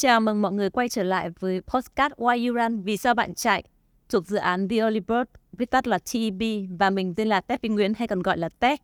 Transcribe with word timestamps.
chào 0.00 0.20
mừng 0.20 0.42
mọi 0.42 0.52
người 0.52 0.70
quay 0.70 0.88
trở 0.88 1.02
lại 1.02 1.30
với 1.40 1.60
podcast 1.60 2.12
Why 2.12 2.48
You 2.48 2.54
Run 2.54 2.82
Vì 2.82 2.96
sao 2.96 3.14
bạn 3.14 3.34
chạy 3.34 3.64
thuộc 4.08 4.26
dự 4.26 4.36
án 4.36 4.68
The 4.68 4.76
Early 4.76 5.00
Bird, 5.00 5.30
viết 5.52 5.70
tắt 5.70 5.86
là 5.86 5.98
TEB 6.12 6.42
và 6.78 6.90
mình 6.90 7.14
tên 7.14 7.28
là 7.28 7.40
Tép 7.40 7.62
Vinh 7.62 7.74
Nguyễn 7.74 7.94
hay 7.94 8.08
còn 8.08 8.22
gọi 8.22 8.38
là 8.38 8.48
Tép. 8.48 8.80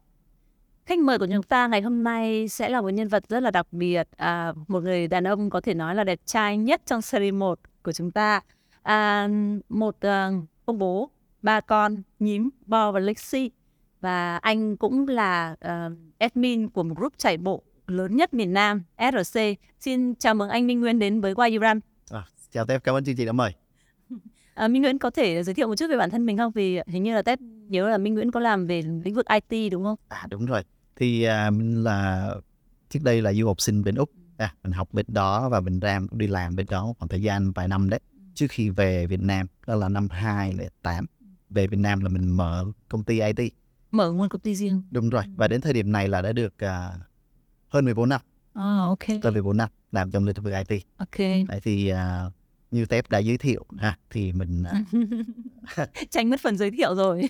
Khách 0.86 0.98
mời 0.98 1.18
của 1.18 1.26
chúng 1.26 1.43
ta 1.43 1.66
ngày 1.66 1.82
hôm 1.82 2.04
nay 2.04 2.48
sẽ 2.48 2.68
là 2.68 2.80
một 2.80 2.89
nhân 2.89 3.08
vật 3.08 3.25
rất 3.29 3.40
là 3.40 3.50
đặc 3.50 3.66
biệt, 3.72 4.08
à, 4.16 4.52
một 4.68 4.82
người 4.82 5.08
đàn 5.08 5.25
ông 5.25 5.50
có 5.50 5.61
thể 5.61 5.75
nói 5.75 5.94
là 5.94 6.04
đẹp 6.04 6.21
trai 6.26 6.57
nhất 6.57 6.82
trong 6.86 7.02
series 7.02 7.35
1 7.35 7.58
của 7.82 7.93
chúng 7.93 8.11
ta. 8.11 8.40
À, 8.82 9.29
một 9.68 9.96
uh, 9.96 10.44
ông 10.64 10.79
bố, 10.79 11.11
ba 11.43 11.61
con, 11.61 11.96
nhím, 12.18 12.50
Bo 12.67 12.93
và 12.93 13.00
Lexi. 13.00 13.50
Và 14.00 14.36
anh 14.36 14.76
cũng 14.76 15.08
là 15.08 15.57
uh, 15.64 15.93
admin 16.18 16.68
của 16.68 16.82
một 16.82 16.94
group 16.96 17.12
chạy 17.18 17.36
bộ 17.36 17.62
lớn 17.86 18.17
nhất 18.17 18.35
miền 18.35 18.53
Nam, 18.53 18.82
SRC. 18.99 19.40
Xin 19.81 20.14
chào 20.14 20.35
mừng 20.35 20.49
anh 20.49 20.67
Minh 20.67 20.81
Nguyễn 20.81 20.99
đến 20.99 21.21
với 21.21 21.35
Run. 21.35 21.81
À, 22.11 22.27
chào 22.53 22.67
Tép, 22.67 22.85
cảm 22.85 22.94
ơn 22.94 23.04
chương 23.04 23.17
trình 23.17 23.27
đã 23.27 23.32
mời. 23.32 23.53
À, 24.54 24.68
Minh 24.68 24.82
Nguyễn 24.82 24.99
có 24.99 25.11
thể 25.11 25.43
giới 25.43 25.54
thiệu 25.54 25.68
một 25.68 25.77
chút 25.77 25.86
về 25.91 25.96
bản 25.96 26.11
thân 26.11 26.27
mình 26.27 26.36
không? 26.36 26.53
Vì 26.53 26.79
hình 26.86 27.03
như 27.03 27.14
là 27.14 27.22
Tép 27.22 27.39
nhớ 27.68 27.89
là 27.89 27.99
Minh 27.99 28.14
Nguyễn 28.14 28.30
có 28.30 28.41
làm 28.41 28.67
về 28.67 28.82
lĩnh 28.82 29.14
vực 29.14 29.27
IT 29.50 29.72
đúng 29.72 29.85
không? 29.85 29.96
À 30.08 30.27
đúng 30.30 30.46
rồi. 30.46 30.63
Thì 30.96 31.22
à, 31.22 31.50
mình 31.50 31.85
là 31.85 32.30
trước 32.91 33.00
đây 33.03 33.22
là 33.22 33.33
du 33.33 33.47
học 33.47 33.61
sinh 33.61 33.84
bên 33.84 33.94
Úc. 33.94 34.11
À, 34.36 34.55
mình 34.62 34.72
học 34.72 34.89
bên 34.92 35.06
đó 35.08 35.48
và 35.48 35.61
mình 35.61 35.80
ra 35.80 36.00
đi 36.11 36.27
làm 36.27 36.56
bên 36.56 36.66
đó 36.70 36.94
khoảng 36.98 37.08
thời 37.08 37.22
gian 37.22 37.53
vài 37.53 37.69
năm 37.69 37.91
đấy. 37.91 38.00
Trước 38.34 38.47
khi 38.50 38.70
về 38.70 39.06
Việt 39.06 39.20
Nam, 39.20 39.47
đó 39.66 39.75
là 39.75 39.89
năm 39.89 40.08
2008. 40.11 41.06
Về 41.50 41.66
Việt 41.66 41.78
Nam 41.78 42.00
là 42.00 42.08
mình 42.08 42.28
mở 42.28 42.64
công 42.89 43.05
ty 43.05 43.20
IT. 43.20 43.53
Mở 43.91 44.12
một 44.12 44.27
công 44.30 44.41
ty 44.41 44.55
riêng. 44.55 44.83
Đúng 44.91 45.11
rồi. 45.11 45.22
Và 45.36 45.48
đến 45.48 45.61
thời 45.61 45.72
điểm 45.72 45.92
này 45.92 46.08
là 46.08 46.22
đã 46.22 46.33
được 46.33 46.55
uh, 46.64 47.05
hơn 47.77 47.84
14 47.84 48.08
năm. 48.08 48.20
À, 48.55 48.78
ok. 48.78 49.22
Hơn 49.22 49.34
14 49.34 49.56
năm 49.56 49.69
làm 49.92 50.10
trong 50.10 50.24
lĩnh 50.24 50.42
vực 50.42 50.55
IT. 50.69 50.82
Ok. 50.96 51.19
Đấy 51.48 51.60
thì 51.62 51.92
uh, 51.92 52.32
như 52.70 52.86
Tép 52.86 53.10
đã 53.10 53.19
giới 53.19 53.38
thiệu 53.38 53.64
ha 53.78 53.98
thì 54.10 54.32
mình 54.32 54.64
uh, 55.82 55.88
tránh 56.10 56.30
mất 56.30 56.41
phần 56.41 56.56
giới 56.56 56.70
thiệu 56.70 56.94
rồi 56.94 57.28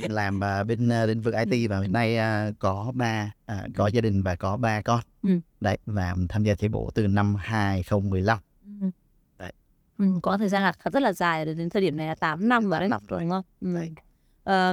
mình 0.00 0.12
làm 0.12 0.36
uh, 0.60 0.66
bên 0.66 0.88
uh, 0.88 1.08
lĩnh 1.08 1.20
vực 1.20 1.34
IT 1.34 1.70
và 1.70 1.80
hiện 1.80 1.92
nay 1.92 2.18
uh, 2.18 2.54
có 2.58 2.92
ba 2.94 3.32
uh, 3.52 3.58
có 3.74 3.86
gia 3.86 4.00
đình 4.00 4.22
và 4.22 4.36
có 4.36 4.56
ba 4.56 4.82
con 4.82 5.00
ừ. 5.22 5.30
đấy 5.60 5.78
và 5.86 6.16
tham 6.28 6.44
gia 6.44 6.54
chạy 6.54 6.68
bộ 6.68 6.90
từ 6.94 7.06
năm 7.06 7.34
2015 7.34 8.38
ừ. 8.80 8.90
đấy 9.38 9.52
ừ, 9.98 10.04
có 10.22 10.38
thời 10.38 10.48
gian 10.48 10.62
là 10.62 10.72
rất 10.92 11.02
là 11.02 11.12
dài 11.12 11.44
đến 11.44 11.70
thời 11.70 11.82
điểm 11.82 11.96
này 11.96 12.06
là 12.06 12.14
8 12.14 12.48
năm 12.48 12.70
rồi 12.70 12.80
đấy 12.80 12.88
năm 12.88 13.02
rồi 13.08 13.20
đúng 13.20 13.30
không 13.30 13.44
ừ. 13.60 13.74
đấy. 13.74 13.90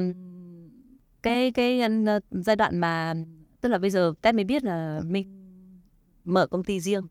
Uh, 0.10 0.16
cái 1.24 1.52
cái 1.52 1.82
uh, 2.18 2.24
giai 2.32 2.56
đoạn 2.56 2.78
mà 2.78 3.14
tức 3.66 3.70
là 3.70 3.78
bây 3.78 3.90
giờ 3.90 4.14
Tết 4.22 4.36
mới 4.36 4.44
biết 4.44 4.64
là 4.64 5.02
mình 5.06 5.28
mở 6.26 6.48
công 6.48 6.64
ty 6.64 6.80
riêng 6.80 7.08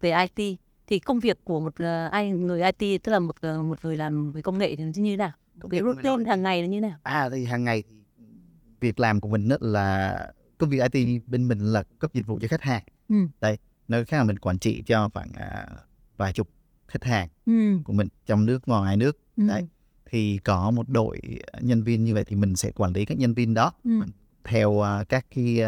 về 0.00 0.26
IT 0.36 0.58
thì 0.86 0.98
công 0.98 1.20
việc 1.20 1.44
của 1.44 1.60
một 1.60 1.74
uh, 1.82 2.12
ai 2.12 2.30
người 2.30 2.62
IT 2.62 3.02
tức 3.02 3.12
là 3.12 3.18
một 3.18 3.36
uh, 3.46 3.64
một 3.64 3.78
người 3.82 3.96
làm 3.96 4.32
về 4.32 4.42
công 4.42 4.58
nghệ 4.58 4.76
thì 4.76 4.84
như 4.84 5.10
thế 5.10 5.16
nào 5.16 5.32
Công 5.60 5.70
cái 5.70 5.80
việc 5.80 5.86
routine 5.86 6.16
mình 6.16 6.26
hàng 6.26 6.42
ngày 6.42 6.62
là 6.62 6.68
như 6.68 6.76
thế 6.76 6.88
nào 6.88 6.98
à 7.02 7.28
thì 7.32 7.44
hàng 7.44 7.64
ngày 7.64 7.82
thì 7.88 7.96
việc 8.80 9.00
làm 9.00 9.20
của 9.20 9.28
mình 9.28 9.48
đó 9.48 9.56
là 9.60 10.32
công 10.58 10.70
việc 10.70 10.92
IT 10.92 11.22
bên 11.26 11.48
mình 11.48 11.58
là 11.58 11.82
cấp 11.98 12.14
dịch 12.14 12.26
vụ 12.26 12.38
cho 12.42 12.48
khách 12.48 12.62
hàng 12.62 12.82
ừ. 13.08 13.16
đây 13.40 13.58
nơi 13.88 14.04
khác 14.04 14.18
là 14.18 14.24
mình 14.24 14.38
quản 14.38 14.58
trị 14.58 14.82
cho 14.86 15.08
khoảng 15.14 15.28
uh, 15.30 15.78
vài 16.16 16.32
chục 16.32 16.48
khách 16.88 17.04
hàng 17.04 17.28
ừ. 17.46 17.78
của 17.84 17.92
mình 17.92 18.08
trong 18.26 18.46
nước 18.46 18.68
ngoài 18.68 18.96
nước 18.96 19.18
ừ. 19.36 19.42
đấy 19.48 19.68
thì 20.06 20.38
có 20.38 20.70
một 20.70 20.88
đội 20.88 21.20
nhân 21.60 21.82
viên 21.82 22.04
như 22.04 22.14
vậy 22.14 22.24
thì 22.24 22.36
mình 22.36 22.56
sẽ 22.56 22.70
quản 22.70 22.92
lý 22.92 23.04
các 23.04 23.18
nhân 23.18 23.34
viên 23.34 23.54
đó 23.54 23.72
ừ. 23.84 23.90
Theo 24.44 24.70
uh, 24.70 25.08
các 25.08 25.26
cái 25.34 25.60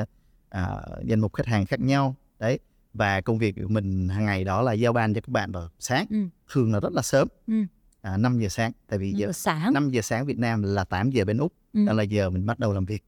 uh, 0.56 1.04
danh 1.04 1.20
mục 1.20 1.34
khách 1.34 1.46
hàng 1.46 1.66
khác 1.66 1.80
nhau. 1.80 2.14
Đấy 2.38 2.58
và 2.94 3.20
công 3.20 3.38
việc 3.38 3.54
của 3.56 3.68
mình 3.68 4.08
hàng 4.08 4.24
ngày 4.24 4.44
đó 4.44 4.62
là 4.62 4.72
giao 4.72 4.92
ban 4.92 5.14
cho 5.14 5.20
các 5.20 5.28
bạn 5.28 5.53
vào 5.53 5.69
sáng 5.78 6.06
ừ. 6.10 6.16
thường 6.53 6.72
là 6.72 6.80
rất 6.80 6.92
là 6.92 7.03
sớm. 7.03 7.28
Ừ. 7.47 7.54
à, 8.00 8.16
5 8.16 8.38
giờ 8.38 8.48
sáng 8.48 8.72
tại 8.88 8.98
vì 8.98 9.12
giờ 9.12 9.32
sáng. 9.32 9.72
5 9.72 9.91
giờ 9.91 10.00
sáng 10.00 10.26
Việt 10.26 10.38
Nam 10.38 10.62
là 10.62 10.84
8 10.84 11.10
giờ 11.10 11.25
bên 11.25 11.38
Úc 11.38 11.53
ừ. 11.72 11.86
đó 11.86 11.92
là 11.92 12.03
giờ 12.03 12.30
mình 12.30 12.47
bắt 12.47 12.59
đầu 12.59 12.72
làm 12.72 12.84
việc. 12.84 13.04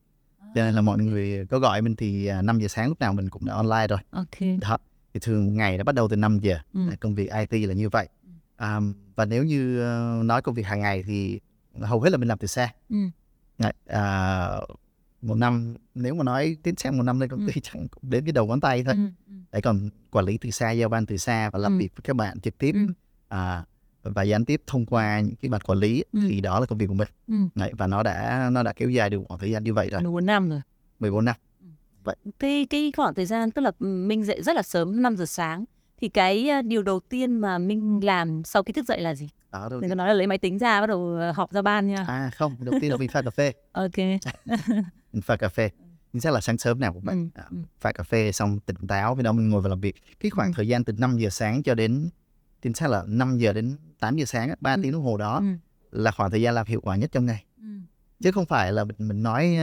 Cho 0.54 0.64
nên 0.64 0.74
là 0.74 0.80
mọi 0.80 0.98
người 0.98 1.46
có 1.46 1.58
gọi 1.58 1.82
mình 1.82 1.96
thì 1.96 2.30
5 2.44 2.58
giờ 2.58 2.68
sáng 2.68 2.88
lúc 2.88 3.00
nào 3.00 3.12
mình 3.12 3.30
cũng 3.30 3.44
đã 3.44 3.54
online 3.54 3.86
rồi. 3.86 3.98
Ok. 4.10 4.58
Đó 4.60 4.78
thì 5.14 5.20
thường 5.20 5.56
ngày 5.56 5.78
nó 5.78 5.84
bắt 5.84 5.94
đầu 5.94 6.08
từ 6.08 6.16
5 6.16 6.38
giờ. 6.38 6.58
Ừ. 6.74 6.80
công 7.00 7.14
việc 7.14 7.30
IT 7.50 7.68
là 7.68 7.74
như 7.74 7.88
vậy. 7.88 8.08
À, 8.56 8.80
và 9.14 9.24
nếu 9.24 9.44
như 9.44 9.82
uh, 10.20 10.24
nói 10.24 10.42
công 10.42 10.54
việc 10.54 10.66
hàng 10.66 10.80
ngày 10.80 11.02
thì 11.06 11.40
hầu 11.80 12.00
hết 12.00 12.10
là 12.10 12.16
mình 12.16 12.28
làm 12.28 12.38
từ 12.38 12.46
xa. 12.46 12.72
Ừ. 12.88 12.96
à, 13.86 14.48
một 15.22 15.34
năm 15.34 15.74
nếu 15.94 16.14
mà 16.14 16.24
nói 16.24 16.56
tiến 16.62 16.76
sang 16.76 16.96
một 16.96 17.02
năm 17.02 17.20
lên 17.20 17.30
công 17.30 17.46
ty 17.46 17.52
ừ. 17.54 17.60
chẳng 17.62 17.86
đến 18.02 18.24
cái 18.24 18.32
đầu 18.32 18.46
ngón 18.46 18.60
tay 18.60 18.84
thôi 18.84 18.94
ừ. 18.94 19.32
đấy 19.52 19.62
còn 19.62 19.90
quản 20.10 20.24
lý 20.24 20.38
từ 20.38 20.50
xa 20.50 20.70
giao 20.70 20.88
ban 20.88 21.06
từ 21.06 21.16
xa 21.16 21.50
và 21.50 21.58
làm 21.58 21.72
ừ. 21.72 21.78
việc 21.78 21.96
với 21.96 22.02
các 22.04 22.16
bạn 22.16 22.40
trực 22.40 22.58
tiếp 22.58 22.72
ừ. 22.72 22.92
à, 23.28 23.64
và 24.02 24.22
gián 24.22 24.44
tiếp 24.44 24.62
thông 24.66 24.86
qua 24.86 25.20
những 25.20 25.36
cái 25.36 25.48
mặt 25.48 25.62
quản 25.66 25.78
lý 25.78 26.04
ừ. 26.12 26.20
thì 26.28 26.40
đó 26.40 26.60
là 26.60 26.66
công 26.66 26.78
việc 26.78 26.86
của 26.86 26.94
mình 26.94 27.08
ừ. 27.28 27.34
đấy, 27.54 27.72
và 27.78 27.86
nó 27.86 28.02
đã 28.02 28.48
nó 28.52 28.62
đã 28.62 28.72
kéo 28.72 28.90
dài 28.90 29.10
được 29.10 29.22
khoảng 29.28 29.40
thời 29.40 29.50
gian 29.50 29.64
như 29.64 29.74
vậy 29.74 29.88
rồi 29.90 30.02
14 30.02 30.26
năm 30.26 30.50
rồi 30.50 30.60
14 31.00 31.24
năm 31.24 31.36
vậy 32.04 32.16
cái 32.38 32.66
cái 32.70 32.92
khoảng 32.96 33.14
thời 33.14 33.26
gian 33.26 33.50
tức 33.50 33.62
là 33.62 33.72
mình 33.78 34.24
dậy 34.24 34.42
rất 34.42 34.56
là 34.56 34.62
sớm 34.62 35.02
5 35.02 35.16
giờ 35.16 35.26
sáng 35.26 35.64
thì 36.00 36.08
cái 36.08 36.62
điều 36.62 36.82
đầu 36.82 37.00
tiên 37.00 37.40
mà 37.40 37.58
mình 37.58 38.00
làm 38.04 38.44
sau 38.44 38.62
khi 38.62 38.72
thức 38.72 38.86
dậy 38.86 39.00
là 39.00 39.14
gì 39.14 39.28
đó 39.52 39.68
Đừng 39.68 39.88
có 39.88 39.94
nói 39.94 40.08
là 40.08 40.14
lấy 40.14 40.26
máy 40.26 40.38
tính 40.38 40.58
ra 40.58 40.80
bắt 40.80 40.86
đầu 40.86 41.18
họp 41.34 41.52
ra 41.52 41.62
ban 41.62 41.86
nha. 41.86 42.04
À 42.08 42.30
không, 42.36 42.56
đầu 42.60 42.74
tiên 42.80 42.90
là 42.90 42.96
mình 42.96 43.08
pha 43.08 43.22
cà 43.22 43.30
phê. 43.30 43.52
ok. 43.72 43.98
mình 45.12 45.22
pha 45.22 45.36
cà 45.36 45.48
phê. 45.48 45.70
Chính 46.12 46.20
xác 46.20 46.32
là 46.32 46.40
sáng 46.40 46.58
sớm 46.58 46.80
nào 46.80 46.92
cũng 46.92 47.02
vậy. 47.02 47.14
Ừ. 47.14 47.26
À, 47.34 47.44
pha 47.80 47.92
cà 47.92 48.02
phê 48.04 48.32
xong 48.32 48.60
tỉnh 48.60 48.76
táo, 48.88 49.14
với 49.14 49.24
đó 49.24 49.32
mình 49.32 49.50
ngồi 49.50 49.62
vào 49.62 49.70
làm 49.70 49.80
việc. 49.80 49.94
Cái 50.20 50.30
khoảng 50.30 50.48
ừ. 50.48 50.52
thời 50.56 50.68
gian 50.68 50.84
từ 50.84 50.92
5 50.92 51.18
giờ 51.18 51.30
sáng 51.30 51.62
cho 51.62 51.74
đến 51.74 52.08
chính 52.62 52.74
xác 52.74 52.90
là 52.90 53.04
5 53.06 53.38
giờ 53.38 53.52
đến 53.52 53.76
8 54.00 54.16
giờ 54.16 54.24
sáng, 54.24 54.54
3 54.60 54.74
ừ. 54.74 54.80
tiếng 54.82 54.92
đồng 54.92 55.02
hồ 55.02 55.16
đó 55.16 55.38
ừ. 55.38 55.44
là 55.90 56.10
khoảng 56.10 56.30
thời 56.30 56.42
gian 56.42 56.54
làm 56.54 56.66
hiệu 56.66 56.80
quả 56.80 56.96
nhất 56.96 57.10
trong 57.12 57.26
ngày. 57.26 57.44
Ừ. 57.58 57.66
Chứ 58.20 58.32
không 58.32 58.46
phải 58.46 58.72
là 58.72 58.84
mình, 58.84 58.96
mình 58.98 59.22
nói 59.22 59.56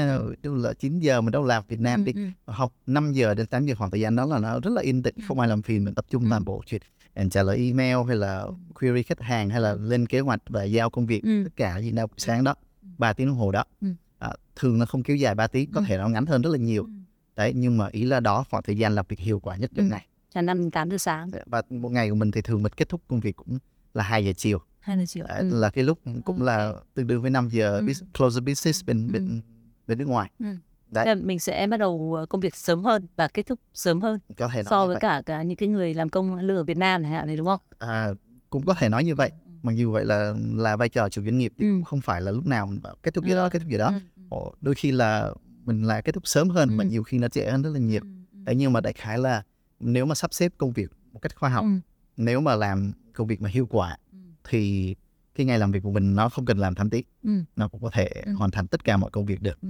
uh, 0.47 0.63
là 0.63 0.73
9 0.73 0.99
giờ 0.99 1.21
mình 1.21 1.31
đâu 1.31 1.43
làm 1.43 1.63
Việt 1.67 1.79
Nam 1.79 2.05
ừ. 2.05 2.11
đi. 2.11 2.21
Học 2.45 2.73
5 2.87 3.11
giờ 3.11 3.33
đến 3.33 3.47
8 3.47 3.65
giờ 3.65 3.75
khoảng 3.75 3.91
thời 3.91 3.99
gian 3.99 4.15
đó 4.15 4.25
là 4.25 4.39
nó 4.39 4.59
rất 4.59 4.71
là 4.73 4.81
yên 4.81 5.03
tĩnh, 5.03 5.15
không 5.27 5.39
ai 5.39 5.49
làm 5.49 5.61
phiền, 5.61 5.85
mình 5.85 5.95
tập 5.95 6.05
trung 6.09 6.23
ừ. 6.23 6.29
làm 6.29 6.45
bộ 6.45 6.61
chuyện 6.65 6.81
trả 7.29 7.43
lời 7.43 7.57
email 7.57 7.97
hay 8.07 8.15
là 8.15 8.45
query 8.73 9.03
khách 9.03 9.21
hàng 9.21 9.49
hay 9.49 9.61
là 9.61 9.73
lên 9.73 10.05
kế 10.05 10.19
hoạch 10.19 10.41
và 10.49 10.63
giao 10.63 10.89
công 10.89 11.05
việc 11.05 11.23
ừ. 11.23 11.43
tất 11.43 11.51
cả 11.55 11.77
gì 11.77 11.91
đâu 11.91 12.07
sáng 12.17 12.43
đó 12.43 12.55
ba 12.97 13.13
tiếng 13.13 13.27
đồng 13.27 13.35
hồ 13.35 13.51
đó 13.51 13.63
ừ. 13.81 13.87
à, 14.19 14.29
thường 14.55 14.79
nó 14.79 14.85
không 14.85 15.03
kéo 15.03 15.15
dài 15.15 15.35
3 15.35 15.47
tiếng 15.47 15.71
có 15.71 15.79
ừ. 15.79 15.85
thể 15.87 15.97
nó 15.97 16.07
ngắn 16.07 16.25
hơn 16.25 16.41
rất 16.41 16.49
là 16.49 16.57
nhiều 16.57 16.83
ừ. 16.83 16.89
đấy 17.35 17.53
nhưng 17.55 17.77
mà 17.77 17.87
ý 17.91 18.03
là 18.03 18.19
đó 18.19 18.45
khoảng 18.49 18.63
thời 18.63 18.77
gian 18.77 18.95
làm 18.95 19.05
việc 19.09 19.19
hiệu 19.19 19.39
quả 19.39 19.55
nhất 19.55 19.71
trong 19.75 19.85
ừ. 19.85 19.89
ngày 19.89 20.05
là 20.33 20.41
năm 20.41 20.71
tám 20.71 20.91
giờ 20.91 20.97
sáng 20.97 21.29
và 21.45 21.61
một 21.69 21.89
ngày 21.89 22.09
của 22.09 22.15
mình 22.15 22.31
thì 22.31 22.41
thường 22.41 22.63
mình 22.63 22.73
kết 22.77 22.89
thúc 22.89 23.01
công 23.07 23.19
việc 23.19 23.35
cũng 23.35 23.57
là 23.93 24.03
2 24.03 24.25
giờ 24.25 24.33
chiều 24.37 24.59
2 24.79 24.97
giờ 24.97 25.03
chiều 25.07 25.25
đấy, 25.27 25.39
ừ. 25.39 25.59
là 25.59 25.69
cái 25.69 25.83
lúc 25.83 25.99
cũng 26.25 26.41
là 26.41 26.73
tương 26.93 27.07
đương 27.07 27.21
với 27.21 27.31
5 27.31 27.49
giờ 27.49 27.77
ừ. 27.77 27.85
close 28.17 28.39
the 28.39 28.41
business 28.45 28.85
bên 28.85 29.07
ừ. 29.07 29.13
bên 29.13 29.41
bên 29.87 29.97
nước 29.97 30.07
ngoài 30.07 30.31
ừ. 30.39 30.45
Đấy. 30.91 31.15
mình 31.15 31.39
sẽ 31.39 31.67
bắt 31.67 31.77
đầu 31.77 32.13
ờ, 32.17 32.25
công 32.25 32.41
việc 32.41 32.55
sớm 32.55 32.83
hơn 32.83 33.07
và 33.15 33.27
kết 33.27 33.45
thúc 33.45 33.59
sớm 33.73 34.01
hơn 34.01 34.19
có 34.37 34.49
thể 34.53 34.63
so 34.63 34.87
với 34.87 34.97
cả, 34.99 35.21
cả 35.25 35.43
những 35.43 35.57
cái 35.57 35.69
người 35.69 35.93
làm 35.93 36.09
công 36.09 36.35
lương 36.35 36.57
ở 36.57 36.63
Việt 36.63 36.77
Nam 36.77 37.01
này 37.01 37.25
này 37.25 37.37
đúng 37.37 37.47
không? 37.47 37.59
À, 37.79 38.09
cũng 38.49 38.65
có 38.65 38.73
thể 38.73 38.89
nói 38.89 39.03
như 39.03 39.15
vậy. 39.15 39.31
Mặc 39.63 39.71
dù 39.75 39.91
vậy 39.91 40.05
là 40.05 40.33
là 40.53 40.75
vai 40.75 40.89
trò 40.89 41.09
chủ 41.09 41.23
doanh 41.23 41.37
nghiệp 41.37 41.53
ừ. 41.57 41.81
không 41.85 42.01
phải 42.01 42.21
là 42.21 42.31
lúc 42.31 42.45
nào 42.45 42.67
mình 42.67 42.79
kết 43.03 43.13
thúc 43.13 43.25
gì 43.25 43.31
đó 43.31 43.49
kết 43.49 43.59
thúc 43.59 43.71
gì 43.71 43.77
đó. 43.77 43.93
Ừ. 44.29 44.37
Đôi 44.61 44.75
khi 44.75 44.91
là 44.91 45.31
mình 45.65 45.83
là 45.83 46.01
kết 46.01 46.11
thúc 46.11 46.27
sớm 46.27 46.49
hơn 46.49 46.69
ừ. 46.69 46.75
mà 46.75 46.83
nhiều 46.83 47.03
khi 47.03 47.17
nó 47.17 47.27
trễ 47.27 47.45
hơn 47.51 47.61
rất 47.61 47.69
là 47.69 47.79
nhiều. 47.79 48.01
Đấy 48.31 48.55
nhưng 48.55 48.73
mà 48.73 48.81
đại 48.81 48.93
khái 48.93 49.17
là 49.17 49.43
nếu 49.79 50.05
mà 50.05 50.15
sắp 50.15 50.33
xếp 50.33 50.53
công 50.57 50.71
việc 50.71 50.91
một 51.11 51.19
cách 51.19 51.35
khoa 51.35 51.49
học, 51.49 51.63
ừ. 51.63 51.69
nếu 52.17 52.41
mà 52.41 52.55
làm 52.55 52.91
công 53.13 53.27
việc 53.27 53.41
mà 53.41 53.49
hiệu 53.49 53.65
quả 53.69 53.97
thì 54.43 54.95
cái 55.35 55.45
ngày 55.45 55.59
làm 55.59 55.71
việc 55.71 55.83
của 55.83 55.91
mình 55.91 56.15
nó 56.15 56.29
không 56.29 56.45
cần 56.45 56.57
làm 56.57 56.75
thăm 56.75 56.89
tiết, 56.89 57.07
ừ. 57.23 57.31
nó 57.55 57.67
cũng 57.67 57.81
có 57.81 57.89
thể 57.93 58.09
ừ. 58.25 58.33
hoàn 58.33 58.51
thành 58.51 58.67
tất 58.67 58.83
cả 58.83 58.97
mọi 58.97 59.11
công 59.11 59.25
việc 59.25 59.41
được. 59.41 59.61
Ừ. 59.61 59.69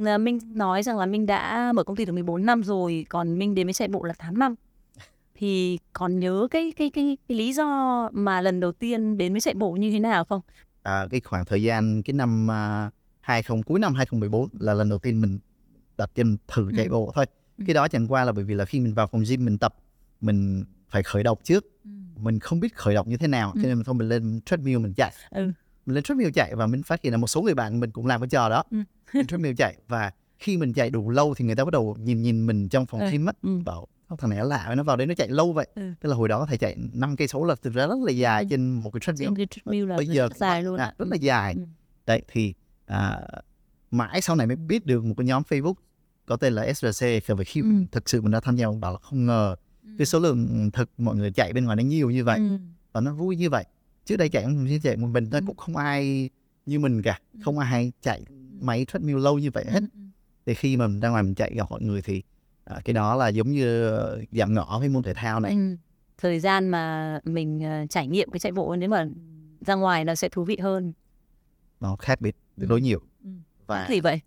Minh 0.00 0.38
nói 0.54 0.82
rằng 0.82 0.98
là 0.98 1.06
Minh 1.06 1.26
đã 1.26 1.72
mở 1.74 1.84
công 1.84 1.96
ty 1.96 2.04
được 2.04 2.12
14 2.12 2.46
năm 2.46 2.62
rồi, 2.62 3.06
còn 3.08 3.38
Minh 3.38 3.54
đến 3.54 3.66
với 3.66 3.74
chạy 3.74 3.88
bộ 3.88 4.04
là 4.04 4.12
8 4.12 4.38
năm. 4.38 4.54
Thì 5.34 5.78
còn 5.92 6.18
nhớ 6.20 6.48
cái 6.50 6.72
cái 6.76 6.90
cái, 6.90 7.16
cái 7.28 7.38
lý 7.38 7.52
do 7.52 8.08
mà 8.12 8.40
lần 8.40 8.60
đầu 8.60 8.72
tiên 8.72 9.18
đến 9.18 9.32
với 9.32 9.40
chạy 9.40 9.54
bộ 9.54 9.72
như 9.72 9.90
thế 9.90 9.98
nào 9.98 10.24
không? 10.24 10.40
À, 10.82 11.06
cái 11.10 11.20
khoảng 11.20 11.44
thời 11.44 11.62
gian 11.62 12.02
cái 12.02 12.14
năm 12.14 12.46
uh, 12.86 12.92
20 13.20 13.62
cuối 13.66 13.80
năm 13.80 13.94
2014 13.94 14.48
là 14.60 14.74
lần 14.74 14.88
đầu 14.88 14.98
tiên 14.98 15.20
mình 15.20 15.38
đặt 15.98 16.10
chân 16.14 16.36
thử 16.48 16.70
chạy 16.76 16.86
ừ. 16.86 16.90
bộ 16.90 17.12
thôi. 17.14 17.26
Ừ. 17.58 17.64
Cái 17.66 17.74
đó 17.74 17.88
chẳng 17.88 18.08
qua 18.08 18.24
là 18.24 18.32
bởi 18.32 18.44
vì 18.44 18.54
là 18.54 18.64
khi 18.64 18.80
mình 18.80 18.94
vào 18.94 19.06
phòng 19.06 19.22
gym 19.28 19.44
mình 19.44 19.58
tập 19.58 19.74
mình 20.20 20.64
phải 20.88 21.02
khởi 21.02 21.22
động 21.22 21.38
trước. 21.44 21.64
Ừ. 21.84 21.90
Mình 22.16 22.38
không 22.38 22.60
biết 22.60 22.76
khởi 22.76 22.94
động 22.94 23.08
như 23.08 23.16
thế 23.16 23.28
nào 23.28 23.52
Ừ. 23.54 23.60
cho 23.62 23.68
nên 23.68 23.76
mình 23.76 23.84
thôi 23.84 23.94
mình 23.94 24.08
lên 24.08 24.40
treadmill 24.46 24.78
mình 24.78 24.94
chạy. 24.94 25.12
Ừ. 25.30 25.52
Mình 25.90 25.94
lên 25.94 26.04
treadmill 26.04 26.30
chạy 26.30 26.54
và 26.54 26.66
mình 26.66 26.82
phát 26.82 27.02
hiện 27.02 27.12
là 27.12 27.16
một 27.16 27.26
số 27.26 27.42
người 27.42 27.54
bạn 27.54 27.80
mình 27.80 27.90
cũng 27.90 28.06
làm 28.06 28.20
cái 28.20 28.28
trò 28.28 28.48
đó. 28.48 28.62
Ừ. 28.70 28.78
Lên 29.12 29.26
treadmill 29.26 29.54
chạy 29.54 29.76
và 29.88 30.10
khi 30.38 30.56
mình 30.56 30.72
chạy 30.72 30.90
đủ 30.90 31.10
lâu 31.10 31.34
thì 31.34 31.44
người 31.44 31.54
ta 31.54 31.64
bắt 31.64 31.72
đầu 31.72 31.96
nhìn 32.00 32.22
nhìn 32.22 32.46
mình 32.46 32.68
trong 32.68 32.86
phòng 32.86 33.00
Ừ. 33.00 33.10
gym 33.10 33.26
á 33.26 33.32
Ừ. 33.42 33.58
bảo 33.64 33.88
"Sao 34.08 34.16
thằng 34.16 34.30
này 34.30 34.38
nó 34.38 34.44
lạ 34.44 34.74
nó 34.76 34.82
vào 34.82 34.96
đấy 34.96 35.06
nó 35.06 35.14
chạy 35.14 35.28
lâu 35.28 35.52
vậy. 35.52 35.66
Ừ. 35.74 35.82
Tức 36.00 36.08
là 36.08 36.16
hồi 36.16 36.28
đó 36.28 36.46
thể 36.50 36.56
chạy 36.56 36.76
5 36.92 37.16
cây 37.16 37.28
số 37.28 37.44
là 37.44 37.54
thực 37.62 37.74
ra 37.74 37.86
rất 37.86 37.98
là 38.06 38.12
dài 38.12 38.42
Ừ. 38.42 38.46
trên 38.50 38.70
một 38.72 38.90
cái 38.90 39.00
treadmill 39.00 39.44
treadmill 39.50 39.88
là 39.90 39.96
bây 39.96 40.06
giờ 40.06 40.28
rất 40.28 40.36
dài 40.36 40.62
luôn 40.62 40.76
à, 40.76 40.94
rất 40.98 41.08
là 41.08 41.16
dài 41.16 41.54
Ừ. 41.56 41.62
đấy 42.06 42.22
thì 42.28 42.54
à, 42.86 43.20
mãi 43.90 44.20
sau 44.20 44.36
này 44.36 44.46
mới 44.46 44.56
biết 44.56 44.86
được 44.86 45.04
một 45.04 45.14
cái 45.16 45.24
nhóm 45.26 45.42
Facebook 45.48 45.74
có 46.26 46.36
tên 46.36 46.52
là 46.52 46.62
SRC 46.74 47.06
và 47.36 47.44
khi 47.46 47.60
Ừ. 47.60 47.66
thực 47.92 48.08
sự 48.08 48.22
mình 48.22 48.30
đã 48.30 48.40
tham 48.40 48.56
gia 48.56 48.68
mình 48.68 48.80
bảo 48.80 48.92
là 48.92 48.98
không 48.98 49.26
ngờ 49.26 49.56
cái 49.98 50.06
số 50.06 50.18
lượng 50.18 50.70
thực 50.72 50.90
mọi 50.98 51.16
người 51.16 51.32
chạy 51.32 51.52
bên 51.52 51.64
ngoài 51.64 51.76
nó 51.76 51.82
nhiều 51.82 52.10
như 52.10 52.24
vậy 52.24 52.38
Ừ. 52.38 52.58
và 52.92 53.00
nó 53.00 53.12
vui 53.14 53.36
như 53.36 53.50
vậy 53.50 53.64
trước 54.04 54.16
đây 54.16 54.28
chạy 54.28 54.46
chỉ 54.68 54.78
chạy 54.82 54.96
một 54.96 55.06
mình 55.08 55.30
thôi 55.30 55.40
Ừ. 55.40 55.46
cũng 55.46 55.56
không 55.56 55.76
ai 55.76 56.30
như 56.66 56.78
mình 56.78 57.02
cả 57.02 57.18
Ừ. 57.34 57.40
không 57.44 57.58
ai 57.58 57.92
chạy 58.02 58.24
máy 58.60 58.86
treadmill 58.92 59.18
lâu 59.18 59.38
như 59.38 59.50
vậy 59.50 59.64
hết 59.68 59.80
Ừ. 59.80 60.00
thì 60.46 60.54
khi 60.54 60.76
mà 60.76 60.86
mình 60.86 61.00
ra 61.00 61.08
ngoài 61.08 61.22
mình 61.22 61.34
chạy 61.34 61.54
gặp 61.54 61.70
mọi 61.70 61.82
người 61.82 62.02
thì 62.02 62.22
à, 62.64 62.80
cái 62.84 62.94
đó 62.94 63.14
là 63.16 63.28
giống 63.28 63.50
như 63.50 63.88
ờ, 63.88 64.20
giảm 64.32 64.54
nhỏ 64.54 64.78
với 64.78 64.88
môn 64.88 65.02
thể 65.02 65.14
thao 65.14 65.40
này 65.40 65.52
Ừ. 65.52 65.76
thời 66.18 66.40
gian 66.40 66.68
mà 66.68 67.20
mình 67.24 67.60
ờ, 67.64 67.86
trải 67.90 68.06
nghiệm 68.06 68.30
cái 68.30 68.40
chạy 68.40 68.52
bộ 68.52 68.76
nếu 68.76 68.88
mà 68.88 69.06
ra 69.66 69.74
ngoài 69.74 70.04
nó 70.04 70.14
sẽ 70.14 70.28
thú 70.28 70.44
vị 70.44 70.56
hơn 70.56 70.92
nó 71.80 71.96
khác 71.96 72.20
biệt 72.20 72.36
Ừ. 72.56 72.66
đối 72.66 72.80
nhiều 72.80 73.00
Ừ. 73.24 73.30
và 73.66 73.86
gì 73.90 74.00
vậy 74.00 74.20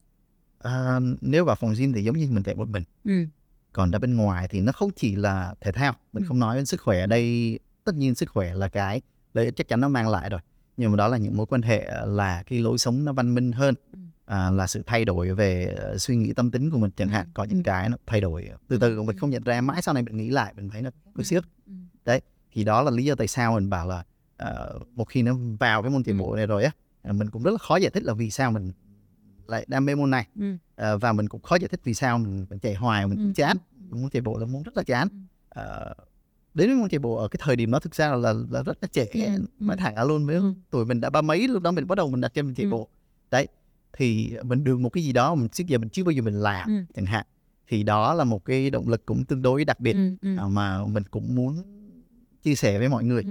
à, 0.59 0.99
nếu 1.21 1.45
vào 1.45 1.55
phòng 1.55 1.73
gym 1.77 1.93
thì 1.93 2.03
giống 2.03 2.17
như 2.17 2.27
mình 2.31 2.43
chạy 2.43 2.55
một 2.55 2.69
mình 2.69 2.83
ừ. 3.03 3.25
còn 3.73 3.91
ra 3.91 3.99
bên 3.99 4.15
ngoài 4.15 4.47
thì 4.47 4.61
nó 4.61 4.71
không 4.71 4.89
chỉ 4.95 5.15
là 5.15 5.55
thể 5.61 5.71
thao 5.71 5.93
mình 6.13 6.23
Ừ. 6.23 6.27
không 6.27 6.39
nói 6.39 6.55
đến 6.55 6.65
sức 6.65 6.81
khỏe 6.81 6.99
ở 6.99 7.05
đây 7.07 7.59
tất 7.83 7.95
nhiên 7.95 8.15
sức 8.15 8.29
khỏe 8.29 8.53
là 8.53 8.67
cái 8.67 9.01
ích 9.41 9.56
chắc 9.56 9.68
chắn 9.68 9.81
nó 9.81 9.89
mang 9.89 10.09
lại 10.09 10.30
rồi 10.30 10.39
nhưng 10.77 10.91
mà 10.91 10.97
đó 10.97 11.07
là 11.07 11.18
những 11.18 11.38
mối 11.38 11.45
quan 11.45 11.62
hệ 11.62 11.89
là 12.06 12.44
cái 12.44 12.59
lối 12.59 12.77
sống 12.77 13.06
nó 13.06 13.13
văn 13.13 13.35
minh 13.35 13.51
hơn 13.51 13.75
Ừ. 13.94 14.00
à, 14.25 14.50
là 14.51 14.68
sự 14.68 14.83
thay 14.85 15.06
đổi 15.06 15.33
về 15.33 15.65
ờ, 15.77 15.97
suy 15.97 16.15
nghĩ 16.15 16.33
tâm 16.33 16.51
tính 16.51 16.69
của 16.71 16.77
mình 16.77 16.91
chẳng 16.95 17.09
hạn 17.09 17.27
có 17.33 17.44
những 17.44 17.57
Ừ. 17.57 17.62
cái 17.65 17.89
nó 17.89 17.97
thay 18.06 18.21
đổi 18.21 18.50
từ 18.68 18.77
từ 18.77 19.01
mình 19.01 19.18
không 19.18 19.30
nhận 19.30 19.44
ra 19.44 19.62
mãi 19.62 19.81
sau 19.81 19.94
này 19.94 20.03
mình 20.03 20.18
nghĩ 20.18 20.30
lại 20.30 20.53
mình 20.56 20.69
thấy 20.69 20.81
nó 20.81 20.89
có 21.18 21.24
siết 21.24 21.44
Ừ. 22.06 22.19
thì 22.51 22.63
đó 22.63 22.81
là 22.81 22.91
lý 22.91 23.06
do 23.06 23.15
tại 23.15 23.27
sao 23.27 23.53
mình 23.53 23.69
bảo 23.69 23.88
là 23.88 24.03
ờ, 24.38 24.80
một 24.95 25.06
khi 25.09 25.21
nó 25.21 25.35
vào 25.59 25.81
cái 25.81 25.91
môn 25.91 26.03
Ừ. 26.06 26.13
bộ 26.18 26.35
này 26.35 26.47
rồi 26.47 26.63
á 26.63 26.71
ờ, 27.01 27.13
mình 27.13 27.30
cũng 27.30 27.44
rất 27.44 27.51
là 27.51 27.57
khó 27.57 27.75
giải 27.75 27.91
thích 27.91 28.03
là 28.03 28.13
vì 28.13 28.30
sao 28.30 28.51
mình 28.51 28.71
lại 29.47 29.65
đam 29.68 29.85
mê 29.85 29.95
môn 29.95 30.09
này 30.12 30.27
Ừ. 30.39 30.57
Ờ, 30.75 30.97
và 30.97 31.13
mình 31.13 31.30
cũng 31.30 31.41
khó 31.41 31.56
giải 31.56 31.68
thích 31.68 31.80
vì 31.83 31.94
sao 31.94 32.18
mình, 32.18 32.45
mình 32.50 32.59
chạy 32.59 32.74
hoài 32.74 33.07
mình 33.07 33.18
Ừ. 33.18 33.24
cũng 33.24 33.33
chán 33.33 33.57
môn 33.89 34.09
chạy 34.09 34.21
bộ 34.21 34.38
là 34.38 34.45
môn 34.45 34.63
rất 34.63 34.77
là 34.77 34.83
chán 34.83 35.07
Ừ. 35.12 35.18
Đến 36.53 36.88
với 36.89 37.00
bộ 37.00 37.15
ở 37.15 37.27
cái 37.27 37.39
thời 37.44 37.55
điểm 37.55 37.71
đó 37.71 37.79
thực 37.79 37.95
ra 37.95 38.15
là, 38.15 38.33
là 38.50 38.63
rất 38.63 38.77
là 38.81 38.88
trẻ 38.91 39.05
Ừ. 39.13 39.45
nói 39.59 39.77
thẳng 39.77 40.07
luôn 40.07 40.25
với 40.25 40.35
Ừ. 40.35 40.53
tuổi 40.69 40.85
mình 40.85 41.01
đã 41.01 41.09
ba 41.09 41.21
mấy 41.21 41.47
lúc 41.47 41.63
đó 41.63 41.71
mình 41.71 41.88
bắt 41.88 41.95
đầu 41.95 42.09
mình 42.09 42.21
đặt 42.21 42.33
chân 42.33 42.45
mình 42.45 42.55
chạy 42.55 42.65
Ừ. 42.65 42.69
bộ 42.71 42.88
đấy 43.31 43.47
thì 43.94 44.33
mình 44.44 44.63
được 44.63 44.79
một 44.79 44.89
cái 44.89 45.03
gì 45.03 45.13
đó 45.13 45.35
mình 45.35 45.50
trước 45.50 45.63
giờ 45.67 45.77
mình 45.77 45.89
chưa 45.89 46.03
bao 46.03 46.11
giờ 46.11 46.21
mình 46.21 46.33
làm 46.33 46.67
Ừ. 46.69 46.73
chẳng 46.95 47.05
hạn 47.05 47.25
thì 47.67 47.83
đó 47.83 48.13
là 48.13 48.23
một 48.23 48.45
cái 48.45 48.69
động 48.69 48.89
lực 48.89 49.05
cũng 49.05 49.23
tương 49.25 49.41
đối 49.41 49.65
đặc 49.65 49.79
biệt 49.79 49.94
Ừ. 49.94 50.15
Ừ. 50.21 50.47
mà 50.47 50.85
mình 50.85 51.03
cũng 51.11 51.35
muốn 51.35 51.63
chia 52.44 52.56
sẻ 52.56 52.79
với 52.79 52.89
mọi 52.89 53.03
người 53.03 53.23
Ừ. 53.23 53.29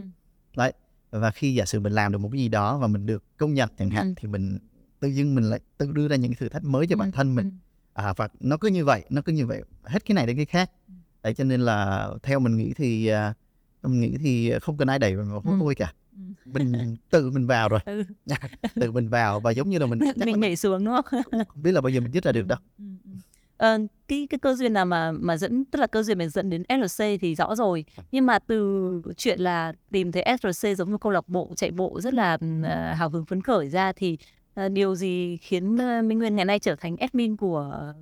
đấy 0.56 0.72
và 1.10 1.30
khi 1.30 1.54
giả 1.54 1.64
sử 1.64 1.80
mình 1.80 1.92
làm 1.92 2.12
được 2.12 2.18
một 2.18 2.28
cái 2.32 2.40
gì 2.40 2.48
đó 2.48 2.78
và 2.78 2.86
mình 2.86 3.06
được 3.06 3.25
công 3.36 3.54
nhận 3.54 3.68
chẳng 3.78 3.90
hạn 3.90 4.06
Ừ. 4.08 4.14
thì 4.16 4.28
mình 4.28 4.58
tự 5.00 5.08
dưng 5.08 5.34
mình 5.34 5.44
lại 5.44 5.60
tự 5.78 5.92
đưa 5.92 6.08
ra 6.08 6.16
những 6.16 6.34
thử 6.34 6.48
thách 6.48 6.64
mới 6.64 6.86
cho 6.86 6.96
bản 6.96 7.12
thân 7.12 7.34
mình 7.34 7.50
Ừ. 7.94 8.02
à, 8.02 8.14
và 8.16 8.28
nó 8.40 8.56
cứ 8.56 8.68
như 8.68 8.84
vậy 8.84 9.04
nó 9.10 9.22
cứ 9.22 9.32
như 9.32 9.46
vậy 9.46 9.62
hết 9.84 10.04
cái 10.04 10.14
này 10.14 10.26
đến 10.26 10.36
cái 10.36 10.44
khác 10.44 10.70
Ừ. 10.88 10.92
đấy 11.22 11.34
cho 11.34 11.44
nên 11.44 11.60
là 11.60 12.10
theo 12.22 12.40
mình 12.40 12.56
nghĩ 12.56 12.72
thì 12.76 13.06
à, 13.06 13.34
mình 13.82 14.00
nghĩ 14.00 14.16
thì 14.20 14.52
không 14.62 14.76
cần 14.76 14.88
ai 14.88 14.98
đẩy 14.98 15.16
mình 15.16 15.30
vào 15.30 15.40
hút 15.40 15.54
Ừ. 15.54 15.58
thôi 15.60 15.74
cả 15.74 15.92
Ừ. 16.16 16.22
mình 16.44 16.96
tự 17.10 17.30
mình 17.30 17.46
vào 17.46 17.69
rồi 17.69 17.80
Ừ. 17.86 18.02
tự 18.74 18.92
mình 18.92 19.08
vào 19.08 19.40
và 19.40 19.50
giống 19.50 19.70
như 19.70 19.78
là 19.78 19.86
mình 19.86 19.98
mình 20.26 20.40
nhảy 20.40 20.56
xuống 20.56 20.84
đúng 20.84 20.94
không 21.02 21.22
không 21.48 21.62
biết 21.62 21.72
là 21.72 21.80
bao 21.80 21.90
giờ 21.90 22.00
mình 22.00 22.12
dứt 22.12 22.24
ra 22.24 22.32
được 22.32 22.46
đâu 22.46 22.58
Ừ, 22.78 22.84
ừ. 23.04 23.10
Ờ, 23.56 23.78
cái 24.08 24.26
cái 24.30 24.38
cơ 24.38 24.54
duyên 24.54 24.72
nào 24.72 24.84
mà 24.86 25.12
mà 25.12 25.36
dẫn 25.36 25.64
tức 25.64 25.78
là 25.78 25.86
cơ 25.86 26.02
duyên 26.02 26.19
mà 26.19 26.26
dẫn 26.28 26.50
đến 26.50 26.62
SRC 26.69 27.19
thì 27.20 27.34
rõ 27.34 27.54
rồi 27.54 27.84
nhưng 28.12 28.26
mà 28.26 28.38
từ 28.38 29.02
chuyện 29.16 29.40
là 29.40 29.72
tìm 29.90 30.12
thấy 30.12 30.22
SRC 30.22 30.75
giống 30.76 30.90
như 30.90 30.96
câu 31.00 31.12
lạc 31.12 31.28
bộ 31.28 31.52
chạy 31.56 31.70
bộ 31.70 32.00
rất 32.00 32.14
là 32.14 32.38
ờ, 32.62 32.92
hào 32.92 33.08
hứng 33.10 33.25
phấn 33.25 33.42
khởi 33.42 33.68
ra 33.68 33.92
thì 33.92 34.18
ờ, 34.54 34.68
điều 34.68 34.94
gì 34.94 35.36
khiến 35.36 35.76
ờ, 35.76 36.02
Minh 36.02 36.18
Nguyên 36.18 36.36
ngày 36.36 36.44
nay 36.44 36.58
trở 36.58 36.76
thành 36.76 36.96
admin 36.96 37.36
của 37.36 37.92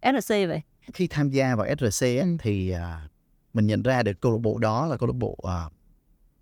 SRC 0.00 0.28
vậy? 0.48 0.60
Khi 0.94 1.06
tham 1.06 1.30
gia 1.30 1.56
vào 1.56 1.66
SRC 1.78 2.06
á, 2.18 2.24
Ừ. 2.24 2.36
thì 2.38 2.70
à, 2.70 3.08
mình 3.54 3.66
nhận 3.66 3.82
ra 3.82 4.02
được 4.02 4.20
câu 4.20 4.32
lạc 4.32 4.38
bộ 4.42 4.58
đó 4.58 4.86
là 4.86 4.96
câu 4.96 5.06
lạc 5.06 5.16
bộ 5.16 5.38
à, 5.48 5.68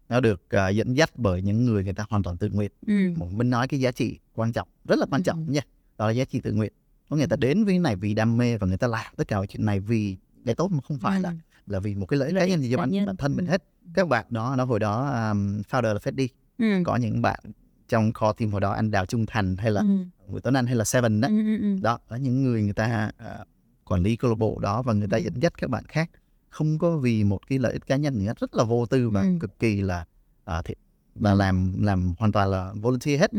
nó 0.09 0.21
được 0.21 0.51
à, 0.51 0.69
dẫn 0.69 0.97
dắt 0.97 1.11
bởi 1.17 1.43
những 1.43 1.65
người 1.65 1.85
người 1.85 1.93
ta 1.93 2.05
hoàn 2.11 2.23
toàn 2.23 2.37
tự 2.37 2.49
nguyện 2.49 2.71
Ừ. 2.87 2.95
Mình 3.31 3.51
nói 3.51 3.69
cái 3.69 3.81
giá 3.81 3.91
trị 3.93 4.19
quan 4.35 4.53
trọng 4.53 4.69
rất 4.85 4.99
là 4.99 5.07
quan 5.11 5.23
trọng 5.23 5.47
Ừ. 5.47 5.53
nha 5.53 5.61
đó 5.99 6.07
là 6.07 6.13
giá 6.13 6.25
trị 6.25 6.41
tự 6.41 6.53
nguyện 6.53 6.73
có 7.09 7.17
người 7.17 7.27
ta 7.27 7.37
đến 7.37 7.65
với 7.65 7.79
này 7.79 7.97
vì 7.97 8.15
đam 8.15 8.37
mê 8.37 8.57
và 8.59 8.67
người 8.67 8.77
ta 8.77 8.87
làm 8.87 9.15
tất 9.17 9.29
cả 9.29 9.37
mọi 9.37 9.47
chuyện 9.47 9.65
này 9.65 9.81
vì 9.81 10.17
cái 10.47 10.55
tốt 10.55 10.69
mà 10.73 10.79
không 10.89 10.99
phải 10.99 11.21
là 11.21 11.33
là 11.67 11.81
vì 11.81 11.95
một 11.95 12.07
cái 12.07 12.19
lợi 12.19 12.29
ích 12.29 12.37
cá 12.39 12.47
nhân 12.47 12.63
gì 12.63 12.71
cho 12.71 12.77
bản, 12.77 12.91
bản 13.07 13.17
thân 13.17 13.37
mình 13.37 13.47
Ừ. 13.47 13.51
hết 13.51 13.65
các 13.95 14.09
bạn 14.09 14.27
đó 14.31 14.55
nó 14.59 14.65
hồi 14.65 14.81
đó 14.81 15.09
um, 15.31 15.61
founder 15.71 15.93
là 15.95 16.01
Freddy 16.05 16.29
Ừ. 16.59 16.83
có 16.85 16.97
những 16.97 17.23
bạn 17.23 17.41
trong 17.89 18.13
core 18.13 18.33
team 18.39 18.53
hồi 18.53 18.61
đó 18.61 18.73
anh 18.73 18.91
Đào 18.91 19.07
Trung 19.07 19.27
Thành 19.27 19.57
hay 19.57 19.71
là 19.71 19.81
Ừ. 19.81 19.87
Nguyễn 20.29 20.43
Tuấn 20.43 20.55
Anh 20.57 20.67
hay 20.67 20.75
là 20.77 20.85
Seven 20.85 21.21
đó 21.21 21.29
Ừ, 21.29 21.35
ừ, 21.47 21.59
ừ. 21.63 21.77
đó 21.83 21.99
là 22.09 22.17
những 22.17 22.43
người 22.43 22.63
người 22.63 22.73
ta 22.73 23.11
à, 23.19 23.45
quản 23.85 24.03
lý 24.03 24.17
câu 24.17 24.31
lạc 24.31 24.39
bộ 24.39 24.59
đó 24.63 24.83
và 24.83 24.93
người 24.93 25.09
ta 25.09 25.17
dẫn 25.17 25.35
dắt 25.43 25.59
các 25.59 25.71
bạn 25.71 25.85
khác 25.89 26.11
không 26.49 26.79
có 26.79 26.97
vì 26.97 27.25
một 27.25 27.47
cái 27.49 27.59
lợi 27.59 27.73
ích 27.73 27.87
cá 27.87 27.97
nhân 27.97 28.25
nữa 28.25 28.33
rất 28.41 28.55
là 28.55 28.65
vô 28.65 28.87
tư 28.87 29.11
và 29.11 29.21
Ừ. 29.23 29.29
cực 29.41 29.59
kỳ 29.59 29.81
là 29.81 30.05
à, 30.45 30.63
thì, 30.65 30.75
và 31.15 31.35
làm 31.35 31.83
làm 31.83 32.15
hoàn 32.19 32.33
toàn 32.33 32.49
là 32.49 32.73
volunteer 32.81 33.21
hết 33.21 33.31
Ừ. 33.33 33.39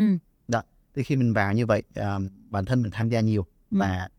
thì 0.96 1.04
khi 1.04 1.16
mình 1.16 1.34
vào 1.34 1.54
như 1.54 1.66
vậy 1.66 1.84
à, 1.96 2.20
bản 2.50 2.66
thân 2.66 2.82
mình 2.82 2.92
tham 2.92 3.10
gia 3.10 3.20
nhiều 3.22 3.46
Ừ. 3.72 3.78
và 3.80 4.10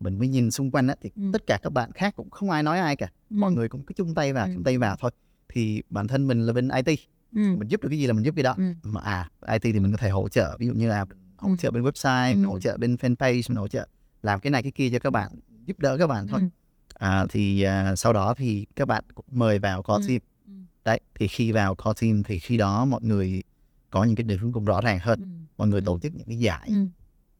mình 0.00 0.18
mới 0.18 0.28
nhìn 0.28 0.50
xung 0.50 0.70
quanh 0.70 0.86
á, 0.88 0.94
thì 1.02 1.10
Ừ. 1.16 1.22
tất 1.32 1.46
cả 1.46 1.58
các 1.62 1.72
bạn 1.72 1.92
khác 1.92 2.16
cũng 2.16 2.30
không 2.30 2.50
ai 2.50 2.62
nói 2.62 2.78
ai 2.78 2.96
cả 2.96 3.08
mọi 3.30 3.50
Ừ. 3.50 3.54
người 3.54 3.68
cũng 3.68 3.82
cứ 3.82 3.92
chung 3.96 4.14
tay 4.14 4.32
vào 4.32 4.46
Ừ. 4.46 4.52
chung 4.54 4.64
tay 4.64 4.78
vào 4.78 4.96
thôi 5.00 5.10
thì 5.48 5.82
bản 5.90 6.06
thân 6.08 6.26
mình 6.26 6.40
là 6.46 6.52
bên 6.52 6.68
IT 6.84 6.98
Ừ. 7.34 7.40
mình 7.58 7.68
giúp 7.68 7.82
được 7.82 7.88
cái 7.88 7.98
gì 7.98 8.06
là 8.06 8.12
mình 8.12 8.24
giúp 8.24 8.34
cái 8.36 8.42
đó 8.42 8.54
Ừ. 8.58 8.64
mà 8.82 9.00
à 9.00 9.30
IT 9.52 9.62
thì 9.62 9.80
mình 9.80 9.90
có 9.92 9.96
thể 9.96 10.10
hỗ 10.10 10.28
trợ 10.28 10.56
ví 10.58 10.66
dụ 10.66 10.72
như 10.72 10.88
là 10.88 11.04
hỗ 11.36 11.48
Ừ. 11.48 11.56
trợ 11.58 11.70
bên 11.70 11.82
website 11.82 12.42
Ừ. 12.42 12.46
hỗ 12.48 12.60
trợ 12.60 12.76
bên 12.76 12.94
fanpage 12.94 13.42
mình 13.48 13.56
hỗ 13.56 13.68
trợ 13.68 13.86
làm 14.22 14.40
cái 14.40 14.50
này 14.50 14.62
cái 14.62 14.72
kia 14.72 14.90
cho 14.90 14.98
các 14.98 15.10
bạn 15.10 15.30
giúp 15.66 15.78
đỡ 15.78 15.96
các 15.98 16.06
bạn 16.06 16.26
thôi 16.26 16.40
Ừ. 16.40 16.46
à, 16.94 17.26
thì 17.30 17.62
à, 17.62 17.96
sau 17.96 18.12
đó 18.12 18.34
thì 18.34 18.66
các 18.76 18.88
bạn 18.88 19.04
cũng 19.14 19.24
mời 19.30 19.58
vào 19.58 19.82
core 19.82 20.04
Ừ. 20.04 20.08
team 20.08 20.20
Ừ. 20.46 20.52
đấy 20.84 21.00
thì 21.14 21.28
khi 21.28 21.52
vào 21.52 21.74
core 21.74 22.06
team 22.06 22.22
thì 22.22 22.38
khi 22.38 22.56
đó 22.56 22.84
mọi 22.84 23.00
người 23.02 23.42
có 23.90 24.04
những 24.04 24.16
cái 24.16 24.24
định 24.24 24.38
hướng 24.38 24.52
cũng 24.52 24.64
rõ 24.64 24.80
ràng 24.80 24.98
hơn 25.02 25.20
Ừ. 25.20 25.26
mọi 25.58 25.68
người 25.68 25.80
tổ 25.80 25.98
chức 25.98 26.14
những 26.14 26.26
cái 26.26 26.38
giải 26.38 26.66
Ừ. 26.68 26.86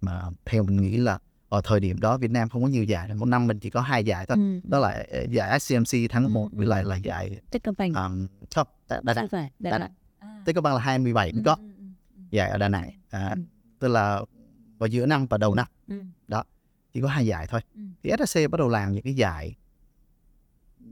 mà 0.01 0.23
theo 0.45 0.63
mình 0.63 0.77
nghĩ 0.77 0.97
là 0.97 1.19
ở 1.49 1.61
thời 1.65 1.81
điểm 1.81 2.01
đó 2.01 2.17
Việt 2.19 2.31
Nam 2.31 2.49
không 2.49 2.63
có 2.63 2.69
nhiều 2.69 2.85
giải 2.85 3.15
một 3.15 3.27
năm 3.27 3.47
mình 3.47 3.59
chỉ 3.59 3.71
có 3.71 3.81
hai 3.81 4.05
giải 4.05 4.27
thôi 4.27 4.37
Ừ. 4.39 4.61
đó 4.71 4.79
là 4.79 5.05
ờ, 5.11 5.25
giải 5.31 5.61
SCMC 5.61 6.11
tháng 6.11 6.25
Ừ. 6.25 6.29
1 6.29 6.49
với 6.53 6.67
lại 6.67 6.85
là 6.85 6.97
giải 6.97 7.41
Techcombank. 7.51 7.97
um, 7.97 8.27
top 8.55 8.69
Đà 8.89 9.01
Đà 9.03 9.15
Không 9.15 9.29
phải, 9.29 9.51
Đà 9.59 9.71
Đà 9.71 9.79
Nẵng. 9.79 9.93
À. 10.19 10.43
Techcombank 10.47 10.75
là 10.77 10.81
27 10.81 11.33
mới 11.33 11.43
có 11.45 11.55
Ừ, 11.55 11.63
ừ, 11.79 11.85
ừ. 12.17 12.23
giải 12.31 12.51
ở 12.51 12.59
Đà 12.59 12.69
Nẵng 12.69 12.91
à, 13.11 13.37
tức 13.79 13.89
là 13.89 14.21
vào 14.79 14.87
giữa 14.87 15.07
năm 15.07 15.27
và 15.27 15.39
đầu 15.39 15.55
năm 15.55 15.67
Ừ. 15.89 16.03
chỉ 16.95 17.01
có 17.01 17.09
hai 17.09 17.27
giải 17.27 17.47
thôi 17.51 17.61
Ừ. 17.75 17.81
thì 18.03 18.11
SSC 18.11 18.51
bắt 18.51 18.59
đầu 18.59 18.69
làm 18.69 18.93
những 18.93 19.03
cái 19.03 19.15
giải 19.15 19.55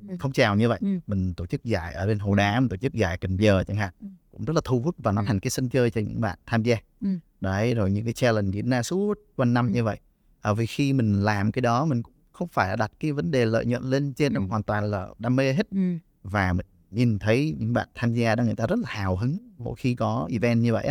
Ừ. 0.09 0.17
phong 0.21 0.33
trào 0.33 0.57
như 0.57 0.69
vậy 0.69 0.79
Ừ. 0.83 0.89
mình 1.07 1.35
tổ 1.35 1.47
chức 1.47 1.65
giải 1.65 1.95
ở 1.95 2.07
bên 2.07 2.19
Hồ 2.19 2.35
Đá 2.35 2.61
mình 2.61 2.69
tổ 2.69 2.77
chức 2.77 2.93
giải 2.95 3.19
Cần 3.19 3.37
Giờ 3.37 3.65
chẳng 3.65 3.77
hạn 3.77 3.93
Ừ. 4.01 4.07
cũng 4.33 4.45
rất 4.45 4.53
là 4.55 4.61
thu 4.65 4.81
hút 4.81 4.95
và 4.99 5.13
nó 5.13 5.23
Ừ. 5.23 5.25
thành 5.29 5.41
cái 5.41 5.51
sân 5.51 5.69
chơi 5.69 5.91
cho 5.91 6.01
những 6.01 6.21
bạn 6.21 6.39
tham 6.47 6.63
gia 6.63 6.77
Ừ. 7.01 7.09
đấy 7.41 7.75
rồi 7.75 7.91
những 7.91 8.05
cái 8.05 8.13
challenge 8.13 8.51
diễn 8.51 8.71
ra 8.71 8.83
suốt 8.83 9.15
quanh 9.37 9.55
năm 9.55 9.67
Ừ. 9.67 9.73
như 9.73 9.85
vậy 9.85 9.99
à, 10.41 10.53
vì 10.53 10.67
khi 10.67 10.93
mình 10.93 11.23
làm 11.23 11.53
cái 11.53 11.63
đó 11.63 11.85
mình 11.85 12.03
cũng 12.03 12.15
không 12.33 12.49
phải 12.49 12.77
đặt 12.77 12.93
cái 13.01 13.13
vấn 13.13 13.31
đề 13.31 13.45
lợi 13.47 13.67
nhuận 13.67 13.83
lên 13.83 14.13
trên 14.15 14.35
Ừ. 14.35 14.41
hoàn 14.41 14.63
toàn 14.63 14.85
là 14.85 15.09
đam 15.19 15.37
mê 15.37 15.53
hết 15.53 15.71
Ừ. 15.71 15.79
và 16.23 16.53
mình 16.53 16.67
nhìn 16.91 17.19
thấy 17.19 17.57
những 17.59 17.73
bạn 17.73 17.89
tham 17.95 18.15
gia 18.15 18.35
đó 18.35 18.45
người 18.45 18.55
ta 18.57 18.67
rất 18.67 18.79
là 18.79 18.89
hào 18.89 19.17
hứng 19.17 19.39
mỗi 19.59 19.75
khi 19.77 19.95
có 19.95 20.29
event 20.33 20.63
như 20.63 20.73
vậy 20.73 20.89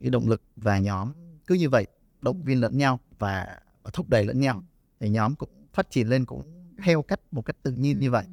cái 0.00 0.10
động 0.10 0.28
lực 0.28 0.42
và 0.56 0.78
nhóm 0.78 1.12
cứ 1.46 1.54
như 1.54 1.68
vậy 1.68 1.86
động 2.22 2.42
viên 2.42 2.60
lẫn 2.60 2.78
nhau 2.78 3.00
và 3.18 3.58
thúc 3.92 4.08
đẩy 4.08 4.24
lẫn 4.24 4.40
nhau 4.40 4.64
thì 5.00 5.08
nhóm 5.08 5.34
cũng 5.34 5.48
phát 5.72 5.90
triển 5.90 6.08
lên 6.08 6.24
cũng 6.24 6.42
theo 6.84 7.02
cách 7.02 7.20
một 7.30 7.42
cách 7.42 7.56
tự 7.62 7.72
nhiên 7.72 7.98
như 8.00 8.10
vậy 8.10 8.24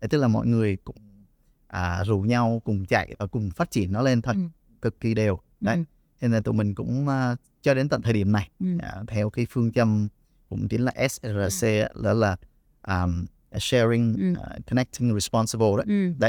Đấy, 0.00 0.08
tức 0.08 0.18
là 0.18 0.28
mọi 0.28 0.46
người 0.46 0.76
cũng 0.84 0.96
à, 1.66 2.04
rủ 2.04 2.20
nhau 2.20 2.62
cùng 2.64 2.86
chạy 2.86 3.14
và 3.18 3.26
cùng 3.26 3.50
phát 3.50 3.70
triển 3.70 3.92
nó 3.92 4.02
lên 4.02 4.22
thôi 4.22 4.34
Ừ. 4.34 4.40
cực 4.82 5.00
kỳ 5.00 5.14
đều 5.14 5.38
đấy 5.60 5.76
Ừ. 5.76 5.84
nên 6.20 6.32
là 6.32 6.40
tụi 6.40 6.54
mình 6.54 6.74
cũng 6.74 7.08
à, 7.08 7.36
cho 7.62 7.74
đến 7.74 7.88
tận 7.88 8.02
thời 8.02 8.12
điểm 8.12 8.32
này 8.32 8.50
Ừ. 8.60 8.66
à, 8.78 9.02
theo 9.08 9.30
cái 9.30 9.46
phương 9.50 9.72
châm 9.72 10.08
cũng 10.48 10.68
chính 10.68 10.84
là 10.84 10.92
SRC 11.08 11.80
á, 11.82 11.88
đó 12.02 12.12
là 12.12 12.36
um, 12.88 13.26
sharing, 13.58 14.14
Ừ. 14.14 14.32
uh, 14.32 14.66
connecting, 14.70 15.14
responsible 15.14 15.66
đó 15.76 15.82
Ừ. 15.86 16.28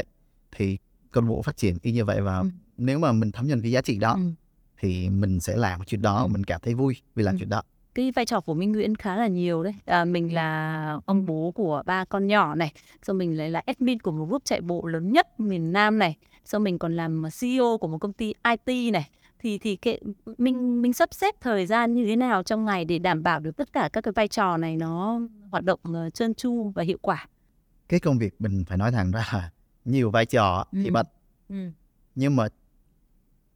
thì 0.56 0.78
câu 1.10 1.22
lạc 1.22 1.28
bộ 1.28 1.42
phát 1.42 1.56
triển 1.56 1.76
y 1.82 1.92
như 1.92 2.04
vậy 2.04 2.20
và 2.20 2.38
Ừ. 2.38 2.50
nếu 2.76 2.98
mà 2.98 3.12
mình 3.12 3.32
thấm 3.32 3.46
nhuần 3.46 3.62
cái 3.62 3.70
giá 3.70 3.80
trị 3.82 3.98
đó 3.98 4.12
Ừ. 4.14 4.20
thì 4.78 5.08
mình 5.10 5.40
sẽ 5.40 5.56
làm 5.56 5.80
cái 5.80 5.86
chuyện 5.86 6.02
đó 6.02 6.22
Ừ. 6.22 6.28
mình 6.28 6.44
cảm 6.44 6.60
thấy 6.64 6.74
vui 6.74 6.96
vì 7.14 7.22
làm 7.22 7.34
Ừ. 7.34 7.38
chuyện 7.38 7.48
đó 7.48 7.62
cái 7.94 8.10
vai 8.12 8.24
trò 8.26 8.40
của 8.40 8.54
Minh 8.54 8.72
Nguyễn 8.72 8.94
khá 8.94 9.16
là 9.16 9.26
nhiều 9.26 9.62
đấy. 9.62 9.74
À, 9.84 10.04
mình 10.04 10.34
là 10.34 10.98
ông 11.06 11.26
bố 11.26 11.52
của 11.54 11.82
ba 11.86 12.04
con 12.04 12.26
nhỏ 12.26 12.54
này, 12.54 12.72
xong 13.02 13.18
mình 13.18 13.36
lại 13.38 13.50
là 13.50 13.62
admin 13.66 14.00
của 14.00 14.10
một 14.12 14.24
group 14.24 14.44
chạy 14.44 14.60
bộ 14.60 14.86
lớn 14.86 15.12
nhất 15.12 15.40
miền 15.40 15.72
Nam 15.72 15.98
này, 15.98 16.16
xong 16.44 16.62
mình 16.64 16.78
còn 16.78 16.96
làm 16.96 17.22
CEO 17.40 17.78
của 17.80 17.88
một 17.88 17.98
công 17.98 18.12
ty 18.12 18.34
IT 18.66 18.92
này. 18.92 19.08
Thì 19.38 19.58
thì 19.58 19.76
cái 19.76 20.00
mình 20.38 20.82
mình 20.82 20.92
sắp 20.92 21.08
xếp 21.14 21.34
thời 21.40 21.66
gian 21.66 21.94
như 21.94 22.06
thế 22.06 22.16
nào 22.16 22.42
trong 22.42 22.64
ngày 22.64 22.84
để 22.84 22.98
đảm 22.98 23.22
bảo 23.22 23.40
được 23.40 23.56
tất 23.56 23.72
cả 23.72 23.88
các 23.92 24.00
cái 24.00 24.12
vai 24.12 24.28
trò 24.28 24.56
này 24.56 24.76
nó 24.76 25.20
hoạt 25.50 25.64
động 25.64 25.80
ờ, 25.94 26.10
trơn 26.10 26.34
tru 26.34 26.72
và 26.74 26.82
hiệu 26.82 26.98
quả. 27.02 27.26
cái 27.88 28.00
công 28.00 28.18
việc 28.18 28.34
mình 28.40 28.64
phải 28.68 28.78
nói 28.78 28.92
thẳng 28.92 29.10
ra 29.10 29.24
là 29.32 29.50
nhiều 29.84 30.10
vai 30.10 30.26
trò 30.26 30.64
thì 30.72 30.84
Ừ. 30.86 30.90
bận 30.92 31.06
Ừ. 31.48 31.56
nhưng 32.14 32.36
mà 32.36 32.48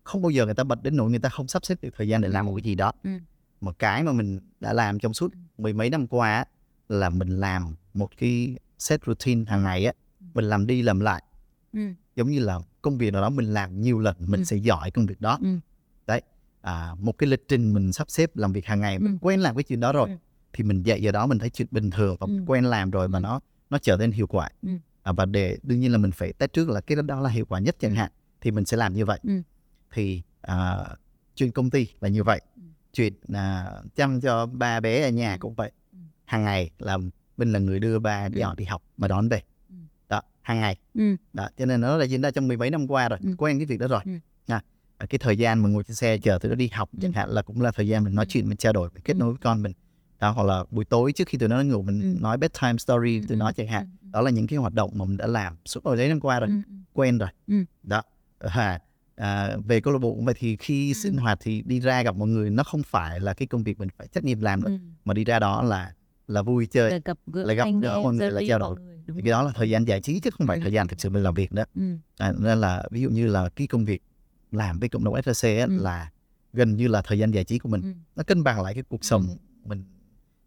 không 0.03 0.23
bao 0.23 0.31
giờ 0.31 0.45
người 0.45 0.55
ta 0.55 0.65
bật 0.65 0.83
đến 0.83 0.97
nỗi 0.97 1.11
người 1.11 1.19
ta 1.19 1.29
không 1.29 1.49
sắp 1.49 1.65
xếp 1.65 1.75
được 1.83 1.91
thời 1.97 2.09
gian 2.09 2.21
để 2.21 2.29
làm 2.29 2.47
một 2.47 2.53
cái 2.57 2.63
gì 2.63 2.75
đó 2.75 2.93
Ừ. 3.05 3.11
một 3.61 3.79
cái 3.79 4.03
mà 4.03 4.13
mình 4.13 4.41
đã 4.61 4.73
làm 4.73 4.99
trong 4.99 5.15
suốt 5.15 5.33
mười 5.59 5.73
mấy 5.73 5.91
năm 5.91 6.07
qua 6.07 6.35
á, 6.37 6.45
là 6.89 7.11
mình 7.11 7.29
làm 7.29 7.75
một 7.95 8.09
cái 8.19 8.57
set 8.79 9.01
routine 9.07 9.45
hàng 9.51 9.63
ngày 9.63 9.85
á 9.85 9.93
mình 10.35 10.45
làm 10.45 10.67
đi 10.67 10.83
làm 10.83 11.01
lại 11.01 11.23
Ừ. 11.73 11.81
giống 12.17 12.31
như 12.31 12.39
là 12.39 12.59
công 12.83 12.99
việc 12.99 13.13
nào 13.13 13.23
đó 13.23 13.31
mình 13.31 13.47
làm 13.55 13.81
nhiều 13.81 13.99
lần 13.99 14.17
mình 14.21 14.41
Ừ. 14.41 14.45
sẽ 14.45 14.57
giỏi 14.57 14.91
công 14.91 15.07
việc 15.07 15.21
đó 15.21 15.39
Ừ. 15.43 15.49
đấy 16.07 16.23
à, 16.61 16.95
một 16.99 17.19
cái 17.19 17.29
lịch 17.29 17.49
trình 17.49 17.73
mình 17.75 17.93
sắp 17.93 18.11
xếp 18.11 18.37
làm 18.37 18.53
việc 18.53 18.67
hàng 18.67 18.81
ngày 18.81 18.99
mình 18.99 19.13
Ừ. 19.13 19.19
quen 19.21 19.41
làm 19.41 19.57
cái 19.57 19.63
chuyện 19.63 19.81
đó 19.81 19.93
rồi 19.93 20.09
Ừ. 20.09 20.17
thì 20.53 20.65
mình 20.65 20.83
dạy 20.83 21.03
giờ 21.03 21.13
đó 21.13 21.27
mình 21.27 21.39
thấy 21.39 21.51
chuyện 21.51 21.69
bình 21.71 21.91
thường 21.91 22.17
và 22.21 22.27
Ừ. 22.31 22.39
quen 22.47 22.65
làm 22.65 22.91
rồi 22.91 23.09
mà 23.09 23.21
nó 23.21 23.41
nó 23.71 23.79
trở 23.79 23.97
nên 23.97 24.13
hiệu 24.13 24.27
quả 24.27 24.49
Ừ. 24.63 24.69
à, 25.03 25.13
và 25.13 25.25
để 25.25 25.59
đương 25.63 25.81
nhiên 25.81 25.93
là 25.93 25.99
mình 25.99 26.11
phải 26.11 26.33
test 26.33 26.53
trước 26.53 26.69
là 26.69 26.81
cái 26.81 26.97
đó, 27.03 27.21
là 27.21 27.31
hiệu 27.31 27.45
quả 27.49 27.61
nhất 27.61 27.77
chẳng 27.81 27.95
hạn 27.95 28.11
thì 28.41 28.51
mình 28.51 28.65
sẽ 28.65 28.77
làm 28.77 28.95
như 28.95 29.05
vậy 29.05 29.19
Ừ. 29.23 29.43
thì 29.93 30.23
à, 30.41 30.85
chuyện 31.35 31.53
công 31.53 31.71
ty 31.71 31.87
là 32.01 32.09
như 32.09 32.23
vậy 32.23 32.41
Ừ. 32.56 32.56
chuyện 32.97 33.13
à, 33.35 33.67
chăm 33.97 34.21
cho 34.21 34.47
ba 34.47 34.81
bé 34.81 35.03
ở 35.03 35.09
nhà 35.11 35.37
cũng 35.41 35.55
vậy 35.55 35.73
Ừ. 35.93 35.99
hàng 36.25 36.45
ngày 36.45 36.71
là 36.79 36.99
mình 37.37 37.53
là 37.53 37.59
người 37.59 37.81
đưa 37.81 37.99
ba 37.99 38.29
đi 38.29 38.41
Ừ. 38.41 38.45
họ 38.45 38.55
đi 38.55 38.65
học 38.65 38.83
và 38.97 39.09
đón 39.09 39.29
về 39.29 39.43
Ừ. 39.71 39.75
đó 40.09 40.23
hàng 40.43 40.61
ngày 40.61 40.77
Ừ. 40.95 41.17
đó 41.33 41.49
cho 41.59 41.67
nên 41.67 41.81
nó 41.81 41.97
là 41.97 42.05
diễn 42.05 42.23
ra 42.23 42.31
trong 42.31 42.49
mười 42.49 42.57
mấy 42.57 42.71
năm 42.71 42.87
qua 42.91 43.09
rồi 43.09 43.19
Ừ. 43.23 43.35
quen 43.39 43.59
cái 43.59 43.67
việc 43.67 43.79
đó 43.81 43.87
rồi 43.89 44.01
Ừ. 44.05 44.11
nha 44.47 44.61
À, 44.99 45.07
cái 45.07 45.19
thời 45.19 45.37
gian 45.37 45.63
mà 45.63 45.69
ngồi 45.69 45.85
trên 45.85 45.95
xe 45.95 46.19
chờ 46.19 46.39
tụi 46.39 46.49
nó 46.49 46.55
đi 46.55 46.69
học 46.69 46.91
chẳng 47.01 47.13
hạn 47.13 47.29
là 47.31 47.43
cũng 47.43 47.61
là 47.61 47.71
thời 47.71 47.89
gian 47.89 48.05
mình 48.05 48.15
nói 48.15 48.27
chuyện 48.29 48.49
mình 48.49 48.57
trao 48.57 48.73
đổi 48.73 48.91
mình 48.95 49.03
kết 49.05 49.17
nối 49.17 49.29
với 49.31 49.39
con 49.43 49.63
mình 49.63 49.73
đó 50.21 50.31
hoặc 50.31 50.45
là 50.45 50.65
buổi 50.71 50.85
tối 50.85 51.13
trước 51.13 51.29
khi 51.29 51.39
tụi 51.39 51.49
nó 51.49 51.63
ngủ 51.63 51.83
mình 51.83 52.01
Ừ. 52.15 52.21
nói 52.21 52.37
bedtime 52.39 52.79
story 52.79 53.21
tụi 53.29 53.37
nó 53.37 53.53
chẳng 53.53 53.67
hạn 53.69 53.87
đó 54.13 54.21
là 54.21 54.31
những 54.31 54.47
cái 54.47 54.59
hoạt 54.59 54.73
động 54.75 54.91
mà 54.95 55.05
mình 55.05 55.17
đã 55.17 55.27
làm 55.27 55.57
suốt 55.65 55.85
hồi 55.85 55.97
đấy 55.97 56.09
năm 56.09 56.21
qua 56.21 56.41
rồi 56.41 56.49
quen 56.93 57.19
rồi 57.19 57.29
đó 57.83 58.03
à, 58.39 58.81
à, 59.17 59.57
về 59.67 59.81
câu 59.81 59.93
lạc 59.93 59.99
bộ 59.99 60.19
vậy 60.25 60.35
thì 60.39 60.57
khi 60.57 60.89
Ừ. 60.91 60.95
sinh 60.95 61.17
hoạt 61.17 61.39
thì 61.41 61.63
đi 61.63 61.81
ra 61.81 62.03
gặp 62.03 62.17
mọi 62.17 62.29
người 62.29 62.51
nó 62.51 62.63
không 62.63 62.83
phải 62.83 63.21
là 63.21 63.35
cái 63.35 63.47
công 63.47 63.63
việc 63.63 63.79
mình 63.79 63.89
phải 63.99 64.07
trách 64.09 64.25
nhiệm 64.25 64.41
làm 64.41 64.61
nữa 64.65 64.71
Ừ. 64.71 64.79
mà 65.05 65.15
đi 65.15 65.25
ra 65.25 65.39
đó 65.39 65.63
là 65.63 65.93
là 66.29 66.43
vui 66.43 66.67
chơi 66.67 66.91
Để 66.91 67.01
gặp 67.05 67.19
gỡ 67.27 67.45
lại 67.45 67.57
gặp 67.57 67.69
gỡ 67.83 68.01
mọi 68.03 68.15
người, 68.15 68.31
lưu 68.31 68.43
trao 68.49 68.59
đổi. 68.59 68.77
cái 69.23 69.23
đó 69.33 69.43
là 69.43 69.53
thời 69.55 69.71
gian 69.71 69.85
giải 69.85 70.01
trí 70.01 70.21
chứ 70.21 70.31
không 70.31 70.47
phải 70.47 70.57
Ừ. 70.57 70.63
thời 70.63 70.73
gian 70.73 70.89
thực 70.89 71.01
sự 71.01 71.11
mình 71.11 71.23
làm 71.23 71.35
việc 71.35 71.53
nữa 71.53 71.65
Ừ. 71.75 71.97
à, 72.19 72.33
nên 72.39 72.59
là 72.61 72.85
ví 72.91 73.01
dụ 73.01 73.11
như 73.11 73.27
là 73.27 73.49
cái 73.57 73.67
công 73.67 73.85
việc 73.85 74.03
làm 74.53 74.79
với 74.81 74.89
cộng 74.89 75.05
đồng 75.05 75.15
á, 75.15 75.21
Ừ. 75.43 75.67
là 75.69 76.11
gần 76.53 76.77
như 76.77 76.89
là 76.89 77.03
thời 77.03 77.19
gian 77.19 77.31
giải 77.31 77.45
trí 77.45 77.59
của 77.59 77.69
mình 77.69 77.83
Ừ. 77.83 77.93
nó 78.17 78.23
cân 78.23 78.43
bằng 78.45 78.63
lại 78.63 78.75
cái 78.75 78.83
cuộc 78.89 79.05
sống 79.05 79.27
Ừ. 79.29 79.35
mình 79.65 79.85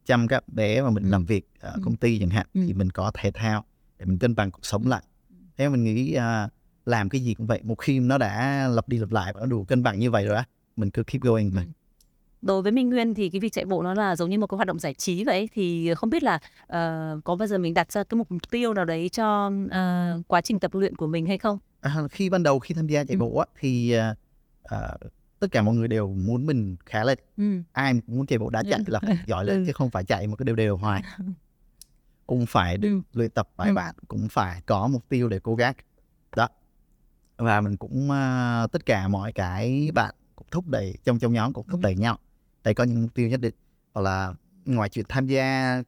chăm 0.06 0.28
các 0.28 0.48
bé 0.50 0.82
và 0.82 0.90
mình 0.90 1.04
Ừ. 1.04 1.10
làm 1.10 1.26
việc 1.26 1.46
ở 1.60 1.72
Ừ. 1.76 1.82
công 1.84 1.96
ty 1.96 2.20
chẳng 2.20 2.30
hạn 2.30 2.46
Ừ. 2.54 2.62
thì 2.68 2.74
mình 2.74 2.90
có 2.90 3.12
thể 3.14 3.32
thao 3.32 3.66
để 4.00 4.06
mình 4.06 4.18
cân 4.20 4.36
bằng 4.36 4.52
cuộc 4.52 4.66
sống 4.66 4.88
lại 4.88 5.04
thế 5.58 5.70
mình 5.70 5.84
nghĩ 5.84 6.14
à, 6.14 6.50
làm 6.90 7.10
cái 7.10 7.22
gì 7.22 7.34
cũng 7.34 7.48
vậy 7.48 7.60
một 7.64 7.76
khi 7.76 8.00
nó 8.00 8.18
đã 8.18 8.68
lặp 8.68 8.90
đi 8.90 8.98
lặp 8.98 9.12
lại 9.12 9.34
và 9.34 9.40
nó 9.40 9.46
đủ 9.46 9.64
cân 9.64 9.84
bằng 9.84 10.00
như 10.00 10.12
vậy 10.12 10.26
rồi 10.26 10.36
á 10.36 10.44
mình 10.76 10.92
cứ 10.92 11.04
keep 11.04 11.22
going 11.22 11.50
mà 11.56 11.62
Ừ. 11.62 11.68
Đối 12.42 12.62
với 12.62 12.72
Minh 12.72 12.90
Nguyên 12.90 13.14
thì 13.14 13.30
cái 13.30 13.40
việc 13.40 13.54
chạy 13.54 13.66
bộ 13.66 13.84
nó 13.84 13.94
là 13.94 14.16
giống 14.16 14.30
như 14.30 14.40
một 14.40 14.48
cái 14.48 14.56
hoạt 14.56 14.68
động 14.68 14.80
giải 14.80 14.94
trí 14.94 15.24
vậy 15.24 15.50
thì 15.54 15.94
không 15.94 16.10
biết 16.10 16.24
là 16.24 16.40
ờ, 16.68 17.20
có 17.24 17.36
bao 17.36 17.48
giờ 17.48 17.58
mình 17.58 17.74
đặt 17.74 17.92
ra 17.92 18.04
cái 18.04 18.16
mục 18.18 18.28
tiêu 18.52 18.74
nào 18.74 18.86
đấy 18.86 19.10
cho 19.10 19.52
ờ, 19.72 20.22
quá 20.28 20.42
trình 20.42 20.60
tập 20.60 20.74
luyện 20.74 20.96
của 20.96 21.08
mình 21.08 21.26
hay 21.26 21.38
không? 21.38 21.58
à, 21.82 21.96
khi 22.12 22.30
ban 22.30 22.44
đầu 22.44 22.60
khi 22.60 22.74
tham 22.76 22.88
gia 22.88 23.04
chạy 23.04 23.16
Ừ. 23.16 23.20
bộ 23.20 23.38
á 23.38 23.46
thì 23.60 23.92
à, 23.92 24.16
tất 25.40 25.48
cả 25.52 25.62
mọi 25.62 25.76
người 25.76 25.88
đều 25.88 26.08
muốn 26.14 26.46
mình 26.46 26.76
khá 26.86 27.04
lên 27.04 27.20
Ừ. 27.38 27.62
ai 27.72 27.94
cũng 28.08 28.18
muốn 28.18 28.26
chạy 28.26 28.40
bộ 28.40 28.50
đã 28.50 28.64
chạy 28.70 28.80
là 28.88 29.00
phải 29.00 29.18
giỏi 29.28 29.46
lên 29.46 29.56
Ừ. 29.58 29.64
chứ 29.68 29.74
không 29.74 29.90
phải 29.90 30.04
chạy 30.04 30.28
một 30.28 30.36
cái 30.36 30.44
đều 30.46 30.56
đều 30.56 30.78
hoài 30.78 31.04
cũng 32.28 32.46
phải 32.46 32.78
Ừ. 32.82 33.02
luyện 33.14 33.30
tập 33.32 33.50
bài 33.58 33.70
Ừ. 33.70 33.74
bản 33.74 33.96
cũng 34.08 34.28
phải 34.32 34.62
có 34.66 34.88
mục 34.88 35.10
tiêu 35.10 35.30
để 35.30 35.40
cố 35.44 35.56
gắng 35.56 35.74
đó 36.36 36.48
và 37.40 37.62
mình 37.62 37.78
cũng 37.78 38.12
à, 38.12 38.68
tất 38.72 38.86
cả 38.86 39.08
mọi 39.08 39.32
cái 39.34 39.90
bạn 39.94 40.16
cũng 40.36 40.48
thúc 40.52 40.68
đẩy 40.68 40.96
trong 41.04 41.20
trong 41.20 41.34
nhóm 41.34 41.54
cũng 41.54 41.68
thúc 41.68 41.80
đẩy 41.82 41.96
nhau 41.96 42.18
để 42.64 42.74
có 42.74 42.84
những 42.84 43.02
mục 43.02 43.14
tiêu 43.14 43.30
nhất 43.30 43.42
định 43.42 43.54
hoặc 43.94 44.02
là 44.02 44.34
ngoài 44.66 44.90
chuyện 44.90 45.06
tham 45.10 45.28
gia 45.28 45.84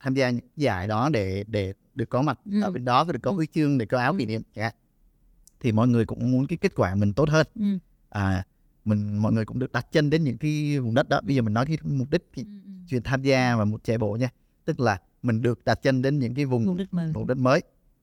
tham 0.00 0.14
gia 0.14 0.30
những 0.30 0.44
giải 0.56 0.88
đó 0.88 1.08
để 1.12 1.44
để 1.46 1.72
được 1.94 2.08
có 2.10 2.22
mặt 2.22 2.38
Ừ. 2.50 2.62
ở 2.62 2.70
bên 2.70 2.84
đó 2.84 3.04
được 3.12 3.18
có 3.22 3.30
huy 3.30 3.46
chương 3.46 3.78
để 3.78 3.86
có 3.86 3.98
áo 3.98 4.14
kỷ 4.18 4.26
niệm 4.26 4.42
hạn. 4.56 4.74
thì 5.60 5.72
mọi 5.72 5.88
người 5.88 6.04
cũng 6.06 6.30
muốn 6.32 6.46
cái 6.46 6.56
kết 6.58 6.72
quả 6.76 6.94
mình 6.94 7.12
tốt 7.12 7.28
hơn 7.28 7.46
Ừ. 7.54 7.78
à 8.08 8.44
mình 8.84 9.18
mọi 9.18 9.32
người 9.32 9.44
cũng 9.44 9.58
được 9.58 9.72
đặt 9.72 9.86
chân 9.92 10.10
đến 10.10 10.24
những 10.24 10.38
cái 10.38 10.78
vùng 10.78 10.94
đất 10.94 11.08
đó 11.08 11.20
bây 11.24 11.36
giờ 11.36 11.42
mình 11.42 11.54
nói 11.54 11.66
cái 11.66 11.78
mục 11.84 12.10
đích 12.10 12.26
thì 12.34 12.44
chuyện 12.88 13.02
tham 13.02 13.22
gia 13.22 13.56
và 13.56 13.64
một 13.64 13.84
chạy 13.84 13.98
bộ 13.98 14.16
nha 14.16 14.28
tức 14.64 14.80
là 14.80 15.00
mình 15.22 15.42
được 15.42 15.64
đặt 15.64 15.82
chân 15.82 16.02
đến 16.02 16.18
những 16.18 16.34
cái 16.34 16.44
vùng 16.44 16.66
Vùng 16.66 16.76
đất 16.76 16.94
mới. 16.94 17.12
vùng 17.12 17.26
đất 17.26 17.38
mới 17.38 17.60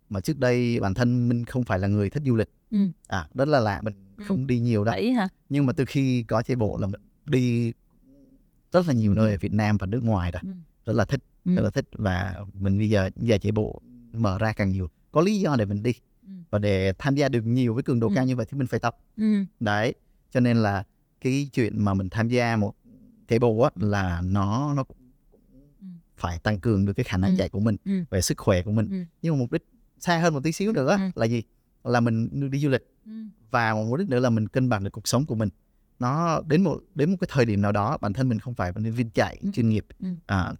mà 0.10 0.22
trước 0.22 0.40
đây 0.40 0.80
bản 0.80 0.94
thân 0.94 1.30
mình 1.30 1.46
không 1.46 1.64
phải 1.64 1.80
là 1.80 1.88
người 1.88 2.10
thích 2.10 2.24
du 2.26 2.36
lịch 2.36 2.50
Ừ. 2.72 2.78
à 3.08 3.28
rất 3.34 3.48
là 3.48 3.60
lạ 3.60 3.82
mình 3.84 3.94
Ừ. 4.18 4.24
không 4.28 4.48
đi 4.48 4.60
nhiều 4.60 4.84
đâu 4.84 4.94
Vậy 4.96 5.12
hả? 5.12 5.28
nhưng 5.50 5.66
mà 5.66 5.74
từ 5.74 5.86
khi 5.86 6.24
có 6.24 6.42
chạy 6.42 6.56
bộ 6.56 6.78
là 6.78 6.88
mình 6.88 7.02
đi 7.26 7.74
rất 8.72 8.88
là 8.88 8.94
nhiều 8.94 9.14
nơi 9.14 9.32
ở 9.32 9.38
Việt 9.42 9.54
Nam 9.54 9.78
và 9.78 9.88
nước 9.88 10.04
ngoài 10.04 10.32
rồi 10.32 10.42
Ừ. 10.44 10.50
rất 10.86 10.94
là 10.94 11.06
thích 11.06 11.24
Ừ. 11.46 11.56
rất 11.56 11.62
là 11.62 11.70
thích 11.70 11.86
và 11.92 12.36
mình 12.54 12.78
bây 12.78 12.90
giờ 12.90 13.10
giờ 13.16 13.38
chạy 13.42 13.52
bộ 13.52 13.82
mở 14.14 14.38
ra 14.38 14.54
càng 14.54 14.70
nhiều 14.70 14.90
có 15.12 15.22
lý 15.22 15.40
do 15.40 15.56
để 15.56 15.66
mình 15.66 15.84
đi 15.84 15.94
Ừ. 16.24 16.30
và 16.50 16.60
để 16.60 16.94
tham 17.00 17.16
gia 17.16 17.30
được 17.30 17.42
nhiều 17.46 17.74
với 17.74 17.84
cường 17.84 18.00
độ 18.00 18.08
Ừ. 18.08 18.14
cao 18.16 18.26
như 18.26 18.36
vậy 18.36 18.46
thì 18.50 18.58
mình 18.58 18.68
phải 18.68 18.80
tập 18.80 18.98
Ừ. 19.18 19.44
đấy 19.60 19.94
cho 20.32 20.40
nên 20.40 20.58
là 20.58 20.84
cái 21.22 21.50
chuyện 21.54 21.82
mà 21.86 21.94
mình 21.94 22.10
tham 22.10 22.28
gia 22.28 22.56
một 22.56 22.74
chạy 23.28 23.40
bộ 23.40 23.60
á 23.62 23.70
là 23.76 24.22
nó 24.22 24.74
nó 24.74 24.84
cũng 24.84 24.98
Ừ. 25.82 25.86
phải 26.18 26.40
tăng 26.40 26.60
cường 26.60 26.86
được 26.86 26.94
cái 26.94 27.04
khả 27.04 27.18
năng 27.18 27.32
Ừ. 27.32 27.36
chạy 27.38 27.50
của 27.50 27.60
mình 27.60 27.76
Ừ. 27.86 27.92
về 28.10 28.22
sức 28.22 28.38
khỏe 28.38 28.62
của 28.62 28.72
mình 28.72 28.90
Ừ. 28.90 28.98
nhưng 29.22 29.34
mà 29.36 29.40
mục 29.40 29.52
đích 29.52 29.64
xa 30.00 30.18
hơn 30.20 30.34
một 30.34 30.40
tí 30.44 30.52
xíu 30.52 30.72
nữa 30.72 30.98
Ừ. 31.00 31.10
là 31.22 31.26
gì 31.26 31.44
là 31.84 32.00
mình 32.00 32.50
đi 32.52 32.60
du 32.60 32.70
lịch 32.70 32.88
Ừ. 33.06 33.12
và 33.52 33.74
một 33.74 33.86
mục 33.90 33.98
đích 34.00 34.10
nữa 34.10 34.20
là 34.20 34.30
mình 34.30 34.48
cân 34.48 34.70
bằng 34.70 34.84
được 34.84 34.90
cuộc 34.90 35.08
sống 35.08 35.26
của 35.26 35.36
mình 35.36 35.50
nó 36.00 36.42
đến 36.48 36.64
một 36.64 36.80
đến 36.96 37.12
một 37.12 37.18
cái 37.22 37.28
thời 37.32 37.46
điểm 37.46 37.62
nào 37.62 37.72
đó 37.72 37.98
bản 38.02 38.14
thân 38.14 38.30
mình 38.30 38.40
không 38.40 38.54
phải 38.56 38.72
động 38.76 38.92
viên 38.92 39.10
chạy 39.10 39.38
Ừ. 39.42 39.50
chuyên 39.54 39.70
nghiệp 39.70 39.86
Ừ. 40.00 40.08
à, 40.26 40.54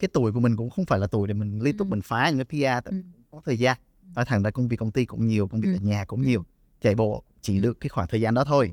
cái 0.00 0.08
tuổi 0.12 0.32
của 0.32 0.40
mình 0.40 0.56
cũng 0.56 0.70
không 0.70 0.84
phải 0.84 0.98
là 0.98 1.06
tuổi 1.06 1.28
để 1.28 1.34
mình 1.34 1.62
liên 1.62 1.76
tục 1.76 1.86
Ừ. 1.88 1.90
mình 1.90 2.00
phá 2.02 2.30
những 2.30 2.44
cái 2.44 2.80
PR 2.82 2.88
Ừ. 2.90 2.96
có 3.30 3.40
thời 3.44 3.58
gian 3.58 3.76
nói 4.16 4.24
thẳng 4.24 4.42
ra 4.42 4.50
công 4.50 4.68
việc 4.68 4.76
công 4.76 4.90
ty 4.90 5.04
cũng 5.04 5.26
nhiều 5.26 5.48
công 5.48 5.60
việc 5.60 5.68
Ừ. 5.72 5.76
ở 5.76 5.80
nhà 5.82 6.04
cũng 6.04 6.22
nhiều 6.22 6.44
chạy 6.80 6.94
bộ 6.94 7.22
chỉ 7.42 7.58
Ừ. 7.58 7.62
được 7.62 7.80
cái 7.80 7.88
khoảng 7.88 8.08
thời 8.08 8.20
gian 8.20 8.34
đó 8.34 8.44
thôi 8.44 8.72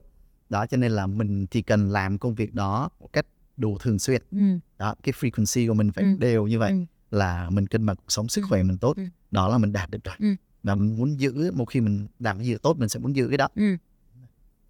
đó 0.50 0.66
cho 0.66 0.78
nên 0.78 0.92
là 0.92 1.08
mình 1.08 1.46
chỉ 1.48 1.62
cần 1.62 1.90
làm 1.90 2.18
công 2.18 2.36
việc 2.36 2.54
đó 2.54 2.90
một 3.00 3.14
cách 3.14 3.26
đủ 3.58 3.78
thường 3.78 4.00
xuyên 4.00 4.22
Ừ. 4.32 4.38
đó 4.78 4.96
cái 5.04 5.14
frequency 5.20 5.68
của 5.68 5.74
mình 5.74 5.92
phải 5.92 6.04
Ừ. 6.04 6.16
đều 6.20 6.48
như 6.48 6.60
vậy 6.60 6.72
Ừ. 6.72 6.78
là 7.18 7.50
mình 7.50 7.68
cân 7.68 7.86
bằng 7.86 7.96
cuộc 7.96 8.12
sống 8.12 8.28
sức 8.28 8.42
Ừ. 8.42 8.46
khỏe 8.50 8.64
mình 8.64 8.78
tốt 8.78 8.98
Ừ. 8.98 9.04
đó 9.34 9.48
là 9.50 9.58
mình 9.58 9.74
đạt 9.74 9.90
được 9.90 10.04
rồi 10.04 10.16
Ừ. 10.20 10.28
và 10.63 10.75
mình 10.75 10.98
muốn 10.98 11.20
giữ 11.20 11.52
một 11.52 11.66
khi 11.66 11.82
mình 11.82 12.08
làm 12.20 12.38
cái 12.38 12.46
gì 12.48 12.56
tốt 12.62 12.78
mình 12.78 12.90
sẽ 12.90 13.00
muốn 13.00 13.16
giữ 13.16 13.28
cái 13.28 13.38
đó 13.38 13.48
Ừ. 13.56 13.75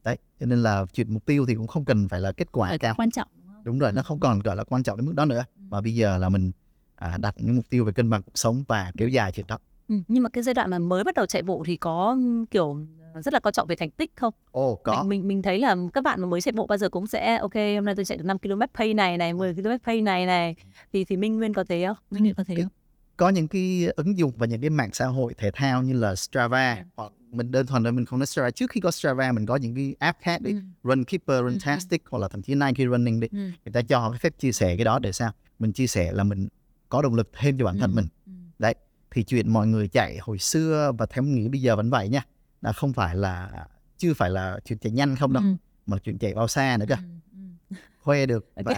đấy 0.04 0.18
cho 0.40 0.46
nên 0.46 0.64
là 0.64 0.86
chuyện 0.94 1.14
mục 1.14 1.26
tiêu 1.26 1.46
thì 1.48 1.56
cũng 1.56 1.68
không 1.68 1.86
cần 1.86 2.08
phải 2.08 2.20
là 2.20 2.32
kết 2.32 2.52
quả 2.52 2.70
Phải 2.70 2.80
cao 2.80 2.94
quan 2.98 3.12
trọng 3.12 3.28
đúng 3.64 3.80
rồi 3.80 3.92
nó 3.92 4.02
Ừ. 4.02 4.04
không 4.06 4.20
còn 4.20 4.40
gọi 4.40 4.56
là 4.56 4.64
quan 4.64 4.84
trọng 4.84 4.98
đến 4.98 5.06
mức 5.06 5.14
đó 5.16 5.26
nữa 5.26 5.44
Ừ. 5.58 5.62
mà 5.70 5.82
bây 5.82 5.96
giờ 5.96 6.18
là 6.18 6.30
mình 6.30 6.52
à, 6.96 7.18
đặt 7.18 7.36
những 7.38 7.56
mục 7.56 7.70
tiêu 7.70 7.86
về 7.86 7.92
cân 7.92 8.10
bằng 8.10 8.24
cuộc 8.24 8.32
sống 8.38 8.64
và 8.68 8.92
kéo 8.98 9.08
dài 9.10 9.32
chuyện 9.32 9.46
đó 9.48 9.58
Ừ. 9.88 9.96
Nhưng 10.08 10.24
mà 10.24 10.30
cái 10.30 10.44
giai 10.44 10.54
đoạn 10.54 10.70
mà 10.70 10.80
mới 10.80 11.04
bắt 11.04 11.16
đầu 11.16 11.26
chạy 11.26 11.42
bộ 11.44 11.64
thì 11.66 11.78
có 11.78 12.18
kiểu 12.52 12.78
rất 13.26 13.34
là 13.34 13.40
quan 13.40 13.54
trọng 13.54 13.68
về 13.68 13.76
thành 13.76 13.92
tích 13.92 14.12
không? 14.16 14.34
ồ 14.52 14.76
có 14.76 15.04
Mình, 15.04 15.10
mình 15.10 15.28
mình 15.28 15.42
thấy 15.42 15.60
là 15.60 15.76
các 15.94 16.04
bạn 16.04 16.22
mà 16.22 16.28
mới 16.28 16.42
chạy 16.42 16.52
bộ 16.52 16.68
bao 16.68 16.78
giờ 16.78 16.90
cũng 16.90 17.08
sẽ 17.08 17.38
ok 17.38 17.54
hôm 17.76 17.86
nay 17.86 17.96
tôi 17.96 18.06
chạy 18.06 18.18
được 18.18 18.24
5 18.24 18.40
km 18.40 18.60
pace 18.74 18.94
này 18.94 19.18
này 19.18 19.34
10 19.34 19.54
km 19.54 19.64
pace 19.86 20.02
này 20.02 20.26
này 20.26 20.56
thì 20.94 21.06
thì 21.06 21.18
Minh 21.18 21.38
Nguyên 21.38 21.54
có 21.54 21.64
thế 21.64 21.86
không? 21.88 21.98
Minh 22.12 22.24
Nguyên 22.24 22.36
có 22.36 22.44
thế 22.44 22.56
Cái- 22.56 22.64
không? 22.64 22.72
Có 23.18 23.30
những 23.30 23.48
cái 23.48 23.88
ứng 23.96 24.18
dụng 24.18 24.32
và 24.38 24.46
những 24.46 24.62
cái 24.62 24.70
mạng 24.70 24.90
xã 24.94 25.06
hội 25.06 25.34
thể 25.38 25.52
thao 25.54 25.84
như 25.84 25.94
là 25.94 26.16
Strava 26.16 26.74
Ừ. 26.76 26.84
hoặc 26.96 27.12
mình 27.32 27.52
đơn 27.52 27.66
thuần 27.66 27.84
là 27.84 27.92
mình 27.92 28.06
không 28.06 28.20
nói 28.20 28.26
Strava 28.26 28.52
trước 28.52 28.72
khi 28.72 28.80
có 28.82 28.92
Strava 28.92 29.32
mình 29.32 29.46
có 29.46 29.56
những 29.56 29.76
cái 29.76 29.96
app 30.00 30.20
khác 30.22 30.42
đi 30.42 30.52
Ừ. 30.52 30.60
Runkeeper, 30.84 31.40
ừ. 31.42 31.50
Runtastic 31.50 32.04
hoặc 32.10 32.20
là 32.20 32.28
thậm 32.28 32.42
chí 32.42 32.56
Nike 32.56 32.86
Running 32.86 33.22
Ừ. 33.22 33.28
người 33.38 33.74
ta 33.74 33.82
cho 33.82 34.10
cái 34.10 34.20
phép 34.20 34.34
chia 34.40 34.52
sẻ 34.52 34.76
cái 34.78 34.86
đó 34.86 35.00
để 35.00 35.12
sao 35.12 35.32
mình 35.60 35.72
chia 35.74 35.88
sẻ 35.88 36.12
là 36.12 36.24
mình 36.24 36.48
có 36.90 37.02
động 37.02 37.16
lực 37.16 37.30
thêm 37.34 37.58
cho 37.58 37.66
bản 37.66 37.78
thân 37.80 37.92
Ừ. 37.92 37.96
mình 37.96 38.08
Ừ. 38.26 38.74
thì 39.12 39.24
chuyện 39.24 39.54
mọi 39.54 39.68
người 39.68 39.88
chạy 39.88 40.18
hồi 40.22 40.40
xưa 40.40 40.92
và 40.98 41.06
theo 41.06 41.24
mình 41.24 41.36
nghĩ 41.36 41.48
bây 41.48 41.62
giờ 41.62 41.76
vẫn 41.76 41.90
vậy 41.90 42.10
nha 42.10 42.26
là 42.62 42.72
không 42.74 42.94
phải 42.94 43.16
là 43.16 43.66
chưa 43.98 44.14
phải 44.14 44.30
là 44.30 44.60
chuyện 44.66 44.80
chạy 44.80 44.92
nhanh 44.92 45.16
không 45.16 45.34
đâu 45.34 45.44
Ừ. 45.44 45.56
mà 45.86 45.98
chuyện 46.04 46.18
chạy 46.18 46.34
bao 46.34 46.48
xa 46.48 46.78
nữa 46.80 46.86
cơ 46.90 46.96
Ừ. 46.96 47.02
Ừ. 47.70 47.76
khoe 48.00 48.26
được 48.26 48.50
Ok. 48.56 48.76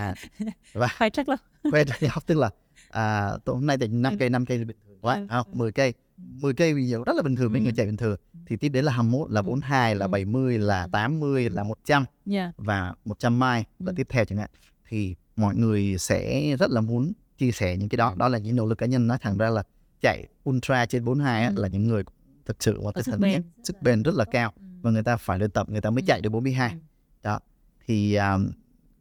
và 0.74 0.88
Phải 0.98 1.10
chắc 1.14 1.30
lắm. 1.30 1.40
khoe 1.72 1.84
được 1.84 1.94
tức 2.26 2.38
là 2.38 2.50
à, 2.90 3.32
tôi 3.46 3.56
hôm 3.56 3.66
nay 3.66 3.78
chạy 3.78 3.88
5 3.88 4.18
cây 4.18 4.30
5 4.30 4.46
cây 4.46 4.58
là 4.58 4.66
bình 4.66 4.78
thường 4.88 4.98
quá 5.02 5.16
Ừ. 5.16 5.26
không 5.30 5.48
10 5.58 5.72
cây 5.72 5.94
10 6.18 6.54
cây 6.54 6.74
bây 6.74 6.88
giờ 6.88 7.00
rất 7.06 7.16
là 7.16 7.22
bình 7.22 7.36
thường 7.36 7.52
với 7.52 7.60
Ừ. 7.60 7.64
người 7.64 7.74
chạy 7.78 7.86
bình 7.86 7.98
thường 7.98 8.18
thì 8.46 8.58
tiếp 8.58 8.70
đến 8.70 8.86
là 8.86 8.92
21 8.92 9.32
là 9.32 9.42
Ừ. 9.42 9.44
42 9.44 9.96
là 9.96 10.06
Ừ. 10.06 10.10
70 10.10 10.58
là 10.58 10.82
Ừ. 10.84 10.90
80 10.92 11.50
là 11.50 11.64
100 11.64 12.06
Yeah. 12.32 12.54
và 12.58 12.94
100 13.06 13.40
mile 13.40 13.64
là 13.80 13.92
Ừ. 13.92 13.94
tiếp 13.96 14.08
theo 14.10 14.26
chẳng 14.26 14.38
hạn 14.40 14.50
thì 14.90 15.16
mọi 15.36 15.56
người 15.56 15.96
sẽ 16.00 16.56
rất 16.60 16.72
là 16.72 16.82
muốn 16.82 17.12
chia 17.38 17.52
sẻ 17.52 17.78
những 17.78 17.90
cái 17.90 17.98
đó 17.98 18.10
Ừ. 18.10 18.16
đó 18.18 18.28
là 18.30 18.38
những 18.38 18.56
nỗ 18.56 18.66
lực 18.66 18.78
cá 18.78 18.86
nhân 18.86 19.08
nói 19.08 19.18
thẳng 19.22 19.38
ra 19.38 19.50
là 19.50 19.64
chạy 20.02 20.28
ultra 20.50 20.86
trên 20.86 21.06
42 21.06 21.42
á, 21.44 21.52
Ừ. 21.56 21.62
là 21.62 21.68
những 21.68 21.88
người 21.88 22.04
thực 22.46 22.64
sự 22.64 22.80
Có 22.84 22.92
tinh 22.92 23.04
thần 23.06 23.20
bền. 23.20 23.44
sức 23.64 23.82
bền 23.82 24.04
rất 24.04 24.16
là 24.16 24.26
cao 24.26 24.54
Ừ. 24.58 24.64
và 24.82 24.92
người 24.92 25.04
ta 25.04 25.18
phải 25.18 25.40
luyện 25.40 25.52
tập 25.52 25.70
người 25.70 25.82
ta 25.82 25.90
mới 25.90 26.02
Ừ. 26.02 26.06
chạy 26.08 26.22
được 26.22 26.30
42 26.30 26.70
Ừ. 26.72 26.78
đó 27.24 27.40
thì 27.88 28.16
um, 28.16 28.48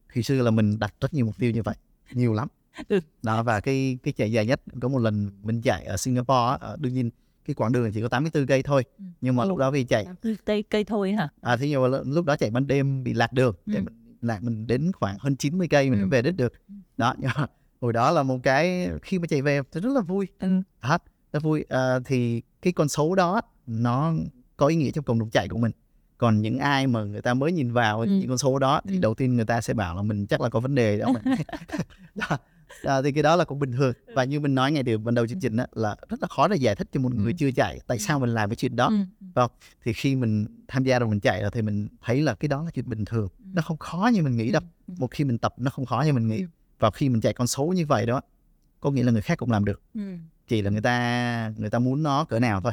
khi 0.09 0.23
xưa 0.23 0.43
là 0.43 0.51
mình 0.51 0.79
đặt 0.79 0.95
rất 1.01 1.15
nhiều 1.15 1.27
mục 1.27 1.39
tiêu 1.39 1.51
như 1.51 1.63
vậy 1.63 1.75
nhiều 2.13 2.33
lắm 2.35 2.49
Ừ. 2.51 2.64
đó 3.23 3.43
và 3.43 3.61
cái 3.61 3.99
cái 4.03 4.13
chạy 4.13 4.33
dài 4.33 4.47
nhất 4.47 4.61
có 4.81 4.89
một 4.89 4.99
lần 4.99 5.31
mình 5.43 5.61
chạy 5.63 5.85
ở 5.85 5.97
Singapore 5.97 6.51
á, 6.51 6.57
ở, 6.61 6.77
đương 6.81 6.95
nhiên 6.95 7.11
cái 7.45 7.55
quãng 7.55 7.73
đường 7.73 7.93
chỉ 7.93 8.03
có 8.03 8.09
84 8.09 8.47
cây 8.47 8.63
thôi 8.63 8.85
Ừ. 8.99 9.05
nhưng 9.21 9.37
mà 9.37 9.43
Ồ. 9.43 9.49
lúc 9.49 9.59
đó 9.59 9.71
vì 9.71 9.85
chạy 9.85 10.07
Cây, 10.45 10.63
cây 10.63 10.85
thôi 10.85 11.13
hả? 11.13 11.29
à 11.41 11.57
thế 11.57 11.69
nhưng 11.69 11.83
mà 11.83 11.99
lúc- 12.05 12.25
đó 12.25 12.37
chạy 12.37 12.51
ban 12.51 12.67
đêm 12.67 13.05
bị 13.05 13.13
lạc 13.15 13.33
đường 13.33 13.55
Ừ. 13.67 13.73
mình 13.73 13.85
lạc 14.23 14.43
mình 14.43 14.67
đến 14.67 14.93
khoảng 14.93 15.17
hơn 15.21 15.37
90 15.37 15.69
cây 15.69 15.91
mình 15.91 15.99
Ừ. 15.99 16.03
mới 16.03 16.09
về 16.11 16.23
đích 16.23 16.37
được 16.37 16.53
Ừ. 16.69 16.75
đó 16.97 17.15
nhưng 17.19 17.31
mà 17.37 17.47
hồi 17.81 17.93
đó 17.93 18.11
là 18.11 18.23
một 18.23 18.39
cái 18.43 18.89
khi 19.03 19.19
mà 19.19 19.27
chạy 19.27 19.43
về 19.43 19.61
thì 19.73 19.81
rất 19.81 19.91
là 19.93 20.01
vui 20.01 20.27
Ừ. 20.39 20.49
thật 20.83 21.03
rất 21.33 21.43
vui 21.43 21.65
à, 21.69 21.99
thì 22.05 22.43
cái 22.63 22.73
con 22.73 22.89
số 22.89 23.15
đó 23.15 23.41
nó 23.67 24.13
có 24.57 24.67
ý 24.67 24.77
nghĩa 24.77 24.91
trong 24.91 25.05
cộng 25.05 25.19
đồng 25.19 25.31
chạy 25.31 25.49
của 25.49 25.59
mình 25.59 25.73
còn 26.19 26.41
những 26.43 26.59
ai 26.59 26.87
mà 26.87 27.05
người 27.05 27.23
ta 27.23 27.35
mới 27.35 27.53
nhìn 27.53 27.73
vào 27.73 28.01
ừ. 28.01 28.07
những 28.07 28.29
con 28.29 28.39
số 28.39 28.59
đó 28.59 28.81
thì 28.89 28.95
ừ. 28.97 29.01
đầu 29.01 29.15
tiên 29.15 29.37
người 29.37 29.45
ta 29.45 29.61
sẽ 29.61 29.75
bảo 29.75 29.97
là 29.97 30.03
mình 30.03 30.27
chắc 30.27 30.41
là 30.41 30.49
có 30.49 30.61
vấn 30.61 30.75
đề 30.75 30.99
đó 30.99 31.13
đó, 32.15 32.39
đó, 32.83 33.03
thì 33.03 33.13
cái 33.13 33.23
đó 33.23 33.37
là 33.37 33.45
cũng 33.45 33.59
bình 33.59 33.73
thường. 33.73 33.93
Và 34.15 34.25
như 34.25 34.41
mình 34.41 34.55
nói 34.55 34.73
ngay 34.73 34.83
từ 34.87 34.99
ban 34.99 35.15
đầu 35.15 35.27
chương 35.27 35.41
trình 35.41 35.57
đó, 35.57 35.67
là 35.73 35.97
rất 36.09 36.23
là 36.23 36.29
khó 36.29 36.49
để 36.49 36.57
giải 36.57 36.75
thích 36.75 36.89
cho 36.93 37.01
một 37.01 37.15
người 37.15 37.33
ừ. 37.33 37.37
chưa 37.39 37.51
chạy 37.51 37.81
tại 37.87 37.99
sao 37.99 38.21
mình 38.21 38.31
làm 38.31 38.51
cái 38.51 38.57
chuyện 38.57 38.77
đó. 38.77 38.91
Ừ. 39.35 39.47
thì 39.85 39.93
khi 39.93 40.17
mình 40.17 40.47
tham 40.69 40.85
gia 40.85 40.99
rồi 40.99 41.09
mình 41.09 41.21
chạy 41.21 41.43
rồi 41.43 41.51
thì 41.51 41.63
mình 41.63 41.89
thấy 42.03 42.23
là 42.23 42.35
cái 42.35 42.49
đó 42.49 42.63
là 42.63 42.71
chuyện 42.71 42.89
bình 42.89 43.05
thường. 43.05 43.29
Nó 43.53 43.63
không 43.63 43.77
khó 43.77 44.11
như 44.13 44.23
mình 44.23 44.37
nghĩ 44.37 44.53
đâu. 44.53 44.63
Một 44.87 45.11
khi 45.11 45.25
mình 45.25 45.39
tập 45.39 45.55
nó 45.59 45.71
không 45.71 45.87
khó 45.87 46.03
như 46.07 46.13
mình 46.13 46.29
nghĩ. 46.29 46.45
Và 46.79 46.91
khi 46.91 47.09
mình 47.09 47.21
chạy 47.21 47.33
con 47.33 47.47
số 47.47 47.67
như 47.67 47.87
vậy 47.87 48.07
đó 48.07 48.21
có 48.81 48.91
nghĩa 48.91 49.03
là 49.03 49.13
người 49.13 49.23
khác 49.23 49.39
cũng 49.39 49.51
làm 49.51 49.65
được. 49.65 49.83
Chỉ 50.49 50.63
là 50.63 50.71
người 50.71 50.81
ta 50.81 51.53
người 51.57 51.71
ta 51.71 51.79
muốn 51.79 52.03
nó 52.03 52.25
cỡ 52.25 52.41
nào 52.41 52.61
thôi. 52.61 52.73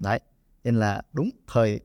Đấy. 0.00 0.20
Nên 0.64 0.76
là 0.76 1.02
đúng 1.12 1.30
thời 1.46 1.80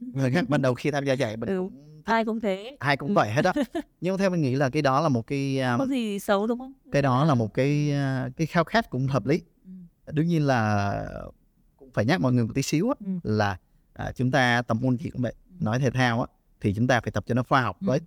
người 0.00 0.30
khác 0.30 0.44
ban 0.48 0.62
đầu 0.62 0.74
khi 0.74 0.90
tham 0.90 1.04
gia 1.04 1.16
chạy 1.16 1.36
mình 1.36 1.48
ừ. 1.48 1.68
Ai 2.04 2.24
cũng 2.24 2.40
thế 2.40 2.76
ai 2.80 2.96
cũng 2.96 3.14
vậy 3.14 3.30
hết 3.30 3.44
á 3.44 3.52
nhưng 4.00 4.18
theo 4.18 4.30
mình 4.30 4.42
nghĩ 4.42 4.54
là 4.54 4.70
cái 4.70 4.82
đó 4.82 5.00
là 5.00 5.08
một 5.08 5.26
cái 5.26 5.60
um, 5.60 5.78
có 5.78 5.86
gì 5.86 6.18
xấu 6.18 6.46
đúng 6.46 6.58
không 6.58 6.72
cái 6.92 7.02
đó 7.02 7.24
là 7.24 7.34
một 7.34 7.54
cái 7.54 7.92
uh, 8.26 8.36
cái 8.36 8.46
khao 8.46 8.64
khát 8.64 8.90
cũng 8.90 9.06
hợp 9.06 9.26
lý 9.26 9.42
ừ. 9.64 9.70
đương 10.12 10.26
nhiên 10.26 10.46
là 10.46 10.92
cũng 11.76 11.90
phải 11.94 12.04
nhắc 12.04 12.20
mọi 12.20 12.32
người 12.32 12.44
một 12.44 12.52
tí 12.54 12.62
xíu 12.62 12.88
á, 12.88 12.94
ừ. 13.06 13.30
là 13.30 13.58
à, 13.92 14.12
chúng 14.16 14.30
ta 14.30 14.62
tập 14.62 14.76
môn 14.80 14.96
gì 14.96 15.10
cũng 15.10 15.22
vậy 15.22 15.34
ừ. 15.48 15.64
nói 15.64 15.78
thể 15.78 15.90
thao 15.90 16.20
á 16.20 16.26
thì 16.60 16.74
chúng 16.74 16.86
ta 16.86 17.00
phải 17.00 17.10
tập 17.10 17.24
cho 17.26 17.34
nó 17.34 17.42
khoa 17.42 17.62
học 17.62 17.76
ừ. 17.80 17.86
với 17.86 18.00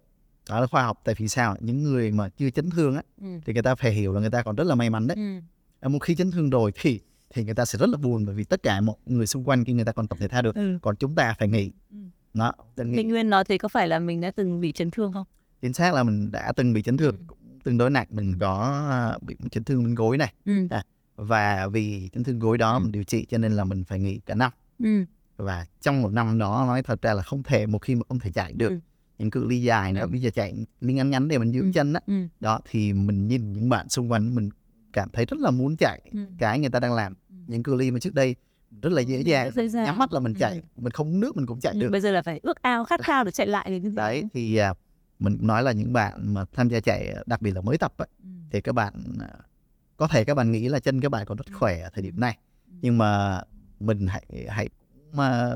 đó 0.49 0.59
là 0.59 0.67
khoa 0.67 0.83
học 0.83 1.01
tại 1.03 1.15
vì 1.17 1.27
sao 1.27 1.55
những 1.59 1.83
người 1.83 2.11
mà 2.11 2.29
chưa 2.29 2.49
chấn 2.49 2.69
thương 2.69 2.95
á 2.95 3.01
ừ. 3.21 3.27
thì 3.45 3.53
người 3.53 3.63
ta 3.63 3.75
phải 3.75 3.91
hiểu 3.91 4.13
là 4.13 4.19
người 4.19 4.29
ta 4.29 4.43
còn 4.43 4.55
rất 4.55 4.63
là 4.63 4.75
may 4.75 4.89
mắn 4.89 5.07
đấy 5.07 5.17
ừ. 5.81 5.89
một 5.89 5.99
khi 5.99 6.15
chấn 6.15 6.31
thương 6.31 6.49
rồi 6.49 6.71
thì 6.81 6.99
thì 7.33 7.43
người 7.43 7.53
ta 7.53 7.65
sẽ 7.65 7.79
rất 7.79 7.89
là 7.89 7.97
buồn 7.97 8.25
bởi 8.25 8.35
vì 8.35 8.43
tất 8.43 8.63
cả 8.63 8.81
mọi 8.81 8.95
người 9.05 9.27
xung 9.27 9.43
quanh 9.43 9.65
khi 9.65 9.73
người 9.73 9.85
ta 9.85 9.91
còn 9.91 10.07
tập 10.07 10.17
thể 10.21 10.27
thao 10.27 10.41
được 10.41 10.55
ừ. 10.55 10.77
còn 10.81 10.95
chúng 10.95 11.15
ta 11.15 11.35
phải 11.39 11.47
nghỉ 11.47 11.71
ừ. 11.91 11.97
Đó 12.33 12.53
Minh 12.77 13.07
Nguyên 13.07 13.29
nói 13.29 13.43
thì 13.43 13.57
có 13.57 13.67
phải 13.67 13.87
là 13.87 13.99
mình 13.99 14.21
đã 14.21 14.31
từng 14.31 14.61
bị 14.61 14.71
chấn 14.71 14.91
thương 14.91 15.13
không 15.13 15.25
chính 15.61 15.73
xác 15.73 15.93
là 15.93 16.03
mình 16.03 16.31
đã 16.31 16.53
từng 16.55 16.73
bị 16.73 16.81
chấn 16.81 16.97
thương 16.97 17.15
ừ. 17.27 17.35
tương 17.63 17.77
đối 17.77 17.89
nặng 17.89 18.07
mình 18.09 18.33
có 18.39 18.85
à, 18.89 19.17
bị 19.21 19.35
chấn 19.51 19.63
thương 19.63 19.83
bên 19.83 19.95
gối 19.95 20.17
này 20.17 20.33
ừ. 20.45 20.67
à, 20.69 20.83
và 21.15 21.67
vì 21.67 22.09
chấn 22.13 22.23
thương 22.23 22.39
gối 22.39 22.57
đó 22.57 22.79
mình 22.79 22.91
điều 22.91 23.03
trị 23.03 23.25
cho 23.29 23.37
nên 23.37 23.53
là 23.53 23.63
mình 23.63 23.83
phải 23.83 23.99
nghỉ 23.99 24.19
cả 24.25 24.35
năm 24.35 24.51
ừ. 24.79 25.05
và 25.37 25.65
trong 25.81 26.01
một 26.01 26.09
năm 26.13 26.37
đó 26.37 26.63
nói 26.67 26.83
thật 26.83 27.01
ra 27.01 27.13
là 27.13 27.23
không 27.23 27.43
thể 27.43 27.65
một 27.65 27.79
khi 27.81 27.95
mà 27.95 28.01
không 28.09 28.19
thể 28.19 28.31
chạy 28.31 28.53
được 28.53 28.69
ừ. 28.69 28.79
những 29.17 29.29
cự 29.29 29.45
ly 29.45 29.61
dài 29.61 29.93
nữa 29.93 30.01
ừ. 30.01 30.07
bây 30.07 30.21
giờ 30.21 30.29
chạy 30.29 30.53
liên 30.81 30.95
ngắn 30.95 31.09
ngắn 31.09 31.27
để 31.27 31.37
mình 31.37 31.51
giữ 31.51 31.61
ừ. 31.61 31.71
chân 31.73 31.93
đó. 31.93 31.99
Ừ. 32.07 32.13
đó 32.39 32.59
thì 32.69 32.93
mình 32.93 33.27
nhìn 33.27 33.53
những 33.53 33.69
bạn 33.69 33.89
xung 33.89 34.11
quanh 34.11 34.35
mình 34.35 34.49
cảm 34.93 35.09
thấy 35.13 35.25
rất 35.25 35.39
là 35.39 35.51
muốn 35.51 35.77
chạy 35.77 36.01
ừ. 36.11 36.19
cái 36.37 36.59
người 36.59 36.69
ta 36.69 36.79
đang 36.79 36.93
làm 36.93 37.13
những 37.47 37.63
cự 37.63 37.75
ly 37.75 37.91
mà 37.91 37.99
trước 37.99 38.13
đây 38.13 38.35
rất 38.81 38.91
là 38.91 39.01
dễ 39.01 39.21
dàng, 39.21 39.51
dễ 39.51 39.67
dàng. 39.67 39.85
nhắm 39.85 39.97
mắt 39.97 40.13
là 40.13 40.19
mình 40.19 40.33
chạy 40.39 40.53
ừ. 40.53 40.61
mình 40.75 40.91
không 40.91 41.19
nước 41.19 41.37
mình 41.37 41.45
cũng 41.45 41.59
chạy 41.59 41.73
được 41.73 41.89
bây 41.91 42.01
giờ 42.01 42.11
là 42.11 42.21
phải 42.21 42.39
ước 42.43 42.61
ao 42.61 42.85
khát 42.85 43.01
khao 43.03 43.23
để 43.23 43.31
chạy 43.31 43.47
lại 43.47 43.65
thì 43.69 43.89
đấy 43.95 44.23
thì 44.33 44.59
uh, 44.71 44.77
mình 45.19 45.37
nói 45.41 45.63
là 45.63 45.71
những 45.71 45.93
bạn 45.93 46.33
mà 46.33 46.45
tham 46.53 46.69
gia 46.69 46.79
chạy 46.79 47.15
đặc 47.25 47.41
biệt 47.41 47.51
là 47.51 47.61
mới 47.61 47.77
tập 47.77 47.93
ấy, 47.97 48.07
ừ. 48.23 48.29
thì 48.51 48.61
các 48.61 48.75
bạn 48.75 48.93
uh, 49.23 49.29
có 49.97 50.07
thể 50.07 50.23
các 50.23 50.35
bạn 50.35 50.51
nghĩ 50.51 50.69
là 50.69 50.79
chân 50.79 51.01
các 51.01 51.09
bạn 51.09 51.25
còn 51.25 51.37
rất 51.37 51.47
ừ. 51.47 51.53
khỏe 51.59 51.81
ở 51.81 51.89
thời 51.93 52.03
điểm 52.03 52.19
này 52.19 52.37
ừ. 52.67 52.73
nhưng 52.81 52.97
mà 52.97 53.41
mình 53.79 54.07
hãy 54.07 54.25
hãy 54.49 54.69
mà 55.13 55.53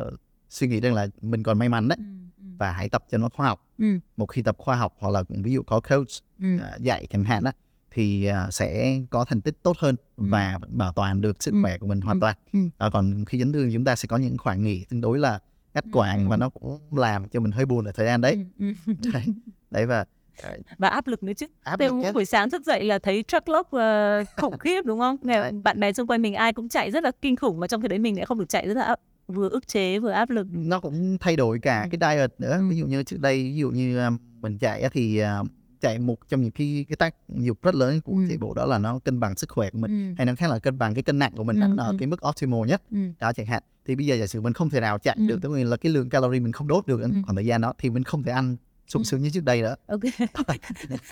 suy 0.49 0.67
nghĩ 0.67 0.79
rằng 0.79 0.93
là 0.93 1.07
mình 1.21 1.43
còn 1.43 1.59
may 1.59 1.69
mắn 1.69 1.87
đấy 1.87 1.97
ừ. 1.97 2.03
ừ. 2.37 2.45
và 2.59 2.71
hãy 2.71 2.89
tập 2.89 3.05
cho 3.11 3.17
nó 3.17 3.29
khoa 3.29 3.47
học 3.47 3.65
ừ. 3.77 3.85
một 4.17 4.25
khi 4.25 4.41
tập 4.41 4.55
khoa 4.57 4.75
học 4.75 4.95
hoặc 4.99 5.09
là 5.09 5.23
ví 5.29 5.53
dụ 5.53 5.63
có 5.63 5.79
coach 5.79 6.07
ừ. 6.39 6.47
dạy 6.79 7.07
chẳng 7.09 7.23
hạn 7.23 7.43
á 7.43 7.51
thì 7.97 8.29
uh, 8.29 8.53
sẽ 8.53 8.99
có 9.09 9.25
thành 9.25 9.41
tích 9.41 9.63
tốt 9.63 9.77
hơn 9.79 9.95
ừ. 10.17 10.23
và 10.27 10.59
bảo 10.67 10.93
toàn 10.93 11.21
được 11.21 11.43
sức 11.43 11.51
ừ. 11.51 11.57
khỏe 11.61 11.77
của 11.77 11.87
mình 11.87 12.01
hoàn 12.01 12.17
ừ. 12.17 12.21
toàn. 12.21 12.35
À, 12.77 12.89
còn 12.93 13.25
khi 13.25 13.39
chấn 13.39 13.53
thương 13.53 13.69
chúng 13.73 13.85
ta 13.85 13.95
sẽ 13.95 14.07
có 14.07 14.17
những 14.17 14.37
khoảng 14.37 14.63
nghỉ 14.63 14.85
tương 14.89 15.01
đối 15.01 15.19
là 15.19 15.39
ngắt 15.73 15.83
quãng 15.93 16.29
và 16.29 16.37
nó 16.37 16.49
cũng 16.49 16.79
làm 16.91 17.29
cho 17.29 17.39
mình 17.39 17.51
hơi 17.51 17.65
buồn 17.65 17.85
ở 17.85 17.91
thời 17.91 18.05
gian 18.05 18.21
đấy. 18.21 18.45
Đấy. 19.13 19.23
đấy 19.71 19.85
và 19.85 20.05
ờ, 20.41 20.57
và 20.77 20.89
áp 20.89 21.07
lực 21.07 21.23
nữa 21.23 21.33
chứ. 21.33 21.45
Áp 21.63 21.79
lực 21.79 21.93
buổi 22.13 22.25
sáng 22.25 22.49
thức 22.49 22.65
dậy 22.65 22.83
là 22.83 22.99
thấy 22.99 23.23
truck 23.27 23.49
lốc 23.49 23.67
uh, 23.67 24.27
khủng 24.37 24.57
khiếp 24.57 24.85
đúng 24.85 24.99
không? 24.99 25.17
Ngày, 25.21 25.51
bạn 25.51 25.79
bè 25.79 25.93
xung 25.93 26.07
quanh 26.07 26.21
mình 26.21 26.33
ai 26.33 26.53
cũng 26.53 26.69
chạy 26.69 26.91
rất 26.91 27.03
là 27.03 27.11
kinh 27.21 27.35
khủng 27.35 27.59
mà 27.59 27.67
trong 27.67 27.81
khi 27.81 27.87
đấy 27.87 27.99
mình 27.99 28.15
lại 28.15 28.25
không 28.25 28.39
được 28.39 28.49
chạy 28.49 28.67
rất 28.67 28.77
là 28.77 28.83
áp, 28.83 28.99
vừa 29.27 29.49
ức 29.49 29.67
chế 29.67 29.99
vừa 29.99 30.11
áp 30.11 30.29
lực. 30.29 30.47
Nó 30.51 30.79
cũng 30.79 31.17
thay 31.19 31.35
đổi 31.35 31.59
cả 31.59 31.87
cái 31.91 32.15
diet 32.15 32.31
nữa. 32.39 32.59
Ví 32.69 32.77
dụ 32.77 32.85
như 32.85 33.03
trước 33.03 33.19
đây 33.19 33.43
ví 33.43 33.57
dụ 33.57 33.69
như 33.69 34.05
um, 34.05 34.17
mình 34.41 34.57
chạy 34.57 34.89
thì 34.93 35.21
uh, 35.41 35.47
chạy 35.81 35.99
một 35.99 36.17
trong 36.29 36.41
những 36.41 36.51
cái 36.51 36.85
cái 36.89 36.95
tác 36.95 37.15
dụng 37.29 37.57
rất 37.61 37.75
lớn 37.75 38.01
của 38.01 38.13
ừ. 38.13 38.25
chạy 38.29 38.37
bộ 38.37 38.53
đó 38.53 38.65
là 38.65 38.77
nó 38.77 38.99
cân 38.99 39.19
bằng 39.19 39.35
sức 39.35 39.49
khỏe 39.49 39.69
của 39.69 39.77
mình 39.79 40.09
ừ. 40.09 40.13
hay 40.17 40.25
nói 40.25 40.35
khác 40.35 40.49
là 40.49 40.59
cân 40.59 40.77
bằng 40.77 40.93
cái 40.93 41.03
cân 41.03 41.19
nặng 41.19 41.31
của 41.35 41.43
mình 41.43 41.59
ừ. 41.59 41.75
ở 41.77 41.87
ừ. 41.87 41.95
cái 41.99 42.07
mức 42.07 42.27
optimal 42.27 42.67
nhất 42.67 42.81
ừ. 42.91 42.97
đó 43.19 43.33
chẳng 43.33 43.45
hạn 43.45 43.63
thì 43.85 43.95
bây 43.95 44.05
giờ 44.05 44.15
giả 44.15 44.27
sử 44.27 44.41
mình 44.41 44.53
không 44.53 44.69
thể 44.69 44.79
nào 44.79 44.99
chạy 44.99 45.15
ừ. 45.19 45.27
được 45.27 45.39
tức 45.41 45.51
là 45.51 45.77
cái 45.77 45.91
lượng 45.91 46.09
calorie 46.09 46.39
mình 46.39 46.51
không 46.51 46.67
đốt 46.67 46.87
được 46.87 47.01
ừ. 47.01 47.09
khoảng 47.25 47.35
thời 47.35 47.45
gian 47.45 47.61
đó 47.61 47.73
thì 47.77 47.89
mình 47.89 48.03
không 48.03 48.23
thể 48.23 48.31
ăn 48.31 48.57
sung 48.87 49.03
sướng 49.03 49.21
như 49.21 49.29
trước 49.29 49.43
đây 49.43 49.61
nữa 49.61 49.75
ok. 49.87 50.01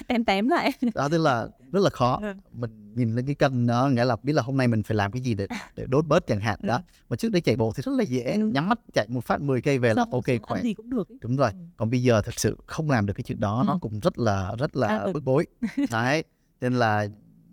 Em 0.07 0.25
tém 0.25 0.47
lại. 0.47 0.71
Đó 0.95 1.09
tức 1.09 1.17
là 1.17 1.47
rất 1.71 1.79
là 1.79 1.89
khó. 1.89 2.19
Ừ. 2.21 2.33
mình 2.51 2.93
nhìn 2.95 3.15
lên 3.15 3.25
cái 3.25 3.35
cân 3.35 3.67
đó 3.67 3.87
nghĩa 3.87 4.05
là 4.05 4.15
biết 4.23 4.33
là 4.33 4.41
hôm 4.41 4.57
nay 4.57 4.67
mình 4.67 4.83
phải 4.83 4.97
làm 4.97 5.11
cái 5.11 5.21
gì 5.21 5.33
để 5.33 5.47
để 5.75 5.85
đốt 5.89 6.07
bớt 6.07 6.27
chẳng 6.27 6.39
hạn 6.39 6.59
đó. 6.63 6.81
Mà 7.09 7.15
trước 7.15 7.31
đây 7.31 7.41
chạy 7.41 7.55
bộ 7.55 7.73
thì 7.75 7.83
rất 7.85 7.91
là 7.97 8.03
dễ 8.03 8.31
ừ. 8.33 8.47
nhắm 8.47 8.69
mắt 8.69 8.79
chạy 8.93 9.07
một 9.09 9.25
phát 9.25 9.41
10 9.41 9.61
cây 9.61 9.79
về 9.79 9.93
là 9.93 10.05
ok 10.11 10.25
khỏe. 10.41 10.61
gì 10.61 10.73
cũng 10.73 10.89
được 10.89 11.07
đúng 11.21 11.35
rồi. 11.35 11.51
Còn 11.77 11.89
bây 11.89 12.03
giờ 12.03 12.21
thực 12.21 12.39
sự 12.39 12.57
không 12.65 12.89
làm 12.89 13.05
được 13.05 13.13
cái 13.13 13.23
chuyện 13.23 13.39
đó 13.39 13.63
nó 13.67 13.77
cũng 13.81 13.99
rất 13.99 14.19
là 14.19 14.55
rất 14.59 14.75
là 14.75 14.87
à, 14.87 15.07
bức 15.13 15.23
bối. 15.23 15.45
Đấy. 15.91 16.23
Nên 16.61 16.73
là 16.73 17.07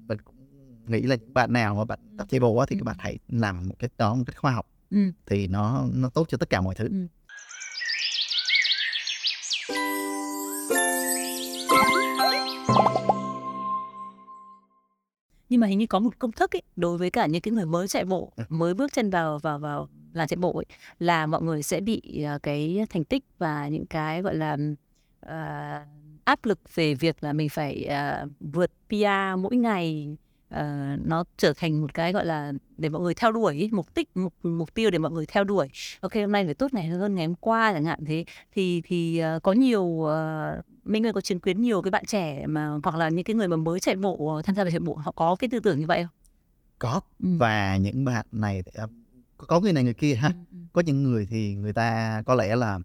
mình 0.09 0.19
cũng 0.25 0.37
nghĩ 0.87 1.03
là 1.03 1.17
những 1.17 1.35
bạn 1.35 1.53
nào 1.53 1.75
mà 1.75 1.85
bạn 1.85 1.99
tập 2.19 2.27
chạy 2.31 2.41
bộ 2.41 2.65
thì 2.69 2.77
các 2.77 2.85
bạn 2.85 2.97
hãy 2.99 3.19
làm 3.29 3.69
một 3.69 3.75
cái 3.79 3.91
đó 3.99 4.15
một 4.15 4.25
cách 4.27 4.37
khoa 4.37 4.53
học 4.53 4.67
ừ. 4.91 4.99
thì 5.27 5.47
nó 5.47 5.85
nó 5.95 6.09
tốt 6.09 6.27
cho 6.29 6.39
tất 6.39 6.51
cả 6.51 6.61
mọi 6.61 6.75
thứ 6.75 6.89
nhưng 15.53 15.61
mà 15.61 15.67
hình 15.67 15.79
như 15.79 15.87
có 15.87 15.99
một 15.99 16.19
công 16.19 16.33
thức 16.33 16.57
ấy 16.57 16.63
đối 16.77 16.99
với 16.99 17.11
cả 17.11 17.27
những 17.27 17.41
cái 17.43 17.53
người 17.53 17.67
mới 17.67 17.89
chạy 17.89 18.05
bộ 18.05 18.33
ừ. 18.37 18.45
mới 18.49 18.75
bước 18.75 18.93
chân 18.93 19.11
vào 19.11 19.39
vào 19.39 19.59
vào 19.59 19.89
làn 20.13 20.29
chạy 20.29 20.37
bộ 20.37 20.53
ấy 20.57 20.65
là 20.99 21.27
mọi 21.27 21.43
người 21.43 21.63
sẽ 21.63 21.81
bị 21.81 22.25
uh, 22.37 22.43
cái 22.43 22.87
thành 22.91 23.05
tích 23.05 23.25
và 23.39 23.69
những 23.69 23.87
cái 23.87 24.23
gọi 24.23 24.35
là 24.35 24.57
uh, 25.27 25.89
áp 26.25 26.45
lực 26.45 26.59
về 26.75 26.95
việc 26.95 27.25
là 27.25 27.33
mình 27.33 27.49
phải 27.49 27.89
uh, 28.25 28.31
vượt 28.41 28.71
PR 28.89 29.39
mỗi 29.39 29.57
ngày 29.57 30.17
uh, 30.53 31.07
nó 31.07 31.25
trở 31.37 31.53
thành 31.57 31.81
một 31.81 31.95
cái 31.95 32.13
gọi 32.13 32.27
là 32.27 32.53
để 32.77 32.89
mọi 32.89 33.03
người 33.03 33.15
theo 33.15 33.33
đuổi 33.33 33.69
mục 33.73 33.87
đích 33.95 34.17
mục 34.17 34.35
mục 34.43 34.75
tiêu 34.75 34.91
để 34.91 34.99
mọi 34.99 35.11
người 35.11 35.27
theo 35.27 35.45
đuổi 35.45 35.69
ok 36.01 36.15
hôm 36.15 36.33
nay 36.33 36.45
phải 36.45 36.55
tốt 36.55 36.75
này 36.75 36.87
hơn 36.87 37.15
ngày 37.15 37.27
hôm 37.27 37.35
qua 37.35 37.73
chẳng 37.73 37.85
hạn 37.85 38.05
thế 38.07 38.25
thì 38.53 38.83
thì 38.85 39.23
uh, 39.37 39.43
có 39.43 39.53
nhiều 39.53 39.83
uh, 39.83 40.65
mình 40.85 41.13
có 41.15 41.21
chứng 41.21 41.41
kiến 41.41 41.63
nhiều 41.63 41.83
cái 41.83 41.91
bạn 41.91 42.05
trẻ 42.05 42.47
mà 42.47 42.79
hoặc 42.83 42.97
là 42.97 43.09
những 43.09 43.25
cái 43.25 43.37
người 43.37 43.49
mà 43.49 43.57
mới 43.57 43.81
chạy 43.81 43.97
bộ 43.97 44.43
tham 44.45 44.57
gia 44.57 44.65
vào 44.65 44.71
chạy 44.71 44.81
bộ 44.81 44.95
họ 44.95 45.13
có 45.13 45.37
cái 45.37 45.51
tư 45.51 45.61
tưởng 45.61 45.81
như 45.81 45.87
vậy 45.87 46.03
không 46.03 46.15
có 46.79 47.01
ừ. 47.23 47.29
và 47.39 47.77
những 47.77 48.05
bạn 48.05 48.27
này 48.33 48.63
có 49.37 49.61
người 49.61 49.73
này 49.73 49.85
người 49.85 49.95
kia 49.95 50.15
ha 50.15 50.29
ừ, 50.29 50.35
ừ. 50.53 50.59
có 50.73 50.83
những 50.83 51.03
người 51.03 51.27
thì 51.31 51.55
người 51.55 51.73
ta 51.73 52.23
có 52.27 52.35
lẽ 52.35 52.57
là 52.57 52.79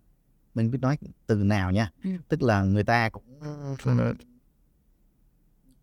mình 0.56 0.71
biết 0.71 0.80
nói 0.82 0.97
từ 1.27 1.36
nào 1.36 1.71
nha 1.71 1.91
ừ. 2.03 2.10
tức 2.27 2.41
là 2.41 2.63
người 2.63 2.84
ta 2.84 3.10
cũng 3.10 3.23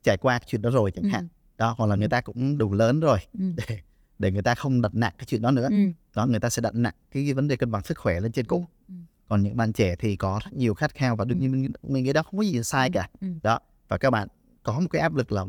trải 0.03 0.17
qua 0.17 0.41
chuyện 0.47 0.63
đó 0.63 0.71
rồi 0.71 0.91
chẳng 0.91 1.05
ừ. 1.05 1.09
hạn 1.09 1.29
đó 1.59 1.75
hoặc 1.79 1.87
là 1.87 1.97
người 1.97 2.09
ta 2.09 2.21
cũng 2.21 2.59
đủ 2.59 2.73
lớn 2.73 3.01
rồi 3.01 3.19
ừ. 3.39 3.45
để 3.69 3.79
để 4.19 4.31
người 4.31 4.43
ta 4.43 4.55
không 4.55 4.83
đặt 4.83 4.95
nặng 4.95 5.13
cái 5.19 5.27
chuyện 5.27 5.43
đó 5.43 5.51
nữa 5.51 5.69
ừ. 5.71 5.77
đó 6.17 6.27
người 6.27 6.41
ta 6.41 6.51
sẽ 6.51 6.63
đặt 6.63 6.75
nặng 6.75 6.95
cái 7.11 7.33
vấn 7.33 7.49
đề 7.49 7.57
cân 7.57 7.71
bằng 7.71 7.83
sức 7.83 7.99
khỏe 7.99 8.21
lên 8.21 8.33
trên 8.33 8.47
cùng 8.47 8.65
ừ. 8.89 8.95
còn 9.29 9.43
những 9.43 9.57
bạn 9.57 9.73
trẻ 9.73 9.97
thì 9.97 10.17
có 10.17 10.41
rất 10.45 10.53
nhiều 10.53 10.75
khát 10.75 10.95
khao 10.95 11.17
và 11.17 11.25
đương 11.25 11.39
nhiên 11.39 11.53
mình, 11.53 11.73
mình 11.83 12.05
nghĩ 12.05 12.13
đó 12.13 12.23
không 12.23 12.37
có 12.39 12.43
gì 12.43 12.63
sai 12.63 12.91
cả 12.91 13.09
ừ. 13.21 13.27
đó 13.43 13.59
và 13.89 13.99
các 13.99 14.11
bạn 14.11 14.29
có 14.63 14.81
một 14.81 14.89
cái 14.91 15.03
áp 15.03 15.15
lực 15.15 15.33
là 15.33 15.45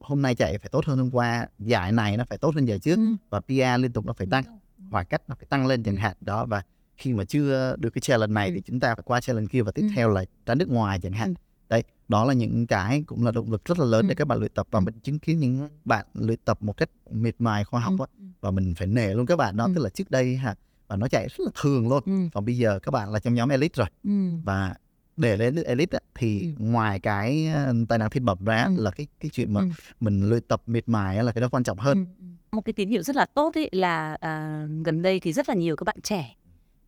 hôm 0.00 0.22
nay 0.22 0.34
chạy 0.34 0.58
phải 0.58 0.68
tốt 0.68 0.84
hơn 0.84 0.98
hôm 0.98 1.10
qua 1.10 1.46
giải 1.58 1.92
này 1.92 2.16
nó 2.16 2.24
phải 2.24 2.38
tốt 2.38 2.54
hơn 2.54 2.64
giải 2.64 2.78
trước 2.78 2.96
ừ. 2.96 3.16
và 3.30 3.40
PR 3.40 3.82
liên 3.82 3.92
tục 3.92 4.06
nó 4.06 4.12
phải 4.12 4.26
tăng 4.30 4.44
hoặc 4.90 5.06
cách 5.10 5.22
nó 5.28 5.34
phải 5.34 5.46
tăng 5.48 5.66
lên 5.66 5.82
chẳng 5.82 5.96
hạn 5.96 6.16
đó 6.20 6.46
và 6.46 6.62
khi 6.96 7.12
mà 7.12 7.24
chưa 7.24 7.76
được 7.78 7.90
cái 7.90 8.00
challenge 8.00 8.32
này 8.32 8.48
ừ. 8.48 8.52
thì 8.54 8.60
chúng 8.60 8.80
ta 8.80 8.94
phải 8.94 9.02
qua 9.06 9.20
challenge 9.20 9.48
kia 9.50 9.62
và 9.62 9.72
tiếp 9.72 9.82
ừ. 9.82 9.88
theo 9.94 10.08
là 10.10 10.24
ra 10.46 10.54
nước 10.54 10.68
ngoài 10.68 11.00
chẳng 11.02 11.12
hạn 11.12 11.28
ừ 11.28 11.34
đấy 11.68 11.82
đó 12.08 12.24
là 12.24 12.32
những 12.32 12.66
cái 12.66 13.02
cũng 13.06 13.24
là 13.24 13.30
động 13.30 13.50
lực 13.50 13.64
rất 13.64 13.78
là 13.78 13.84
lớn 13.84 14.02
ừ. 14.02 14.08
để 14.08 14.14
các 14.14 14.28
bạn 14.28 14.38
luyện 14.38 14.52
tập 14.54 14.66
và 14.70 14.80
mình 14.80 14.94
chứng 15.02 15.18
kiến 15.18 15.40
những 15.40 15.68
bạn 15.84 16.06
luyện 16.14 16.38
tập 16.44 16.62
một 16.62 16.76
cách 16.76 16.90
miệt 17.10 17.34
mài 17.38 17.64
khoa 17.64 17.80
học 17.80 17.94
ừ. 17.98 17.98
Đó. 17.98 18.06
và 18.40 18.50
mình 18.50 18.74
phải 18.76 18.86
nể 18.86 19.14
luôn 19.14 19.26
các 19.26 19.36
bạn 19.36 19.56
đó 19.56 19.64
ừ. 19.64 19.72
tức 19.74 19.82
là 19.82 19.90
trước 19.90 20.10
đây 20.10 20.36
ha 20.36 20.54
và 20.88 20.96
nó 20.96 21.08
chạy 21.08 21.28
rất 21.28 21.44
là 21.44 21.50
thường 21.62 21.88
luôn 21.88 22.02
ừ. 22.06 22.12
còn 22.32 22.44
bây 22.44 22.56
giờ 22.56 22.78
các 22.78 22.90
bạn 22.90 23.12
là 23.12 23.18
trong 23.18 23.34
nhóm 23.34 23.48
elite 23.48 23.74
rồi 23.76 23.88
ừ. 24.04 24.10
và 24.44 24.74
để 25.16 25.36
lên 25.36 25.54
elite 25.54 25.98
á, 25.98 26.00
thì 26.14 26.40
ừ. 26.40 26.48
ngoài 26.58 27.00
cái 27.00 27.46
ờ, 27.54 27.74
tài 27.88 27.98
năng 27.98 28.10
thiên 28.10 28.24
bẩm 28.24 28.44
ra 28.44 28.64
ừ. 28.64 28.74
là 28.78 28.90
cái 28.90 29.06
cái 29.20 29.30
chuyện 29.32 29.54
mà 29.54 29.60
ừ. 29.60 29.66
mình 30.00 30.28
luyện 30.28 30.42
tập 30.42 30.62
miệt 30.66 30.88
mài 30.88 31.24
là 31.24 31.32
cái 31.32 31.42
đó 31.42 31.48
quan 31.48 31.62
trọng 31.62 31.78
hơn 31.78 32.06
ừ. 32.18 32.24
một 32.52 32.60
cái 32.60 32.72
tín 32.72 32.88
hiệu 32.88 33.02
rất 33.02 33.16
là 33.16 33.26
tốt 33.26 33.54
ấy 33.54 33.68
là 33.72 34.16
à, 34.20 34.64
gần 34.84 35.02
đây 35.02 35.20
thì 35.20 35.32
rất 35.32 35.48
là 35.48 35.54
nhiều 35.54 35.76
các 35.76 35.84
bạn 35.84 36.00
trẻ 36.02 36.36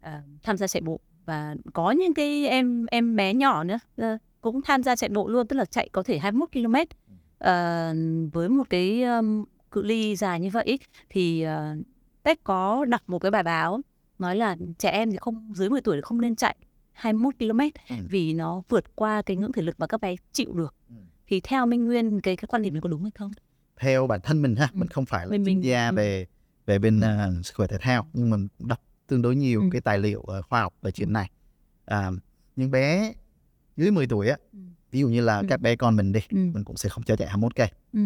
à, 0.00 0.22
tham 0.42 0.56
gia 0.56 0.66
chạy 0.66 0.80
bộ 0.80 1.00
và 1.24 1.54
có 1.72 1.90
những 1.90 2.14
cái 2.14 2.46
em 2.48 2.86
em 2.86 3.16
bé 3.16 3.34
nhỏ 3.34 3.64
nữa 3.64 3.78
cũng 4.40 4.62
tham 4.62 4.82
gia 4.82 4.96
chạy 4.96 5.10
bộ 5.10 5.28
luôn 5.28 5.46
tức 5.46 5.56
là 5.56 5.64
chạy 5.64 5.88
có 5.92 6.02
thể 6.02 6.18
21 6.18 6.48
km 6.52 6.74
uh, 6.74 8.32
với 8.32 8.48
một 8.48 8.70
cái 8.70 9.02
um, 9.02 9.44
cự 9.70 9.82
ly 9.82 10.16
dài 10.16 10.40
như 10.40 10.50
vậy 10.50 10.78
thì 11.10 11.46
uh, 11.46 11.86
Tech 12.22 12.44
có 12.44 12.84
đặt 12.84 13.02
một 13.06 13.18
cái 13.18 13.30
bài 13.30 13.42
báo 13.42 13.80
nói 14.18 14.36
là 14.36 14.56
trẻ 14.78 14.90
em 14.90 15.10
thì 15.10 15.16
không 15.20 15.52
dưới 15.54 15.68
10 15.68 15.80
tuổi 15.80 15.96
thì 15.96 16.00
không 16.00 16.20
nên 16.20 16.36
chạy 16.36 16.56
21 16.92 17.34
km 17.38 17.60
ừ. 17.88 17.96
vì 18.08 18.32
nó 18.32 18.62
vượt 18.68 18.96
qua 18.96 19.22
cái 19.22 19.36
ngưỡng 19.36 19.52
thể 19.52 19.62
lực 19.62 19.80
mà 19.80 19.86
các 19.86 20.00
bé 20.00 20.14
chịu 20.32 20.52
được. 20.52 20.74
Ừ. 20.88 20.94
Thì 21.26 21.40
theo 21.40 21.66
Minh 21.66 21.86
Nguyên 21.86 22.20
cái 22.20 22.36
cái 22.36 22.44
quan 22.48 22.62
điểm 22.62 22.74
này 22.74 22.80
có 22.80 22.88
đúng 22.88 23.02
hay 23.02 23.10
không? 23.14 23.30
Theo 23.76 24.06
bản 24.06 24.20
thân 24.20 24.42
mình 24.42 24.56
ha, 24.56 24.68
ừ. 24.72 24.78
mình 24.78 24.88
không 24.88 25.06
phải 25.06 25.26
là 25.26 25.36
chuyên 25.46 25.60
gia 25.60 25.88
ừ. 25.88 25.94
về 25.94 26.26
về 26.66 26.78
bên 26.78 26.98
uh, 26.98 27.46
sức 27.46 27.54
khỏe 27.56 27.66
thể 27.66 27.76
thao 27.80 28.06
nhưng 28.12 28.30
mình 28.30 28.48
đọc 28.58 28.80
tương 29.06 29.22
đối 29.22 29.36
nhiều 29.36 29.60
ừ. 29.60 29.68
cái 29.72 29.80
tài 29.80 29.98
liệu 29.98 30.20
uh, 30.20 30.44
khoa 30.48 30.60
học 30.60 30.74
về 30.82 30.90
chuyện 30.90 31.12
này. 31.12 31.30
À, 31.84 32.10
những 32.56 32.70
bé 32.70 33.12
dưới 33.80 33.90
10 33.90 34.06
tuổi 34.06 34.28
á, 34.28 34.36
ừ. 34.52 34.58
ví 34.90 35.00
dụ 35.00 35.08
như 35.08 35.20
là 35.20 35.38
ừ. 35.38 35.46
các 35.48 35.60
bé 35.60 35.76
con 35.76 35.96
mình 35.96 36.12
đi, 36.12 36.20
ừ. 36.30 36.36
mình 36.36 36.64
cũng 36.64 36.76
sẽ 36.76 36.88
không 36.88 37.04
cho 37.04 37.16
chạy 37.16 37.28
21 37.28 37.54
cây. 37.54 37.68
Ừ. 37.92 38.00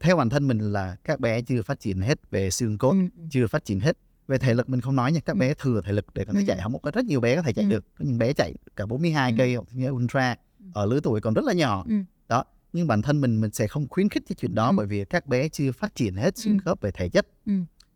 Theo 0.00 0.16
bản 0.16 0.28
thân 0.28 0.48
mình 0.48 0.58
là 0.58 0.96
các 1.04 1.20
bé 1.20 1.42
chưa 1.42 1.62
phát 1.62 1.80
triển 1.80 2.00
hết 2.00 2.30
về 2.30 2.50
xương 2.50 2.78
cốt, 2.78 2.90
ừ. 2.90 2.98
ừ. 3.16 3.22
chưa 3.30 3.46
phát 3.46 3.64
triển 3.64 3.80
hết 3.80 3.98
về 4.28 4.38
thể 4.38 4.54
lực 4.54 4.68
mình 4.68 4.80
không 4.80 4.96
nói 4.96 5.12
nha 5.12 5.20
các 5.20 5.32
ừ. 5.32 5.38
bé 5.38 5.54
thừa 5.54 5.80
thể 5.84 5.92
lực 5.92 6.06
để 6.14 6.24
có 6.24 6.32
thể 6.32 6.44
chạy 6.46 6.58
không 6.62 6.78
có 6.78 6.90
rất 6.90 7.04
nhiều 7.04 7.20
bé 7.20 7.36
có 7.36 7.42
thể 7.42 7.52
chạy 7.52 7.64
ừ. 7.64 7.70
được 7.70 7.84
có 7.98 8.04
những 8.04 8.18
bé 8.18 8.32
chạy 8.32 8.54
cả 8.76 8.86
42 8.86 9.30
ừ. 9.30 9.34
cây 9.38 9.54
hoặc 9.54 9.68
như 9.72 9.90
ultra 9.90 10.36
ở 10.72 10.86
lứa 10.86 11.00
tuổi 11.02 11.20
còn 11.20 11.34
rất 11.34 11.44
là 11.44 11.52
nhỏ 11.52 11.84
đó 12.28 12.44
nhưng 12.72 12.86
bản 12.86 13.02
thân 13.02 13.20
mình 13.20 13.40
mình 13.40 13.50
sẽ 13.50 13.66
không 13.66 13.88
khuyến 13.88 14.08
khích 14.08 14.22
cái 14.28 14.36
chuyện 14.40 14.54
đó 14.54 14.72
bởi 14.72 14.86
vì 14.86 15.04
các 15.04 15.26
bé 15.26 15.48
chưa 15.48 15.72
phát 15.72 15.94
triển 15.94 16.14
hết 16.14 16.38
xương 16.38 16.58
khớp 16.58 16.80
về 16.80 16.90
thể 16.90 17.08
chất 17.08 17.26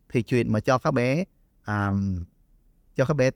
thì 0.09 0.21
chuyện 0.21 0.51
mà 0.51 0.59
cho 0.59 0.77
các 0.77 0.93
bé 0.93 1.23
um, 1.67 2.23
cho 2.95 3.05
các 3.05 3.13
bé 3.13 3.31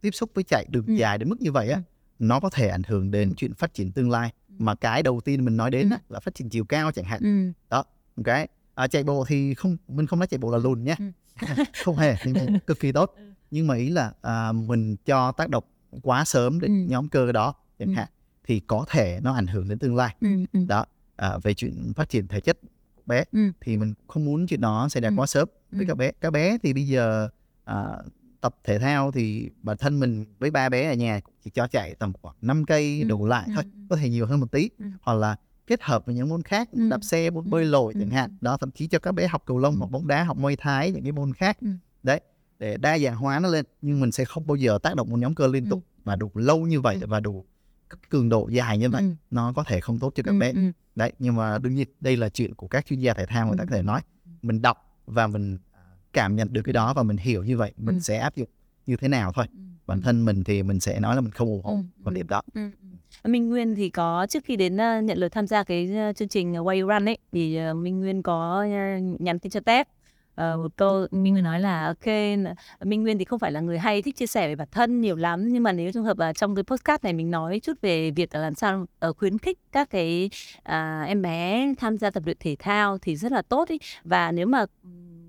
tiếp 0.00 0.10
xúc 0.10 0.30
với 0.34 0.44
chạy 0.44 0.66
đường 0.70 0.98
dài 0.98 1.18
đến 1.18 1.28
mức 1.28 1.40
như 1.40 1.52
vậy 1.52 1.68
á 1.68 1.82
nó 2.18 2.40
có 2.40 2.50
thể 2.50 2.68
ảnh 2.68 2.82
hưởng 2.86 3.10
đến 3.10 3.34
chuyện 3.36 3.54
phát 3.54 3.74
triển 3.74 3.92
tương 3.92 4.10
lai 4.10 4.32
mà 4.58 4.74
cái 4.74 5.02
đầu 5.02 5.20
tiên 5.24 5.44
mình 5.44 5.56
nói 5.56 5.70
đến 5.70 5.90
á, 5.90 5.98
là 6.08 6.20
phát 6.20 6.34
triển 6.34 6.48
chiều 6.48 6.64
cao 6.64 6.92
chẳng 6.92 7.04
hạn 7.04 7.52
đó 7.70 7.84
cái 8.24 8.48
à, 8.74 8.86
chạy 8.86 9.04
bộ 9.04 9.24
thì 9.28 9.54
không 9.54 9.76
mình 9.88 10.06
không 10.06 10.18
nói 10.18 10.26
chạy 10.26 10.38
bộ 10.38 10.50
là 10.50 10.58
lùn 10.58 10.84
nhé 10.84 10.96
không 11.84 11.96
hề 11.96 12.16
nhưng 12.24 12.58
cực 12.66 12.80
kỳ 12.80 12.92
tốt 12.92 13.12
ừ. 13.16 13.22
nhưng 13.50 13.66
mà 13.66 13.74
ý 13.74 13.88
là 13.88 14.12
à, 14.22 14.52
mình 14.52 14.96
cho 15.04 15.32
tác 15.32 15.48
động 15.48 15.64
quá 16.02 16.24
sớm 16.24 16.60
đến 16.60 16.84
ừ. 16.84 16.90
nhóm 16.90 17.08
cơ 17.08 17.32
đó 17.32 17.54
chẳng 17.78 17.88
ừ. 17.88 17.94
hạn 17.94 18.08
thì 18.44 18.60
có 18.60 18.84
thể 18.90 19.20
nó 19.22 19.34
ảnh 19.34 19.46
hưởng 19.46 19.68
đến 19.68 19.78
tương 19.78 19.96
lai 19.96 20.16
ừ. 20.20 20.28
Ừ. 20.52 20.60
đó 20.68 20.84
à, 21.16 21.38
về 21.42 21.54
chuyện 21.54 21.92
phát 21.96 22.08
triển 22.08 22.28
thể 22.28 22.40
chất 22.40 22.58
bé 23.06 23.24
ừ. 23.32 23.40
thì 23.60 23.76
mình 23.76 23.94
không 24.06 24.24
muốn 24.24 24.46
chuyện 24.46 24.60
đó 24.60 24.88
xảy 24.88 25.02
ra 25.02 25.08
ừ. 25.08 25.14
quá 25.16 25.26
sớm 25.26 25.48
với 25.70 25.80
ừ. 25.80 25.84
các 25.88 25.96
bé 25.96 26.12
các 26.20 26.30
bé 26.30 26.58
thì 26.62 26.72
bây 26.72 26.86
giờ 26.86 27.28
à, 27.64 27.84
tập 28.44 28.56
thể 28.64 28.78
thao 28.78 29.12
thì 29.12 29.50
bản 29.62 29.76
thân 29.76 30.00
mình 30.00 30.24
với 30.38 30.50
ba 30.50 30.68
bé 30.68 30.90
ở 30.90 30.94
nhà 30.94 31.20
chỉ 31.44 31.50
cho 31.50 31.66
chạy 31.66 31.94
tầm 31.94 32.12
khoảng 32.22 32.36
5 32.42 32.64
cây 32.64 33.00
ừ. 33.00 33.08
đổ 33.08 33.26
lại 33.26 33.48
thôi 33.54 33.64
có 33.88 33.96
thể 33.96 34.08
nhiều 34.08 34.26
hơn 34.26 34.40
một 34.40 34.52
tí 34.52 34.70
ừ. 34.78 34.84
hoặc 35.00 35.14
là 35.14 35.36
kết 35.66 35.82
hợp 35.82 36.06
với 36.06 36.14
những 36.14 36.28
môn 36.28 36.42
khác 36.42 36.68
ừ. 36.72 36.88
đạp 36.90 37.04
xe 37.04 37.30
môn 37.30 37.50
bơi 37.50 37.64
lội 37.64 37.92
ừ. 37.94 38.00
chẳng 38.00 38.10
hạn 38.10 38.36
đó 38.40 38.56
thậm 38.56 38.70
chí 38.70 38.86
cho 38.86 38.98
các 38.98 39.12
bé 39.12 39.26
học 39.26 39.42
cầu 39.46 39.58
lông 39.58 39.76
học 39.76 39.90
bóng 39.90 40.06
đá 40.06 40.24
học 40.24 40.36
môi 40.36 40.56
thái 40.56 40.90
những 40.90 41.02
cái 41.02 41.12
môn 41.12 41.32
khác 41.32 41.60
ừ. 41.60 41.66
đấy 42.02 42.20
để 42.58 42.76
đa 42.76 42.98
dạng 42.98 43.16
hóa 43.16 43.40
nó 43.40 43.48
lên 43.48 43.64
nhưng 43.82 44.00
mình 44.00 44.12
sẽ 44.12 44.24
không 44.24 44.46
bao 44.46 44.56
giờ 44.56 44.78
tác 44.82 44.96
động 44.96 45.10
một 45.10 45.16
nhóm 45.16 45.34
cơ 45.34 45.46
liên 45.46 45.68
tục 45.70 45.84
ừ. 45.96 46.00
và 46.04 46.16
đủ 46.16 46.30
lâu 46.34 46.66
như 46.66 46.80
vậy 46.80 46.98
và 47.06 47.20
đủ 47.20 47.44
cường 48.08 48.28
độ 48.28 48.48
dài 48.48 48.78
như 48.78 48.90
vậy 48.90 49.02
ừ. 49.02 49.08
nó 49.30 49.52
có 49.52 49.64
thể 49.64 49.80
không 49.80 49.98
tốt 49.98 50.12
cho 50.14 50.22
các 50.22 50.32
ừ. 50.32 50.38
bé 50.38 50.52
đấy 50.94 51.12
nhưng 51.18 51.36
mà 51.36 51.58
đương 51.58 51.74
nhiên 51.74 51.88
đây 52.00 52.16
là 52.16 52.28
chuyện 52.28 52.54
của 52.54 52.68
các 52.68 52.86
chuyên 52.86 53.00
gia 53.00 53.14
thể 53.14 53.26
thao 53.26 53.46
người 53.46 53.56
ta 53.58 53.64
có 53.64 53.76
thể 53.76 53.82
nói 53.82 54.00
mình 54.42 54.62
đọc 54.62 55.00
và 55.06 55.26
mình 55.26 55.58
cảm 56.14 56.36
nhận 56.36 56.48
được 56.52 56.62
cái 56.62 56.72
đó 56.72 56.94
và 56.94 57.02
mình 57.02 57.16
hiểu 57.16 57.44
như 57.44 57.56
vậy 57.56 57.72
mình 57.76 58.00
sẽ 58.00 58.18
áp 58.18 58.36
dụng 58.36 58.48
như 58.86 58.96
thế 58.96 59.08
nào 59.08 59.32
thôi. 59.34 59.46
Bản 59.86 60.02
thân 60.02 60.24
mình 60.24 60.44
thì 60.44 60.62
mình 60.62 60.80
sẽ 60.80 61.00
nói 61.00 61.14
là 61.14 61.20
mình 61.20 61.32
không 61.32 61.48
ủng 61.48 61.62
hộ 61.62 61.78
quan 62.04 62.14
điểm 62.14 62.28
đó. 62.28 62.42
Minh 63.24 63.48
Nguyên 63.48 63.74
thì 63.74 63.90
có 63.90 64.26
trước 64.30 64.44
khi 64.44 64.56
đến 64.56 64.76
nhận 64.76 65.18
lời 65.18 65.30
tham 65.30 65.46
gia 65.46 65.64
cái 65.64 65.90
chương 66.16 66.28
trình 66.28 66.52
Way 66.52 66.88
Run 66.88 67.08
ấy 67.08 67.18
thì 67.32 67.58
uh, 67.70 67.76
Minh 67.76 68.00
Nguyên 68.00 68.22
có 68.22 68.64
nhắn 69.18 69.38
tin 69.38 69.50
cho 69.50 69.60
Tép 69.60 69.88
uh, 70.40 70.58
một 70.58 70.76
câu 70.76 71.06
Minh 71.10 71.32
Nguyên 71.32 71.44
nói 71.44 71.60
là 71.60 71.86
ok 71.86 72.06
Minh 72.84 73.02
Nguyên 73.02 73.18
thì 73.18 73.24
không 73.24 73.38
phải 73.38 73.52
là 73.52 73.60
người 73.60 73.78
hay 73.78 74.02
thích 74.02 74.16
chia 74.16 74.26
sẻ 74.26 74.48
về 74.48 74.56
bản 74.56 74.68
thân 74.70 75.00
nhiều 75.00 75.16
lắm 75.16 75.48
nhưng 75.48 75.62
mà 75.62 75.72
nếu 75.72 75.92
trường 75.92 76.04
hợp 76.04 76.18
là 76.18 76.32
trong 76.32 76.54
cái 76.54 76.64
podcast 76.64 77.04
này 77.04 77.12
mình 77.12 77.30
nói 77.30 77.60
chút 77.60 77.80
về 77.82 78.10
việc 78.10 78.34
là 78.34 78.40
làm 78.40 78.54
sao 78.54 78.86
uh, 79.08 79.16
khuyến 79.16 79.38
khích 79.38 79.58
các 79.72 79.90
cái 79.90 80.30
uh, 80.58 81.06
em 81.06 81.22
bé 81.22 81.74
tham 81.78 81.98
gia 81.98 82.10
tập 82.10 82.22
luyện 82.26 82.36
thể 82.40 82.56
thao 82.58 82.98
thì 82.98 83.16
rất 83.16 83.32
là 83.32 83.42
tốt 83.42 83.68
ý 83.68 83.78
và 84.04 84.32
nếu 84.32 84.46
mà 84.46 84.64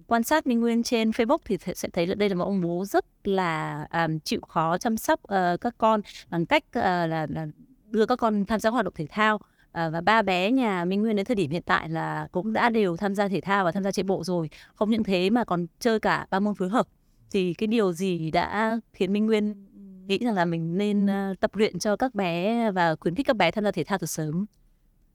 quan 0.07 0.23
sát 0.23 0.47
Minh 0.47 0.59
Nguyên 0.59 0.83
trên 0.83 1.09
Facebook 1.09 1.37
thì 1.45 1.57
sẽ 1.75 1.89
thấy 1.93 2.07
là 2.07 2.15
đây 2.15 2.29
là 2.29 2.35
một 2.35 2.45
ông 2.45 2.61
bố 2.61 2.85
rất 2.85 3.05
là 3.23 3.87
um, 3.93 4.19
chịu 4.19 4.41
khó 4.47 4.77
chăm 4.77 4.97
sóc 4.97 5.19
uh, 5.23 5.61
các 5.61 5.75
con 5.77 6.01
bằng 6.29 6.45
cách 6.45 6.63
uh, 6.67 6.83
là, 6.83 7.27
là 7.29 7.47
đưa 7.89 8.05
các 8.05 8.15
con 8.15 8.45
tham 8.45 8.59
gia 8.59 8.69
hoạt 8.69 8.85
động 8.85 8.93
thể 8.97 9.07
thao. 9.09 9.39
À, 9.71 9.89
và 9.89 10.01
ba 10.01 10.21
bé 10.21 10.51
nhà 10.51 10.85
Minh 10.85 11.01
Nguyên 11.01 11.15
đến 11.15 11.25
thời 11.25 11.35
điểm 11.35 11.51
hiện 11.51 11.61
tại 11.65 11.89
là 11.89 12.27
cũng 12.31 12.53
đã 12.53 12.69
đều 12.69 12.97
tham 12.97 13.15
gia 13.15 13.27
thể 13.27 13.41
thao 13.41 13.65
và 13.65 13.71
tham 13.71 13.83
gia 13.83 13.91
chạy 13.91 14.03
bộ 14.03 14.23
rồi. 14.23 14.49
Không 14.75 14.89
những 14.89 15.03
thế 15.03 15.29
mà 15.29 15.43
còn 15.43 15.65
chơi 15.79 15.99
cả 15.99 16.27
ba 16.29 16.39
môn 16.39 16.55
phối 16.55 16.69
hợp. 16.69 16.87
Thì 17.31 17.53
cái 17.53 17.67
điều 17.67 17.93
gì 17.93 18.31
đã 18.31 18.79
khiến 18.93 19.13
Minh 19.13 19.25
Nguyên 19.25 19.65
nghĩ 20.07 20.17
rằng 20.17 20.35
là 20.35 20.45
mình 20.45 20.77
nên 20.77 21.05
uh, 21.05 21.39
tập 21.39 21.55
luyện 21.55 21.79
cho 21.79 21.95
các 21.95 22.15
bé 22.15 22.71
và 22.71 22.95
khuyến 22.95 23.15
khích 23.15 23.27
các 23.27 23.35
bé 23.35 23.51
tham 23.51 23.63
gia 23.63 23.71
thể 23.71 23.83
thao 23.83 23.97
từ 23.97 24.07
sớm? 24.07 24.45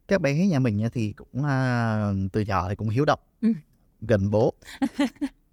Các 0.09 0.20
bé 0.20 0.46
nhà 0.46 0.59
mình 0.59 0.88
thì 0.92 1.12
cũng 1.12 1.29
uh, 1.38 2.33
từ 2.33 2.40
nhỏ 2.40 2.68
thì 2.68 2.74
cũng 2.74 2.88
hiếu 2.88 3.05
động. 3.05 3.20
Ừ. 3.42 3.48
gần 4.01 4.31
bố 4.31 4.55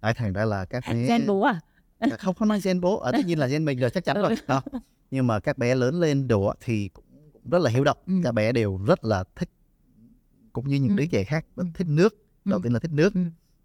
Đấy, 0.02 0.14
thành 0.14 0.32
ra 0.32 0.44
là 0.44 0.64
các 0.64 0.84
bé 0.88 1.06
gen 1.08 1.26
bố 1.26 1.40
à 1.40 1.60
không 2.18 2.34
không 2.34 2.48
nói 2.48 2.60
gen 2.64 2.80
bố 2.80 2.98
ở 2.98 3.12
tất 3.12 3.26
nhiên 3.26 3.38
là 3.38 3.46
gen 3.46 3.64
mình 3.64 3.78
rồi 3.78 3.90
chắc 3.90 4.04
chắn 4.04 4.16
rồi 4.16 4.36
không? 4.46 4.62
nhưng 5.10 5.26
mà 5.26 5.40
các 5.40 5.58
bé 5.58 5.74
lớn 5.74 6.00
lên 6.00 6.28
đồ 6.28 6.52
thì 6.60 6.88
cũng 6.88 7.04
rất 7.50 7.58
là 7.58 7.70
hiếu 7.70 7.84
động 7.84 7.98
ừ. 8.06 8.14
các 8.24 8.32
bé 8.32 8.52
đều 8.52 8.80
rất 8.86 9.04
là 9.04 9.24
thích 9.36 9.50
cũng 10.52 10.68
như 10.68 10.76
những 10.76 10.90
ừ. 10.90 10.96
đứa 10.96 11.06
trẻ 11.06 11.24
khác 11.24 11.46
rất 11.56 11.64
thích 11.74 11.86
nước 11.90 12.14
ừ. 12.44 12.50
đầu 12.50 12.60
tiên 12.62 12.72
là 12.72 12.78
thích 12.78 12.92
nước 12.92 13.14
ừ. 13.14 13.20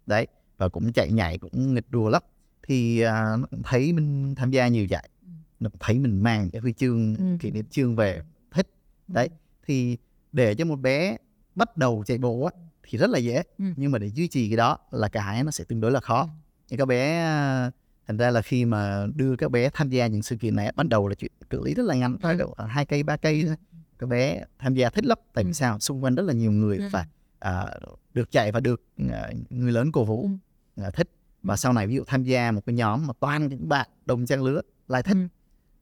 đấy 0.06 0.26
và 0.56 0.68
cũng 0.68 0.92
chạy 0.92 1.12
nhảy 1.12 1.38
cũng 1.38 1.74
nghịch 1.74 1.90
đùa 1.90 2.08
lắm 2.08 2.22
thì 2.62 3.00
à, 3.00 3.36
nó 3.36 3.46
cũng 3.50 3.62
thấy 3.62 3.92
mình 3.92 4.34
tham 4.34 4.50
gia 4.50 4.68
nhiều 4.68 4.84
giải 4.84 5.08
ừ. 5.22 5.28
nó 5.60 5.70
cũng 5.70 5.80
thấy 5.80 5.98
mình 5.98 6.22
mang 6.22 6.50
cái 6.50 6.60
huy 6.60 6.72
chương 6.72 7.16
ừ. 7.16 7.24
kỷ 7.40 7.50
niệm 7.50 7.64
chương 7.70 7.96
về 7.96 8.22
thích 8.50 8.66
ừ. 9.08 9.12
đấy 9.14 9.28
thì 9.66 9.96
để 10.32 10.54
cho 10.54 10.64
một 10.64 10.76
bé 10.76 11.16
bắt 11.54 11.76
đầu 11.76 12.04
chạy 12.06 12.18
bộ 12.18 12.44
á 12.44 12.60
thì 12.88 12.98
rất 12.98 13.10
là 13.10 13.18
dễ 13.18 13.42
ừ. 13.58 13.64
nhưng 13.76 13.92
mà 13.92 13.98
để 13.98 14.06
duy 14.06 14.28
trì 14.28 14.48
cái 14.48 14.56
đó 14.56 14.78
là 14.90 15.08
cái 15.08 15.44
nó 15.44 15.50
sẽ 15.50 15.64
tương 15.64 15.80
đối 15.80 15.90
là 15.90 16.00
khó 16.00 16.28
ừ. 16.70 16.76
các 16.78 16.88
bé 16.88 17.18
à, 17.18 17.70
thành 18.06 18.16
ra 18.16 18.30
là 18.30 18.42
khi 18.42 18.64
mà 18.64 19.06
đưa 19.14 19.36
các 19.36 19.50
bé 19.50 19.70
tham 19.74 19.90
gia 19.90 20.06
những 20.06 20.22
sự 20.22 20.36
kiện 20.36 20.56
này 20.56 20.72
ban 20.76 20.88
đầu 20.88 21.08
là 21.08 21.14
chuyện 21.14 21.30
cự 21.50 21.64
lý 21.64 21.74
rất 21.74 21.86
là 21.86 21.94
ngắn 21.94 22.16
thôi 22.22 22.36
ừ. 22.38 22.64
hai 22.68 22.86
cây 22.86 23.02
ba 23.02 23.16
cây 23.16 23.44
thôi 23.46 23.56
các 23.98 24.08
bé 24.08 24.44
tham 24.58 24.74
gia 24.74 24.90
thích 24.90 25.04
lắm 25.04 25.18
tại 25.34 25.44
vì 25.44 25.50
ừ. 25.50 25.52
sao 25.52 25.78
xung 25.78 26.04
quanh 26.04 26.14
rất 26.14 26.22
là 26.22 26.32
nhiều 26.32 26.52
người 26.52 26.78
ừ. 26.78 26.88
và 26.92 27.06
à, 27.38 27.66
được 28.14 28.30
chạy 28.30 28.52
và 28.52 28.60
được 28.60 28.82
à, 29.10 29.30
người 29.50 29.72
lớn 29.72 29.92
cổ 29.92 30.04
vũ 30.04 30.30
ừ. 30.76 30.82
à, 30.82 30.90
thích 30.90 31.10
và 31.42 31.56
sau 31.56 31.72
này 31.72 31.86
ví 31.86 31.94
dụ 31.94 32.04
tham 32.06 32.22
gia 32.22 32.50
một 32.50 32.66
cái 32.66 32.74
nhóm 32.74 33.06
mà 33.06 33.12
toàn 33.20 33.48
những 33.48 33.68
bạn 33.68 33.88
đồng 34.06 34.26
trang 34.26 34.42
lứa 34.42 34.60
lại 34.88 35.02
thích 35.02 35.16
ừ. 35.16 35.26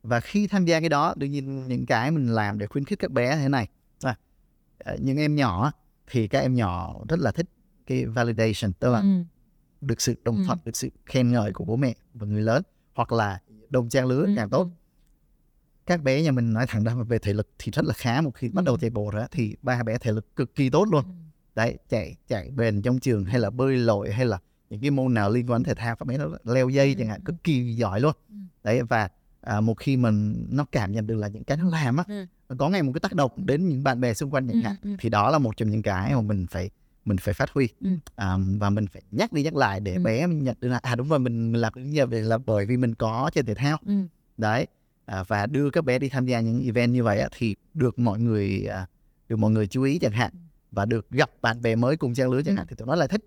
và 0.02 0.20
khi 0.20 0.46
tham 0.46 0.64
gia 0.64 0.80
cái 0.80 0.88
đó 0.88 1.14
đương 1.16 1.30
nhiên 1.30 1.68
những 1.68 1.86
cái 1.86 2.10
mình 2.10 2.28
làm 2.28 2.58
để 2.58 2.66
khuyến 2.66 2.84
khích 2.84 2.98
các 2.98 3.10
bé 3.10 3.36
thế 3.36 3.48
này 3.48 3.68
à, 4.84 4.96
những 5.00 5.18
em 5.18 5.36
nhỏ 5.36 5.72
thì 6.06 6.28
các 6.28 6.40
em 6.40 6.54
nhỏ 6.54 6.94
rất 7.08 7.18
là 7.18 7.32
thích 7.32 7.46
cái 7.86 8.06
validation 8.06 8.72
tức 8.72 8.92
là 8.92 9.00
ừ. 9.00 9.22
được 9.80 10.00
sự 10.00 10.14
đồng 10.24 10.44
thuận 10.46 10.58
ừ. 10.58 10.62
được 10.64 10.76
sự 10.76 10.88
khen 11.06 11.32
ngợi 11.32 11.52
của 11.52 11.64
bố 11.64 11.76
mẹ 11.76 11.94
và 12.14 12.26
người 12.26 12.42
lớn 12.42 12.62
hoặc 12.94 13.12
là 13.12 13.40
đồng 13.68 13.88
trang 13.88 14.06
lứa 14.06 14.24
ừ. 14.26 14.32
càng 14.36 14.50
tốt. 14.50 14.68
Các 15.86 16.02
bé 16.02 16.22
nhà 16.22 16.32
mình 16.32 16.52
nói 16.52 16.66
thẳng 16.68 16.84
ra 16.84 16.94
về 16.94 17.18
thể 17.18 17.32
lực 17.32 17.48
thì 17.58 17.72
rất 17.72 17.84
là 17.84 17.94
khá 17.94 18.20
một 18.20 18.30
khi 18.34 18.48
bắt 18.48 18.64
đầu 18.64 18.78
chạy 18.78 18.90
bộ 18.90 19.10
rồi 19.10 19.24
thì 19.30 19.56
ba 19.62 19.82
bé 19.82 19.98
thể 19.98 20.12
lực 20.12 20.36
cực 20.36 20.54
kỳ 20.54 20.70
tốt 20.70 20.86
luôn. 20.90 21.04
Đấy 21.54 21.78
chạy 21.88 22.16
chạy 22.28 22.50
bền 22.50 22.82
trong 22.82 22.98
trường 22.98 23.24
hay 23.24 23.40
là 23.40 23.50
bơi 23.50 23.76
lội 23.76 24.12
hay 24.12 24.26
là 24.26 24.38
những 24.70 24.80
cái 24.80 24.90
môn 24.90 25.14
nào 25.14 25.30
liên 25.30 25.50
quan 25.50 25.62
đến 25.62 25.64
thể 25.64 25.74
thao 25.74 25.96
các 25.96 26.06
bé 26.06 26.18
nó 26.18 26.28
leo 26.44 26.68
dây 26.68 26.94
chẳng 26.98 27.08
hạn 27.08 27.20
cực 27.24 27.44
kỳ 27.44 27.74
giỏi 27.74 28.00
luôn. 28.00 28.12
Đấy 28.64 28.82
và 28.82 29.08
à, 29.40 29.60
một 29.60 29.74
khi 29.78 29.96
mình 29.96 30.46
nó 30.50 30.64
cảm 30.72 30.92
nhận 30.92 31.06
được 31.06 31.16
là 31.16 31.28
những 31.28 31.44
cái 31.44 31.56
nó 31.56 31.68
làm 31.68 31.96
á 31.96 32.04
có 32.58 32.68
ngày 32.68 32.82
một 32.82 32.92
cái 32.94 33.00
tác 33.00 33.14
động 33.14 33.32
đến 33.36 33.68
những 33.68 33.84
bạn 33.84 34.00
bè 34.00 34.14
xung 34.14 34.30
quanh 34.30 34.48
chẳng 34.48 34.62
hạn 34.62 34.96
thì 34.98 35.08
đó 35.08 35.30
là 35.30 35.38
một 35.38 35.56
trong 35.56 35.70
những 35.70 35.82
cái 35.82 36.14
mà 36.14 36.20
mình 36.20 36.46
phải 36.50 36.70
mình 37.04 37.16
phải 37.18 37.34
phát 37.34 37.50
huy. 37.50 37.68
À, 38.16 38.36
và 38.58 38.70
mình 38.70 38.86
phải 38.86 39.02
nhắc 39.10 39.32
đi 39.32 39.42
nhắc 39.42 39.54
lại 39.56 39.80
để 39.80 39.98
bé 39.98 40.26
mình 40.26 40.44
nhận 40.44 40.56
được 40.60 40.68
là 40.68 40.78
à 40.82 40.94
đúng 40.94 41.08
rồi 41.08 41.18
mình, 41.18 41.52
mình 41.52 41.60
làm 41.60 41.72
như 41.76 42.06
vậy 42.06 42.22
là 42.22 42.38
bởi 42.38 42.66
vì 42.66 42.76
mình 42.76 42.94
có 42.94 43.30
chơi 43.34 43.44
thể 43.44 43.54
thao. 43.54 43.78
Đấy 44.36 44.66
à, 45.04 45.22
và 45.28 45.46
đưa 45.46 45.70
các 45.70 45.84
bé 45.84 45.98
đi 45.98 46.08
tham 46.08 46.26
gia 46.26 46.40
những 46.40 46.64
event 46.64 46.92
như 46.92 47.02
vậy 47.02 47.20
á, 47.20 47.28
thì 47.38 47.56
được 47.74 47.98
mọi 47.98 48.18
người 48.20 48.66
à, 48.66 48.86
được 49.28 49.36
mọi 49.36 49.50
người 49.50 49.66
chú 49.66 49.82
ý 49.82 49.98
chẳng 49.98 50.12
hạn 50.12 50.32
và 50.70 50.84
được 50.84 51.10
gặp 51.10 51.30
bạn 51.42 51.62
bè 51.62 51.76
mới 51.76 51.96
cùng 51.96 52.14
trang 52.14 52.30
lứa 52.30 52.42
chẳng 52.42 52.56
hạn 52.56 52.66
thì 52.68 52.76
tụi 52.76 52.86
nó 52.86 52.94
lại 52.94 53.08
thích. 53.08 53.24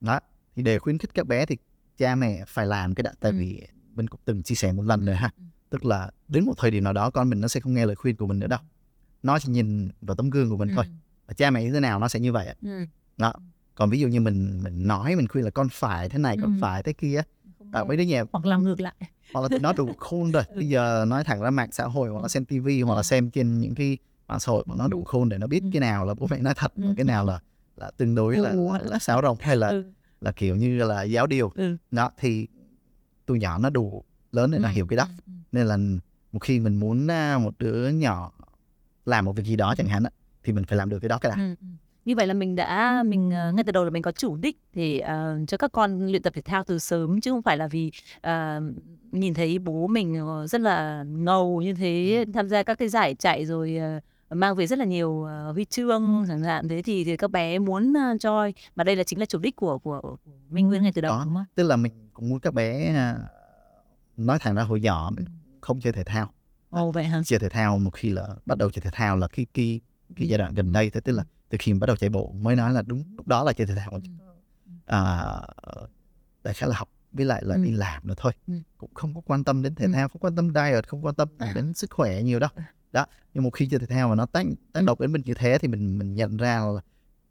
Đó 0.00 0.20
thì 0.56 0.62
để 0.62 0.78
khuyến 0.78 0.98
khích 0.98 1.14
các 1.14 1.26
bé 1.26 1.46
thì 1.46 1.56
cha 1.98 2.14
mẹ 2.14 2.44
phải 2.48 2.66
làm 2.66 2.94
cái 2.94 3.02
đó 3.02 3.10
tại 3.20 3.32
vì 3.32 3.66
mình 3.94 4.06
cũng 4.08 4.20
từng 4.24 4.42
chia 4.42 4.54
sẻ 4.54 4.72
một 4.72 4.82
lần 4.82 5.04
rồi 5.04 5.16
ha 5.16 5.30
tức 5.70 5.84
là 5.84 6.10
đến 6.28 6.44
một 6.44 6.52
thời 6.56 6.70
điểm 6.70 6.84
nào 6.84 6.92
đó 6.92 7.10
con 7.10 7.30
mình 7.30 7.40
nó 7.40 7.48
sẽ 7.48 7.60
không 7.60 7.74
nghe 7.74 7.86
lời 7.86 7.96
khuyên 7.96 8.16
của 8.16 8.26
mình 8.26 8.38
nữa 8.38 8.46
đâu. 8.46 8.58
Nó 9.22 9.38
chỉ 9.38 9.48
nhìn 9.52 9.90
vào 10.00 10.16
tấm 10.16 10.30
gương 10.30 10.50
của 10.50 10.56
mình 10.56 10.68
thôi. 10.76 10.84
Và 11.26 11.34
cha 11.34 11.50
mẹ 11.50 11.64
như 11.64 11.72
thế 11.72 11.80
nào 11.80 11.98
nó 11.98 12.08
sẽ 12.08 12.20
như 12.20 12.32
vậy 12.32 12.54
đó. 13.16 13.32
Còn 13.74 13.90
ví 13.90 14.00
dụ 14.00 14.08
như 14.08 14.20
mình 14.20 14.60
mình 14.64 14.86
nói 14.88 15.16
mình 15.16 15.28
khuyên 15.28 15.44
là 15.44 15.50
con 15.50 15.68
phải 15.68 16.08
thế 16.08 16.18
này 16.18 16.36
con 16.42 16.58
phải 16.60 16.82
thế 16.82 16.92
kia 16.92 17.22
à, 17.72 17.84
mấy 17.84 17.96
đứa 17.96 18.02
nhà 18.02 18.24
hoặc 18.32 18.46
làm 18.46 18.62
ngược 18.62 18.80
lại. 18.80 18.94
hoặc 19.32 19.52
là 19.52 19.58
nó 19.58 19.72
đủ 19.72 19.88
khôn 19.98 20.32
rồi 20.32 20.42
bây 20.54 20.68
giờ 20.68 21.04
nói 21.08 21.24
thẳng 21.24 21.40
ra 21.40 21.50
mạng 21.50 21.72
xã 21.72 21.84
hội 21.84 22.08
hoặc 22.08 22.20
là 22.22 22.28
xem 22.28 22.44
tivi 22.44 22.82
hoặc 22.82 22.94
là 22.96 23.02
xem 23.02 23.30
trên 23.30 23.60
những 23.60 23.74
cái 23.74 23.98
mạng 24.28 24.40
xã 24.40 24.52
hội 24.52 24.64
mà 24.66 24.74
nó 24.78 24.88
đủ 24.88 25.04
khôn 25.04 25.28
để 25.28 25.38
nó 25.38 25.46
biết 25.46 25.62
cái 25.72 25.80
nào 25.80 26.04
là 26.06 26.14
bố 26.14 26.26
mẹ 26.30 26.38
nói 26.38 26.54
thật 26.56 26.72
cái 26.96 27.04
nào 27.04 27.24
là 27.26 27.40
là 27.76 27.90
tương 27.96 28.14
đối 28.14 28.36
là, 28.36 28.50
Ừ. 28.50 28.68
là, 28.72 28.78
là 28.84 28.98
sáo 28.98 29.22
rồng 29.22 29.36
hay 29.40 29.56
là 29.56 29.68
ừ. 29.68 29.84
là 30.20 30.32
kiểu 30.32 30.56
như 30.56 30.78
là 30.84 31.02
giáo 31.02 31.26
điều. 31.26 31.52
Ừ. 31.54 31.76
đó 31.90 32.10
thì 32.18 32.46
tụi 33.26 33.38
nhỏ 33.38 33.58
nó 33.58 33.70
đủ 33.70 34.04
lớn 34.34 34.50
để 34.50 34.58
nó 34.58 34.68
hiểu 34.68 34.86
cái 34.86 34.96
đó 34.96 35.06
Ừ. 35.26 35.32
nên 35.52 35.66
là 35.66 35.76
một 36.32 36.38
khi 36.40 36.60
mình 36.60 36.76
muốn 36.76 37.10
à, 37.10 37.38
một 37.38 37.54
đứa 37.58 37.88
nhỏ 37.88 38.32
làm 39.06 39.24
một 39.24 39.32
việc 39.36 39.44
gì 39.44 39.56
đó 39.56 39.74
chẳng 39.78 39.86
hạn 39.88 40.04
á, 40.04 40.10
thì 40.44 40.52
mình 40.52 40.64
phải 40.64 40.78
làm 40.78 40.88
được 40.90 40.98
cái 40.98 41.08
đó 41.08 41.18
cái 41.18 41.30
đã 41.30 41.36
Ừ, 41.42 41.54
ừ. 41.60 41.66
Như 42.04 42.14
vậy 42.16 42.26
là 42.26 42.34
mình 42.34 42.56
đã 42.56 43.02
mình 43.06 43.30
ờ, 43.30 43.52
ngay 43.52 43.64
từ 43.64 43.72
đầu 43.72 43.84
là 43.84 43.90
mình 43.90 44.02
có 44.02 44.12
chủ 44.12 44.36
đích 44.36 44.58
để 44.74 44.98
ờ, 44.98 45.38
cho 45.48 45.56
các 45.56 45.72
con 45.72 46.06
luyện 46.06 46.22
tập 46.22 46.32
thể 46.36 46.42
thao 46.42 46.64
từ 46.64 46.78
sớm 46.78 47.20
chứ 47.20 47.30
không 47.30 47.42
phải 47.42 47.56
là 47.56 47.66
vì 47.66 47.90
ờ, 48.20 48.60
nhìn 49.12 49.34
thấy 49.34 49.58
bố 49.58 49.86
mình 49.86 50.26
rất 50.48 50.60
là 50.60 51.02
ngầu 51.02 51.62
như 51.62 51.74
thế 51.74 52.24
tham 52.34 52.48
gia 52.48 52.62
các 52.62 52.78
cái 52.78 52.88
giải 52.88 53.14
chạy 53.14 53.46
rồi 53.46 53.76
ờ, 53.76 54.00
mang 54.30 54.56
về 54.56 54.66
rất 54.66 54.78
là 54.78 54.84
nhiều 54.84 55.22
ờ, 55.24 55.52
huy 55.52 55.64
chương 55.64 56.24
chẳng 56.28 56.42
hạn 56.42 56.68
thế 56.68 56.82
thì, 56.82 57.04
thì 57.04 57.16
các 57.16 57.30
bé 57.30 57.58
muốn 57.58 57.90
uh, 57.90 58.20
join 58.20 58.52
mà 58.76 58.84
đây 58.84 58.96
là 58.96 59.02
chính 59.04 59.18
là 59.18 59.26
chủ 59.26 59.38
đích 59.38 59.56
của 59.56 59.78
của, 59.78 60.00
của 60.00 60.16
Minh 60.50 60.68
Nguyên 60.68 60.82
ngay 60.82 60.92
từ 60.94 61.00
đầu 61.02 61.12
Đó. 61.18 61.22
đúng 61.24 61.34
không? 61.34 61.44
tức 61.54 61.62
là 61.62 61.76
mình 61.76 61.92
cũng 62.12 62.28
muốn 62.28 62.40
các 62.40 62.54
bé 62.54 62.94
à, 62.94 63.16
nói 64.16 64.38
thẳng 64.40 64.54
ra 64.54 64.62
hồi 64.62 64.80
nhỏ 64.80 65.10
mình 65.16 65.24
không 65.60 65.80
chơi 65.80 65.92
thể 65.92 66.04
thao 66.04 66.30
Ồ 66.70 66.92
vậy 66.92 67.04
hả? 67.04 67.22
chơi 67.26 67.38
thể 67.38 67.48
thao 67.48 67.78
một 67.78 67.90
khi 67.94 68.10
là 68.10 68.28
bắt 68.46 68.58
đầu 68.58 68.70
chơi 68.70 68.80
thể 68.80 68.90
thao 68.92 69.16
là 69.16 69.28
cái 69.28 69.46
cái 69.54 69.80
cái 70.16 70.28
giai 70.28 70.38
đoạn 70.38 70.54
gần 70.54 70.72
đây 70.72 70.90
thế 70.90 71.00
tức 71.00 71.12
là 71.12 71.24
từ 71.48 71.58
khi 71.60 71.72
mình 71.72 71.80
bắt 71.80 71.86
đầu 71.86 71.96
chạy 71.96 72.10
bộ 72.10 72.32
mới 72.32 72.56
nói 72.56 72.72
là 72.72 72.82
đúng 72.82 73.04
lúc 73.16 73.26
đó 73.28 73.44
là 73.44 73.52
chơi 73.52 73.66
thể 73.66 73.74
thao 73.76 74.00
à, 74.86 75.24
đại 76.44 76.54
khái 76.54 76.68
là 76.68 76.76
học 76.76 76.88
với 77.12 77.24
lại 77.26 77.42
là 77.44 77.54
Ừ. 77.54 77.62
đi 77.64 77.70
làm 77.70 78.06
nữa 78.06 78.14
thôi 78.16 78.32
Ừ. 78.46 78.54
cũng 78.78 78.94
không 78.94 79.14
có 79.14 79.20
quan 79.20 79.44
tâm 79.44 79.62
đến 79.62 79.74
thể 79.74 79.86
Ừ. 79.86 79.92
thao 79.94 80.08
không 80.08 80.20
quan 80.22 80.36
tâm 80.36 80.50
diet 80.54 80.88
không 80.88 81.04
quan 81.04 81.14
tâm 81.14 81.28
đến 81.54 81.74
sức 81.74 81.90
khỏe 81.90 82.22
nhiều 82.22 82.38
đâu 82.38 82.50
đó 82.92 83.06
nhưng 83.34 83.44
một 83.44 83.50
khi 83.50 83.68
chơi 83.68 83.80
thể 83.80 83.86
thao 83.86 84.08
mà 84.08 84.14
nó 84.14 84.26
tác 84.26 84.46
tác 84.72 84.80
Ừ. 84.80 84.86
động 84.86 84.98
đến 85.00 85.12
mình 85.12 85.22
như 85.24 85.34
thế 85.34 85.58
thì 85.58 85.68
mình 85.68 85.98
mình 85.98 86.14
nhận 86.14 86.36
ra 86.36 86.60
là 86.74 86.80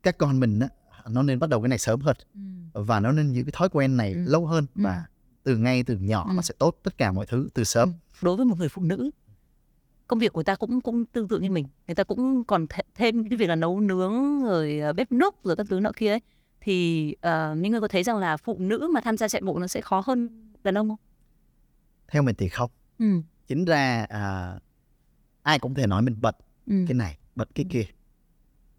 các 0.04 0.18
con 0.18 0.40
mình 0.40 0.60
á 0.60 0.68
nó 1.10 1.24
nên 1.24 1.40
bắt 1.40 1.50
đầu 1.50 1.62
cái 1.62 1.70
này 1.70 1.78
sớm 1.80 2.02
hơn 2.02 2.16
và 2.74 3.00
nó 3.00 3.12
nên 3.12 3.32
giữ 3.32 3.44
cái 3.44 3.52
thói 3.54 3.70
quen 3.70 3.98
này 3.98 4.14
Ừ. 4.14 4.24
lâu 4.26 4.46
hơn 4.48 4.66
Ừ. 4.76 4.82
và 4.84 5.06
từ 5.44 5.58
ngay 5.58 5.84
từ 5.84 5.98
nhỏ 5.98 6.26
Ừ. 6.30 6.34
nó 6.36 6.42
sẽ 6.42 6.54
tốt 6.60 6.78
tất 6.84 6.98
cả 6.98 7.12
mọi 7.12 7.26
thứ 7.26 7.50
từ 7.54 7.64
sớm 7.64 7.90
Ừ. 7.90 7.94
đối 8.22 8.36
với 8.38 8.46
một 8.46 8.56
người 8.60 8.70
phụ 8.70 8.82
nữ 8.84 9.12
công 10.08 10.20
việc 10.20 10.34
của 10.34 10.44
ta 10.44 10.56
cũng 10.56 10.82
cũng 10.82 11.06
tương 11.06 11.28
tự 11.28 11.40
như 11.40 11.50
mình 11.52 11.66
người 11.88 11.96
ta 11.96 12.04
cũng 12.04 12.44
còn 12.44 12.66
th- 12.66 12.84
thêm 12.96 13.30
cái 13.30 13.38
việc 13.38 13.48
là 13.48 13.56
nấu 13.56 13.80
nướng 13.80 14.44
rồi 14.44 14.80
ờ, 14.80 14.94
bếp 14.94 15.12
núc 15.12 15.44
rồi 15.44 15.56
các 15.56 15.66
thứ 15.70 15.80
nọ 15.80 15.92
kia 15.96 16.10
ấy 16.10 16.22
thì 16.62 17.08
uh, 17.28 17.58
những 17.58 17.72
người 17.72 17.82
có 17.82 17.88
thấy 17.88 18.04
rằng 18.04 18.18
là 18.18 18.38
phụ 18.38 18.58
nữ 18.60 18.90
mà 18.94 19.02
tham 19.02 19.18
gia 19.18 19.28
chạy 19.28 19.42
bộ 19.42 19.60
nó 19.60 19.68
sẽ 19.68 19.82
khó 19.82 20.04
hơn 20.06 20.30
đàn 20.64 20.78
ông 20.78 20.90
không? 20.90 20.98
theo 22.08 22.24
mình 22.24 22.36
thì 22.38 22.50
không 22.50 22.72
Ừ. 23.00 23.06
chính 23.48 23.66
ra 23.66 24.06
à, 24.10 24.56
ai 25.44 25.60
cũng 25.60 25.74
thể 25.74 25.88
nói 25.88 26.02
mình 26.02 26.16
bận 26.22 26.36
Ừ. 26.68 26.74
cái 26.88 26.94
này 26.96 27.18
bận 27.36 27.48
cái 27.56 27.66
kia 27.70 27.86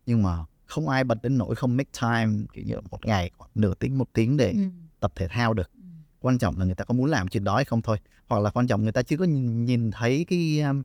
nhưng 0.07 0.23
mà 0.23 0.39
không 0.67 0.89
ai 0.89 1.05
bận 1.05 1.19
đến 1.23 1.39
nỗi 1.39 1.55
không 1.55 1.77
make 1.77 1.91
time 2.01 2.45
kiểu 2.53 2.65
như 2.67 2.75
một 2.91 3.07
ngày 3.07 3.31
khoảng 3.39 3.51
nửa 3.55 3.75
tiếng 3.75 3.99
một 3.99 4.09
tiếng 4.13 4.37
để 4.37 4.51
Ừ. 4.53 4.59
tập 5.01 5.13
thể 5.17 5.29
thao 5.29 5.55
được 5.55 5.71
Ừ. 5.75 5.81
quan 6.25 6.39
trọng 6.39 6.59
là 6.59 6.65
người 6.65 6.75
ta 6.75 6.85
có 6.85 6.95
muốn 6.95 7.07
làm 7.11 7.29
chuyện 7.29 7.45
đó 7.45 7.57
hay 7.57 7.65
không 7.65 7.83
thôi 7.83 7.99
hoặc 8.27 8.39
là 8.41 8.51
quan 8.51 8.67
trọng 8.67 8.83
người 8.83 8.93
ta 8.93 9.03
chưa 9.03 9.17
có 9.17 9.25
nhìn, 9.25 9.91
thấy 9.91 10.25
cái 10.29 10.61
um, 10.61 10.83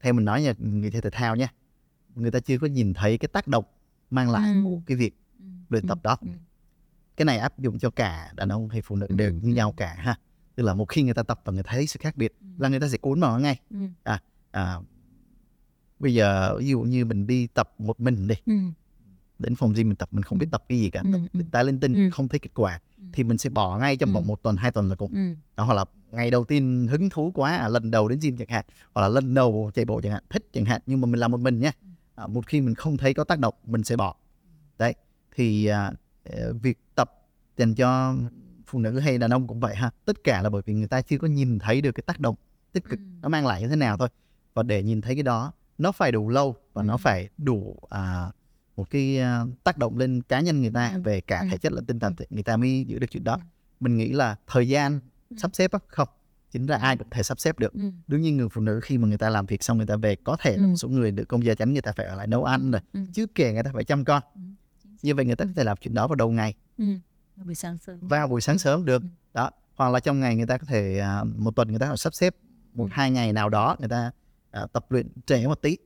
theo 0.00 0.12
mình 0.12 0.24
nói 0.24 0.42
nha 0.42 0.52
người 0.58 0.90
chơi 0.90 1.00
thể 1.00 1.10
thao 1.10 1.36
nha 1.36 1.48
người 2.14 2.30
ta 2.30 2.40
chưa 2.40 2.58
có 2.58 2.66
nhìn 2.66 2.94
thấy 2.94 3.18
cái 3.18 3.28
tác 3.28 3.48
động 3.48 3.64
mang 4.10 4.30
lại 4.30 4.50
Ừ. 4.54 4.60
của 4.64 4.80
cái 4.86 4.96
việc 4.96 5.14
luyện 5.68 5.86
tập 5.86 5.98
đó 6.02 6.16
Ừ. 6.20 6.28
cái 7.16 7.24
này 7.24 7.38
áp 7.38 7.58
dụng 7.58 7.78
cho 7.78 7.90
cả 7.90 8.32
đàn 8.34 8.48
ông 8.48 8.68
hay 8.68 8.82
phụ 8.82 8.96
nữ 8.96 9.06
Ừ. 9.08 9.14
đều 9.16 9.32
như 9.32 9.54
nhau 9.54 9.72
cả 9.76 9.94
ha 9.98 10.18
tức 10.54 10.62
là 10.62 10.74
một 10.74 10.84
khi 10.88 11.02
người 11.02 11.14
ta 11.14 11.22
tập 11.22 11.40
và 11.44 11.52
người 11.52 11.62
ta 11.62 11.70
thấy 11.72 11.86
sự 11.86 11.98
khác 12.02 12.16
biệt 12.16 12.32
là 12.58 12.68
người 12.68 12.80
ta 12.80 12.88
sẽ 12.88 12.98
cuốn 12.98 13.20
vào 13.20 13.40
ngay 13.40 13.60
Ừ. 13.70 13.76
à, 14.52 14.80
bây 15.98 16.14
giờ 16.14 16.56
ví 16.58 16.68
dụ 16.68 16.80
như 16.80 17.04
mình 17.04 17.26
đi 17.26 17.46
tập 17.46 17.74
một 17.78 18.00
mình 18.00 18.28
đi 18.28 18.34
Ừ. 18.46 18.52
đến 19.38 19.54
phòng 19.54 19.72
gym 19.72 19.88
mình 19.88 19.96
tập 19.96 20.08
mình 20.12 20.22
không 20.22 20.38
biết 20.38 20.46
tập 20.50 20.64
cái 20.68 20.78
gì 20.78 20.90
cả 20.90 21.00
Ừ. 21.04 21.10
tập 21.12 21.20
Ừ. 21.32 21.40
tay 21.50 21.64
lên 21.64 21.80
tinh 21.80 21.94
Ừ. 21.94 22.10
không 22.12 22.28
thấy 22.28 22.38
kết 22.38 22.50
quả 22.54 22.80
Ừ. 22.98 23.02
thì 23.12 23.24
mình 23.24 23.38
sẽ 23.38 23.50
bỏ 23.50 23.78
ngay 23.78 23.96
trong 23.96 24.08
Ừ. 24.10 24.14
vòng 24.14 24.26
một 24.26 24.42
tuần 24.42 24.56
hai 24.56 24.70
tuần 24.72 24.88
là 24.88 24.94
cùng 24.94 25.12
Ừ. 25.14 25.34
đó, 25.56 25.64
hoặc 25.64 25.74
là 25.74 25.84
ngày 26.10 26.30
đầu 26.30 26.44
tiên 26.44 26.86
hứng 26.90 27.10
thú 27.10 27.30
quá 27.34 27.56
à, 27.56 27.68
lần 27.68 27.90
đầu 27.90 28.08
đến 28.08 28.18
gym 28.22 28.36
chẳng 28.36 28.48
hạn 28.48 28.64
hoặc 28.94 29.02
là 29.02 29.08
lần 29.08 29.34
đầu 29.34 29.70
chạy 29.74 29.84
bộ 29.84 30.00
chẳng 30.00 30.12
hạn 30.12 30.22
thích 30.30 30.48
chẳng 30.52 30.64
hạn 30.64 30.80
nhưng 30.86 31.00
mà 31.00 31.06
mình 31.06 31.20
làm 31.20 31.30
một 31.30 31.40
mình 31.40 31.60
nhé 31.60 31.72
à, 32.14 32.26
một 32.26 32.46
khi 32.46 32.60
mình 32.60 32.74
không 32.74 32.96
thấy 32.96 33.14
có 33.14 33.24
tác 33.24 33.38
động 33.38 33.54
mình 33.66 33.84
sẽ 33.84 33.96
bỏ 33.96 34.14
đấy 34.78 34.94
thì 35.34 35.66
à, 35.66 35.92
ờ, 36.24 36.52
việc 36.62 36.78
tập 36.94 37.12
dành 37.56 37.74
cho 37.74 38.14
phụ 38.66 38.78
nữ 38.78 38.98
hay 38.98 39.18
đàn 39.18 39.30
ông 39.30 39.46
cũng 39.46 39.60
vậy 39.60 39.74
ha 39.74 39.90
tất 40.04 40.24
cả 40.24 40.42
là 40.42 40.50
bởi 40.50 40.62
vì 40.66 40.74
người 40.74 40.88
ta 40.88 41.02
chưa 41.02 41.18
có 41.18 41.28
nhìn 41.28 41.58
thấy 41.58 41.80
được 41.80 41.92
cái 41.92 42.02
tác 42.06 42.20
động 42.20 42.34
tích 42.72 42.84
cực 42.84 42.98
Ừ. 42.98 43.04
nó 43.22 43.28
mang 43.28 43.46
lại 43.46 43.62
như 43.62 43.68
thế 43.68 43.76
nào 43.76 43.96
thôi 43.96 44.08
và 44.54 44.62
để 44.62 44.82
nhìn 44.82 45.00
thấy 45.00 45.14
cái 45.14 45.22
đó 45.22 45.52
nó 45.78 45.92
phải 45.92 46.12
đủ 46.12 46.28
lâu 46.28 46.56
và 46.72 46.82
nó 46.82 46.94
Ừ. 46.94 46.98
phải 47.02 47.28
đủ 47.38 47.76
à, 47.90 48.30
một 48.78 48.90
cái 48.90 49.18
à, 49.18 49.44
tác 49.64 49.78
động 49.78 49.98
lên 49.98 50.22
cá 50.22 50.40
nhân 50.40 50.60
người 50.60 50.70
ta 50.70 50.90
Ừ. 50.94 51.00
về 51.00 51.20
cả 51.20 51.40
Ừ. 51.40 51.46
thể 51.50 51.58
chất 51.58 51.72
lẫn 51.72 51.84
tinh 51.86 51.98
thần 52.00 52.16
thì 52.16 52.24
người 52.30 52.42
ta 52.42 52.56
mới 52.56 52.84
giữ 52.88 52.98
được 52.98 53.06
chuyện 53.10 53.24
đó. 53.24 53.34
Ừ. 53.34 53.40
mình 53.80 53.96
nghĩ 53.96 54.12
là 54.12 54.36
thời 54.46 54.68
gian 54.68 55.00
sắp 55.36 55.50
xếp 55.54 55.72
á 55.72 55.78
không 55.88 56.08
chính 56.50 56.66
ra 56.66 56.76
ai 56.76 56.96
cũng 56.96 57.10
thể 57.10 57.22
sắp 57.22 57.40
xếp 57.40 57.58
được. 57.58 57.72
Đương 58.06 58.20
nhiên 58.22 58.36
người 58.36 58.48
phụ 58.48 58.60
nữ 58.60 58.80
khi 58.82 58.98
mà 58.98 59.08
người 59.08 59.18
ta 59.18 59.30
làm 59.30 59.46
việc 59.46 59.62
xong 59.62 59.76
người 59.76 59.86
ta 59.86 59.96
về 59.96 60.16
có 60.16 60.36
thể 60.40 60.56
là 60.56 60.66
một 60.66 60.76
số 60.76 60.88
người 60.88 61.10
được 61.10 61.24
công 61.28 61.44
gia 61.44 61.54
chánh 61.54 61.72
người 61.72 61.82
ta 61.82 61.92
phải 61.92 62.06
ở 62.06 62.14
lại 62.14 62.26
nấu 62.26 62.44
ăn 62.44 62.70
rồi 62.70 62.80
chứ 63.12 63.26
kể 63.34 63.52
người 63.52 63.62
ta 63.62 63.70
phải 63.74 63.84
chăm 63.84 64.04
con. 64.04 64.22
Như 65.02 65.14
vậy 65.14 65.24
người 65.24 65.36
ta 65.36 65.44
có 65.44 65.50
thể 65.56 65.64
làm 65.64 65.76
chuyện 65.80 65.94
đó 65.94 66.06
vào 66.08 66.14
đầu 66.14 66.30
ngày. 66.30 66.54
Ừ. 66.78 66.84
buổi 67.36 67.54
sáng 67.54 67.78
sớm. 67.78 67.98
Vào 68.00 68.28
buổi 68.28 68.40
sáng 68.40 68.58
sớm 68.58 68.84
được. 68.84 69.02
Đó 69.34 69.50
hoặc 69.74 69.88
là 69.90 70.00
trong 70.00 70.20
ngày 70.20 70.36
người 70.36 70.46
ta 70.46 70.58
có 70.58 70.64
thể 70.66 70.98
à, 70.98 71.24
một 71.24 71.56
tuần 71.56 71.68
người 71.68 71.78
ta 71.78 71.86
có 71.86 71.92
thể 71.92 71.96
sắp 71.96 72.14
xếp 72.14 72.36
một 72.74 72.88
hai 72.92 73.10
ngày 73.10 73.32
nào 73.32 73.48
đó 73.48 73.76
người 73.78 73.88
ta 73.88 74.10
à, 74.50 74.66
tập 74.72 74.86
luyện 74.92 75.06
trễ 75.26 75.46
một 75.46 75.62
tí. 75.62 75.76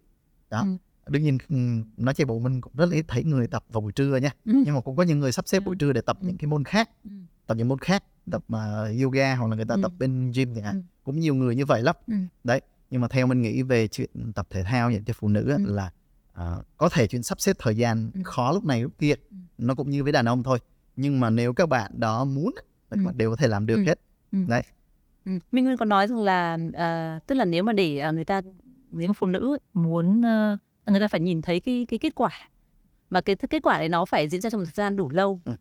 Đó. 0.51 0.67
Đương 1.09 1.23
nhiên 1.23 1.39
ừ, 1.49 1.57
nói 1.97 2.15
chạy 2.15 2.25
bộ 2.25 2.39
mình 2.39 2.61
cũng 2.61 2.73
rất 2.77 2.87
là 2.87 2.95
ít 2.97 3.05
thấy 3.09 3.25
người 3.25 3.47
tập 3.47 3.65
vào 3.73 3.81
buổi 3.81 3.93
trưa 3.93 4.17
nha 4.17 4.31
Ừ. 4.45 4.53
nhưng 4.67 4.75
mà 4.75 4.81
cũng 4.81 4.97
có 4.97 5.03
những 5.03 5.21
người 5.21 5.33
sắp 5.33 5.49
xếp 5.49 5.61
buổi 5.61 5.75
Ừ. 5.75 5.79
trưa 5.79 5.93
để 5.93 6.01
tập 6.01 6.17
Ừ. 6.21 6.27
những 6.27 6.37
cái 6.39 6.47
môn 6.49 6.65
khác 6.65 6.91
Ừ. 7.05 7.11
tập 7.47 7.55
những 7.55 7.69
môn 7.69 7.79
khác 7.79 8.05
tập 8.31 8.45
mà 8.49 8.89
yoga 9.03 9.35
hoặc 9.37 9.49
là 9.49 9.57
người 9.57 9.65
ta 9.65 9.75
Ừ. 9.75 9.81
tập 9.83 9.93
bên 9.99 10.33
gym 10.35 10.55
hạn 10.55 10.75
Ừ. 10.75 10.81
cũng 11.05 11.21
nhiều 11.21 11.35
người 11.35 11.57
như 11.57 11.65
vậy 11.67 11.83
lắm 11.83 11.97
Ừ. 12.07 12.15
đấy 12.45 12.61
nhưng 12.91 13.01
mà 13.01 13.09
theo 13.09 13.27
mình 13.27 13.43
nghĩ 13.43 13.63
về 13.63 13.89
chuyện 13.89 14.11
tập 14.35 14.47
thể 14.51 14.63
thao 14.63 14.91
dành 14.91 15.05
cho 15.05 15.15
phụ 15.17 15.29
nữ 15.29 15.45
Ừ. 15.59 15.75
là 15.75 15.91
à, 16.33 16.57
có 16.77 16.89
thể 16.89 17.07
chuyện 17.07 17.23
sắp 17.23 17.41
xếp 17.41 17.57
thời 17.59 17.77
gian 17.77 18.11
Ừ. 18.15 18.21
khó 18.25 18.53
lúc 18.53 18.65
này 18.65 18.83
lúc 18.83 18.93
kia 18.99 19.15
Ừ. 19.31 19.37
nó 19.59 19.75
cũng 19.75 19.91
như 19.91 20.03
với 20.03 20.13
đàn 20.13 20.25
ông 20.29 20.43
thôi 20.43 20.59
nhưng 20.97 21.21
mà 21.21 21.31
nếu 21.31 21.53
các 21.53 21.69
bạn 21.69 21.91
đó 22.01 22.25
muốn 22.25 22.55
các 22.91 22.97
Ừ. 23.01 23.05
bạn 23.07 23.19
đều 23.19 23.31
có 23.31 23.37
thể 23.37 23.47
làm 23.49 23.67
được 23.67 23.77
Ừ. 23.77 23.83
hết 23.87 24.01
Ừ. 24.33 24.39
đấy 24.49 24.63
Ừ. 25.25 25.33
Minh 25.53 25.65
Nguyên 25.65 25.77
có 25.77 25.85
nói 25.85 26.09
rằng 26.09 26.19
là 26.19 26.59
à, 26.75 27.21
tức 27.27 27.35
là 27.35 27.45
nếu 27.45 27.63
mà 27.63 27.73
để 27.73 27.99
à, 27.99 28.11
người 28.11 28.25
ta 28.25 28.41
nếu 28.91 29.13
phụ 29.13 29.27
nữ 29.27 29.59
muốn 29.75 30.23
ờ, 30.23 30.57
người 30.87 31.01
ta 31.01 31.09
phải 31.09 31.21
nhìn 31.21 31.43
thấy 31.43 31.61
cái 31.61 31.87
cái 31.89 31.99
kết 31.99 32.15
quả 32.15 32.31
mà 33.11 33.21
cái 33.21 33.37
kết 33.37 33.63
quả 33.63 33.79
đấy 33.79 33.89
nó 33.89 34.05
phải 34.05 34.29
diễn 34.29 34.41
ra 34.41 34.51
trong 34.51 34.65
thời 34.65 34.73
gian 34.75 34.97
đủ 34.97 35.11
lâu 35.11 35.41
Ừ. 35.45 35.53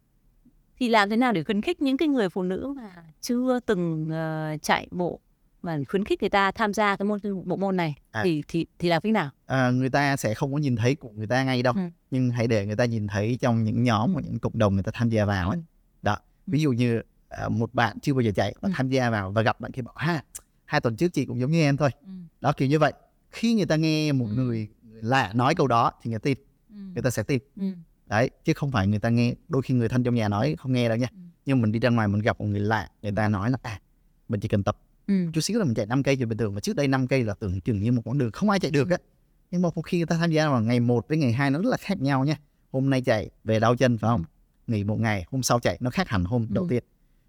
thì 0.79 0.89
làm 0.89 1.10
thế 1.10 1.17
nào 1.17 1.31
để 1.34 1.43
khuyến 1.43 1.62
khích 1.62 1.81
những 1.81 1.97
cái 1.97 2.07
người 2.07 2.29
phụ 2.29 2.43
nữ 2.43 2.73
mà 2.77 2.91
chưa 3.21 3.60
từng 3.65 4.10
ờ, 4.10 4.57
chạy 4.62 4.88
bộ 4.91 5.19
mà 5.62 5.77
khuyến 5.89 6.03
khích 6.05 6.21
người 6.21 6.29
ta 6.29 6.51
tham 6.51 6.73
gia 6.73 6.95
cái 6.95 7.05
môn 7.05 7.19
bộ 7.45 7.55
môn 7.55 7.77
này 7.77 7.95
À. 8.12 8.21
thì 8.23 8.43
thì 8.47 8.65
thì 8.79 8.89
làm 8.89 9.01
cách 9.01 9.12
nào? 9.13 9.29
à, 9.45 9.69
người 9.71 9.89
ta 9.89 10.17
sẽ 10.17 10.34
không 10.34 10.53
có 10.53 10.57
nhìn 10.60 10.75
thấy 10.75 10.95
của 10.95 11.10
người 11.10 11.27
ta 11.27 11.43
ngay 11.43 11.63
đâu 11.63 11.73
Ừ. 11.73 11.81
nhưng 12.12 12.29
hãy 12.29 12.47
để 12.47 12.65
người 12.65 12.75
ta 12.75 12.86
nhìn 12.86 13.07
thấy 13.07 13.38
trong 13.41 13.63
những 13.63 13.84
nhóm 13.84 14.13
hoặc 14.13 14.21
những 14.25 14.39
cộng 14.39 14.57
đồng 14.57 14.73
người 14.73 14.84
ta 14.84 14.91
tham 14.95 15.10
gia 15.10 15.25
vào 15.25 15.49
ấy 15.49 15.57
Ừ. 15.57 15.62
đó 16.01 16.17
ví 16.47 16.62
dụ 16.62 16.71
như 16.71 17.01
à, 17.29 17.49
một 17.49 17.73
bạn 17.73 17.99
chưa 17.99 18.13
bao 18.13 18.21
giờ 18.21 18.31
chạy 18.36 18.55
và 18.62 18.69
Ừ. 18.69 18.73
tham 18.75 18.89
gia 18.89 19.10
vào 19.10 19.31
và 19.31 19.41
gặp 19.41 19.60
bạn 19.60 19.71
kia 19.71 19.81
bảo 19.81 19.95
ha 19.97 20.23
hai 20.65 20.81
tuần 20.81 20.95
trước 20.95 21.13
chị 21.13 21.25
cũng 21.25 21.39
giống 21.39 21.51
như 21.51 21.62
em 21.62 21.77
thôi 21.77 21.89
Ừ. 22.01 22.07
đó 22.41 22.53
kiểu 22.57 22.67
như 22.67 22.79
vậy 22.79 22.93
khi 23.31 23.53
người 23.53 23.65
ta 23.65 23.75
nghe 23.75 24.12
một 24.12 24.25
Ừ. 24.29 24.34
người 24.36 24.67
lạ 25.01 25.31
nói 25.35 25.55
câu 25.55 25.67
đó 25.67 25.91
thì 26.01 26.09
người 26.09 26.19
ta 26.19 26.23
tin 26.23 26.37
Ừ. 26.69 26.75
người 26.93 27.03
ta 27.03 27.09
sẽ 27.09 27.23
tin 27.23 27.39
Ừ. 27.55 27.63
đấy 28.05 28.29
chứ 28.45 28.53
không 28.53 28.71
phải 28.71 28.87
người 28.87 28.99
ta 28.99 29.09
nghe 29.09 29.33
đôi 29.47 29.61
khi 29.61 29.73
người 29.73 29.89
thân 29.89 30.03
trong 30.03 30.15
nhà 30.15 30.27
nói 30.29 30.55
không 30.59 30.73
nghe 30.73 30.89
đâu 30.89 30.97
nha 30.97 31.07
Ừ. 31.11 31.17
nhưng 31.45 31.61
mình 31.61 31.71
đi 31.71 31.79
ra 31.79 31.89
ngoài 31.89 32.07
mình 32.07 32.21
gặp 32.21 32.39
một 32.39 32.45
người 32.45 32.59
lạ 32.59 32.89
người 33.01 33.11
ta 33.11 33.27
nói 33.29 33.51
là 33.51 33.57
à 33.61 33.79
mình 34.29 34.39
chỉ 34.39 34.47
cần 34.47 34.63
tập 34.63 34.77
Ừ. 35.07 35.13
chút 35.33 35.41
xíu 35.41 35.59
là 35.59 35.65
mình 35.65 35.73
chạy 35.73 35.85
5 35.85 36.03
cây 36.03 36.15
thì 36.15 36.25
bình 36.25 36.37
thường 36.37 36.53
mà 36.53 36.59
trước 36.59 36.75
đây 36.75 36.87
5 36.87 37.07
cây 37.07 37.23
là 37.23 37.33
tưởng 37.33 37.61
chừng 37.61 37.81
như 37.81 37.91
một 37.91 38.01
con 38.05 38.17
đường 38.17 38.31
không 38.31 38.49
ai 38.49 38.59
chạy 38.59 38.71
được 38.71 38.89
á 38.89 38.97
nhưng 39.51 39.61
mà 39.61 39.69
một 39.75 39.81
khi 39.81 39.97
người 39.97 40.05
ta 40.05 40.17
tham 40.17 40.31
gia 40.31 40.49
vào 40.49 40.61
ngày 40.61 40.79
1 40.79 41.07
với 41.07 41.17
ngày 41.17 41.33
2 41.33 41.51
nó 41.51 41.59
rất 41.61 41.69
là 41.69 41.77
khác 41.77 42.01
nhau 42.01 42.25
nha 42.25 42.35
hôm 42.71 42.89
nay 42.89 43.01
chạy 43.01 43.29
về 43.43 43.59
đau 43.59 43.75
chân 43.75 43.97
phải 43.97 44.07
không 44.09 44.23
nghỉ 44.67 44.83
một 44.83 44.99
ngày 44.99 45.25
hôm 45.31 45.43
sau 45.43 45.59
chạy 45.59 45.77
nó 45.79 45.89
khác 45.89 46.07
hẳn 46.09 46.23
hôm 46.25 46.45
đầu 46.49 46.63
Ừ. 46.63 46.67
tiên 46.69 46.83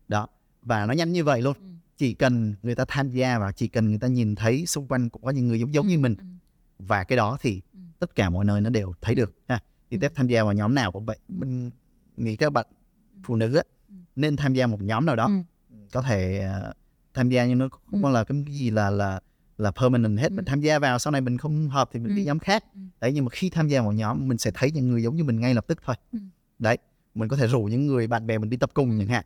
đó 0.08 0.26
và 0.62 0.86
nó 0.86 0.92
nhanh 0.92 1.12
như 1.12 1.24
vậy 1.24 1.42
luôn 1.42 1.56
Ừ. 1.60 1.62
chỉ 1.96 2.14
cần 2.14 2.54
người 2.62 2.74
ta 2.74 2.84
tham 2.88 3.10
gia 3.10 3.38
và 3.38 3.52
chỉ 3.52 3.68
cần 3.68 3.88
người 3.88 3.98
ta 3.98 4.08
nhìn 4.08 4.34
thấy 4.34 4.66
xung 4.66 4.86
quanh 4.88 5.08
cũng 5.08 5.22
có 5.22 5.30
những 5.30 5.48
người 5.48 5.60
giống 5.60 5.74
giống 5.74 5.86
như 5.86 5.98
mình 5.98 6.14
Ừ. 6.18 6.24
và 6.86 7.04
cái 7.04 7.16
đó 7.16 7.36
thì 7.40 7.60
Ừ. 7.72 7.78
tất 7.98 8.14
cả 8.14 8.30
mọi 8.30 8.44
nơi 8.44 8.60
nó 8.60 8.70
đều 8.70 8.92
thấy 9.00 9.14
được 9.14 9.32
ha 9.48 9.60
thì 9.90 9.96
Ừ. 9.96 10.00
tép 10.00 10.14
tham 10.14 10.26
gia 10.26 10.44
vào 10.44 10.52
nhóm 10.52 10.74
nào 10.74 10.92
cũng 10.92 11.04
vậy 11.06 11.18
mình 11.28 11.70
nghĩ 12.16 12.36
các 12.36 12.52
bạn 12.52 12.66
phụ 13.24 13.36
nữ 13.36 13.54
Ừ. 13.88 13.94
nên 14.16 14.36
tham 14.36 14.54
gia 14.54 14.66
một 14.66 14.82
nhóm 14.82 15.06
nào 15.06 15.16
đó 15.16 15.26
Ừ. 15.70 15.76
có 15.92 16.02
thể 16.02 16.40
ờ, 16.40 16.72
tham 17.14 17.28
gia 17.28 17.46
nhưng 17.46 17.58
nó 17.58 17.68
không 17.68 18.04
Ừ. 18.04 18.10
là 18.10 18.24
cái 18.24 18.44
gì 18.48 18.70
là 18.70 18.90
là 18.90 19.20
là 19.58 19.70
permanent 19.70 20.18
hết 20.18 20.28
Ừ. 20.30 20.34
mình 20.34 20.44
tham 20.44 20.60
gia 20.60 20.78
vào 20.78 20.98
sau 20.98 21.10
này 21.10 21.20
mình 21.20 21.38
không 21.38 21.68
hợp 21.68 21.88
thì 21.92 22.00
mình 22.00 22.16
đi 22.16 22.22
Ừ. 22.22 22.26
nhóm 22.26 22.38
khác 22.38 22.64
Ừ. 22.74 22.80
đấy 23.00 23.12
nhưng 23.12 23.24
mà 23.24 23.28
khi 23.30 23.50
tham 23.50 23.68
gia 23.68 23.80
vào 23.82 23.92
nhóm 23.92 24.28
mình 24.28 24.38
sẽ 24.38 24.50
thấy 24.54 24.70
những 24.70 24.90
người 24.90 25.02
giống 25.02 25.16
như 25.16 25.24
mình 25.24 25.40
ngay 25.40 25.54
lập 25.54 25.64
tức 25.68 25.78
thôi 25.84 25.96
Ừ. 26.12 26.18
đấy 26.58 26.78
mình 27.14 27.28
có 27.28 27.36
thể 27.36 27.46
rủ 27.46 27.62
những 27.62 27.86
người 27.86 28.06
bạn 28.06 28.26
bè 28.26 28.38
mình 28.38 28.50
đi 28.50 28.56
tập 28.56 28.70
cùng 28.74 28.90
Ừ. 28.90 28.96
chẳng 28.98 29.08
hạn 29.08 29.24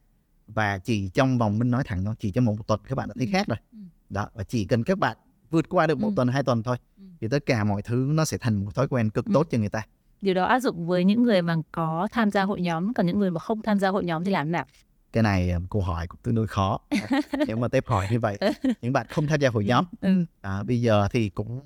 và 0.49 0.79
chỉ 0.79 1.09
trong 1.09 1.39
vòng 1.39 1.59
mình 1.59 1.71
nói 1.71 1.83
thẳng 1.87 2.05
thôi 2.05 2.15
chỉ 2.19 2.31
trong 2.31 2.45
một 2.45 2.67
tuần 2.67 2.81
các 2.89 2.95
bạn 2.95 3.09
đã 3.09 3.15
thấy 3.19 3.27
Ừ. 3.27 3.31
khác 3.33 3.47
rồi 3.49 3.57
Ừ. 3.73 3.79
đó 4.11 4.29
và 4.35 4.45
chỉ 4.45 4.65
cần 4.65 4.85
các 4.85 4.99
bạn 4.99 5.17
vượt 5.51 5.69
qua 5.69 5.87
được 5.87 5.99
một 5.99 6.09
Ừ. 6.09 6.13
tuần 6.17 6.29
hai 6.29 6.43
tuần 6.43 6.63
thôi 6.63 6.77
Ừ. 6.99 7.03
thì 7.21 7.29
tất 7.29 7.47
cả 7.47 7.65
mọi 7.65 7.83
thứ 7.83 7.97
nó 8.15 8.25
sẽ 8.25 8.39
thành 8.39 8.65
một 8.65 8.75
thói 8.75 8.89
quen 8.89 9.11
cực 9.11 9.25
Ừ. 9.25 9.31
tốt 9.35 9.47
cho 9.51 9.59
người 9.59 9.69
ta 9.69 9.83
điều 10.21 10.35
đó 10.35 10.45
áp 10.45 10.61
dụng 10.61 10.87
với 10.87 11.05
những 11.05 11.23
người 11.23 11.43
mà 11.43 11.57
có 11.73 12.09
tham 12.13 12.31
gia 12.31 12.43
hội 12.43 12.61
nhóm 12.61 12.95
còn 12.95 13.07
những 13.07 13.19
người 13.19 13.31
mà 13.31 13.41
không 13.41 13.63
tham 13.63 13.79
gia 13.79 13.89
hội 13.89 14.05
nhóm 14.05 14.25
thì 14.25 14.31
làm 14.31 14.47
thế 14.47 14.51
nào 14.53 14.65
cái 15.13 15.23
này 15.23 15.51
à, 15.51 15.59
câu 15.71 15.83
hỏi 15.83 16.07
cũng 16.07 16.21
tương 16.23 16.35
đối 16.35 16.47
khó 16.47 16.79
nếu 17.47 17.57
mà 17.57 17.69
tiếp 17.69 17.85
hỏi 17.87 18.07
như 18.11 18.21
vậy 18.21 18.39
những 18.83 18.93
bạn 18.93 19.07
không 19.11 19.27
tham 19.27 19.41
gia 19.41 19.49
hội 19.51 19.65
nhóm 19.65 19.85
ừ. 20.01 20.25
à, 20.41 20.63
bây 20.63 20.81
giờ 20.81 21.09
thì 21.11 21.29
cũng 21.29 21.61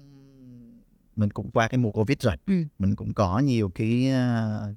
mình 1.16 1.30
cũng 1.30 1.50
qua 1.50 1.68
cái 1.68 1.78
mùa 1.78 1.90
covid 1.92 2.18
rồi 2.20 2.34
Ừ. 2.46 2.54
mình 2.78 2.96
cũng 2.96 3.14
có 3.14 3.38
nhiều 3.38 3.70
cái 3.74 4.08
uh, 4.10 4.76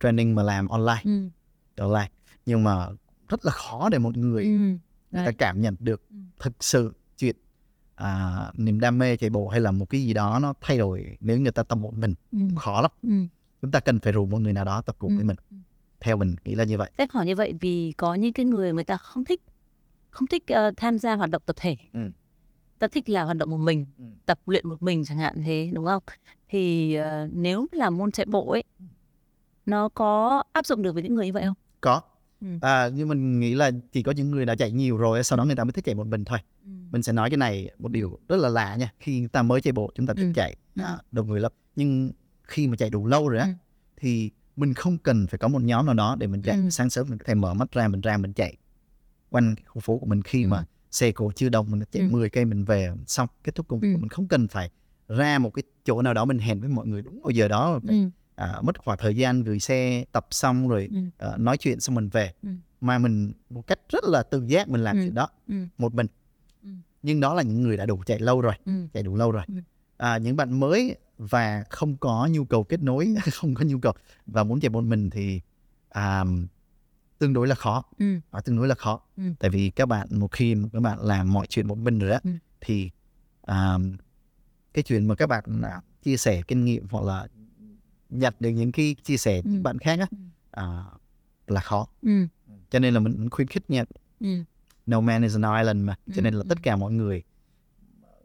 training 0.00 0.34
mà 0.34 0.42
làm 0.42 0.68
online 0.68 1.00
Ừ. 1.04 1.28
online 1.76 2.10
nhưng 2.46 2.64
mà 2.64 2.86
rất 3.28 3.44
là 3.44 3.52
khó 3.52 3.88
để 3.88 3.98
một 3.98 4.16
người 4.16 4.44
Ừ. 4.44 4.50
người 5.10 5.26
ta 5.26 5.32
cảm 5.38 5.60
nhận 5.60 5.76
được 5.78 6.02
Ừ. 6.10 6.16
thực 6.38 6.64
sự 6.64 6.92
chuyện 7.18 7.36
à, 8.00 8.50
niềm 8.54 8.80
đam 8.80 8.98
mê 8.98 9.16
chạy 9.16 9.30
bộ 9.30 9.48
hay 9.48 9.60
là 9.60 9.70
một 9.70 9.90
cái 9.90 10.02
gì 10.02 10.12
đó 10.14 10.38
nó 10.42 10.54
thay 10.60 10.78
đổi 10.78 11.16
nếu 11.20 11.38
người 11.40 11.52
ta 11.52 11.62
tập 11.62 11.74
một 11.78 11.94
mình 11.94 12.14
Ừ. 12.32 12.38
khó 12.58 12.80
lắm 12.80 12.90
Ừ. 13.02 13.10
chúng 13.62 13.70
ta 13.70 13.80
cần 13.80 13.98
phải 14.00 14.12
rủ 14.12 14.26
một 14.26 14.38
người 14.40 14.52
nào 14.52 14.64
đó 14.64 14.82
tập 14.82 14.96
cùng 14.98 15.10
Ừ. 15.10 15.16
với 15.16 15.24
mình 15.24 15.36
Ừ. 15.50 15.56
theo 16.00 16.16
mình 16.16 16.36
nghĩ 16.44 16.54
là 16.54 16.64
như 16.64 16.78
vậy 16.78 16.90
Tép 16.96 17.10
hỏi 17.10 17.26
như 17.26 17.36
vậy 17.36 17.54
vì 17.60 17.92
có 17.96 18.14
những 18.14 18.32
cái 18.32 18.46
người 18.46 18.72
người 18.72 18.84
ta 18.84 18.96
không 18.96 19.24
thích 19.24 19.40
không 20.10 20.26
thích 20.26 20.42
ờ, 20.46 20.70
tham 20.76 20.98
gia 20.98 21.14
hoạt 21.16 21.30
động 21.30 21.42
tập 21.46 21.56
thể. 21.58 21.76
Ừ. 21.92 22.00
Ta 22.78 22.88
thích 22.88 23.08
là 23.08 23.24
hoạt 23.24 23.36
động 23.36 23.50
một 23.50 23.56
mình, 23.56 23.86
Ừ. 23.98 24.04
tập 24.26 24.38
luyện 24.46 24.68
một 24.68 24.82
mình 24.82 25.04
chẳng 25.04 25.18
hạn 25.18 25.42
thế 25.44 25.70
đúng 25.74 25.84
không? 25.86 26.02
Thì 26.48 26.94
ờ, 26.94 27.28
nếu 27.32 27.66
là 27.72 27.90
môn 27.90 28.10
chạy 28.12 28.26
bộ 28.26 28.50
ấy 28.50 28.62
nó 29.66 29.88
có 29.88 30.42
áp 30.52 30.66
dụng 30.66 30.82
được 30.82 30.92
với 30.92 31.02
những 31.02 31.14
người 31.14 31.26
như 31.26 31.32
vậy 31.32 31.42
không? 31.46 31.54
có 31.80 32.00
Ừ. 32.40 32.46
à, 32.60 32.88
nhưng 32.94 33.08
mình 33.08 33.40
nghĩ 33.40 33.54
là 33.54 33.70
chỉ 33.92 34.02
có 34.02 34.12
những 34.12 34.30
người 34.30 34.46
đã 34.46 34.54
chạy 34.54 34.70
nhiều 34.72 34.96
rồi 34.96 35.24
sau 35.24 35.36
đó 35.36 35.44
người 35.44 35.56
ta 35.56 35.64
mới 35.64 35.72
thích 35.72 35.84
chạy 35.84 35.94
một 35.94 36.06
mình 36.06 36.24
thôi 36.24 36.38
mình 36.90 37.02
sẽ 37.02 37.12
nói 37.12 37.30
cái 37.30 37.36
này 37.36 37.70
một 37.78 37.92
điều 37.92 38.18
rất 38.28 38.36
là 38.36 38.48
lạ 38.48 38.76
nha 38.76 38.92
khi 39.00 39.26
ta 39.32 39.42
mới 39.42 39.60
chạy 39.60 39.72
bộ 39.72 39.90
chúng 39.94 40.06
ta 40.06 40.14
thích 40.14 40.24
Ừ. 40.26 40.32
chạy 40.34 40.56
Ừ. 40.76 40.82
à, 40.82 40.98
đông 41.12 41.28
người 41.28 41.40
lắm 41.40 41.52
nhưng 41.76 42.12
khi 42.42 42.66
mà 42.68 42.76
chạy 42.76 42.90
đủ 42.90 43.06
lâu 43.06 43.28
rồi 43.28 43.38
á 43.40 43.46
Ừ. 43.46 43.52
thì 43.96 44.30
mình 44.56 44.74
không 44.74 44.98
cần 44.98 45.26
phải 45.26 45.38
có 45.38 45.48
một 45.48 45.62
nhóm 45.62 45.86
nào 45.86 45.94
đó 45.94 46.16
để 46.18 46.26
mình 46.26 46.42
chạy 46.42 46.56
Ừ. 46.56 46.70
sáng 46.70 46.90
sớm 46.90 47.06
mình 47.08 47.18
có 47.18 47.24
thể 47.26 47.34
mở 47.34 47.54
mắt 47.54 47.72
ra 47.72 47.88
mình 47.88 48.00
ra 48.00 48.16
mình 48.16 48.32
chạy 48.32 48.56
quanh 49.30 49.54
khu 49.66 49.80
phố 49.80 49.98
của 49.98 50.06
mình 50.06 50.22
khi 50.22 50.42
Ừ. 50.42 50.48
mà 50.48 50.64
xe 50.90 51.12
cộ 51.12 51.32
chưa 51.32 51.48
đông 51.48 51.70
mình 51.70 51.80
chạy 51.92 52.02
Ừ. 52.02 52.08
10 52.10 52.30
cây 52.30 52.44
mình 52.44 52.64
về 52.64 52.90
xong 53.06 53.28
kết 53.44 53.54
thúc 53.54 53.68
công 53.68 53.80
việc 53.80 53.92
Ừ. 53.94 53.98
mình 54.00 54.08
không 54.08 54.28
cần 54.28 54.48
phải 54.48 54.70
ra 55.08 55.38
một 55.38 55.50
cái 55.50 55.62
chỗ 55.84 56.02
nào 56.02 56.14
đó 56.14 56.24
mình 56.24 56.38
hẹn 56.38 56.60
với 56.60 56.68
mọi 56.68 56.86
người 56.86 57.02
đúng 57.02 57.20
vào 57.22 57.30
giờ 57.30 57.48
đó 57.48 57.80
Ừ. 57.88 57.94
à, 58.40 58.60
mất 58.62 58.78
khoảng 58.84 58.98
thời 58.98 59.16
gian 59.16 59.42
gửi 59.44 59.60
xe 59.60 60.04
tập 60.12 60.26
xong 60.30 60.68
rồi 60.68 60.88
Ừ. 60.92 60.98
ờ, 61.18 61.36
nói 61.38 61.56
chuyện 61.56 61.80
xong 61.80 61.94
mình 61.94 62.08
về 62.08 62.32
Ừ. 62.42 62.48
mà 62.80 62.98
mình 62.98 63.32
một 63.50 63.66
cách 63.66 63.78
rất 63.88 64.04
là 64.04 64.22
tự 64.22 64.44
giác 64.46 64.68
mình 64.68 64.80
làm 64.84 64.96
Ừ. 64.96 65.02
chuyện 65.04 65.14
đó 65.14 65.28
Ừ. 65.48 65.54
một 65.78 65.94
mình 65.94 66.06
Ừ. 66.62 66.68
nhưng 67.02 67.20
đó 67.20 67.34
là 67.34 67.42
những 67.42 67.62
người 67.62 67.76
đã 67.76 67.86
đủ 67.86 68.02
chạy 68.06 68.18
lâu 68.18 68.40
rồi 68.40 68.54
Ừ. 68.64 68.72
chạy 68.92 69.02
đủ 69.02 69.16
lâu 69.16 69.30
rồi 69.32 69.42
Ừ. 69.48 69.54
à, 69.96 70.18
những 70.18 70.36
bạn 70.36 70.60
mới 70.60 70.96
và 71.18 71.64
không 71.70 71.96
có 71.96 72.28
nhu 72.30 72.44
cầu 72.44 72.64
kết 72.64 72.82
nối 72.82 73.04
Ừ. 73.04 73.14
không 73.34 73.54
có 73.54 73.64
nhu 73.64 73.78
cầu 73.78 73.92
và 74.26 74.44
muốn 74.44 74.60
chạy 74.60 74.68
một 74.70 74.84
mình 74.84 75.10
thì 75.10 75.40
à, 75.88 76.24
tương 77.18 77.32
đối 77.32 77.48
là 77.48 77.54
khó 77.54 77.84
Ừ. 77.98 78.18
à, 78.30 78.40
tương 78.40 78.56
đối 78.56 78.68
là 78.68 78.74
khó 78.74 79.00
Ừ. 79.16 79.22
tại 79.38 79.50
vì 79.50 79.70
các 79.70 79.86
bạn 79.86 80.08
một 80.10 80.32
khi 80.32 80.56
các 80.72 80.80
bạn 80.82 80.98
làm 81.00 81.32
mọi 81.32 81.46
chuyện 81.46 81.66
một 81.68 81.78
mình 81.78 81.98
rồi 81.98 82.10
á 82.10 82.20
Ừ. 82.24 82.30
thì 82.60 82.90
à, 83.42 83.78
cái 84.74 84.82
chuyện 84.82 85.08
mà 85.08 85.14
các 85.14 85.26
bạn 85.26 85.44
à, 85.62 85.80
chia 86.02 86.16
sẻ 86.16 86.42
kinh 86.48 86.64
nghiệm 86.64 86.86
hoặc 86.90 87.04
là 87.04 87.26
nhận 88.10 88.34
được 88.40 88.50
những 88.50 88.72
cái 88.72 88.96
chia 89.04 89.16
sẻ 89.16 89.36
Ừ. 89.36 89.42
của 89.44 89.62
bạn 89.62 89.78
khác 89.78 89.98
á 90.00 90.06
Ừ. 90.10 90.16
à, 90.50 90.84
là 91.46 91.60
khó 91.60 91.86
Ừ. 92.02 92.26
cho 92.70 92.78
nên 92.78 92.94
là 92.94 93.00
mình 93.00 93.30
khuyến 93.30 93.48
khích 93.48 93.70
nha 93.70 93.84
Ừ. 94.20 94.26
no 94.86 95.00
man 95.00 95.22
is 95.22 95.36
an 95.42 95.58
island 95.58 95.84
mà 95.84 95.94
cho 96.06 96.12
Ừ, 96.16 96.22
nên 96.22 96.34
là 96.34 96.40
ừ. 96.40 96.46
tất 96.48 96.58
cả 96.62 96.76
mọi 96.76 96.92
người 96.92 97.22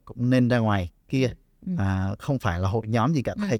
cũng 0.05 0.29
nên 0.29 0.47
ra 0.49 0.57
ngoài 0.59 0.91
kia 1.09 1.29
Ừ. 1.65 1.71
à, 1.77 2.15
không 2.19 2.39
phải 2.39 2.59
là 2.59 2.69
hội 2.69 2.87
nhóm 2.87 3.13
gì 3.13 3.21
cả 3.21 3.33
Ừ. 3.37 3.41
thể 3.49 3.57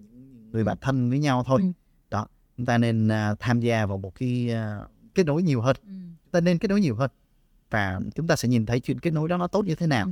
người 0.52 0.64
bạn 0.64 0.78
thân 0.82 1.10
với 1.10 1.20
nhau 1.20 1.44
thôi 1.48 1.62
Ừ. 1.64 1.68
đó 2.10 2.28
chúng 2.58 2.66
ta 2.66 2.78
nên 2.78 3.08
à, 3.08 3.36
tham 3.40 3.60
gia 3.60 3.86
vào 3.86 3.98
một 3.98 4.16
cái 4.16 4.52
à, 4.52 4.80
kết 5.16 5.26
nối 5.26 5.44
nhiều 5.44 5.62
hơn 5.62 5.76
Ừ. 5.82 5.88
chúng 6.24 6.32
ta 6.32 6.40
nên 6.40 6.58
kết 6.58 6.68
nối 6.68 6.82
nhiều 6.82 6.96
hơn 6.96 7.12
và 7.70 8.00
chúng 8.16 8.28
ta 8.28 8.36
sẽ 8.36 8.48
nhìn 8.48 8.66
thấy 8.66 8.80
chuyện 8.80 9.00
kết 9.00 9.12
nối 9.12 9.30
đó 9.30 9.38
nó 9.38 9.48
tốt 9.48 9.66
như 9.66 9.76
thế 9.76 9.88
nào 9.88 10.08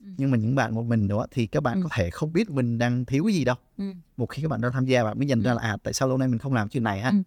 Ừ. 0.00 0.06
Ừ. 0.06 0.12
nhưng 0.18 0.30
mà 0.30 0.36
những 0.36 0.54
bạn 0.54 0.74
một 0.74 0.82
mình 0.82 1.08
đó 1.08 1.26
thì 1.30 1.46
các 1.46 1.62
bạn 1.62 1.76
Ừ. 1.76 1.80
có 1.82 1.88
thể 1.92 2.10
không 2.10 2.32
biết 2.32 2.50
mình 2.50 2.78
đang 2.78 3.04
thiếu 3.04 3.24
cái 3.24 3.34
gì 3.34 3.44
đâu 3.44 3.56
Ừ. 3.78 3.84
một 4.16 4.26
khi 4.26 4.42
các 4.42 4.48
bạn 4.48 4.60
đã 4.60 4.68
tham 4.72 4.84
gia 4.84 5.04
bạn 5.04 5.18
mới 5.18 5.26
nhận 5.26 5.38
Ừ. 5.40 5.44
ra 5.44 5.54
là 5.54 5.62
à 5.62 5.76
tại 5.82 5.92
sao 5.92 6.08
lâu 6.08 6.18
nay 6.18 6.28
mình 6.28 6.38
không 6.38 6.52
làm 6.54 6.68
chuyện 6.68 6.84
này 6.84 7.00
ha 7.00 7.10
Ừ. 7.10 7.22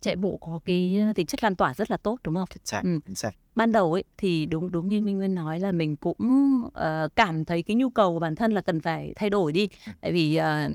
chạy 0.00 0.16
bộ 0.16 0.36
có 0.40 0.60
cái 0.64 0.98
tính 1.14 1.26
chất 1.26 1.42
lan 1.44 1.54
tỏa 1.56 1.74
rất 1.74 1.90
là 1.90 1.96
tốt 1.96 2.18
đúng 2.24 2.34
không? 2.34 2.48
chính 2.54 2.64
xác 2.64 2.80
Ừ. 2.84 2.98
chính 3.06 3.14
xác 3.14 3.30
ban 3.54 3.72
đầu 3.72 3.92
ấy 3.92 4.04
thì 4.18 4.46
đúng 4.46 4.70
đúng 4.72 4.88
như 4.88 5.00
Minh 5.00 5.16
Nguyên 5.18 5.34
nói 5.34 5.60
là 5.60 5.72
mình 5.72 5.96
cũng 5.96 6.16
ờ, 6.74 7.08
cảm 7.16 7.44
thấy 7.44 7.62
cái 7.62 7.74
nhu 7.76 7.90
cầu 7.90 8.12
của 8.14 8.18
bản 8.20 8.34
thân 8.34 8.52
là 8.52 8.60
cần 8.60 8.80
phải 8.80 9.12
thay 9.16 9.30
đổi 9.30 9.52
đi 9.52 9.68
tại 10.00 10.12
vì 10.12 10.36
ờ, 10.36 10.68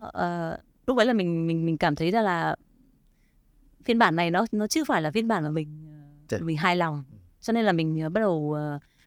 ờ, 0.00 0.58
lúc 0.86 0.96
đấy 0.96 1.06
là 1.06 1.12
mình 1.12 1.46
mình 1.46 1.66
mình 1.66 1.78
cảm 1.78 1.94
thấy 1.94 2.10
ra 2.10 2.22
là 2.22 2.56
phiên 3.84 3.98
bản 3.98 4.16
này 4.16 4.30
nó 4.30 4.44
nó 4.52 4.66
chưa 4.66 4.84
phải 4.84 5.02
là 5.02 5.10
phiên 5.10 5.28
bản 5.28 5.42
mà 5.44 5.50
mình 5.50 5.68
ờ, 6.30 6.38
Dạ. 6.38 6.38
mình 6.44 6.56
hài 6.56 6.76
lòng. 6.76 7.04
Cho 7.40 7.52
nên 7.52 7.64
là 7.64 7.72
mình 7.72 8.00
ờ, 8.00 8.08
bắt 8.08 8.20
đầu 8.20 8.52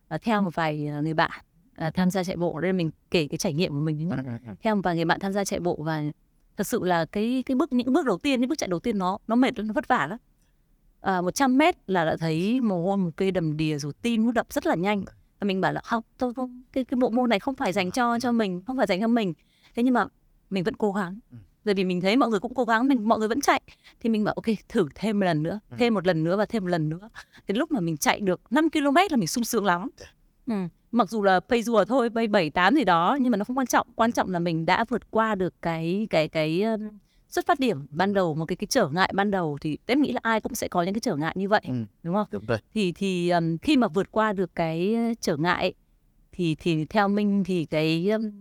ờ, 0.07 0.17
theo 0.17 0.41
một 0.41 0.55
vài 0.55 0.77
người 1.03 1.13
bạn 1.13 1.31
ờ, 1.75 1.89
tham 1.93 2.11
gia 2.11 2.23
chạy 2.23 2.35
bộ. 2.37 2.59
Đây 2.59 2.73
mình 2.73 2.91
kể 3.11 3.27
cái 3.27 3.37
trải 3.37 3.53
nghiệm 3.53 3.71
của 3.71 3.79
mình 3.79 3.97
nhé 3.97 4.15
theo 4.61 4.75
một 4.75 4.81
vài 4.83 4.95
người 4.95 5.05
bạn 5.05 5.19
tham 5.19 5.33
gia 5.33 5.43
chạy 5.45 5.59
bộ 5.59 5.75
và 5.83 6.03
thật 6.57 6.67
sự 6.67 6.83
là 6.83 7.05
cái 7.05 7.43
cái 7.45 7.55
bước 7.55 7.73
những 7.73 7.93
bước 7.93 8.05
đầu 8.05 8.17
tiên 8.17 8.39
những 8.41 8.49
bước 8.49 8.57
chạy 8.57 8.67
đầu 8.67 8.79
tiên 8.79 8.97
nó 8.97 9.17
nó 9.27 9.35
mệt 9.35 9.53
nó 9.57 9.73
vất 9.73 9.87
vả 9.87 10.07
lắm. 10.07 10.19
À, 11.01 11.21
100 11.21 11.57
mét 11.57 11.75
là 11.89 12.05
đã 12.05 12.17
thấy 12.17 12.61
mồ 12.61 12.83
hôi 12.85 12.97
một 12.97 13.09
cây 13.15 13.31
đầm 13.31 13.57
đìa 13.57 13.77
rồi 13.77 13.93
tim 14.01 14.25
nó 14.25 14.31
đập 14.31 14.47
rất 14.49 14.65
là 14.67 14.75
nhanh. 14.75 15.03
Và 15.39 15.45
mình 15.45 15.61
bảo 15.61 15.73
là 15.73 15.81
không 15.81 16.03
tôi 16.17 16.33
không 16.33 16.61
cái 16.73 16.83
cái 16.85 16.95
bộ 16.97 17.09
môn 17.09 17.29
này 17.29 17.39
không 17.39 17.55
phải 17.55 17.73
dành 17.73 17.91
cho 17.91 18.19
cho 18.19 18.31
mình 18.31 18.61
không 18.67 18.77
phải 18.77 18.87
dành 18.87 19.01
cho 19.01 19.07
mình. 19.07 19.33
Thế 19.75 19.83
nhưng 19.83 19.93
mà 19.93 20.05
mình 20.49 20.63
vẫn 20.63 20.75
cố 20.75 20.91
gắng 20.91 21.19
Bởi 21.67 21.73
vì 21.73 21.83
mình 21.83 22.01
thấy 22.01 22.17
mọi 22.17 22.29
người 22.29 22.39
cũng 22.39 22.53
cố 22.53 22.63
gắng 22.65 22.87
mình 22.87 23.07
mọi 23.07 23.19
người 23.19 23.27
vẫn 23.27 23.41
chạy. 23.41 23.61
Thì 23.99 24.09
mình 24.09 24.23
bảo 24.23 24.33
ok 24.33 24.45
thử 24.69 24.87
thêm 24.95 25.19
một 25.19 25.25
lần 25.25 25.43
nữa 25.43 25.59
Ừ. 25.69 25.75
thêm 25.79 25.93
một 25.93 26.07
lần 26.07 26.23
nữa 26.23 26.37
và 26.37 26.45
thêm 26.45 26.63
một 26.63 26.69
lần 26.69 26.89
nữa. 26.89 27.09
Thì 27.47 27.53
lúc 27.53 27.71
mà 27.71 27.79
mình 27.79 27.97
chạy 27.97 28.19
được 28.19 28.41
5 28.49 28.69
km 28.69 28.95
là 29.09 29.17
mình 29.17 29.27
sung 29.27 29.43
sướng 29.43 29.65
lắm. 29.65 29.89
Ừ. 30.47 30.53
mặc 30.91 31.09
dù 31.09 31.23
là 31.23 31.39
pace 31.39 31.61
rùa 31.61 31.85
thôi 31.85 32.09
pace 32.09 32.27
bảy 32.27 32.49
tám 32.49 32.75
gì 32.75 32.83
đó 32.83 33.17
nhưng 33.21 33.31
mà 33.31 33.37
nó 33.37 33.43
không 33.45 33.57
quan 33.57 33.67
trọng. 33.67 33.87
Quan 33.95 34.11
trọng 34.11 34.29
là 34.31 34.39
mình 34.39 34.65
đã 34.65 34.85
vượt 34.89 35.11
qua 35.11 35.35
được 35.35 35.53
cái 35.61 36.07
cái 36.09 36.27
cái 36.27 36.63
xuất 37.29 37.45
phát 37.47 37.59
điểm 37.59 37.85
ban 37.89 38.13
đầu 38.13 38.35
một 38.35 38.45
cái 38.45 38.55
cái 38.55 38.67
trở 38.69 38.87
ngại 38.89 39.11
ban 39.15 39.31
đầu 39.31 39.57
thì 39.61 39.77
em 39.85 40.01
nghĩ 40.01 40.11
là 40.11 40.19
ai 40.23 40.41
cũng 40.41 40.55
sẽ 40.55 40.67
có 40.67 40.83
những 40.83 40.93
cái 40.93 41.01
trở 41.01 41.15
ngại 41.15 41.33
như 41.37 41.49
vậy 41.49 41.61
Ừ. 41.67 41.73
đúng 42.03 42.15
không? 42.15 42.27
Đúng 42.31 42.45
rồi. 42.45 42.57
Thì 42.73 42.91
thì 42.91 43.29
um, 43.29 43.57
khi 43.57 43.77
mà 43.77 43.87
vượt 43.87 44.11
qua 44.11 44.33
được 44.33 44.55
cái 44.55 44.95
trở 45.21 45.37
ngại 45.37 45.73
thì 46.31 46.55
thì 46.59 46.85
theo 46.85 47.07
minh 47.07 47.43
thì 47.43 47.65
cái 47.65 48.09
um, 48.09 48.31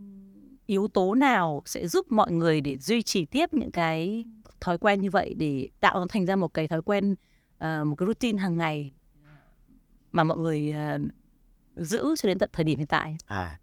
yếu 0.67 0.89
tố 0.89 1.15
nào 1.15 1.63
sẽ 1.67 1.89
giúp 1.89 2.07
mọi 2.13 2.33
người 2.33 2.61
để 2.61 2.79
duy 2.79 3.03
trì 3.03 3.25
tiếp 3.25 3.55
những 3.55 3.71
cái 3.71 4.25
thói 4.61 4.79
quen 4.79 5.01
như 5.01 5.11
vậy 5.11 5.35
để 5.35 5.69
tạo 5.81 6.01
nó 6.01 6.07
thành 6.09 6.27
ra 6.27 6.37
một 6.37 6.55
cái 6.55 6.69
thói 6.69 6.83
quen 6.83 7.15
ờ, 7.59 7.85
một 7.85 7.95
cái 7.97 8.07
routine 8.07 8.39
hàng 8.43 8.57
ngày 8.57 8.93
mà 10.13 10.25
mọi 10.25 10.39
người 10.39 10.71
ờ, 10.73 10.99
giữ 11.77 12.15
cho 12.19 12.27
đến 12.29 12.39
tận 12.39 12.51
thời 12.53 12.65
điểm 12.65 12.79
hiện 12.79 12.87
tại 12.87 13.17
à 13.27 13.61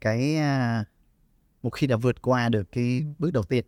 cái 0.00 0.36
à, 0.36 0.84
một 1.62 1.70
khi 1.70 1.86
đã 1.86 1.96
vượt 1.96 2.22
qua 2.22 2.48
được 2.48 2.72
cái 2.72 3.02
bước 3.18 3.30
đầu 3.32 3.42
tiên 3.42 3.64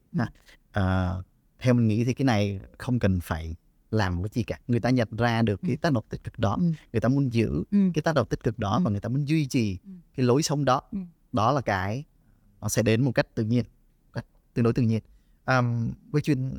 à, 0.72 1.12
theo 1.58 1.74
mình 1.74 1.88
nghĩ 1.88 2.04
thì 2.04 2.14
cái 2.14 2.24
này 2.24 2.60
không 2.78 2.98
cần 2.98 3.20
phải 3.20 3.56
làm 3.90 4.22
cái 4.22 4.30
gì 4.32 4.42
cả 4.42 4.58
người 4.68 4.80
ta 4.80 4.90
nhận 4.90 5.08
ra 5.18 5.42
được 5.42 5.60
cái 5.66 5.76
tác 5.76 5.92
động 5.92 6.04
tích 6.08 6.24
cực 6.24 6.38
đó 6.38 6.56
Ừ. 6.60 6.64
người 6.92 7.00
ta 7.00 7.08
muốn 7.08 7.32
giữ 7.32 7.64
ừ. 7.70 7.78
cái 7.94 8.02
tác 8.02 8.14
động 8.14 8.26
tích 8.28 8.42
cực 8.42 8.58
đó 8.58 8.76
Ừ. 8.76 8.82
và 8.84 8.90
người 8.90 9.00
ta 9.00 9.08
muốn 9.08 9.28
duy 9.28 9.46
trì 9.46 9.78
Ừ. 9.84 9.90
cái 10.16 10.26
lối 10.26 10.42
sống 10.42 10.64
đó 10.64 10.82
Ừ. 10.92 10.98
đó 11.32 11.52
là 11.52 11.60
cái 11.60 12.04
nó 12.66 12.68
sẽ 12.70 12.82
đến 12.82 13.04
một 13.04 13.12
cách 13.14 13.26
tự 13.34 13.44
nhiên 13.44 13.64
cách 14.12 14.24
tương 14.54 14.62
đối 14.62 14.72
tự 14.72 14.82
nhiên 14.82 15.00
um, 15.46 15.92
với 16.10 16.22
chuyện 16.22 16.58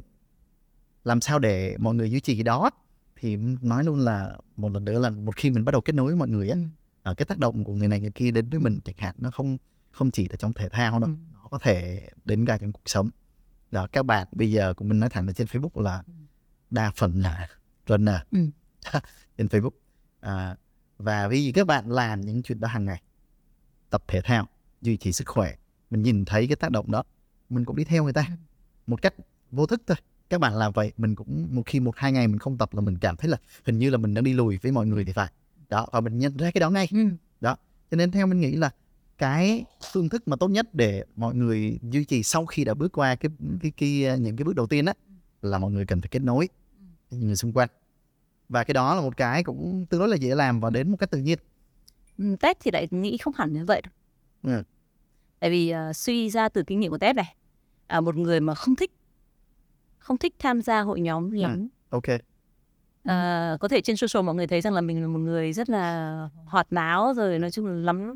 làm 1.04 1.22
sao 1.22 1.40
để 1.40 1.78
mọi 1.80 1.96
người 1.96 2.12
duy 2.12 2.20
trì 2.20 2.36
cái 2.36 2.44
đó 2.44 2.70
thì 3.16 3.36
nói 3.62 3.84
luôn 3.84 4.00
là 4.00 4.38
một 4.58 4.72
lần 4.72 4.86
nữa 4.86 5.00
là 5.00 5.10
một 5.10 5.36
khi 5.36 5.50
mình 5.50 5.66
bắt 5.66 5.72
đầu 5.72 5.82
kết 5.82 5.94
nối 5.96 6.06
với 6.06 6.16
mọi 6.16 6.28
người 6.28 6.50
á 6.50 6.56
Ừ. 6.56 6.64
ở 7.04 7.14
cái 7.14 7.26
tác 7.26 7.38
động 7.38 7.64
của 7.64 7.74
người 7.74 7.88
này 7.88 8.00
người 8.02 8.12
kia 8.12 8.32
đến 8.32 8.50
với 8.50 8.60
mình 8.60 8.80
chẳng 8.86 8.96
hạn 8.98 9.16
nó 9.18 9.32
không 9.32 9.58
không 9.92 10.12
chỉ 10.12 10.28
là 10.30 10.36
trong 10.36 10.54
thể 10.54 10.70
thao 10.70 11.00
đâu 11.00 11.10
Ừ. 11.10 11.16
nó 11.34 11.48
có 11.52 11.58
thể 11.58 12.08
đến 12.26 12.46
cả 12.46 12.58
trong 12.58 12.72
cuộc 12.72 12.82
sống 12.86 13.10
đó 13.72 13.88
các 13.92 14.04
bạn 14.06 14.28
bây 14.32 14.52
giờ 14.52 14.74
của 14.74 14.86
mình 14.86 15.00
nói 15.00 15.10
thẳng 15.10 15.28
là 15.28 15.34
trên 15.34 15.48
Facebook 15.48 15.82
là 15.82 16.04
Ừ. 16.08 16.14
đa 16.70 16.92
phần 16.96 17.22
là 17.22 17.48
runner 17.88 18.16
Ừ. 18.32 18.40
trên 19.38 19.48
Facebook 19.48 19.72
à, 20.20 20.56
và 20.98 21.28
vì 21.28 21.52
các 21.56 21.68
bạn 21.68 21.92
làm 21.92 22.22
những 22.22 22.44
chuyện 22.44 22.60
đó 22.60 22.68
hàng 22.68 22.86
ngày 22.86 23.02
tập 23.90 24.04
thể 24.08 24.22
thao 24.22 24.48
duy 24.82 24.98
trì 24.98 25.12
sức 25.14 25.28
khỏe 25.28 25.56
mình 25.90 26.02
nhìn 26.04 26.26
thấy 26.26 26.48
cái 26.48 26.56
tác 26.56 26.72
động 26.72 26.92
đó 26.92 27.04
mình 27.50 27.66
cũng 27.66 27.76
đi 27.76 27.84
theo 27.84 28.04
người 28.04 28.14
ta 28.14 28.26
Ừ. 28.30 28.34
một 28.88 29.02
cách 29.02 29.14
vô 29.52 29.66
thức 29.66 29.82
thôi 29.88 29.98
các 30.30 30.42
bạn 30.42 30.56
làm 30.56 30.72
vậy 30.74 30.92
mình 30.98 31.16
cũng 31.16 31.48
một 31.52 31.62
khi 31.66 31.80
một 31.80 31.96
hai 31.98 32.12
ngày 32.12 32.28
mình 32.28 32.40
không 32.40 32.58
tập 32.58 32.74
là 32.74 32.82
mình 32.82 32.98
cảm 32.98 33.16
thấy 33.16 33.30
là 33.30 33.38
hình 33.66 33.80
như 33.80 33.90
là 33.90 33.98
mình 33.98 34.14
đang 34.14 34.24
đi 34.24 34.34
lùi 34.34 34.58
với 34.58 34.72
mọi 34.72 34.86
người 34.88 35.06
thì 35.06 35.12
phải 35.14 35.32
đó 35.70 35.88
và 35.92 36.00
mình 36.02 36.18
nhận 36.20 36.38
ra 36.38 36.52
cái 36.52 36.60
đó 36.60 36.70
ngay 36.70 36.88
Ừ. 36.92 36.98
cho 37.92 37.96
nên 37.98 38.12
theo 38.12 38.28
mình 38.28 38.40
nghĩ 38.40 38.52
là 38.56 38.70
cái 39.18 39.66
phương 39.94 40.10
thức 40.10 40.28
mà 40.28 40.36
tốt 40.36 40.48
nhất 40.48 40.74
để 40.74 41.04
mọi 41.16 41.36
người 41.36 41.80
duy 41.84 42.06
trì 42.06 42.24
sau 42.24 42.46
khi 42.46 42.64
đã 42.64 42.74
bước 42.74 42.92
qua 42.92 43.16
cái 43.16 43.32
cái, 43.62 43.72
cái 43.78 44.20
những 44.20 44.36
cái 44.38 44.44
bước 44.44 44.56
đầu 44.56 44.68
tiên 44.68 44.86
á 44.86 44.94
là 45.42 45.58
mọi 45.58 45.72
người 45.72 45.86
cần 45.86 46.02
phải 46.02 46.10
kết 46.10 46.20
nối 46.20 46.50
với 47.10 47.20
những 47.20 47.28
người 47.28 47.36
xung 47.36 47.54
quanh 47.54 47.70
và 48.50 48.64
cái 48.64 48.74
đó 48.74 48.96
là 48.96 49.02
một 49.02 49.18
cái 49.18 49.44
cũng 49.44 49.86
tương 49.90 50.00
đối 50.00 50.10
là 50.10 50.16
dễ 50.16 50.36
làm 50.36 50.60
và 50.60 50.70
đến 50.70 50.92
một 50.92 50.98
cách 51.00 51.12
tự 51.12 51.18
nhiên 51.20 51.40
Ừ, 52.18 52.36
Tết 52.40 52.58
thì 52.60 52.72
lại 52.72 52.88
nghĩ 52.92 53.18
không 53.18 53.34
hẳn 53.38 53.54
như 53.54 53.66
vậy 53.66 53.82
đâu. 53.82 53.92
Ừ. 54.56 54.64
Tại 55.40 55.50
vì 55.50 55.70
ờ, 55.70 55.94
suy 55.94 56.30
ra 56.30 56.50
từ 56.50 56.64
kinh 56.64 56.80
nghiệm 56.80 56.92
của 56.92 56.98
Tết 56.98 57.16
này, 57.16 57.36
à, 57.88 58.02
một 58.02 58.16
người 58.16 58.40
mà 58.40 58.56
không 58.56 58.76
thích 58.76 58.92
không 60.00 60.18
thích 60.18 60.36
tham 60.40 60.62
gia 60.62 60.82
hội 60.82 61.00
nhóm 61.00 61.32
lắm. 61.32 61.68
ok. 61.90 62.04
Ờ, 63.04 63.58
có 63.60 63.68
thể 63.68 63.82
trên 63.82 63.98
social 63.98 64.26
mọi 64.26 64.36
người 64.36 64.48
thấy 64.48 64.62
rằng 64.62 64.74
là 64.74 64.82
mình 64.82 65.02
là 65.02 65.08
một 65.08 65.20
người 65.20 65.54
rất 65.54 65.70
là 65.70 66.30
hoạt 66.46 66.68
náo 66.70 67.14
rồi 67.14 67.40
nói 67.40 67.52
chung 67.52 67.66
là 67.66 67.74
lắm 67.74 68.14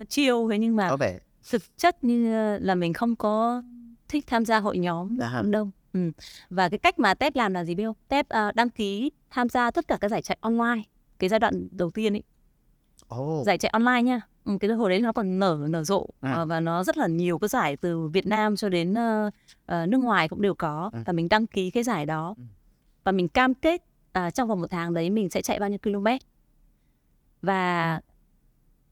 ờ, 0.00 0.04
chiêu 0.08 0.48
thế 0.50 0.58
nhưng 0.58 0.76
mà 0.76 0.90
có 0.90 0.96
vẻ 0.96 1.18
thực 1.50 1.62
chất 1.78 2.04
như 2.04 2.32
là 2.58 2.74
mình 2.74 2.92
không 2.92 3.16
có 3.16 3.62
thích 4.08 4.24
tham 4.26 4.44
gia 4.44 4.60
hội 4.60 4.78
nhóm 4.78 5.18
À 5.20 5.30
lắm 5.34 5.50
đâu 5.50 5.70
ừ. 5.92 6.10
và 6.50 6.68
cái 6.68 6.78
cách 6.78 6.98
mà 6.98 7.14
tép 7.14 7.36
làm 7.36 7.54
là 7.54 7.64
gì 7.64 7.74
biết 7.74 7.84
không? 7.84 7.96
Tép 8.08 8.28
ờ, 8.28 8.52
đăng 8.54 8.70
ký 8.70 9.10
tham 9.30 9.48
gia 9.48 9.70
tất 9.70 9.88
cả 9.88 9.98
các 10.00 10.08
giải 10.08 10.22
chạy 10.22 10.38
online 10.40 10.82
cái 11.18 11.28
giai 11.28 11.40
đoạn 11.40 11.68
đầu 11.70 11.90
tiên 11.90 12.12
ấy. 12.14 12.22
Oh, 13.14 13.46
giải 13.46 13.58
chạy 13.58 13.70
online 13.70 14.02
nha 14.02 14.20
ừ, 14.44 14.52
cái 14.60 14.70
hồi 14.70 14.90
đấy 14.90 15.00
nó 15.00 15.12
còn 15.12 15.38
nở 15.38 15.66
nở 15.70 15.84
rộ 15.84 16.06
À. 16.20 16.32
ờ, 16.32 16.46
và 16.46 16.60
nó 16.60 16.84
rất 16.84 16.96
là 16.96 17.06
nhiều 17.06 17.38
cái 17.38 17.48
giải 17.48 17.76
từ 17.76 18.08
Việt 18.08 18.26
Nam 18.26 18.56
cho 18.56 18.68
đến 18.68 18.94
ờ, 18.94 19.30
ờ, 19.66 19.86
nước 19.86 19.98
ngoài 19.98 20.28
cũng 20.28 20.42
đều 20.42 20.54
có 20.54 20.90
Ừ. 20.92 20.98
và 21.06 21.12
mình 21.12 21.28
đăng 21.28 21.46
ký 21.46 21.70
cái 21.70 21.82
giải 21.82 22.06
đó 22.06 22.34
Ừ. 22.38 22.42
và 23.04 23.12
mình 23.12 23.28
cam 23.28 23.54
kết 23.54 23.82
à, 24.12 24.30
trong 24.30 24.48
vòng 24.48 24.60
một 24.60 24.70
tháng 24.70 24.94
đấy 24.94 25.10
mình 25.10 25.30
sẽ 25.30 25.42
chạy 25.42 25.58
bao 25.58 25.68
nhiêu 25.68 25.78
km 25.82 26.06
và 27.42 28.00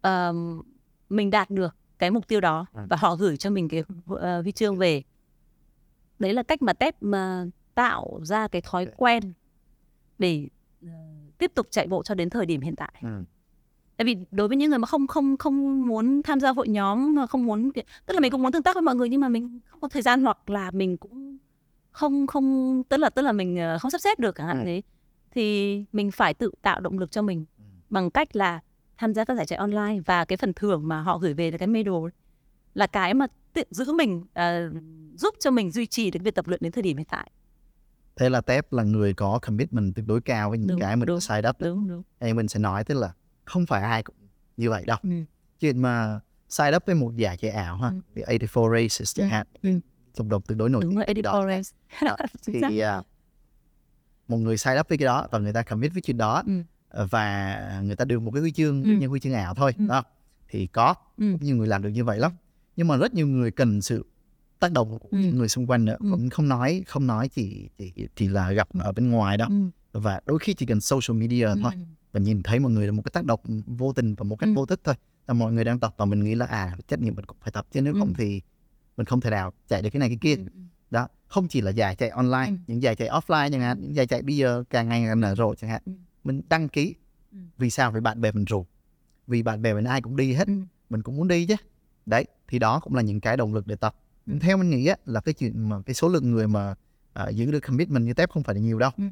ờm, 0.00 0.62
mình 1.08 1.30
đạt 1.30 1.50
được 1.50 1.76
cái 1.98 2.10
mục 2.10 2.28
tiêu 2.28 2.40
đó 2.40 2.66
và 2.72 2.96
họ 2.96 3.16
gửi 3.16 3.36
cho 3.36 3.50
mình 3.50 3.68
cái 3.68 3.84
ờ, 4.06 4.42
huy 4.42 4.52
chương 4.52 4.76
về 4.76 5.02
đấy 6.18 6.32
là 6.34 6.42
cách 6.42 6.62
mà 6.62 6.72
tép 6.72 6.96
mà 7.02 7.44
tạo 7.74 8.20
ra 8.22 8.48
cái 8.48 8.62
thói 8.62 8.86
quen 8.96 9.32
để 10.18 10.48
tiếp 11.38 11.52
tục 11.54 11.66
chạy 11.70 11.86
bộ 11.86 12.02
cho 12.02 12.14
đến 12.14 12.30
thời 12.30 12.46
điểm 12.46 12.60
hiện 12.60 12.76
tại 12.76 12.92
ừ. 13.02 13.24
Tại 14.00 14.04
vì 14.04 14.16
đối 14.30 14.48
với 14.48 14.56
những 14.56 14.70
người 14.70 14.78
mà 14.78 14.86
không 14.86 15.06
không 15.06 15.36
không 15.36 15.86
muốn 15.86 16.22
tham 16.22 16.40
gia 16.40 16.50
hội 16.50 16.68
nhóm 16.68 17.14
mà 17.14 17.26
không 17.26 17.46
muốn 17.46 17.70
tức 18.06 18.14
là 18.14 18.20
mình 18.20 18.30
cũng 18.32 18.42
muốn 18.42 18.52
tương 18.52 18.62
tác 18.62 18.74
với 18.76 18.82
mọi 18.82 18.94
người 18.94 19.08
nhưng 19.08 19.20
mà 19.20 19.28
mình 19.28 19.60
không 19.66 19.80
có 19.80 19.88
thời 19.88 20.02
gian 20.02 20.22
hoặc 20.22 20.50
là 20.50 20.70
mình 20.70 20.96
cũng 20.96 21.38
không 21.92 22.26
không 22.26 22.82
tức 22.88 22.96
là 22.96 23.10
tức 23.10 23.22
là 23.22 23.32
mình 23.32 23.56
ờ, 23.56 23.78
không 23.78 23.90
sắp 23.90 23.98
xếp 24.00 24.18
được 24.18 24.34
chẳng 24.36 24.46
hạn 24.46 24.58
Ừ. 24.58 24.64
thế 24.64 24.82
thì 25.30 25.84
mình 25.92 26.10
phải 26.10 26.34
tự 26.34 26.50
tạo 26.62 26.80
động 26.80 26.98
lực 26.98 27.10
cho 27.10 27.22
mình 27.22 27.44
Ừ. 27.58 27.62
bằng 27.90 28.10
cách 28.10 28.36
là 28.36 28.60
tham 28.98 29.14
gia 29.14 29.24
các 29.24 29.34
giải 29.36 29.46
chạy 29.46 29.56
online 29.58 30.00
và 30.06 30.24
cái 30.24 30.36
phần 30.36 30.52
thưởng 30.52 30.88
mà 30.88 31.00
họ 31.02 31.18
gửi 31.18 31.34
về 31.34 31.50
là 31.50 31.58
cái 31.58 31.68
medal 31.68 31.94
là 32.74 32.86
cái 32.86 33.14
mà 33.14 33.26
tự 33.52 33.62
giữ 33.70 33.92
mình 33.92 34.24
ờ, 34.34 34.70
giúp 35.14 35.34
cho 35.40 35.50
mình 35.50 35.70
duy 35.70 35.86
trì 35.86 36.10
được 36.10 36.20
việc 36.24 36.34
tập 36.34 36.48
luyện 36.48 36.60
đến 36.62 36.72
thời 36.72 36.82
điểm 36.82 36.96
hiện 36.96 37.06
tại 37.10 37.30
thế 38.16 38.28
là 38.30 38.40
tép 38.40 38.72
là 38.72 38.82
người 38.82 39.14
có 39.14 39.38
commitment 39.42 39.94
tuyệt 39.94 40.06
đối 40.08 40.20
cao 40.20 40.50
với 40.50 40.58
những 40.58 40.68
Đúng, 40.68 40.80
cái 40.80 40.96
mình 40.96 41.06
đúng. 41.06 41.20
side 41.20 41.48
up 41.48 41.56
đúng 41.60 41.88
đúng 41.88 42.02
hay 42.20 42.34
mình 42.34 42.48
sẽ 42.48 42.60
nói 42.60 42.84
tức 42.84 42.94
là 42.94 43.12
không 43.50 43.66
phải 43.66 43.82
ai 43.82 44.02
cũng 44.02 44.16
như 44.56 44.70
vậy 44.70 44.84
đâu 44.86 44.98
ừ. 45.02 45.10
chuyện 45.60 45.82
mà 45.82 46.20
side 46.48 46.76
up 46.76 46.82
với 46.86 46.94
một 46.94 47.16
giải 47.16 47.36
chạy 47.36 47.50
ảo 47.50 47.76
ha 47.76 47.88
Ừ. 47.88 47.94
the 48.16 48.22
84 48.22 48.70
races 48.72 49.14
chẳng 49.14 49.28
Ừ. 49.28 49.30
hạn 49.32 49.46
Ừ. 49.62 49.70
cộng 50.16 50.28
đồng 50.28 50.42
tương 50.42 50.58
đối 50.58 50.70
nổi 50.70 50.82
đúng 50.82 50.90
tiếng 50.90 50.96
rồi 50.96 51.04
cái 51.06 51.10
Eddie 51.14 51.22
đó. 51.22 51.40
Forrest 51.44 51.70
Chính 52.42 52.60
xác. 52.60 52.66
thì 52.70 52.78
à, 52.78 53.02
một 54.28 54.36
người 54.36 54.56
sign 54.58 54.74
up 54.80 54.88
với 54.88 54.98
cái 54.98 55.06
đó 55.06 55.28
và 55.30 55.38
người 55.38 55.52
ta 55.52 55.62
commit 55.62 55.92
với 55.92 56.02
chuyện 56.02 56.16
đó 56.18 56.42
Ừ. 56.46 56.52
ờ, 56.88 57.06
và 57.10 57.80
người 57.84 57.96
ta 57.96 58.04
được 58.04 58.20
một 58.22 58.30
cái 58.30 58.40
huy 58.40 58.52
chương 58.52 58.82
Ừ. 58.84 58.90
như 59.00 59.06
huy 59.06 59.20
chương 59.20 59.32
ảo 59.32 59.54
thôi 59.54 59.74
Ừ. 59.78 59.86
đó 59.88 60.04
thì 60.48 60.66
có 60.66 60.94
Ừ. 61.18 61.24
nhiều 61.40 61.56
người 61.56 61.66
làm 61.68 61.82
được 61.82 61.88
như 61.88 62.04
vậy 62.04 62.18
lắm 62.18 62.32
nhưng 62.76 62.88
mà 62.88 62.96
rất 62.96 63.14
nhiều 63.14 63.26
người 63.26 63.50
cần 63.50 63.82
sự 63.82 64.06
tác 64.58 64.72
động 64.72 64.98
của 64.98 65.08
Ừ. 65.10 65.18
những 65.18 65.38
người 65.38 65.48
xung 65.48 65.66
quanh 65.66 65.84
nữa 65.84 65.96
Ừ. 66.00 66.08
cũng 66.10 66.30
không 66.30 66.48
nói 66.48 66.82
không 66.86 67.06
nói 67.06 67.28
chỉ 67.28 67.68
chỉ 67.78 67.92
chỉ 68.16 68.28
là 68.28 68.52
gặp 68.52 68.68
ở 68.78 68.92
bên 68.92 69.10
ngoài 69.10 69.36
đâu 69.36 69.48
Ừ. 69.92 70.00
và 70.00 70.20
đôi 70.26 70.38
khi 70.38 70.54
chỉ 70.54 70.66
cần 70.66 70.80
social 70.80 71.16
media 71.20 71.48
thôi 71.62 71.72
Ừ. 72.12 72.18
và 72.18 72.20
nhìn 72.24 72.42
thấy 72.42 72.58
mọi 72.58 72.72
người 72.72 72.86
là 72.86 72.92
một 72.92 73.02
cái 73.02 73.10
tác 73.14 73.24
động 73.24 73.40
vô 73.66 73.92
tình 73.92 74.14
và 74.14 74.24
một 74.24 74.36
cách 74.36 74.48
Ừ. 74.48 74.54
vô 74.54 74.66
thức 74.66 74.80
thôi 74.84 74.94
là 75.28 75.34
mọi 75.34 75.52
người 75.52 75.64
đang 75.64 75.80
tập 75.80 75.94
và 75.96 76.04
mình 76.04 76.24
nghĩ 76.24 76.34
là 76.34 76.46
à 76.46 76.76
trách 76.88 77.00
nhiệm 77.00 77.14
mình 77.16 77.24
cũng 77.24 77.36
phải 77.40 77.52
tập 77.52 77.66
chứ 77.72 77.80
nếu 77.82 77.94
Ừ. 77.94 77.98
không 77.98 78.14
thì 78.14 78.40
mình 78.96 79.06
không 79.06 79.20
thể 79.20 79.30
nào 79.30 79.52
chạy 79.68 79.82
được 79.82 79.90
cái 79.92 80.00
này 80.00 80.08
cái 80.08 80.18
kia 80.20 80.34
Ừ. 80.36 80.42
đó 80.90 81.08
không 81.26 81.48
chỉ 81.48 81.60
là 81.60 81.70
giải 81.70 81.96
chạy 81.96 82.08
online 82.08 82.46
Ừ. 82.48 82.54
những 82.66 82.82
giải 82.82 82.96
chạy 82.96 83.08
offline 83.08 83.50
chẳng 83.52 83.60
hạn 83.60 83.80
những 83.80 83.94
giải 83.94 84.06
chạy 84.06 84.22
bây 84.22 84.36
giờ 84.36 84.64
càng 84.70 84.88
ngày 84.88 85.04
càng 85.06 85.20
nở 85.20 85.34
rộ 85.34 85.54
chẳng 85.54 85.70
hạn 85.70 85.82
Ừ. 85.86 85.92
mình 86.24 86.42
đăng 86.48 86.68
ký 86.68 86.94
Ừ. 87.32 87.38
vì 87.58 87.70
sao 87.70 87.90
vì 87.92 88.00
bạn 88.00 88.20
bè 88.20 88.32
mình 88.32 88.44
rủ 88.44 88.66
vì 89.26 89.42
bạn 89.42 89.62
bè 89.62 89.74
mình 89.74 89.84
ai 89.84 90.02
cũng 90.02 90.16
đi 90.16 90.32
hết 90.32 90.46
Ừ. 90.46 90.54
mình 90.90 91.02
cũng 91.02 91.16
muốn 91.16 91.28
đi 91.28 91.46
chứ 91.46 91.54
đấy 92.06 92.24
thì 92.48 92.58
đó 92.58 92.80
cũng 92.80 92.94
là 92.94 93.02
những 93.02 93.20
cái 93.20 93.36
động 93.36 93.54
lực 93.54 93.66
để 93.66 93.76
tập 93.76 93.94
Ừ. 94.26 94.32
theo 94.40 94.56
mình 94.56 94.70
nghĩ 94.70 94.86
á, 94.86 94.96
là 95.06 95.20
cái 95.20 95.34
chuyện 95.34 95.68
mà 95.68 95.82
cái 95.86 95.94
số 95.94 96.08
lượng 96.08 96.30
người 96.30 96.48
mà 96.48 96.74
à, 97.12 97.28
giữ 97.28 97.50
được 97.52 97.60
commitment 97.60 98.04
như 98.06 98.14
tép 98.14 98.30
không 98.30 98.42
phải 98.42 98.54
là 98.54 98.60
nhiều 98.60 98.78
đâu 98.78 98.90
Ừ. 98.96 99.04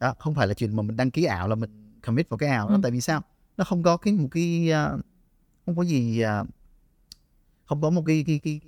đó 0.00 0.14
không 0.18 0.34
phải 0.34 0.46
là 0.46 0.54
chuyện 0.54 0.76
mà 0.76 0.82
mình 0.82 0.96
đăng 0.96 1.10
ký 1.10 1.24
ảo 1.24 1.48
là 1.48 1.54
mình 1.54 1.70
commit 2.06 2.28
vào 2.28 2.38
cái 2.38 2.48
ảo 2.48 2.68
đó 2.68 2.74
Ừ. 2.74 2.80
tại 2.82 2.90
vì 2.92 3.00
sao 3.00 3.22
nó 3.56 3.64
không 3.64 3.82
có 3.82 3.96
cái 3.96 4.14
một 4.14 4.28
cái 4.30 4.70
à, 4.72 4.90
không 5.66 5.76
có 5.76 5.82
gì 5.82 6.20
à, 6.20 6.44
không 7.66 7.80
có 7.82 7.90
một 7.90 8.02
cái 8.06 8.24
cái, 8.26 8.40
cái, 8.44 8.60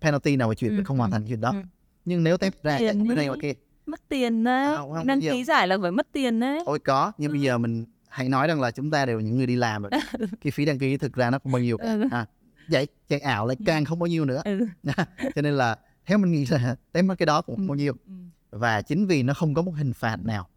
penalty 0.00 0.36
nào 0.36 0.48
về 0.48 0.54
chuyện 0.54 0.76
Ừ, 0.76 0.82
không 0.84 0.98
hoàn 0.98 1.10
ừ, 1.10 1.12
thành 1.14 1.24
chuyện 1.28 1.40
đó 1.40 1.50
ừ. 1.50 1.62
nhưng 2.04 2.24
nếu 2.24 2.36
tép 2.36 2.62
ra 2.62 2.78
cái 2.78 2.94
này 2.94 3.28
mà 3.28 3.34
kia 3.42 3.52
mất 3.86 4.00
tiền 4.08 4.44
đấy 4.44 4.76
không, 4.76 5.06
đăng 5.06 5.20
ký 5.20 5.44
giải 5.44 5.68
là 5.68 5.78
phải 5.82 5.90
mất 5.90 6.06
tiền 6.12 6.40
đấy 6.40 6.62
Ôi 6.66 6.78
có, 6.78 7.12
nhưng 7.18 7.32
bây 7.32 7.40
giờ 7.40 7.58
mình 7.58 7.84
hãy 8.08 8.28
nói 8.28 8.46
rằng 8.48 8.60
là 8.60 8.70
chúng 8.70 8.90
ta 8.90 9.06
đều 9.06 9.20
những 9.20 9.36
người 9.36 9.46
đi 9.46 9.56
làm 9.56 9.82
rồi. 9.82 9.90
Cái 10.40 10.50
phí 10.50 10.64
đăng 10.64 10.78
ký 10.78 10.96
thực 10.96 11.12
ra 11.14 11.30
nó 11.30 11.38
không 11.38 11.52
bao 11.52 11.62
nhiêu. 11.62 11.76
Ừ. 11.76 12.02
À, 12.10 12.26
vậy 12.68 12.86
chạy 13.08 13.20
ảo 13.20 13.46
lại 13.46 13.56
càng 13.66 13.84
không 13.84 13.98
bao 13.98 14.06
nhiêu 14.06 14.24
nữa. 14.24 14.42
ừ. 14.44 14.66
Cho 15.34 15.42
nên 15.42 15.54
là 15.54 15.76
theo 16.06 16.18
mình 16.18 16.32
nghĩ 16.32 16.46
là 16.50 16.76
tém 16.92 17.08
cái 17.18 17.26
đó 17.26 17.42
cũng 17.42 17.56
không 17.56 17.64
Ừ. 17.66 17.68
bao 17.68 17.76
nhiêu. 17.76 17.92
Ừ. 18.06 18.12
Và 18.58 18.82
chính 18.82 19.06
vì 19.06 19.22
nó 19.22 19.34
không 19.34 19.54
có 19.54 19.62
một 19.62 19.72
hình 19.76 19.92
phạt 19.92 20.24
nào 20.24 20.48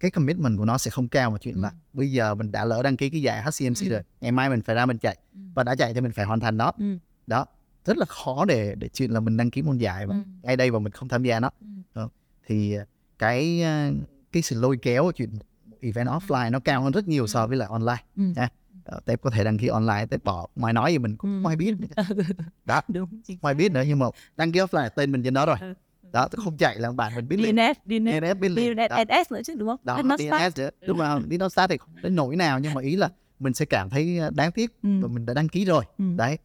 cái 0.00 0.10
commitment 0.10 0.58
của 0.58 0.64
nó 0.64 0.78
sẽ 0.78 0.90
không 0.90 1.08
cao 1.08 1.30
mà 1.30 1.38
chuyện 1.38 1.54
Ừ. 1.54 1.60
là 1.60 1.72
bây 1.92 2.12
giờ 2.12 2.34
mình 2.34 2.52
đã 2.52 2.64
lỡ 2.64 2.82
đăng 2.82 2.96
ký 2.96 3.10
cái 3.10 3.22
giải 3.22 3.42
HCMC 3.42 3.80
Ừ. 3.86 3.88
rồi 3.90 4.00
ngày 4.20 4.32
mai 4.32 4.48
mình 4.50 4.62
phải 4.62 4.76
ra 4.76 4.86
mình 4.86 4.98
chạy 4.98 5.16
Ừ. 5.34 5.38
và 5.54 5.64
đã 5.64 5.74
chạy 5.76 5.94
thì 5.94 6.00
mình 6.00 6.12
phải 6.12 6.24
hoàn 6.24 6.40
thành 6.40 6.56
nó 6.56 6.72
Ừ. 6.78 6.98
đó 7.26 7.46
rất 7.84 7.96
là 7.98 8.04
khó 8.06 8.44
để 8.44 8.74
để 8.78 8.88
chuyện 8.88 9.10
là 9.10 9.20
mình 9.20 9.36
đăng 9.36 9.50
ký 9.50 9.62
môn 9.62 9.78
giải 9.78 10.06
và 10.06 10.14
Ừ. 10.14 10.20
ngay 10.42 10.56
đây 10.56 10.70
và 10.70 10.78
mình 10.78 10.92
không 10.92 11.08
tham 11.08 11.22
gia 11.22 11.40
nó 11.40 11.50
Ừ. 11.94 12.08
Thì 12.46 12.74
ờ, 12.74 12.84
cái 13.18 13.62
ờ, 13.62 13.90
cái 14.32 14.42
sự 14.42 14.60
lôi 14.60 14.76
kéo 14.82 15.02
của 15.02 15.12
chuyện 15.12 15.30
event 15.80 16.08
offline 16.08 16.50
nó 16.50 16.60
cao 16.60 16.82
hơn 16.82 16.92
rất 16.92 17.08
nhiều 17.08 17.26
so 17.26 17.46
với 17.46 17.56
lại 17.56 17.68
online 17.68 18.02
Ừ. 18.16 18.22
nha 18.36 18.48
Ờ, 18.84 19.00
tép 19.04 19.22
có 19.22 19.30
thể 19.30 19.44
đăng 19.44 19.58
ký 19.58 19.66
online 19.66 20.06
tép 20.10 20.24
bỏ 20.24 20.46
ngoài 20.56 20.72
nói 20.72 20.92
gì 20.92 20.98
mình 20.98 21.16
cũng 21.16 21.30
Ừ. 21.30 21.36
không 21.42 21.46
ai 21.46 21.56
biết 21.56 21.74
đó 22.64 22.80
đúng 22.88 23.06
không 23.26 23.36
ai 23.42 23.54
biết 23.54 23.72
nữa 23.72 23.82
nhưng 23.86 23.98
mà 23.98 24.06
đăng 24.36 24.52
ký 24.52 24.60
offline 24.60 24.88
tên 24.88 25.12
mình 25.12 25.22
trên 25.22 25.34
đó 25.34 25.46
rồi 25.46 25.56
Ừ. 25.60 25.74
đó 26.12 26.28
tôi 26.30 26.44
không 26.44 26.56
chạy 26.56 26.78
là 26.78 26.92
bạn 26.92 27.12
mình 27.16 27.28
biết 27.28 27.36
liền. 27.36 27.56
DNS 27.56 27.76
DNS 27.86 28.22
DNS 28.22 28.38
biết 28.40 28.48
liền. 28.48 28.76
DNS 28.76 28.92
NS 29.08 29.32
nữa 29.32 29.40
chứ 29.44 29.54
đúng 29.58 29.68
không? 29.68 29.80
Đó. 29.84 30.02
DNS 30.18 30.58
nữa 30.58 30.70
đúng 30.86 30.98
không 30.98 31.28
đi 31.28 31.38
nó 31.38 31.48
start 31.48 31.70
thì 31.70 31.76
không 31.78 31.90
đến 32.02 32.14
nỗi 32.16 32.36
nào 32.36 32.58
nhưng 32.60 32.74
mà 32.74 32.80
ý 32.82 32.96
là 32.96 33.08
mình 33.38 33.54
sẽ 33.54 33.64
cảm 33.64 33.90
thấy 33.90 34.18
ờ, 34.18 34.30
đáng 34.34 34.52
tiếc 34.52 34.82
Ừ. 34.82 34.88
và 35.02 35.08
mình 35.08 35.26
đã 35.26 35.34
đăng 35.34 35.48
ký 35.48 35.64
rồi. 35.64 35.84
Ừ. 35.98 36.04
đấy. 36.16 36.38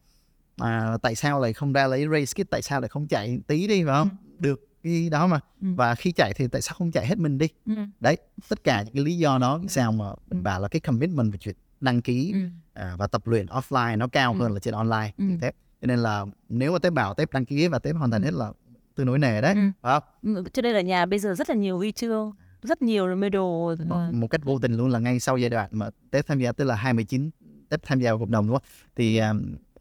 Mà 0.56 0.96
tại 1.02 1.14
sao 1.14 1.40
lại 1.40 1.52
không 1.52 1.72
ra 1.72 1.86
lấy 1.86 2.06
race 2.12 2.42
kit? 2.44 2.50
Tại 2.50 2.62
sao 2.62 2.80
lại 2.80 2.88
không 2.88 3.06
chạy 3.06 3.38
tí 3.46 3.66
đi 3.66 3.84
phải 3.84 3.94
không? 3.94 4.08
Được 4.38 4.60
cái 4.82 5.08
đó 5.10 5.26
mà. 5.26 5.40
Ừ. 5.62 5.68
và 5.76 5.94
khi 5.94 6.12
chạy 6.12 6.32
thì 6.36 6.48
tại 6.48 6.62
sao 6.62 6.74
không 6.78 6.90
chạy 6.92 7.06
hết 7.06 7.18
mình 7.18 7.38
đi? 7.38 7.48
Ừ. 7.66 7.72
đấy 8.00 8.16
tất 8.48 8.64
cả 8.64 8.82
những 8.82 8.94
cái 8.94 9.02
lý 9.04 9.18
do 9.18 9.38
đó 9.38 9.60
sao 9.68 9.92
mà 9.92 10.04
mình 10.30 10.42
bảo 10.42 10.60
là 10.60 10.68
cái 10.68 10.80
commitment 10.80 11.32
về 11.32 11.38
chuyện 11.38 11.56
đăng 11.80 12.02
ký 12.02 12.32
Ừ. 12.34 12.38
à, 12.72 12.94
và 12.98 13.06
tập 13.06 13.26
luyện 13.26 13.46
offline 13.46 13.98
nó 13.98 14.06
cao 14.08 14.32
Ừ. 14.32 14.38
hơn 14.42 14.52
là 14.52 14.60
trên 14.60 14.74
online. 14.74 15.12
Ừ. 15.18 15.24
tép 15.40 15.54
cho 15.82 15.86
nên 15.86 15.98
là 15.98 16.24
nếu 16.48 16.72
mà 16.72 16.78
tép 16.78 16.92
bảo 16.92 17.14
tép 17.14 17.32
đăng 17.32 17.44
ký 17.44 17.68
và 17.68 17.78
tép 17.78 17.96
hoàn 17.96 18.10
thành 18.10 18.22
hết 18.22 18.34
là 18.34 18.52
tương 18.96 19.06
đối 19.06 19.18
nề 19.18 19.40
đấy 19.40 19.54
Ừ. 19.54 19.60
phải 19.82 20.00
không? 20.00 20.34
Ừ, 20.36 20.44
cho 20.52 20.62
nên 20.62 20.74
là 20.74 20.80
nhà 20.80 21.06
bây 21.06 21.18
giờ 21.18 21.34
rất 21.34 21.48
là 21.50 21.54
nhiều 21.56 21.76
huy 21.78 21.92
chương 21.92 22.32
rất 22.62 22.82
nhiều 22.82 23.16
medal. 23.16 23.42
Ờ, 23.90 24.10
một 24.12 24.26
cách 24.30 24.40
vô 24.44 24.58
tình 24.58 24.76
luôn 24.76 24.88
là 24.90 24.98
ngay 24.98 25.20
sau 25.20 25.36
giai 25.36 25.50
đoạn 25.50 25.68
mà 25.72 25.90
tép 26.10 26.26
tham 26.26 26.38
gia 26.38 26.52
tức 26.52 26.64
là 26.64 26.74
29 26.74 27.30
tép 27.68 27.80
tham 27.82 28.00
gia 28.00 28.10
vào 28.10 28.18
cộng 28.18 28.30
đồng 28.30 28.46
đúng 28.46 28.56
không? 28.56 28.62
Thì 28.96 29.16
à, 29.16 29.34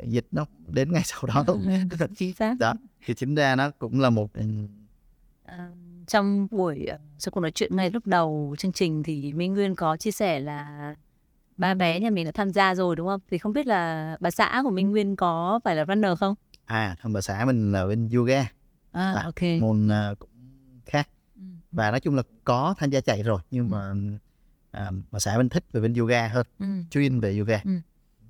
dịch 0.07 0.27
nó 0.31 0.45
đến 0.67 0.91
ngay 0.91 1.01
sau 1.05 1.21
đó. 1.25 1.43
Luôn 1.47 2.13
chính 2.15 2.33
xác. 2.33 2.55
đó 2.59 2.73
thì 3.05 3.13
chính 3.13 3.35
ra 3.35 3.55
nó 3.55 3.69
cũng 3.79 3.99
là 3.99 4.09
một 4.09 4.33
ừ, 4.33 4.41
À, 5.45 5.69
trong 6.07 6.47
buổi 6.51 6.85
ờ, 6.85 6.97
trong 7.19 7.31
cuộc 7.33 7.39
nói 7.41 7.51
chuyện 7.51 7.75
ngay 7.75 7.91
lúc 7.91 8.07
đầu 8.07 8.55
chương 8.57 8.71
trình 8.71 9.03
thì 9.03 9.33
Minh 9.33 9.53
Nguyên 9.53 9.75
có 9.75 9.97
chia 9.97 10.11
sẻ 10.11 10.39
là 10.39 10.95
ba 11.57 11.73
bé 11.73 11.99
nhà 11.99 12.09
mình 12.09 12.25
đã 12.25 12.31
tham 12.31 12.49
gia 12.49 12.75
rồi 12.75 12.95
đúng 12.95 13.07
không? 13.07 13.19
Thì 13.31 13.37
không 13.37 13.53
biết 13.53 13.67
là 13.67 14.17
bà 14.19 14.31
xã 14.31 14.59
của 14.63 14.69
Minh 14.71 14.91
Nguyên 14.91 15.15
có 15.15 15.59
phải 15.63 15.75
là 15.75 15.85
runner 15.87 16.17
không? 16.19 16.35
à 16.65 16.95
thằng 17.01 17.13
bà 17.13 17.21
xã 17.21 17.45
mình 17.45 17.71
là 17.71 17.85
bên 17.87 18.09
yoga 18.15 18.45
À, 18.95 19.13
À, 19.13 19.23
ok. 19.23 19.41
môn 19.61 19.87
à, 19.91 20.13
cũng 20.19 20.29
khác 20.85 21.09
Ừ. 21.35 21.41
và 21.71 21.91
nói 21.91 21.99
chung 21.99 22.15
là 22.15 22.23
có 22.43 22.75
tham 22.77 22.89
gia 22.89 23.01
chạy 23.01 23.23
rồi 23.23 23.39
nhưng 23.51 23.69
mà 23.69 23.93
à, 24.71 24.91
bà 25.11 25.19
xã 25.19 25.37
mình 25.37 25.49
thích 25.49 25.63
về 25.71 25.81
bên 25.81 25.93
yoga 25.93 26.27
hơn 26.27 26.45
Ừ. 26.59 26.65
chuyên 26.89 27.19
về 27.19 27.37
yoga 27.39 27.61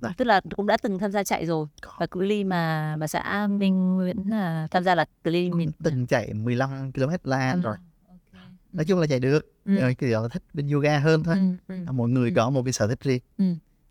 Dạ. 0.01 0.13
Tức 0.18 0.26
là 0.26 0.41
cũng 0.55 0.68
đã 0.68 0.78
từng 0.78 0.99
tham 0.99 1.11
gia 1.11 1.24
chạy 1.24 1.45
rồi 1.45 1.68
Có. 1.82 1.91
và 1.99 2.05
cự 2.07 2.22
ly 2.22 2.43
mà 2.43 2.95
bà 2.99 3.07
xã 3.07 3.47
Minh 3.47 3.95
Nguyễn 3.95 4.30
là 4.30 4.68
tham 4.72 4.84
gia 4.84 4.95
là 4.95 5.05
cự 5.24 5.32
ly 5.32 5.51
mình 5.51 5.72
từng 5.84 6.07
chạy 6.07 6.34
15 6.34 6.91
km 6.93 7.09
lan 7.24 7.61
rồi 7.61 7.76
Ok. 8.07 8.41
nói 8.74 8.86
chung 8.86 8.99
là 8.99 9.07
chạy 9.07 9.20
được 9.20 9.51
Ừ. 9.66 9.80
rồi 9.82 9.95
cái 9.95 10.09
là 10.09 10.20
thích 10.32 10.43
bên 10.53 10.68
yoga 10.70 10.99
hơn 10.99 11.24
thôi 11.24 11.36
Ừ. 11.68 11.76
Ừ. 11.88 11.91
mỗi 11.93 12.09
người 12.09 12.30
Ừ. 12.30 12.34
có 12.36 12.49
một 12.49 12.63
cái 12.66 12.74
sở 12.74 12.88
thích 12.88 12.99
riêng 13.03 13.22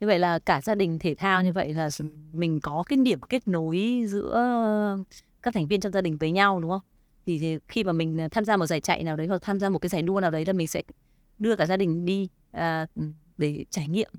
Như 0.00 0.06
vậy 0.06 0.18
là 0.18 0.38
cả 0.38 0.60
gia 0.60 0.74
đình 0.74 0.98
thể 0.98 1.14
thao 1.14 1.42
như 1.42 1.52
vậy 1.52 1.74
là 1.74 1.88
mình 2.32 2.60
có 2.60 2.84
cái 2.88 2.98
điểm 2.98 3.20
kết 3.28 3.48
nối 3.48 4.04
giữa 4.08 4.34
các 5.44 5.54
thành 5.54 5.66
viên 5.66 5.80
trong 5.80 5.92
gia 5.92 6.00
đình 6.00 6.16
với 6.16 6.30
nhau 6.30 6.60
đúng 6.60 6.70
không? 6.70 6.80
Thì, 7.26 7.38
thì 7.38 7.58
khi 7.68 7.84
mà 7.84 7.92
mình 7.92 8.18
tham 8.30 8.44
gia 8.44 8.56
một 8.56 8.66
giải 8.66 8.80
chạy 8.80 9.04
nào 9.04 9.16
đấy 9.16 9.26
hoặc 9.26 9.42
tham 9.42 9.60
gia 9.60 9.68
một 9.68 9.78
cái 9.78 9.88
giải 9.88 10.02
đua 10.02 10.20
nào 10.20 10.30
đấy 10.30 10.44
là 10.46 10.52
mình 10.52 10.66
sẽ 10.68 10.82
đưa 11.38 11.56
cả 11.56 11.66
gia 11.66 11.76
đình 11.76 12.04
đi 12.04 12.28
à, 12.50 12.86
để 13.38 13.64
trải 13.70 13.88
nghiệm 13.88 14.10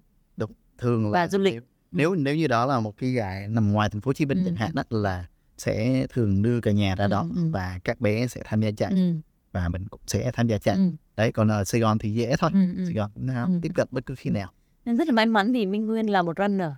thường 0.78 1.04
là 1.06 1.12
Và 1.12 1.28
du 1.28 1.38
lịch. 1.40 1.54
nếu, 1.54 1.62
nếu 1.92 2.16
nếu 2.16 2.36
như 2.36 2.48
đó 2.48 2.66
là 2.66 2.80
một 2.80 2.98
cái 2.98 3.14
giải 3.14 3.48
nằm 3.48 3.72
ngoài 3.72 3.90
thành 3.90 4.02
phố 4.02 4.10
Hồ 4.10 4.14
Chí 4.14 4.26
Minh 4.26 4.42
chẳng 4.46 4.56
hạn 4.56 4.72
ừ. 4.76 4.76
đó 4.76 4.84
là 5.00 5.26
sẽ 5.58 6.08
thường 6.10 6.42
đưa 6.42 6.62
cả 6.62 6.72
nhà 6.72 6.96
ra 6.96 7.06
Ừ, 7.06 7.10
đó 7.10 7.28
ừ. 7.36 7.50
và 7.52 7.80
các 7.84 8.02
bé 8.02 8.28
sẽ 8.28 8.42
tham 8.46 8.62
gia 8.62 8.72
chạy 8.72 8.92
ừ, 8.92 9.14
và 9.52 9.70
mình 9.70 9.86
cũng 9.90 10.00
sẽ 10.08 10.32
tham 10.34 10.48
gia 10.48 10.58
chạy 10.58 10.76
ừ, 10.76 10.82
đấy 11.18 11.32
còn 11.32 11.48
ở 11.52 11.64
Sài 11.64 11.82
Gòn 11.82 11.98
thì 11.98 12.14
dễ 12.14 12.36
thôi 12.40 12.50
ừ, 12.54 12.60
ừ. 12.78 12.86
Sài 12.86 12.94
Gòn 12.94 13.12
nó 13.16 13.46
Ừ. 13.46 13.60
tiếp 13.62 13.72
cận 13.76 13.88
bất 13.92 14.06
cứ 14.06 14.16
khi 14.16 14.30
nào 14.30 14.52
Nên 14.86 14.98
rất 14.98 15.08
là 15.08 15.14
may 15.14 15.26
mắn 15.26 15.52
vì 15.54 15.66
Minh 15.66 15.86
Nguyên 15.86 16.10
là 16.12 16.22
một 16.22 16.38
runner. 16.38 16.70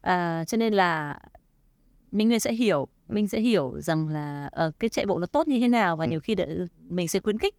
À, 0.00 0.44
cho 0.44 0.56
nên 0.56 0.74
là 0.74 1.18
Minh 2.12 2.28
Nguyên 2.28 2.40
sẽ 2.40 2.52
hiểu, 2.52 2.88
mình 3.08 3.28
sẽ 3.28 3.40
hiểu 3.40 3.80
rằng 3.80 4.08
là 4.08 4.48
ờ, 4.52 4.70
cái 4.78 4.90
chạy 4.90 5.06
bộ 5.06 5.18
nó 5.18 5.26
tốt 5.26 5.48
như 5.48 5.60
thế 5.60 5.68
nào 5.68 5.96
và 5.96 6.04
Ừ. 6.04 6.10
nhiều 6.10 6.20
khi 6.20 6.34
để 6.34 6.58
mình 6.88 7.08
sẽ 7.08 7.20
khuyến 7.20 7.38
khích 7.38 7.54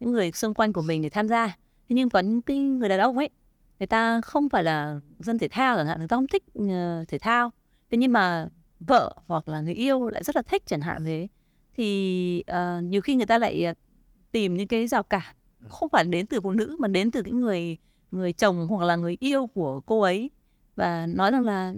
những 0.00 0.12
người 0.12 0.32
xung 0.32 0.54
quanh 0.54 0.72
của 0.72 0.82
mình 0.82 1.02
để 1.02 1.08
tham 1.08 1.28
gia. 1.28 1.46
Thế 1.88 1.94
nhưng 1.96 2.10
có 2.10 2.18
những 2.20 2.42
cái 2.42 2.58
người 2.58 2.88
đàn 2.88 3.00
ông 3.00 3.18
ấy, 3.18 3.30
người 3.78 3.86
ta 3.86 4.20
không 4.20 4.48
phải 4.48 4.64
là 4.64 5.00
dân 5.18 5.38
thể 5.38 5.48
thao 5.48 5.76
chẳng 5.76 5.86
hạn, 5.86 5.98
người 5.98 6.08
ta 6.08 6.16
không 6.16 6.26
thích 6.26 6.42
ờ, 6.70 7.04
thể 7.08 7.18
thao. 7.18 7.50
Thế 7.90 7.98
nhưng 7.98 8.12
mà 8.12 8.48
vợ 8.80 9.14
hoặc 9.26 9.48
là 9.48 9.60
người 9.60 9.74
yêu 9.74 10.08
lại 10.08 10.24
rất 10.24 10.36
là 10.36 10.42
thích 10.42 10.62
chẳng 10.66 10.80
hạn 10.80 11.04
thế. 11.04 11.28
Thì 11.76 12.40
ờ, 12.46 12.80
nhiều 12.80 13.00
khi 13.00 13.14
người 13.14 13.26
ta 13.26 13.38
lại 13.38 13.64
tìm 14.32 14.54
những 14.56 14.68
cái 14.68 14.86
rào 14.86 15.02
cản 15.02 15.34
không 15.68 15.88
phải 15.88 16.04
đến 16.04 16.26
từ 16.26 16.40
phụ 16.40 16.50
nữ 16.50 16.76
mà 16.78 16.88
đến 16.88 17.10
từ 17.10 17.22
những 17.22 17.40
người 17.40 17.76
người 18.10 18.32
chồng 18.32 18.66
hoặc 18.68 18.86
là 18.86 18.96
người 18.96 19.16
yêu 19.20 19.46
của 19.46 19.80
cô 19.86 20.00
ấy 20.00 20.30
và 20.76 21.06
nói 21.06 21.30
rằng 21.30 21.44
là 21.44 21.74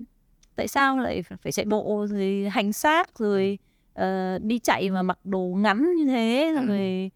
tại 0.56 0.68
sao 0.68 0.98
lại 0.98 1.22
phải 1.42 1.52
chạy 1.52 1.64
bộ 1.66 2.06
rồi 2.10 2.48
hành 2.52 2.72
xác 2.72 3.18
rồi 3.18 3.58
ờ, 3.94 4.38
đi 4.38 4.58
chạy 4.58 4.90
mà 4.90 5.02
mặc 5.02 5.18
đồ 5.24 5.54
ngắn 5.56 5.94
như 5.96 6.04
thế 6.06 6.54
Ừ. 6.56 6.66
rồi 6.66 7.10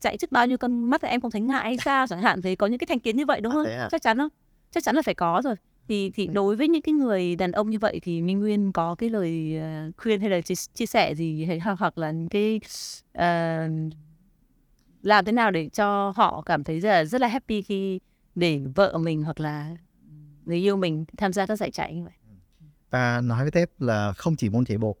chạy 0.00 0.16
trước 0.16 0.32
bao 0.32 0.46
nhiêu 0.46 0.58
con 0.58 0.84
mắt 0.90 1.02
em 1.02 1.20
không 1.20 1.30
thấy 1.30 1.40
ngại 1.40 1.64
hay 1.64 1.76
sao 1.84 2.06
chẳng 2.06 2.22
hạn 2.22 2.42
thế 2.42 2.54
có 2.56 2.66
những 2.66 2.78
cái 2.78 2.86
thành 2.86 3.00
kiến 3.00 3.16
như 3.16 3.26
vậy 3.26 3.40
đúng 3.40 3.52
À, 3.52 3.54
không 3.54 3.64
thế 3.64 3.76
à? 3.76 3.88
chắc 3.90 4.02
chắn 4.02 4.18
không 4.18 4.28
chắc 4.70 4.84
chắn 4.84 4.96
là 4.96 5.02
phải 5.02 5.14
có 5.14 5.40
rồi 5.44 5.54
thì 5.88 6.10
thì 6.14 6.26
Ừ. 6.26 6.32
đối 6.32 6.56
với 6.56 6.68
những 6.68 6.82
cái 6.82 6.92
người 6.92 7.36
đàn 7.36 7.52
ông 7.52 7.70
như 7.70 7.78
vậy 7.78 8.00
thì 8.02 8.22
Minh 8.22 8.40
Nguyên 8.40 8.72
có 8.72 8.94
cái 8.94 9.10
lời 9.10 9.58
ờ, 9.60 9.90
khuyên 9.96 10.20
hay 10.20 10.30
là 10.30 10.40
chia, 10.40 10.54
chia 10.74 10.86
sẻ 10.86 11.14
gì 11.14 11.44
hay 11.44 11.58
hoặc- 11.58 11.78
hoặc 11.78 11.98
là 11.98 12.12
cái 12.30 12.60
ờ, 13.12 13.68
làm 15.02 15.24
thế 15.24 15.32
nào 15.32 15.50
để 15.50 15.68
cho 15.68 16.12
họ 16.16 16.42
cảm 16.46 16.64
thấy 16.64 16.80
rất 16.80 16.88
là, 16.88 17.04
rất 17.04 17.20
là 17.20 17.28
happy 17.28 17.62
khi 17.62 18.00
để 18.34 18.60
vợ 18.74 18.98
mình 18.98 19.22
hoặc 19.22 19.40
là 19.40 19.70
người 20.44 20.58
yêu 20.58 20.76
mình 20.76 21.04
tham 21.16 21.32
gia 21.32 21.46
các 21.46 21.56
giải 21.56 21.70
chạy 21.70 21.94
như 21.94 22.02
vậy 22.04 22.12
và 22.92 23.20
nói 23.20 23.42
với 23.44 23.50
tép 23.50 23.80
là 23.80 24.12
không 24.12 24.36
chỉ 24.36 24.48
môn 24.48 24.64
chạy 24.64 24.78
bộ 24.78 24.96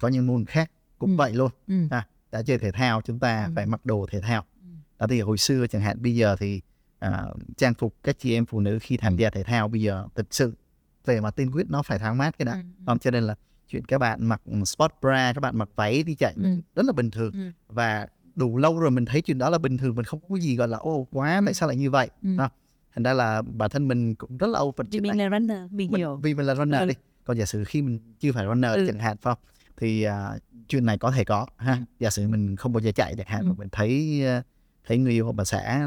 có 0.00 0.08
những 0.08 0.26
môn 0.26 0.44
khác 0.44 0.70
cũng 0.98 1.10
Ừ. 1.10 1.16
vậy 1.16 1.32
luôn 1.34 1.50
ừ. 1.68 1.74
à, 1.90 2.06
đã 2.32 2.42
chơi 2.42 2.58
thể 2.58 2.70
thao 2.72 3.00
chúng 3.04 3.18
ta 3.18 3.44
Ừ. 3.44 3.52
phải 3.56 3.66
mặc 3.66 3.86
đồ 3.86 4.06
thể 4.10 4.20
thao 4.20 4.44
Ừ. 4.62 4.68
đó 4.98 5.06
thì 5.10 5.20
hồi 5.20 5.38
xưa 5.38 5.66
chẳng 5.66 5.82
hạn 5.82 6.02
bây 6.02 6.14
giờ 6.14 6.36
thì 6.38 6.60
à, 6.98 7.24
trang 7.56 7.74
phục 7.74 7.94
các 8.02 8.18
chị 8.18 8.34
em 8.34 8.46
phụ 8.46 8.60
nữ 8.60 8.78
khi 8.82 8.96
tham 8.96 9.16
gia 9.16 9.30
thể 9.30 9.42
thao 9.42 9.68
bây 9.68 9.80
giờ 9.80 10.06
thực 10.14 10.34
sự 10.34 10.54
về 11.04 11.20
mặt 11.20 11.36
tiên 11.36 11.50
quyết 11.50 11.70
nó 11.70 11.82
phải 11.82 11.98
thoáng 11.98 12.18
mát 12.18 12.38
cái 12.38 12.46
đã 12.46 12.52
Ừ. 12.52 12.60
Không, 12.86 12.98
cho 12.98 13.10
nên 13.10 13.24
là 13.24 13.34
chuyện 13.68 13.84
các 13.84 13.98
bạn 13.98 14.24
mặc 14.26 14.40
sport 14.64 14.92
bra 15.02 15.32
các 15.32 15.40
bạn 15.40 15.58
mặc 15.58 15.68
váy 15.76 16.02
đi 16.02 16.14
chạy 16.14 16.34
Ừ. 16.36 16.56
rất 16.76 16.86
là 16.86 16.92
bình 16.92 17.10
thường 17.10 17.32
Ừ. 17.32 17.50
và 17.68 18.06
đủ 18.34 18.56
lâu 18.56 18.78
rồi 18.80 18.90
mình 18.90 19.04
thấy 19.04 19.22
chuyện 19.22 19.38
đó 19.38 19.50
là 19.50 19.58
bình 19.58 19.78
thường 19.78 19.94
mình 19.94 20.04
không 20.04 20.20
có 20.28 20.36
gì 20.38 20.56
gọi 20.56 20.68
là 20.68 20.78
ô 20.78 21.06
quá 21.10 21.36
Ừ. 21.38 21.42
tại 21.44 21.54
sao 21.54 21.68
lại 21.68 21.76
như 21.76 21.90
vậy 21.90 22.10
Ừ. 22.22 22.28
Không, 22.38 22.50
thành 22.94 23.02
ra 23.02 23.12
là 23.12 23.42
bản 23.42 23.70
thân 23.70 23.88
mình 23.88 24.14
cũng 24.14 24.36
rất 24.36 24.46
là 24.46 24.60
open 24.60 24.86
vì 24.90 25.00
mình 25.00 25.16
này 25.16 25.30
là 25.30 25.38
runner 25.38 25.58
mình 25.70 25.90
mình, 25.90 25.98
hiểu 25.98 26.16
vì 26.16 26.34
mình 26.34 26.46
là 26.46 26.54
runner 26.54 26.80
Ừ. 26.80 26.86
đi 26.86 26.94
còn 27.24 27.36
giả 27.38 27.44
sử 27.44 27.64
khi 27.64 27.82
mình 27.82 27.98
chưa 28.20 28.32
phải 28.32 28.46
runner 28.46 28.72
Ừ. 28.74 28.84
chẳng 28.86 28.98
hạn 28.98 29.16
phải 29.16 29.34
không 29.34 29.44
thì 29.76 30.02
à, 30.02 30.38
chuyện 30.68 30.86
này 30.86 30.98
có 30.98 31.10
thể 31.10 31.24
có 31.24 31.46
ha 31.56 31.78
giả 32.00 32.10
sử 32.10 32.28
mình 32.28 32.56
không 32.56 32.72
bao 32.72 32.80
giờ 32.80 32.92
chạy 32.94 33.14
chẳng 33.18 33.26
hạn 33.26 33.40
Ừ. 33.42 33.46
mà 33.48 33.54
mình 33.58 33.68
thấy 33.72 34.22
à, 34.26 34.42
thấy 34.86 34.98
người 34.98 35.12
yêu 35.12 35.24
hoặc 35.24 35.32
bà 35.32 35.44
xã 35.44 35.86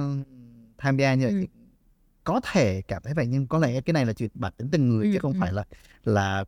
tham 0.78 0.98
gia 0.98 1.14
như 1.16 1.26
vậy 1.26 1.34
Ừ. 1.42 1.46
có 2.24 2.42
thể 2.52 2.82
cảm 2.82 3.02
thấy 3.06 3.14
vậy 3.14 3.28
nhưng 3.28 3.48
có 3.48 3.60
lẽ 3.60 3.82
cái 3.82 3.94
này 3.94 4.06
là 4.06 4.14
chuyện 4.14 4.30
bản 4.34 4.54
tính 4.58 4.70
từng 4.72 4.90
người 4.90 5.06
Ừ, 5.06 5.12
chứ 5.14 5.20
không 5.20 5.34
ừ. 5.34 5.38
phải 5.42 5.54
là 5.54 5.64
là 6.04 6.46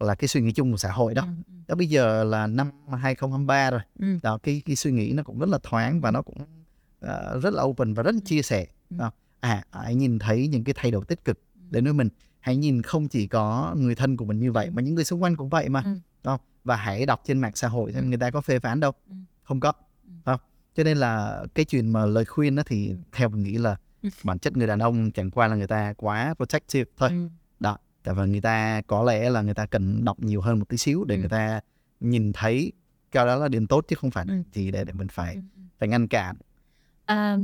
Ừ. 0.00 0.06
là 0.06 0.14
cái 0.14 0.28
suy 0.28 0.40
nghĩ 0.40 0.52
chung 0.52 0.70
của 0.70 0.76
xã 0.76 0.92
hội 0.92 1.14
đó 1.14 1.22
Ừ, 1.22 1.28
ừ, 1.48 1.52
đó 1.68 1.74
bây 1.74 1.86
giờ 1.88 2.24
là 2.24 2.46
năm 2.46 2.70
2023 2.98 3.70
rồi 3.70 3.80
ừ. 3.98 4.06
đó 4.22 4.38
cái 4.42 4.62
cái 4.64 4.76
suy 4.76 4.90
nghĩ 4.92 5.12
nó 5.12 5.22
cũng 5.22 5.38
rất 5.38 5.48
là 5.48 5.58
thoáng 5.62 6.00
và 6.00 6.10
nó 6.10 6.22
cũng 6.22 6.38
à, 7.00 7.18
rất 7.42 7.54
là 7.54 7.62
open 7.62 7.94
và 7.94 8.02
rất 8.02 8.14
là 8.14 8.20
chia 8.24 8.42
sẻ 8.42 8.66
Ừ. 8.90 8.96
Đó. 8.98 9.10
à 9.40 9.64
hãy 9.70 9.94
nhìn 9.94 10.18
thấy 10.18 10.48
những 10.48 10.64
cái 10.64 10.74
thay 10.78 10.90
đổi 10.90 11.04
tích 11.04 11.24
cực 11.24 11.38
đến 11.70 11.84
với 11.84 11.92
mình 11.92 12.08
hãy 12.46 12.56
nhìn 12.56 12.82
không 12.82 13.08
chỉ 13.08 13.26
có 13.26 13.74
người 13.78 13.94
thân 13.94 14.16
của 14.16 14.24
mình 14.24 14.38
như 14.40 14.52
vậy 14.52 14.70
mà 14.70 14.82
những 14.82 14.94
người 14.94 15.04
xung 15.04 15.22
quanh 15.22 15.36
cũng 15.36 15.48
vậy 15.48 15.68
mà 15.68 15.82
Ừ. 15.84 15.90
Đó. 16.24 16.38
và 16.64 16.76
hãy 16.76 17.06
đọc 17.06 17.22
trên 17.24 17.38
mạng 17.38 17.52
xã 17.54 17.68
hội 17.68 17.92
xem 17.92 18.08
người 18.08 18.18
ta 18.18 18.30
có 18.30 18.40
phê 18.40 18.58
phán 18.58 18.80
đâu 18.80 18.92
Ừ. 19.10 19.14
không 19.42 19.60
có 19.60 19.72
Ừ. 20.04 20.10
không 20.24 20.40
cho 20.74 20.84
nên 20.84 20.96
là 20.98 21.44
cái 21.54 21.64
chuyện 21.64 21.92
mà 21.92 22.06
lời 22.06 22.24
khuyên 22.24 22.54
đó 22.56 22.62
thì 22.66 22.94
theo 23.12 23.28
mình 23.28 23.42
nghĩ 23.42 23.58
là 23.58 23.76
Ừ. 24.02 24.08
bản 24.24 24.38
chất 24.38 24.56
người 24.56 24.66
đàn 24.66 24.78
ông 24.78 25.10
chẳng 25.10 25.30
qua 25.30 25.48
là 25.48 25.56
người 25.56 25.66
ta 25.66 25.92
quá 25.96 26.34
protective 26.34 26.90
thôi 26.96 27.08
Ừ. 27.10 27.28
đó 27.60 27.78
tại 28.02 28.14
vì 28.14 28.22
người 28.30 28.40
ta 28.40 28.82
có 28.86 29.02
lẽ 29.02 29.30
là 29.30 29.42
người 29.42 29.54
ta 29.54 29.66
cần 29.66 30.04
đọc 30.04 30.20
nhiều 30.20 30.40
hơn 30.40 30.58
một 30.58 30.68
tí 30.68 30.76
xíu 30.76 31.04
để 31.04 31.14
Ừ. 31.16 31.18
người 31.20 31.28
ta 31.28 31.60
nhìn 32.00 32.32
thấy 32.32 32.72
cái 33.10 33.26
đó 33.26 33.36
là 33.36 33.48
điểm 33.48 33.66
tốt 33.66 33.84
chứ 33.88 33.96
không 34.00 34.10
phải 34.10 34.24
Ừ. 34.28 34.34
gì 34.52 34.70
để 34.70 34.84
để 34.84 34.92
mình 34.92 35.08
phải 35.08 35.34
Ừ. 35.34 35.40
phải 35.78 35.88
ngăn 35.88 36.08
cản 36.08 36.36
À, 37.06 37.38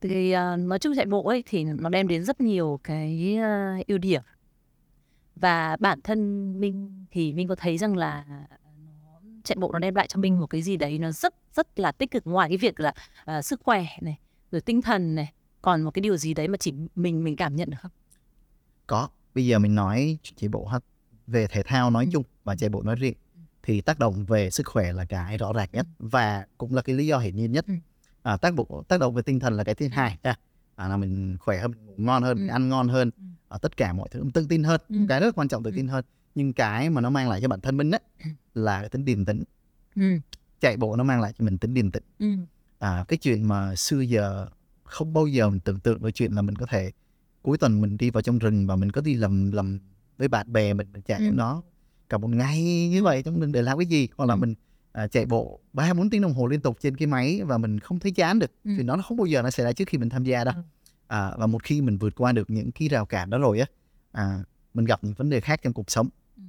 thì 0.00 0.30
à, 0.30 0.56
nói 0.56 0.78
chung 0.78 0.92
chạy 0.96 1.06
bộ 1.06 1.24
ấy 1.28 1.42
thì 1.46 1.64
nó 1.64 1.88
đem 1.88 2.08
đến 2.08 2.24
rất 2.24 2.40
nhiều 2.40 2.80
cái 2.84 3.36
à, 3.36 3.78
ưu 3.86 3.98
điểm 3.98 4.22
và 5.36 5.76
bản 5.80 6.00
thân 6.04 6.50
mình 6.60 7.04
thì 7.10 7.32
mình 7.32 7.48
có 7.48 7.54
thấy 7.54 7.78
rằng 7.78 7.96
là 7.96 8.24
nó 9.04 9.20
chạy 9.44 9.56
bộ 9.60 9.72
nó 9.72 9.78
đem 9.78 9.94
lại 9.94 10.06
cho 10.08 10.20
mình 10.20 10.40
một 10.40 10.46
cái 10.46 10.62
gì 10.62 10.76
đấy 10.76 10.98
nó 10.98 11.10
rất 11.12 11.34
rất 11.54 11.78
là 11.78 11.92
tích 11.92 12.10
cực 12.10 12.26
ngoài 12.26 12.48
cái 12.48 12.58
việc 12.58 12.80
là 12.80 12.92
à, 13.24 13.42
sức 13.42 13.60
khỏe 13.64 13.84
này 14.00 14.18
rồi 14.52 14.60
tinh 14.60 14.82
thần 14.82 15.14
này 15.14 15.32
còn 15.62 15.82
một 15.82 15.90
cái 15.90 16.00
điều 16.00 16.16
gì 16.16 16.34
đấy 16.34 16.48
mà 16.48 16.56
chỉ 16.60 16.72
mình 16.94 17.24
mình 17.24 17.36
cảm 17.36 17.56
nhận 17.56 17.70
được 17.70 17.76
không 17.80 17.90
có 18.86 19.08
bây 19.34 19.46
giờ 19.46 19.58
mình 19.58 19.74
nói 19.74 20.18
chạy 20.36 20.48
bộ 20.48 20.68
về 21.26 21.46
thể 21.46 21.62
thao 21.62 21.90
nói 21.90 22.04
Ừ. 22.04 22.10
chung 22.12 22.22
và 22.44 22.56
chạy 22.56 22.70
bộ 22.70 22.82
nói 22.82 22.96
riêng 22.96 23.14
thì 23.62 23.80
tác 23.80 23.98
động 23.98 24.24
về 24.24 24.50
sức 24.50 24.66
khỏe 24.66 24.92
là 24.92 25.04
cái 25.04 25.36
rõ 25.38 25.52
ràng 25.52 25.68
nhất 25.72 25.86
và 25.98 26.46
cũng 26.58 26.74
là 26.74 26.82
cái 26.82 26.96
lý 26.96 27.06
do 27.06 27.18
hiển 27.18 27.36
nhiên 27.36 27.52
nhất 27.52 27.64
Ừ. 27.68 27.74
à, 28.22 28.36
tác 28.36 28.54
bộ 28.54 28.84
tác 28.88 29.00
động 29.00 29.14
về 29.14 29.22
tinh 29.22 29.40
thần 29.40 29.56
là 29.56 29.64
cái 29.64 29.74
thứ 29.74 29.88
hai 29.88 30.18
ha. 30.24 30.36
À, 30.76 30.88
là 30.88 30.96
mình 30.96 31.36
khỏe 31.40 31.58
hơn 31.58 31.70
mình 31.70 31.86
ngủ 31.86 31.94
ngon 31.96 32.22
hơn 32.22 32.36
mình 32.38 32.48
Ừ. 32.48 32.52
ăn 32.52 32.68
ngon 32.68 32.88
hơn 32.88 33.10
à, 33.48 33.58
tất 33.58 33.76
cả 33.76 33.92
mọi 33.92 34.08
thứ 34.10 34.22
mình 34.22 34.32
tự 34.32 34.46
tin 34.48 34.64
hơn 34.64 34.80
Ừ. 34.88 34.96
cái 35.08 35.20
rất 35.20 35.34
quan 35.38 35.48
trọng 35.48 35.62
tự 35.62 35.70
Ừ. 35.70 35.74
tin 35.76 35.88
hơn 35.88 36.04
nhưng 36.34 36.52
cái 36.52 36.90
mà 36.90 37.00
nó 37.00 37.10
mang 37.10 37.28
lại 37.28 37.40
cho 37.40 37.48
bản 37.48 37.60
thân 37.60 37.76
mình 37.76 37.90
á 37.90 37.98
Ừ. 38.24 38.30
là 38.54 38.80
cái 38.80 38.88
tính 38.88 39.04
điềm 39.04 39.24
tĩnh 39.24 39.44
ừ. 39.96 40.02
chạy 40.60 40.76
bộ 40.76 40.96
nó 40.96 41.04
mang 41.04 41.20
lại 41.20 41.32
cho 41.38 41.44
mình 41.44 41.58
tính 41.58 41.74
điềm 41.74 41.90
tĩnh 41.90 42.02
Ừ. 42.18 42.26
à, 42.78 43.04
cái 43.08 43.16
chuyện 43.16 43.48
mà 43.48 43.74
xưa 43.76 44.00
giờ 44.00 44.46
không 44.84 45.12
bao 45.12 45.26
giờ 45.26 45.50
mình 45.50 45.60
tưởng 45.60 45.80
tượng 45.80 46.02
được 46.02 46.10
chuyện 46.10 46.32
là 46.32 46.42
mình 46.42 46.56
có 46.56 46.66
thể 46.66 46.92
cuối 47.42 47.58
tuần 47.58 47.80
mình 47.80 47.96
đi 47.96 48.10
vào 48.10 48.22
trong 48.22 48.38
rừng 48.38 48.66
và 48.66 48.76
mình 48.76 48.90
có 48.92 49.00
đi 49.00 49.14
làm 49.14 49.52
làm 49.52 49.78
với 50.18 50.28
bạn 50.28 50.52
bè 50.52 50.74
mình 50.74 50.86
mình 50.92 51.02
chạy 51.02 51.18
Ừ. 51.20 51.30
đó 51.36 51.62
cả 52.08 52.18
một 52.18 52.28
ngày 52.28 52.88
như 52.88 53.02
vậy 53.02 53.22
trong 53.22 53.40
rừng 53.40 53.52
để 53.52 53.62
làm 53.62 53.78
cái 53.78 53.86
gì 53.86 54.08
hoặc 54.16 54.26
là 54.26 54.34
Ừ. 54.34 54.38
mình 54.38 54.54
à, 54.94 55.06
chạy 55.06 55.26
bộ 55.26 55.60
ba 55.72 55.94
bốn 55.94 56.10
tiếng 56.10 56.22
đồng 56.22 56.34
hồ 56.34 56.46
liên 56.46 56.60
tục 56.60 56.76
trên 56.80 56.96
cái 56.96 57.06
máy 57.06 57.40
và 57.44 57.58
mình 57.58 57.80
không 57.80 57.98
thấy 57.98 58.12
chán 58.12 58.38
được 58.38 58.50
Ừ. 58.64 58.70
thì 58.76 58.82
nó 58.82 58.96
không 59.08 59.16
bao 59.16 59.26
giờ 59.26 59.42
nó 59.42 59.50
xảy 59.50 59.66
ra 59.66 59.72
trước 59.72 59.88
khi 59.88 59.98
mình 59.98 60.08
tham 60.08 60.24
gia 60.24 60.44
đâu 60.44 60.54
Ừ. 60.56 60.62
à, 61.06 61.32
và 61.38 61.46
một 61.46 61.62
khi 61.62 61.80
mình 61.82 61.98
vượt 61.98 62.14
qua 62.16 62.32
được 62.32 62.50
những 62.50 62.70
cái 62.72 62.88
rào 62.88 63.06
cản 63.06 63.30
đó 63.30 63.38
rồi 63.38 63.60
á 63.60 63.66
à, 64.12 64.38
mình 64.74 64.84
gặp 64.84 65.04
những 65.04 65.14
vấn 65.14 65.30
đề 65.30 65.40
khác 65.40 65.60
trong 65.62 65.72
cuộc 65.72 65.90
sống 65.90 66.08
Ừ. 66.36 66.42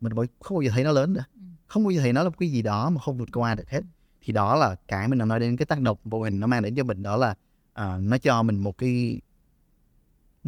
mình 0.00 0.12
không 0.40 0.54
bao 0.56 0.62
giờ 0.62 0.70
thấy 0.74 0.84
nó 0.84 0.92
lớn 0.92 1.12
nữa 1.12 1.24
Ừ. 1.34 1.40
không 1.66 1.84
bao 1.84 1.90
giờ 1.90 2.00
thấy 2.00 2.12
nó 2.12 2.22
là 2.22 2.28
một 2.28 2.36
cái 2.38 2.48
gì 2.50 2.62
đó 2.62 2.90
mà 2.90 3.00
không 3.00 3.18
vượt 3.18 3.28
qua 3.32 3.54
được 3.54 3.68
hết 3.70 3.80
thì 4.20 4.32
đó 4.32 4.56
là 4.56 4.76
cái 4.88 5.08
mình 5.08 5.18
đã 5.18 5.24
nói 5.24 5.40
đến 5.40 5.56
cái 5.56 5.66
tác 5.66 5.80
động 5.80 5.98
vô 6.04 6.22
hình 6.22 6.40
nó 6.40 6.46
mang 6.46 6.62
đến 6.62 6.74
cho 6.74 6.84
mình 6.84 7.02
đó 7.02 7.16
là 7.16 7.34
à, 7.72 7.98
nó 8.02 8.18
cho 8.18 8.42
mình 8.42 8.56
một 8.58 8.78
cái 8.78 9.20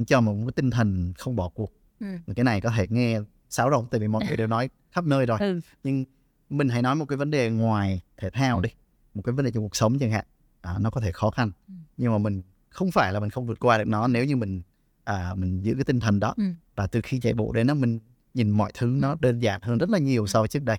cho 0.07 0.21
mình 0.21 0.39
một 0.41 0.45
cái 0.47 0.53
tinh 0.57 0.71
thần 0.71 1.13
không 1.19 1.37
bỏ 1.37 1.49
cuộc 1.49 1.73
Ừ. 2.01 2.07
Cái 2.37 2.45
này 2.45 2.61
có 2.61 2.71
thể 2.77 2.87
nghe 2.91 3.21
sáo 3.51 3.71
rỗng 3.71 3.87
tại 3.91 4.01
vì 4.01 4.09
mọi 4.09 4.25
người 4.27 4.37
đều 4.37 4.47
nói 4.47 4.71
khắp 4.93 5.05
nơi 5.05 5.27
rồi 5.27 5.39
Ừ. 5.41 5.61
nhưng 5.85 6.05
mình 6.51 6.69
hãy 6.69 6.83
nói 6.83 6.95
một 6.95 7.05
cái 7.05 7.17
vấn 7.17 7.31
đề 7.31 7.51
ngoài 7.51 8.01
thể 8.17 8.31
thao 8.31 8.61
đi 8.61 8.71
một 9.15 9.23
cái 9.25 9.33
vấn 9.33 9.45
đề 9.45 9.51
trong 9.51 9.63
cuộc 9.63 9.77
sống 9.77 9.99
chẳng 9.99 10.11
hạn 10.11 10.25
à, 10.63 10.75
nó 10.81 10.91
có 10.91 11.01
thể 11.01 11.13
khó 11.13 11.31
khăn 11.31 11.51
Ừ. 11.69 11.75
nhưng 11.97 12.13
mà 12.13 12.19
mình 12.19 12.43
không 12.69 12.91
phải 12.91 13.13
là 13.13 13.21
mình 13.21 13.31
không 13.31 13.47
vượt 13.47 13.61
qua 13.61 13.79
được 13.79 13.85
nó 13.87 14.09
nếu 14.09 14.25
như 14.25 14.37
mình 14.37 14.63
à, 15.05 15.35
mình 15.37 15.61
giữ 15.63 15.75
cái 15.75 15.85
tinh 15.85 16.01
thần 16.01 16.21
đó 16.21 16.35
Ừ. 16.37 16.45
và 16.77 16.87
từ 16.87 17.01
khi 17.01 17.21
chạy 17.21 17.33
bộ 17.35 17.53
đến 17.53 17.67
đó 17.67 17.75
mình 17.75 18.01
nhìn 18.35 18.51
mọi 18.51 18.71
thứ 18.75 18.87
nó 18.87 19.17
đơn 19.21 19.39
giản 19.41 19.61
hơn 19.63 19.79
rất 19.79 19.91
là 19.91 19.99
nhiều 19.99 20.27
so 20.27 20.39
với 20.41 20.49
trước 20.49 20.63
đây 20.65 20.77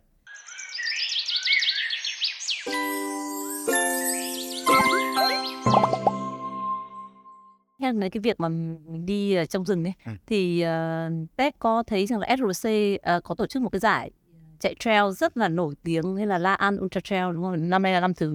Nghe 7.79 7.91
nói 7.91 8.09
cái 8.09 8.21
việc 8.21 8.39
mà 8.39 8.49
mình 8.49 9.05
đi 9.05 9.33
ở 9.35 9.45
trong 9.45 9.65
rừng 9.65 9.83
ấy 9.87 9.93
Ừ. 10.05 10.11
thì 10.27 10.65
uh, 10.65 11.35
Tết 11.35 11.59
có 11.59 11.83
thấy 11.87 12.05
rằng 12.05 12.19
là 12.19 12.35
SRC 12.37 12.69
ờ, 13.01 13.21
có 13.23 13.35
tổ 13.35 13.47
chức 13.47 13.61
một 13.61 13.69
cái 13.69 13.79
giải 13.79 14.11
chạy 14.61 14.75
trail 14.79 15.03
rất 15.17 15.37
là 15.37 15.47
nổi 15.47 15.75
tiếng 15.83 16.15
hay 16.15 16.27
là 16.27 16.37
La 16.37 16.53
An 16.53 16.77
Ultra 16.79 17.01
Trail 17.01 17.33
đúng 17.33 17.43
không? 17.43 17.69
Năm 17.69 17.81
nay 17.83 17.93
là 17.93 17.99
năm 17.99 18.13
thứ 18.13 18.29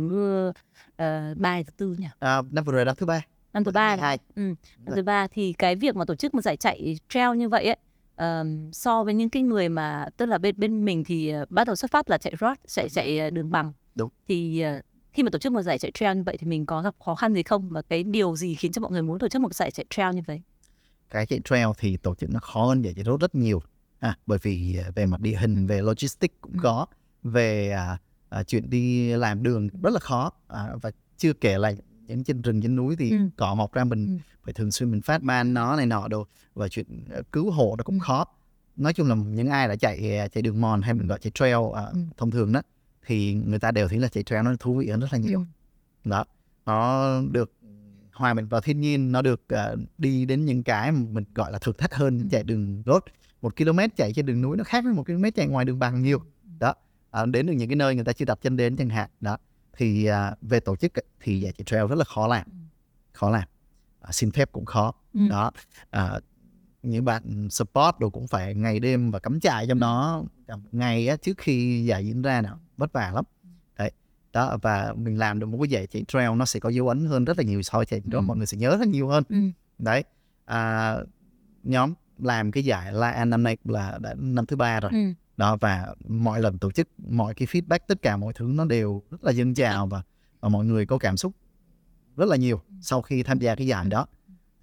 uh, 0.49 1.39
ba 1.39 1.63
thứ 1.63 1.71
tư 1.77 1.97
nhỉ? 1.99 2.07
à, 2.19 2.43
năm 2.51 2.65
vừa 2.65 2.73
rồi 2.73 2.85
năm 2.85 2.95
thứ 2.99 3.07
ba 3.07 3.21
Năm 3.53 3.65
thứ 3.65 3.71
ba. 3.71 3.97
hai 3.97 4.19
Ừ. 4.37 4.43
Năm 4.87 4.97
thứ 4.97 5.03
ba 5.03 5.27
thì 5.27 5.53
cái 5.53 5.77
việc 5.77 5.97
mà 5.97 6.05
tổ 6.05 6.15
chức 6.15 6.35
một 6.35 6.41
giải 6.41 6.57
chạy 6.57 6.99
trail 7.09 7.37
như 7.37 7.49
vậy 7.49 7.65
ấy 7.67 7.77
ờm, 8.17 8.73
so 8.73 9.05
với 9.05 9.15
những 9.15 9.31
cái 9.31 9.43
người 9.43 9.69
mà 9.69 10.07
tức 10.17 10.27
là 10.27 10.39
bên 10.39 10.55
bên 10.59 10.85
mình 10.85 11.05
thì 11.05 11.29
ờ, 11.29 11.45
bắt 11.51 11.67
đầu 11.67 11.77
xuất 11.77 11.91
phát 11.91 12.11
là 12.11 12.19
chạy 12.19 12.35
road 12.41 12.57
chạy 12.67 12.89
chạy 12.89 13.19
ờ, 13.19 13.31
đường 13.31 13.51
bằng 13.51 13.73
Đúng. 13.95 14.11
thì 14.29 14.61
ờ, 14.61 14.81
khi 15.13 15.23
mà 15.23 15.31
tổ 15.31 15.39
chức 15.39 15.53
một 15.53 15.63
giải 15.63 15.79
chạy 15.79 15.91
trail 15.95 16.17
như 16.17 16.23
vậy 16.27 16.37
thì 16.41 16.47
mình 16.47 16.67
có 16.67 16.83
gặp 16.83 16.95
khó 17.05 17.15
khăn 17.15 17.35
gì 17.35 17.43
không 17.43 17.69
và 17.71 17.83
cái 17.83 18.03
điều 18.03 18.37
gì 18.37 18.55
khiến 18.55 18.73
cho 18.73 18.81
mọi 18.83 18.91
người 18.93 19.03
muốn 19.03 19.19
tổ 19.19 19.29
chức 19.29 19.43
một 19.43 19.55
giải 19.55 19.71
chạy 19.71 19.87
trail 19.91 20.15
như 20.15 20.23
vậy 20.27 20.43
cái 21.11 21.27
chạy 21.27 21.41
trail 21.45 21.67
thì 21.79 21.97
tổ 21.97 22.15
chức 22.15 22.31
nó 22.31 22.41
khó 22.41 22.65
hơn 22.67 22.83
giải 22.85 22.95
chạy 22.95 23.05
road 23.05 23.21
rất 23.21 23.35
nhiều 23.35 23.63
à, 23.99 24.17
bởi 24.27 24.39
vì 24.43 24.77
à, 24.77 24.91
về 24.95 25.07
mặt 25.07 25.21
địa 25.21 25.37
hình 25.37 25.67
về 25.67 25.83
logistics 25.83 26.35
cũng 26.41 26.53
Ừ. 26.53 26.59
có 26.63 26.87
về 27.23 27.71
à, 27.71 27.99
à, 28.29 28.43
chuyện 28.43 28.71
đi 28.71 29.09
làm 29.09 29.43
đường 29.43 29.69
rất 29.83 29.91
là 29.93 30.01
khó 30.01 30.33
à, 30.49 30.69
và 30.83 30.91
chưa 31.17 31.33
kể 31.33 31.59
là 31.59 31.73
những 32.07 32.25
trên 32.25 32.43
rừng 32.43 32.63
trên 32.63 32.77
núi 32.77 32.97
thì 32.99 33.11
Ừ. 33.11 33.17
cỏ 33.37 33.55
mọc 33.55 33.73
ra 33.73 33.85
mình 33.85 34.07
Ừ. 34.07 34.19
phải 34.45 34.55
thường 34.55 34.71
xuyên 34.73 34.91
mình 34.91 35.01
phát 35.03 35.23
ban 35.23 35.55
nó 35.55 35.77
này 35.77 35.87
nọ 35.87 36.09
đồ 36.09 36.27
và 36.55 36.69
chuyện 36.69 37.05
ờ, 37.11 37.23
cứu 37.33 37.51
hộ 37.51 37.75
nó 37.79 37.85
cũng 37.85 37.99
Ừ. 37.99 38.03
khó 38.03 38.25
nói 38.77 38.93
chung 38.93 39.09
là 39.09 39.15
những 39.15 39.49
ai 39.49 39.69
đã 39.69 39.77
chạy 39.77 40.19
à, 40.19 40.29
chạy 40.29 40.43
đường 40.43 40.61
mòn 40.61 40.83
hay 40.83 40.95
mình 40.95 41.07
gọi 41.07 41.19
chạy 41.19 41.31
trail 41.35 41.57
à, 41.75 41.83
Ừ. 41.93 41.99
thông 42.17 42.31
thường 42.31 42.53
đó 42.53 42.63
thì 43.07 43.35
người 43.35 43.59
ta 43.59 43.71
đều 43.71 43.89
thấy 43.89 43.99
là 43.99 44.09
chạy 44.09 44.25
trail 44.25 44.45
nó 44.45 44.53
thú 44.61 44.75
vị 44.75 44.89
hơn 44.91 45.01
rất 45.01 45.09
là 45.13 45.19
nhiều 45.19 45.39
Ừ. 46.05 46.11
đó 46.11 46.25
nó 46.67 47.11
được 47.31 47.53
hòa 48.13 48.35
mình 48.35 48.47
vào 48.49 48.61
thiên 48.61 48.81
nhiên 48.81 49.13
nó 49.13 49.23
được 49.23 49.43
ờ, 49.49 49.77
đi 49.99 50.25
đến 50.25 50.45
những 50.45 50.63
cái 50.63 50.93
mà 50.93 51.01
mình 51.11 51.25
gọi 51.35 51.53
là 51.53 51.59
thử 51.59 51.73
thách 51.73 51.95
hơn 51.95 52.29
chạy 52.31 52.43
đường 52.45 52.83
road 52.87 53.03
một 53.43 53.57
km 53.57 53.79
chạy 53.97 54.13
trên 54.13 54.27
đường 54.27 54.43
núi 54.43 54.57
nó 54.57 54.65
khác 54.65 54.85
với 54.85 54.93
một 54.93 55.07
km 55.07 55.25
chạy 55.35 55.47
ngoài 55.47 55.65
đường 55.65 55.79
bằng 55.79 56.03
nhiều. 56.03 56.23
Đó 56.59 56.75
à, 57.11 57.27
đến 57.27 57.47
được 57.47 57.53
những 57.53 57.69
cái 57.69 57.77
nơi 57.77 57.95
người 57.95 58.05
ta 58.05 58.13
chưa 58.13 58.25
đặt 58.25 58.39
chân 58.43 58.57
đến 58.57 58.77
chẳng 58.77 58.89
hạn. 58.89 59.11
Đó 59.21 59.37
thì 59.77 60.05
à, 60.07 60.35
về 60.43 60.61
tổ 60.61 60.77
chức 60.77 60.93
thì 61.21 61.41
giải 61.41 61.53
chạy 61.53 61.65
trail 61.65 61.87
rất 61.87 61.95
là 61.99 62.05
khó 62.05 62.27
làm 62.27 62.47
khó 63.13 63.31
làm. 63.31 63.49
À, 64.01 64.13
xin 64.13 64.31
phép 64.31 64.53
cũng 64.53 64.65
khó. 64.65 64.93
Ừ. 65.15 65.21
đó 65.31 65.51
à, 65.91 66.21
những 66.83 67.05
bạn 67.05 67.49
support 67.51 67.99
đồ 67.99 68.11
cũng 68.11 68.27
phải 68.27 68.55
ngày 68.55 68.81
đêm 68.81 69.11
và 69.11 69.19
cắm 69.19 69.41
trại 69.41 69.67
trong 69.69 69.81
đó 69.81 70.25
ngày 70.73 71.09
á, 71.09 71.17
trước 71.17 71.39
khi 71.39 71.85
giải 71.85 72.07
diễn 72.07 72.23
ra 72.23 72.41
nào 72.41 72.59
vất 72.77 72.93
vả 72.93 73.11
lắm. 73.15 73.25
Đấy 73.79 73.91
đó 74.33 74.59
và 74.63 74.95
mình 74.97 75.19
làm 75.19 75.39
được 75.39 75.47
một 75.47 75.59
cái 75.63 75.69
giải 75.69 75.87
chạy 75.87 76.05
trail 76.09 76.31
nó 76.37 76.45
sẽ 76.45 76.61
có 76.61 76.69
dấu 76.69 76.89
ấn 76.89 77.07
hơn 77.07 77.25
rất 77.25 77.39
là 77.39 77.45
nhiều 77.45 77.63
so 77.63 77.79
với 77.79 77.87
chạy 77.87 78.01
đó 78.05 78.19
Ừ. 78.19 78.23
mọi 78.23 78.37
người 78.37 78.47
sẽ 78.47 78.57
nhớ 78.59 78.77
rất 78.81 78.89
nhiều 78.89 79.09
hơn. 79.09 79.25
Ừ. 79.29 79.37
đấy 79.79 80.05
à, 80.45 80.97
nhóm 81.63 81.95
làm 82.19 82.53
cái 82.53 82.65
giải 82.65 82.93
La 82.93 83.11
An 83.11 83.31
năm 83.31 83.43
nay 83.43 83.57
là 83.65 83.99
đã 84.03 84.15
năm 84.19 84.47
thứ 84.47 84.57
ba 84.57 84.81
rồi. 84.81 84.91
Ừ. 84.95 84.99
đó 85.37 85.57
và 85.61 85.95
mọi 86.09 86.41
lần 86.41 86.59
tổ 86.59 86.71
chức 86.71 86.89
mọi 87.09 87.35
cái 87.35 87.47
feedback 87.47 87.79
tất 87.89 88.03
cả 88.03 88.17
mọi 88.17 88.33
thứ 88.33 88.45
nó 88.55 88.65
đều 88.65 89.03
rất 89.11 89.25
là 89.25 89.33
dâng 89.33 89.55
trào 89.55 89.87
và, 89.87 90.03
và 90.41 90.49
mọi 90.49 90.65
người 90.65 90.87
có 90.87 90.99
cảm 90.99 91.17
xúc 91.17 91.33
rất 92.17 92.29
là 92.29 92.37
nhiều 92.37 92.61
sau 92.81 93.03
khi 93.03 93.23
tham 93.23 93.39
gia 93.39 93.55
cái 93.55 93.67
giải 93.67 93.87
đó. 93.89 94.07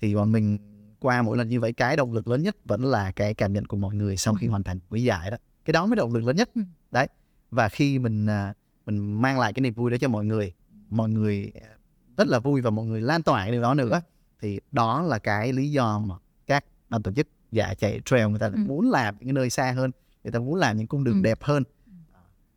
Thì 0.02 0.16
bọn 0.16 0.32
mình 0.32 0.58
qua 1.00 1.22
mỗi 1.22 1.38
lần 1.38 1.50
như 1.50 1.60
vậy 1.60 1.74
cái 1.74 1.98
động 1.98 2.14
lực 2.14 2.28
lớn 2.28 2.44
nhất 2.44 2.58
vẫn 2.66 2.86
là 2.86 3.12
cái 3.12 3.34
cảm 3.34 3.54
nhận 3.54 3.66
của 3.66 3.78
mọi 3.78 3.96
người 3.96 4.18
sau 4.18 4.34
khi 4.34 4.48
hoàn 4.48 4.64
thành 4.64 4.80
cái 4.92 5.04
giải 5.04 5.32
đó. 5.32 5.38
Cái 5.66 5.72
đó 5.72 5.86
mới 5.86 5.96
động 5.96 6.14
lực 6.14 6.24
lớn 6.24 6.36
nhất. 6.36 6.50
Ừ. 6.56 6.62
đấy 6.92 7.08
và 7.52 7.70
khi 7.70 8.00
mình 8.00 8.26
à, 8.28 8.54
mình 8.86 9.22
mang 9.22 9.40
lại 9.40 9.54
cái 9.54 9.62
niềm 9.62 9.74
vui 9.74 9.92
đó 9.92 9.98
cho 10.02 10.08
mọi 10.08 10.26
người 10.26 10.54
mọi 10.90 11.10
người 11.10 11.52
à, 11.62 11.70
rất 12.18 12.28
là 12.28 12.40
vui 12.40 12.62
và 12.62 12.70
mọi 12.70 12.86
người 12.86 13.02
lan 13.02 13.24
tỏa 13.24 13.44
cái 13.44 13.52
điều 13.52 13.62
đó 13.62 13.74
nữa 13.74 14.02
thì 14.42 14.60
đó 14.72 15.02
là 15.02 15.20
cái 15.20 15.54
lý 15.54 15.72
do 15.72 16.00
mà 16.00 16.16
các 16.48 16.66
ban 16.90 17.04
tổ 17.04 17.12
chức 17.12 17.28
giải 17.54 17.76
chạy 17.76 18.00
trail 18.06 18.28
người 18.30 18.40
ta 18.40 18.48
Ừ. 18.48 18.56
muốn 18.68 18.90
làm 18.90 19.16
những 19.20 19.36
nơi 19.36 19.50
xa 19.50 19.72
hơn 19.72 19.92
người 20.24 20.32
ta 20.32 20.40
muốn 20.40 20.56
làm 20.56 20.78
những 20.78 20.88
cung 20.88 21.04
đường 21.04 21.16
Ừ. 21.16 21.22
đẹp 21.24 21.44
hơn 21.44 21.64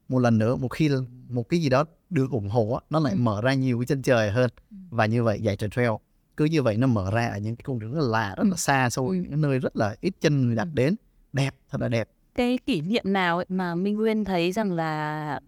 một 0.09 0.19
lần 0.19 0.39
nữa 0.39 0.57
một 0.57 0.69
khi 0.69 0.91
một 1.29 1.49
cái 1.49 1.61
gì 1.61 1.69
đó 1.69 1.85
được 2.11 2.31
ủng 2.31 2.49
hộ 2.49 2.81
nó 2.91 3.01
lại 3.01 3.13
Ừ. 3.13 3.19
mở 3.19 3.41
ra 3.43 3.55
nhiều 3.55 3.79
cái 3.79 3.87
chân 3.87 4.03
trời 4.03 4.31
hơn 4.31 4.51
Ừ. 4.71 4.77
và 4.91 5.07
như 5.07 5.23
vậy 5.25 5.41
giải 5.41 5.57
chạy 5.57 5.71
trail 5.71 5.91
cứ 6.37 6.45
như 6.45 6.63
vậy 6.63 6.77
nó 6.77 6.87
mở 6.87 7.11
ra 7.11 7.27
ở 7.27 7.39
những 7.39 7.57
cái 7.57 7.63
cung 7.65 7.79
đường 7.79 7.93
rất 7.93 8.01
là 8.01 8.09
lạ 8.09 8.35
rất 8.37 8.43
Ừ. 8.45 8.51
là 8.51 8.57
xa 8.57 8.91
xôi 8.91 9.17
Ừ. 9.17 9.23
những 9.31 9.41
nơi 9.41 9.59
rất 9.59 9.77
là 9.77 9.97
ít 10.01 10.15
chân 10.21 10.47
người 10.47 10.57
đặt 10.57 10.69
đến 10.75 10.95
đẹp 11.33 11.55
thật 11.71 11.81
là 11.81 11.89
đẹp 11.89 12.09
cái 12.35 12.59
kỷ 12.67 12.81
niệm 12.81 13.03
nào 13.13 13.37
ấy 13.37 13.47
mà 13.49 13.75
Minh 13.75 13.95
Nguyên 13.97 14.25
thấy 14.25 14.53
rằng 14.53 14.73
là 14.73 15.41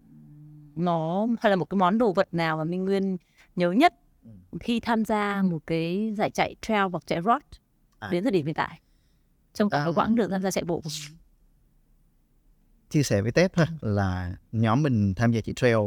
nó 0.75 1.27
hay 1.39 1.49
là 1.49 1.55
một 1.55 1.65
cái 1.65 1.77
món 1.77 1.97
đồ 1.97 2.13
vật 2.13 2.27
nào 2.33 2.57
mà 2.57 2.63
Minh 2.63 2.85
Nguyên 2.85 3.17
nhớ 3.55 3.71
nhất 3.71 3.93
khi 4.59 4.79
tham 4.79 5.05
gia 5.05 5.41
một 5.41 5.59
cái 5.67 6.13
giải 6.17 6.29
chạy 6.31 6.55
trail 6.61 6.81
hoặc 6.91 7.03
chạy 7.07 7.21
road 7.21 7.41
À. 7.99 8.09
đến 8.11 8.23
thời 8.23 8.31
điểm 8.31 8.45
hiện 8.45 8.55
tại 8.55 8.79
trong 9.53 9.69
cả 9.69 9.83
À. 9.83 9.87
quãng 9.95 10.15
đường 10.15 10.29
tham 10.31 10.41
gia 10.41 10.51
chạy 10.51 10.63
bộ 10.63 10.81
chia 12.89 13.03
sẻ 13.03 13.21
với 13.21 13.31
Tép 13.31 13.53
thôi 13.53 13.65
là 13.81 14.35
nhóm 14.51 14.83
mình 14.83 15.13
tham 15.13 15.31
gia 15.31 15.41
chạy 15.41 15.53
trail 15.55 15.77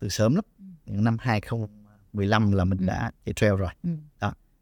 từ 0.00 0.08
sớm 0.08 0.34
lắm 0.34 0.44
những 0.86 1.04
năm 1.04 1.16
2015 1.20 2.52
là 2.52 2.64
mình 2.64 2.78
Ừ. 2.78 2.86
đã 2.86 3.10
chạy 3.26 3.32
trail 3.32 3.52
rồi 3.54 3.70
Ừ. 3.82 3.90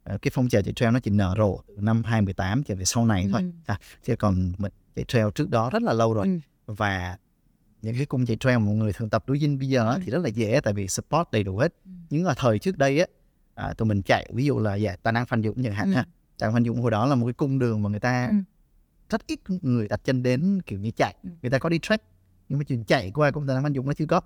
Ờ, 0.04 0.18
cái 0.22 0.30
phong 0.34 0.48
trào 0.48 0.62
chạy 0.62 0.72
trail 0.74 0.92
nó 0.94 1.00
chỉ 1.00 1.11
nở 1.11 1.34
rộ 1.38 1.61
từ 1.66 1.74
năm 1.82 2.02
2018 2.04 2.62
trở 2.62 2.74
về 2.74 2.84
sau 2.84 3.06
này 3.06 3.28
thôi 3.32 3.40
Ừ. 3.42 3.50
à, 3.66 3.78
chứ 4.04 4.16
còn 4.16 4.52
mình 4.58 4.72
chạy 4.96 5.04
trail 5.08 5.26
trước 5.34 5.50
đó 5.50 5.70
rất 5.70 5.82
là 5.82 5.92
lâu 5.92 6.14
rồi 6.14 6.26
Ừ. 6.26 6.38
và 6.74 7.18
những 7.82 7.96
cái 7.96 8.06
cung 8.06 8.26
chạy 8.26 8.36
trail 8.40 8.58
mọi 8.58 8.74
người 8.74 8.92
thường 8.92 9.11
tập 9.11 9.24
đối 9.26 9.38
dinh 9.38 9.58
bây 9.58 9.68
giờ 9.68 9.90
Ừ. 9.92 9.98
thì 10.04 10.11
rất 10.12 10.18
là 10.18 10.28
dễ 10.28 10.61
tại 10.64 10.74
vì 10.74 10.88
support 10.88 11.28
đầy 11.32 11.42
đủ 11.44 11.58
hết 11.58 11.74
Ừ. 11.84 11.90
nhưng 12.11 12.24
ở 12.24 12.34
thời 12.36 12.58
trước 12.58 12.78
đây 12.78 13.00
á 13.00 13.06
à, 13.54 13.72
tụi 13.74 13.88
mình 13.88 14.02
chạy 14.02 14.30
ví 14.34 14.44
dụ 14.44 14.58
là 14.58 14.74
giải 14.74 14.96
tài 15.02 15.12
năng 15.12 15.26
phan 15.26 15.42
dũng 15.42 15.62
chẳng 15.62 15.74
hạn 15.74 15.90
Ừ. 15.90 15.94
ha 15.94 16.04
năng 16.41 16.53
phan 16.53 16.64
dũng 16.64 16.80
hồi 16.82 16.91
đó 16.91 17.07
là 17.07 17.14
một 17.14 17.26
cái 17.26 17.32
cung 17.32 17.59
đường 17.59 17.82
mà 17.82 17.88
người 17.91 18.01
ta 18.01 18.26
Ừ. 18.26 18.34
rất 19.11 19.26
ít 19.26 19.41
người 19.62 19.88
đặt 19.88 20.01
chân 20.05 20.22
đến 20.22 20.61
kiểu 20.66 20.78
như 20.80 20.91
chạy 20.91 21.14
Ừ. 21.22 21.30
người 21.43 21.51
ta 21.51 21.59
có 21.59 21.68
đi 21.68 21.78
trek 21.78 22.03
nhưng 22.49 22.59
mà 22.59 22.64
chuyện 22.64 22.84
chạy 22.84 23.11
qua 23.11 23.30
cung 23.30 23.47
năng 23.47 23.62
phan 23.62 23.74
dũng 23.74 23.86
nó 23.86 23.93
chưa 23.93 24.07
có 24.07 24.20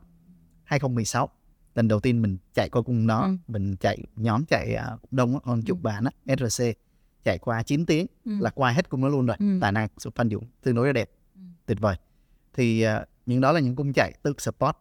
2016 0.64 1.28
lần 1.74 1.88
đầu 1.88 2.00
tiên 2.00 2.22
mình 2.22 2.36
chạy 2.54 2.68
qua 2.68 2.82
cung 2.82 3.06
đó 3.06 3.20
Ừ. 3.22 3.36
mình 3.48 3.76
chạy 3.76 3.98
nhóm 4.16 4.44
chạy 4.44 4.74
à, 4.74 4.96
đông 5.10 5.38
hơn 5.44 5.62
chục 5.62 5.78
Ừ. 5.78 5.82
bạn 5.82 6.04
á 6.04 6.36
SRC 6.36 6.64
chạy 7.24 7.38
qua 7.38 7.62
9 7.62 7.86
tiếng 7.86 8.06
Ừ. 8.24 8.32
là 8.40 8.50
qua 8.50 8.70
hết 8.70 8.88
cung 8.88 9.02
đó 9.02 9.08
luôn 9.08 9.26
rồi 9.26 9.36
Ừ. 9.40 9.58
tài 9.60 9.72
năng 9.72 9.88
sự 9.98 10.10
phan 10.14 10.30
dũng 10.30 10.44
tương 10.62 10.74
đối 10.74 10.86
là 10.86 10.92
đẹp 10.92 11.10
Ừ. 11.34 11.40
tuyệt 11.66 11.80
vời 11.80 11.96
thì 12.52 12.82
à, 12.82 13.04
những 13.26 13.40
đó 13.40 13.52
là 13.52 13.60
những 13.60 13.76
cung 13.76 13.92
chạy 13.92 14.12
tự 14.22 14.32
support. 14.38 14.76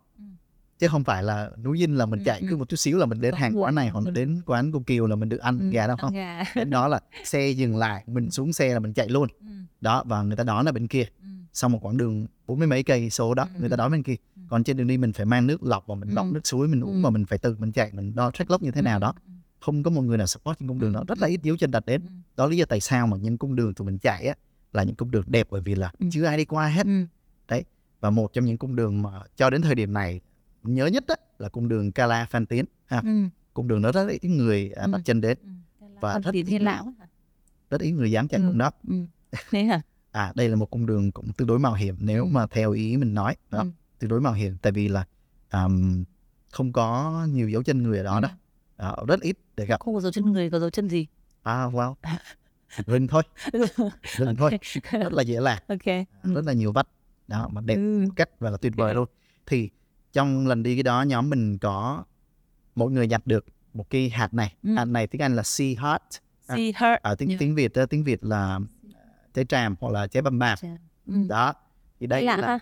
Chứ 0.79 0.87
không 0.87 1.03
phải 1.03 1.23
là 1.23 1.51
núi 1.63 1.77
dinh 1.79 1.97
là 1.97 2.05
mình 2.05 2.19
Ừ, 2.19 2.23
chạy 2.25 2.39
ừ. 2.39 2.47
cứ 2.49 2.57
một 2.57 2.69
chút 2.69 2.75
xíu 2.77 2.97
là 2.97 3.05
mình 3.05 3.21
đến 3.21 3.33
hàng 3.33 3.61
quán 3.61 3.75
này 3.75 3.89
hoặc 3.89 4.05
đến 4.13 4.41
quán 4.45 4.71
cô 4.71 4.83
kiều 4.85 5.07
là 5.07 5.15
mình 5.15 5.29
được 5.29 5.37
ăn 5.37 5.59
Ừ. 5.59 5.69
gà 5.69 5.87
đâu 5.87 5.97
không 5.97 6.13
gà. 6.13 6.43
đến 6.55 6.69
đó 6.69 6.87
là 6.87 6.99
xe 7.23 7.49
dừng 7.49 7.77
lại 7.77 8.03
mình 8.07 8.31
xuống 8.31 8.53
xe 8.53 8.73
là 8.73 8.79
mình 8.79 8.93
chạy 8.93 9.09
luôn 9.09 9.27
Ừ. 9.39 9.45
đó 9.81 10.03
và 10.07 10.21
người 10.23 10.35
ta 10.35 10.43
đón 10.43 10.65
ở 10.65 10.71
bên 10.71 10.87
kia 10.87 11.03
Ừ. 11.21 11.27
sau 11.53 11.69
một 11.69 11.85
quãng 11.85 11.97
đường 11.97 12.25
bốn 12.47 12.59
mươi 12.59 12.67
mấy 12.67 12.83
cây 12.83 13.09
số 13.09 13.33
đó 13.33 13.43
Ừ, 13.55 13.59
người 13.59 13.69
ta 13.69 13.75
đón 13.75 13.91
bên 13.91 14.03
kia 14.03 14.15
Ừ. 14.35 14.41
còn 14.49 14.63
trên 14.63 14.77
đường 14.77 14.87
đi 14.87 14.97
mình 14.97 15.13
phải 15.13 15.25
mang 15.25 15.47
nước 15.47 15.63
lọc 15.63 15.87
và 15.87 15.95
mình 15.95 16.09
lọc 16.09 16.25
Ừ. 16.25 16.31
nước 16.33 16.47
suối 16.47 16.67
mình 16.67 16.81
uống 16.83 16.93
Ừ. 16.95 17.01
và 17.03 17.09
mình 17.09 17.25
phải 17.25 17.37
tự 17.39 17.55
mình 17.59 17.71
chạy 17.71 17.89
mình 17.93 18.15
đo 18.15 18.31
track 18.31 18.51
lốc 18.51 18.61
như 18.61 18.71
thế 18.71 18.81
nào 18.81 18.99
đó 18.99 19.13
không 19.61 19.83
có 19.83 19.91
một 19.91 20.01
người 20.01 20.17
nào 20.17 20.27
support 20.27 20.59
trên 20.59 20.67
cung 20.67 20.79
đường 20.79 20.93
đó 20.93 21.03
rất 21.07 21.17
là 21.19 21.27
ít 21.27 21.39
dấu 21.43 21.57
chân 21.57 21.71
đặt 21.71 21.85
đến 21.85 22.01
đó 22.35 22.47
lý 22.47 22.57
do 22.57 22.65
tại 22.65 22.79
sao 22.79 23.07
mà 23.07 23.17
những 23.17 23.37
cung 23.37 23.55
đường 23.55 23.73
tụi 23.73 23.85
mình 23.85 23.97
chạy 23.97 24.25
á 24.27 24.35
là 24.73 24.83
những 24.83 24.95
cung 24.95 25.11
đường 25.11 25.23
đẹp 25.27 25.47
bởi 25.51 25.61
vì 25.61 25.75
là 25.75 25.91
chưa 26.11 26.25
ai 26.25 26.37
đi 26.37 26.45
qua 26.45 26.67
hết 26.67 26.85
Ừ. 26.85 27.05
và 27.99 28.09
một 28.09 28.33
trong 28.33 28.45
những 28.45 28.57
cung 28.57 28.75
đường 28.75 29.01
mà 29.01 29.09
cho 29.35 29.49
đến 29.49 29.61
thời 29.61 29.75
điểm 29.75 29.93
này 29.93 30.21
nhớ 30.63 30.85
nhất 30.87 31.03
á, 31.07 31.15
là 31.39 31.49
cung 31.49 31.67
đường 31.69 31.91
Cala 31.91 32.25
Phan 32.25 32.45
Tiến 32.45 32.65
ha. 32.85 33.01
Ừ. 33.05 33.23
cung 33.53 33.67
đường 33.67 33.81
đó 33.81 33.91
rất 33.91 34.07
ít 34.21 34.27
người 34.29 34.71
à, 34.71 34.83
Ừ. 34.85 34.91
đặt 34.91 35.01
chân 35.05 35.21
đến 35.21 35.37
Ừ. 35.79 35.85
Và 36.01 36.19
rất 36.19 36.33
ít 36.33 36.59
lão 36.59 36.93
rất 37.69 37.81
ít 37.81 37.91
người 37.91 38.11
dám 38.11 38.27
chạy 38.27 38.41
Ừ. 38.41 38.47
cung 38.47 38.57
đó 38.57 38.71
Ừ. 38.87 38.95
Thế 39.49 39.63
hả? 39.63 39.81
à 40.11 40.33
đây 40.35 40.49
là 40.49 40.55
một 40.55 40.65
cung 40.71 40.85
đường 40.85 41.11
cũng 41.11 41.33
tương 41.33 41.47
đối 41.47 41.59
mạo 41.59 41.73
hiểm 41.73 41.95
nếu 41.99 42.23
Ừ. 42.23 42.29
mà 42.31 42.47
theo 42.47 42.71
ý 42.71 42.97
mình 42.97 43.13
nói 43.13 43.35
đó, 43.51 43.59
Ừ. 43.59 43.69
tương 43.99 44.09
đối 44.09 44.21
mạo 44.21 44.33
hiểm 44.33 44.57
tại 44.61 44.71
vì 44.71 44.87
là 44.87 45.05
um, 45.53 46.03
không 46.51 46.73
có 46.73 47.11
nhiều 47.29 47.49
dấu 47.49 47.63
chân 47.63 47.83
người 47.83 47.97
ở 47.97 48.03
đó 48.03 48.15
Ừ. 48.15 48.21
đó 48.21 48.29
Đó, 48.77 48.95
rất 49.07 49.21
ít 49.21 49.37
để 49.57 49.65
gặp 49.65 49.79
Không 49.79 49.93
có 49.93 50.01
dấu 50.01 50.11
chân 50.11 50.25
người, 50.25 50.49
có 50.49 50.59
dấu 50.59 50.69
chân 50.69 50.89
gì? 50.89 51.07
à 51.43 51.65
wow 51.65 51.95
rừng 52.85 53.07
thôi 53.07 53.23
rừng 54.17 54.35
thôi 54.35 54.57
rất 54.91 55.13
là 55.13 55.21
dễ 55.23 55.39
lạc 55.39 55.63
ok. 55.67 55.85
Ừ. 56.23 56.33
rất 56.33 56.45
là 56.45 56.53
nhiều 56.53 56.71
vách 56.71 56.87
đó 57.27 57.49
mà 57.51 57.61
đẹp 57.61 57.75
Ừ. 57.75 58.05
cách 58.15 58.29
và 58.39 58.49
là 58.49 58.57
tuyệt 58.57 58.73
vời 58.75 58.93
luôn 58.95 59.07
thì 59.45 59.69
trong 60.13 60.47
lần 60.47 60.63
đi 60.63 60.75
cái 60.75 60.83
đó 60.83 61.01
nhóm 61.01 61.29
mình 61.29 61.57
có 61.57 62.03
mỗi 62.75 62.91
người 62.91 63.07
nhặt 63.07 63.21
được 63.27 63.45
một 63.73 63.89
cái 63.89 64.09
hạt 64.09 64.33
này 64.33 64.55
Ừ. 64.63 64.73
hạt 64.75 64.85
này 64.85 65.07
tiếng 65.07 65.21
Anh 65.21 65.35
là 65.35 65.43
sea 65.43 65.67
heart 65.67 66.03
See 66.47 66.71
her. 66.75 66.97
ở 67.01 67.15
tiếng 67.15 67.29
Yeah. 67.29 67.39
tiếng 67.39 67.55
Việt 67.55 67.73
tiếng 67.89 68.03
Việt 68.03 68.23
là 68.25 68.59
trái 69.33 69.45
tràm 69.45 69.75
hoặc 69.79 69.89
là 69.93 70.07
trái 70.07 70.21
băm 70.21 70.39
bạp 70.39 70.59
Ừ. 71.07 71.13
đó 71.29 71.53
thì 71.99 72.07
đây 72.07 72.21
Lạ 72.23 72.37
là 72.37 72.47
ha. 72.47 72.59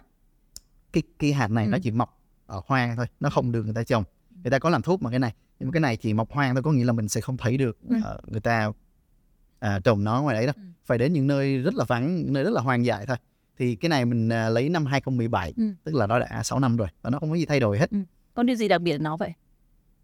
cái 0.93 1.04
cái 1.20 1.34
hạt 1.34 1.47
này 1.52 1.68
nó 1.68 1.78
Ừ. 1.78 1.82
chỉ 1.84 1.91
mọc 1.91 2.20
ở 2.45 2.62
hoang 2.66 2.95
thôi 2.95 3.06
nó 3.20 3.30
không 3.30 3.52
được 3.52 3.64
người 3.64 3.74
ta 3.74 3.84
trồng 3.84 4.04
người 4.43 4.52
ta 4.52 4.60
có 4.60 4.70
làm 4.70 4.82
thuốc 4.82 5.02
mà 5.02 5.10
cái 5.10 5.20
này 5.20 5.34
nhưng 5.60 5.70
mà 5.70 5.74
cái 5.74 5.82
này 5.82 5.97
chỉ 5.97 6.14
mọc 6.14 6.32
hoang 6.32 6.56
thôi 6.56 6.64
có 6.64 6.72
nghĩa 6.72 6.84
là 6.86 6.93
mình 6.93 7.10
sẽ 7.10 7.22
không 7.22 7.38
thấy 7.38 7.58
được 7.58 7.78
Ừ. 7.89 7.95
ờ, 8.04 8.20
người 8.28 8.41
ta 8.41 8.72
à, 9.60 9.80
trồng 9.80 10.04
nó 10.04 10.22
ngoài 10.22 10.36
đấy 10.36 10.45
đâu 10.45 10.54
Ừ. 10.58 10.62
phải 10.86 10.97
đến 10.97 11.14
những 11.14 11.28
nơi 11.28 11.58
rất 11.58 11.74
là 11.74 11.86
vắng 11.86 12.16
những 12.16 12.34
nơi 12.34 12.43
rất 12.43 12.49
là 12.54 12.62
hoang 12.62 12.86
dại 12.86 13.06
thôi 13.06 13.18
thì 13.62 13.76
cái 13.76 13.89
này 13.89 14.05
mình 14.05 14.30
à, 14.30 14.49
lấy 14.49 14.70
năm 14.70 14.86
2017 14.86 15.53
Ừ. 15.57 15.64
tức 15.84 15.95
là 15.95 16.07
nó 16.07 16.20
đã 16.20 16.43
6 16.43 16.59
năm 16.59 16.78
rồi 16.78 16.88
và 17.01 17.09
nó 17.09 17.20
không 17.20 17.30
có 17.30 17.36
gì 17.36 17.45
thay 17.45 17.59
đổi 17.59 17.80
hết 17.80 17.89
Có 18.34 18.43
điều 18.43 18.55
gì 18.55 18.68
đặc 18.68 18.82
biệt 18.82 18.91
ở 18.91 18.97
nó 18.97 19.18
vậy? 19.18 19.34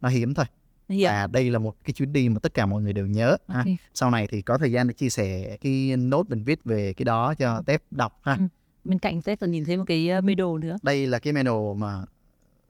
nó 0.01 0.09
hiếm 0.09 0.33
thôi 0.33 0.45
Hiểu. 0.89 1.09
à 1.09 1.27
đây 1.27 1.49
là 1.49 1.59
một 1.59 1.75
cái 1.83 1.93
chuyến 1.93 2.13
đi 2.13 2.29
mà 2.29 2.39
tất 2.39 2.53
cả 2.53 2.65
mọi 2.65 2.81
người 2.81 2.93
đều 2.93 3.05
nhớ 3.07 3.37
ha. 3.47 3.57
Ok. 3.59 3.65
sau 3.93 4.11
này 4.11 4.27
thì 4.27 4.41
có 4.41 4.57
thời 4.57 4.71
gian 4.71 4.87
để 4.87 4.93
chia 4.93 5.09
sẻ 5.09 5.57
cái 5.61 5.95
nốt 5.97 6.29
mình 6.29 6.43
viết 6.43 6.63
về 6.65 6.93
cái 6.93 7.03
đó 7.05 7.33
cho 7.33 7.61
tép 7.65 7.81
đọc 7.91 8.19
ha 8.23 8.35
Ừ. 8.39 8.43
Bên 8.83 8.99
cạnh 8.99 9.21
Tết 9.21 9.39
còn 9.39 9.51
nhìn 9.51 9.65
thấy 9.65 9.77
một 9.77 9.83
cái 9.87 10.09
uh, 10.17 10.23
medal 10.23 10.47
nữa. 10.61 10.77
đây 10.83 11.07
là 11.07 11.19
cái 11.19 11.33
medal 11.33 11.55
mà 11.77 12.01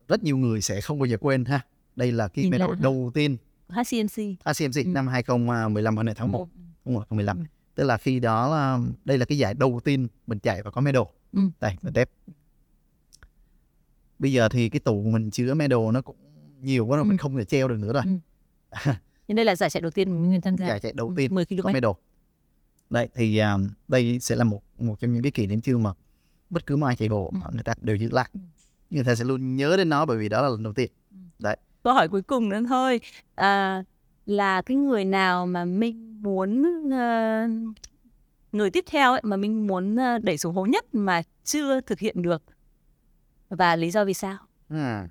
rất 0.07 0.23
nhiều 0.23 0.37
người 0.37 0.61
sẽ 0.61 0.81
không 0.81 0.99
bao 0.99 1.05
giờ 1.05 1.17
quên 1.21 1.45
ha 1.45 1.59
đây 1.95 2.11
là 2.11 2.27
cái 2.27 2.49
medal 2.49 2.69
ha. 2.69 2.75
đầu 2.81 3.11
tiên 3.13 3.37
HCMC. 3.69 4.23
ACMC 4.43 4.75
Ừ. 4.75 4.83
năm 4.87 5.07
2015 5.07 5.95
vào 5.95 6.05
ngày 6.05 6.15
tháng 6.17 6.31
1 6.31 6.39
Ừ. 6.39 6.45
đúng 6.85 6.95
rồi 6.95 7.03
2015 7.09 7.37
Ừ. 7.37 7.43
tức 7.77 7.83
là 7.83 7.97
khi 7.97 8.19
đó 8.19 8.47
là 8.49 8.79
đây 9.05 9.17
là 9.17 9.25
cái 9.25 9.37
giải 9.37 9.53
đầu 9.53 9.79
tiên 9.83 10.07
mình 10.27 10.39
chạy 10.39 10.63
và 10.63 10.71
có 10.71 10.81
medal 10.81 11.03
Ừ. 11.33 11.41
đây 11.59 11.75
mình 11.81 11.93
tép 11.93 12.09
bây 14.19 14.31
giờ 14.33 14.49
thì 14.49 14.69
cái 14.69 14.79
tủ 14.79 15.01
mình 15.03 15.31
chứa 15.31 15.53
medal 15.53 15.79
nó 15.93 16.01
cũng 16.01 16.15
nhiều 16.61 16.85
quá 16.85 16.97
rồi 16.97 17.03
Ừ. 17.05 17.07
mình 17.09 17.17
không 17.17 17.37
thể 17.37 17.45
treo 17.45 17.67
được 17.67 17.77
nữa 17.79 17.93
rồi 17.93 18.03
Ừ. 18.05 18.11
Nhưng 19.27 19.35
đây 19.35 19.45
là 19.45 19.55
giải 19.55 19.69
chạy 19.69 19.81
đầu 19.81 19.91
tiên 19.91 20.11
mà 20.11 20.27
Nguyên 20.27 20.41
tham 20.41 20.57
gia. 20.57 20.67
giải 20.67 20.79
chạy 20.79 20.93
đầu 20.95 21.13
tiên 21.17 21.35
10 21.35 21.45
có 21.45 21.61
km. 21.69 21.73
medal 21.73 21.91
đấy 22.89 23.09
thì 23.15 23.37
à, 23.37 23.57
đây 23.87 24.19
sẽ 24.19 24.35
là 24.35 24.43
một 24.43 24.61
một 24.79 24.99
trong 24.99 25.13
những 25.13 25.23
cái 25.23 25.31
kỷ 25.31 25.47
niệm 25.47 25.61
chương 25.61 25.83
mà 25.83 25.91
bất 26.49 26.65
cứ 26.65 26.77
ai 26.85 26.95
chạy 26.95 27.09
bộ 27.09 27.31
Ừ. 27.33 27.49
người 27.53 27.63
ta 27.63 27.73
đều 27.81 27.95
giữ 27.95 28.09
lại 28.11 28.29
Ừ. 28.33 28.39
người 28.89 29.03
ta 29.03 29.15
sẽ 29.15 29.23
luôn 29.23 29.55
nhớ 29.55 29.77
đến 29.77 29.89
nó 29.89 30.05
bởi 30.05 30.17
vì 30.17 30.29
đó 30.29 30.41
là 30.41 30.49
lần 30.49 30.63
đầu 30.63 30.73
tiên 30.73 30.91
câu 31.83 31.93
hỏi 31.93 32.07
cuối 32.09 32.21
cùng 32.21 32.49
nữa 32.49 32.61
thôi 32.69 32.99
à, 33.35 33.83
là 34.27 34.61
cái 34.61 34.77
người 34.77 35.05
nào 35.05 35.45
mà 35.45 35.65
mình 35.65 36.21
muốn 36.23 36.63
ờ, 36.91 37.47
người 38.51 38.69
tiếp 38.69 38.83
theo 38.87 39.11
ấy, 39.11 39.21
mà 39.23 39.37
mình 39.37 39.67
muốn 39.67 39.95
ờ, 39.95 40.17
đẩy 40.17 40.37
xuống 40.37 40.55
hố 40.55 40.65
nhất 40.65 40.85
mà 40.95 41.21
chưa 41.43 41.81
thực 41.81 41.99
hiện 41.99 42.21
được? 42.21 42.43
Và 43.49 43.75
lý 43.75 43.91
do 43.91 44.05
vì 44.05 44.13
sao? 44.13 44.37
À. 44.69 45.07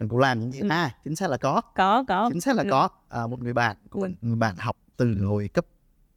mình 0.00 0.08
cũng 0.08 0.18
làm 0.18 0.40
những 0.40 0.52
gì 0.52 0.60
à 0.68 0.94
chính 1.04 1.16
xác 1.16 1.30
là 1.30 1.36
có. 1.36 1.60
Có 1.74 2.04
có. 2.08 2.28
Chính 2.32 2.40
xác 2.40 2.56
là 2.56 2.64
có. 2.70 2.88
À, 3.08 3.26
một 3.26 3.40
người 3.42 3.52
bạn 3.52 3.76
của 3.90 4.00
mình 4.00 4.14
người 4.20 4.36
bạn 4.36 4.56
học 4.58 4.76
từ 4.96 5.14
hồi 5.24 5.48
cấp 5.48 5.66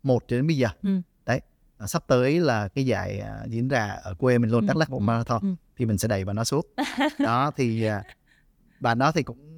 1 0.03 0.24
cho 0.28 0.36
đến 0.38 0.47
bây 0.47 0.57
giờ. 0.57 0.68
Ừ. 0.84 1.01
đấy 1.26 1.41
à, 1.78 1.88
sắp 1.88 2.03
tới 2.07 2.39
là 2.39 2.68
cái 2.68 2.86
giải 2.86 3.20
à, 3.20 3.43
diễn 3.47 3.68
ra 3.68 3.88
ở 4.03 4.14
quê 4.14 4.38
mình 4.38 4.49
luôn 4.49 4.61
Ừ. 4.64 4.68
Đắk 4.68 4.76
Lắk 4.78 4.89
một 4.89 4.99
marathon 4.99 5.41
Ừ. 5.41 5.55
thì 5.78 5.86
mình 5.86 5.97
sẽ 5.97 6.07
đẩy 6.07 6.26
bạn 6.26 6.36
nó 6.36 6.43
xuống. 6.43 6.66
Đó 7.20 7.51
thì 7.55 7.84
à, 7.84 8.03
bạn 8.80 8.99
đó 8.99 9.11
thì 9.11 9.24
cũng 9.24 9.53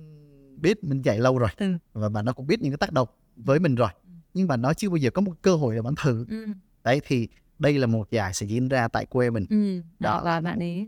biết 0.57 0.83
mình 0.83 1.01
chạy 1.03 1.19
lâu 1.19 1.37
rồi 1.37 1.49
Ừ. 1.57 1.73
và 1.93 2.09
bạn 2.09 2.25
nó 2.25 2.33
cũng 2.33 2.47
biết 2.47 2.61
những 2.61 2.71
cái 2.71 2.77
tác 2.77 2.91
động 2.91 3.07
với 3.35 3.59
mình 3.59 3.75
rồi 3.75 3.89
nhưng 4.33 4.47
bạn 4.47 4.61
nó 4.61 4.73
chưa 4.73 4.89
bao 4.89 4.97
giờ 4.97 5.09
có 5.09 5.21
một 5.21 5.33
cơ 5.41 5.55
hội 5.55 5.75
để 5.75 5.81
bạn 5.81 5.93
thử 6.03 6.25
ừ. 6.29 6.45
đấy 6.83 7.01
thì 7.07 7.27
đây 7.59 7.77
là 7.77 7.87
một 7.87 8.11
giải 8.11 8.33
sẽ 8.33 8.45
diễn 8.45 8.67
ra 8.67 8.87
tại 8.87 9.05
quê 9.05 9.29
mình 9.29 9.45
Ừ. 9.49 9.81
Đó. 9.99 10.21
Và 10.25 10.41
bạn 10.41 10.59
ấy 10.59 10.87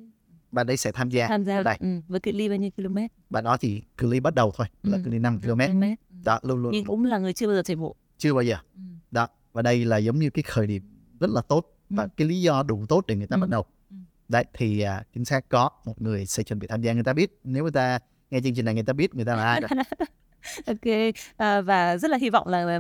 bạn 0.52 0.68
ấy 0.68 0.78
sẽ 0.78 0.92
tham 0.92 1.10
gia 1.10 1.28
tham 1.28 1.44
gia 1.44 1.64
đây 1.64 1.78
ừ. 1.80 1.88
với 2.08 2.20
cự 2.20 2.32
ly 2.32 2.50
bao 2.50 2.58
nhiêu 2.58 2.70
km 2.78 2.98
bạn 3.30 3.44
đó 3.44 3.58
thì 3.58 3.82
cự 3.98 4.08
ly 4.12 4.20
bắt 4.20 4.36
đầu 4.36 4.52
thôi 4.56 4.68
là 4.84 4.98
Ừ. 4.98 5.02
cự 5.06 5.12
ly 5.12 5.20
5 5.20 5.40
km 5.42 5.48
km 5.48 5.84
đó 6.24 6.40
luôn 6.44 6.62
luôn 6.64 6.72
nhưng 6.72 6.86
cũng 6.86 7.06
là 7.06 7.18
người 7.18 7.34
chưa 7.34 7.48
bao 7.48 7.56
giờ 7.56 7.62
chạy 7.64 7.76
bộ 7.76 7.96
chưa 8.18 8.34
bao 8.34 8.44
giờ 8.44 8.56
ừ. 8.76 8.82
đó 9.12 9.28
và 9.54 9.62
đây 9.62 9.86
là 9.86 9.98
giống 9.98 10.20
như 10.20 10.30
cái 10.30 10.44
khởi 10.44 10.68
điểm 10.68 10.84
rất 11.20 11.30
là 11.30 11.42
tốt 11.42 11.74
và 11.90 12.04
Ừ. 12.04 12.10
cái 12.18 12.28
lý 12.28 12.42
do 12.42 12.64
đủ 12.64 12.86
tốt 12.90 13.04
để 13.08 13.16
người 13.16 13.28
ta 13.28 13.36
Ừ. 13.38 13.42
bắt 13.42 13.50
đầu 13.50 13.66
Ừ. 13.90 13.96
đấy 14.30 14.46
thì 14.54 14.82
à, 14.82 15.04
chính 15.14 15.26
xác 15.26 15.50
có 15.50 15.70
một 15.86 16.02
người 16.02 16.26
sẽ 16.26 16.44
chuẩn 16.44 16.60
bị 16.60 16.68
tham 16.68 16.82
gia 16.82 16.94
người 16.94 17.04
ta 17.04 17.14
biết 17.14 17.40
nếu 17.44 17.64
người 17.64 17.72
ta 17.72 18.00
nghe 18.32 18.40
chương 18.44 18.54
trình 18.56 18.66
này 18.66 18.74
người 18.74 18.84
ta 18.84 18.94
biết 18.94 19.16
người 19.16 19.26
ta 19.26 19.36
là 19.36 19.44
ai 19.44 19.62
rồi 19.62 19.70
ok 20.68 21.14
à, 21.38 21.62
và 21.62 21.98
rất 21.98 22.12
là 22.12 22.18
hy 22.18 22.30
vọng 22.30 22.48
là 22.48 22.80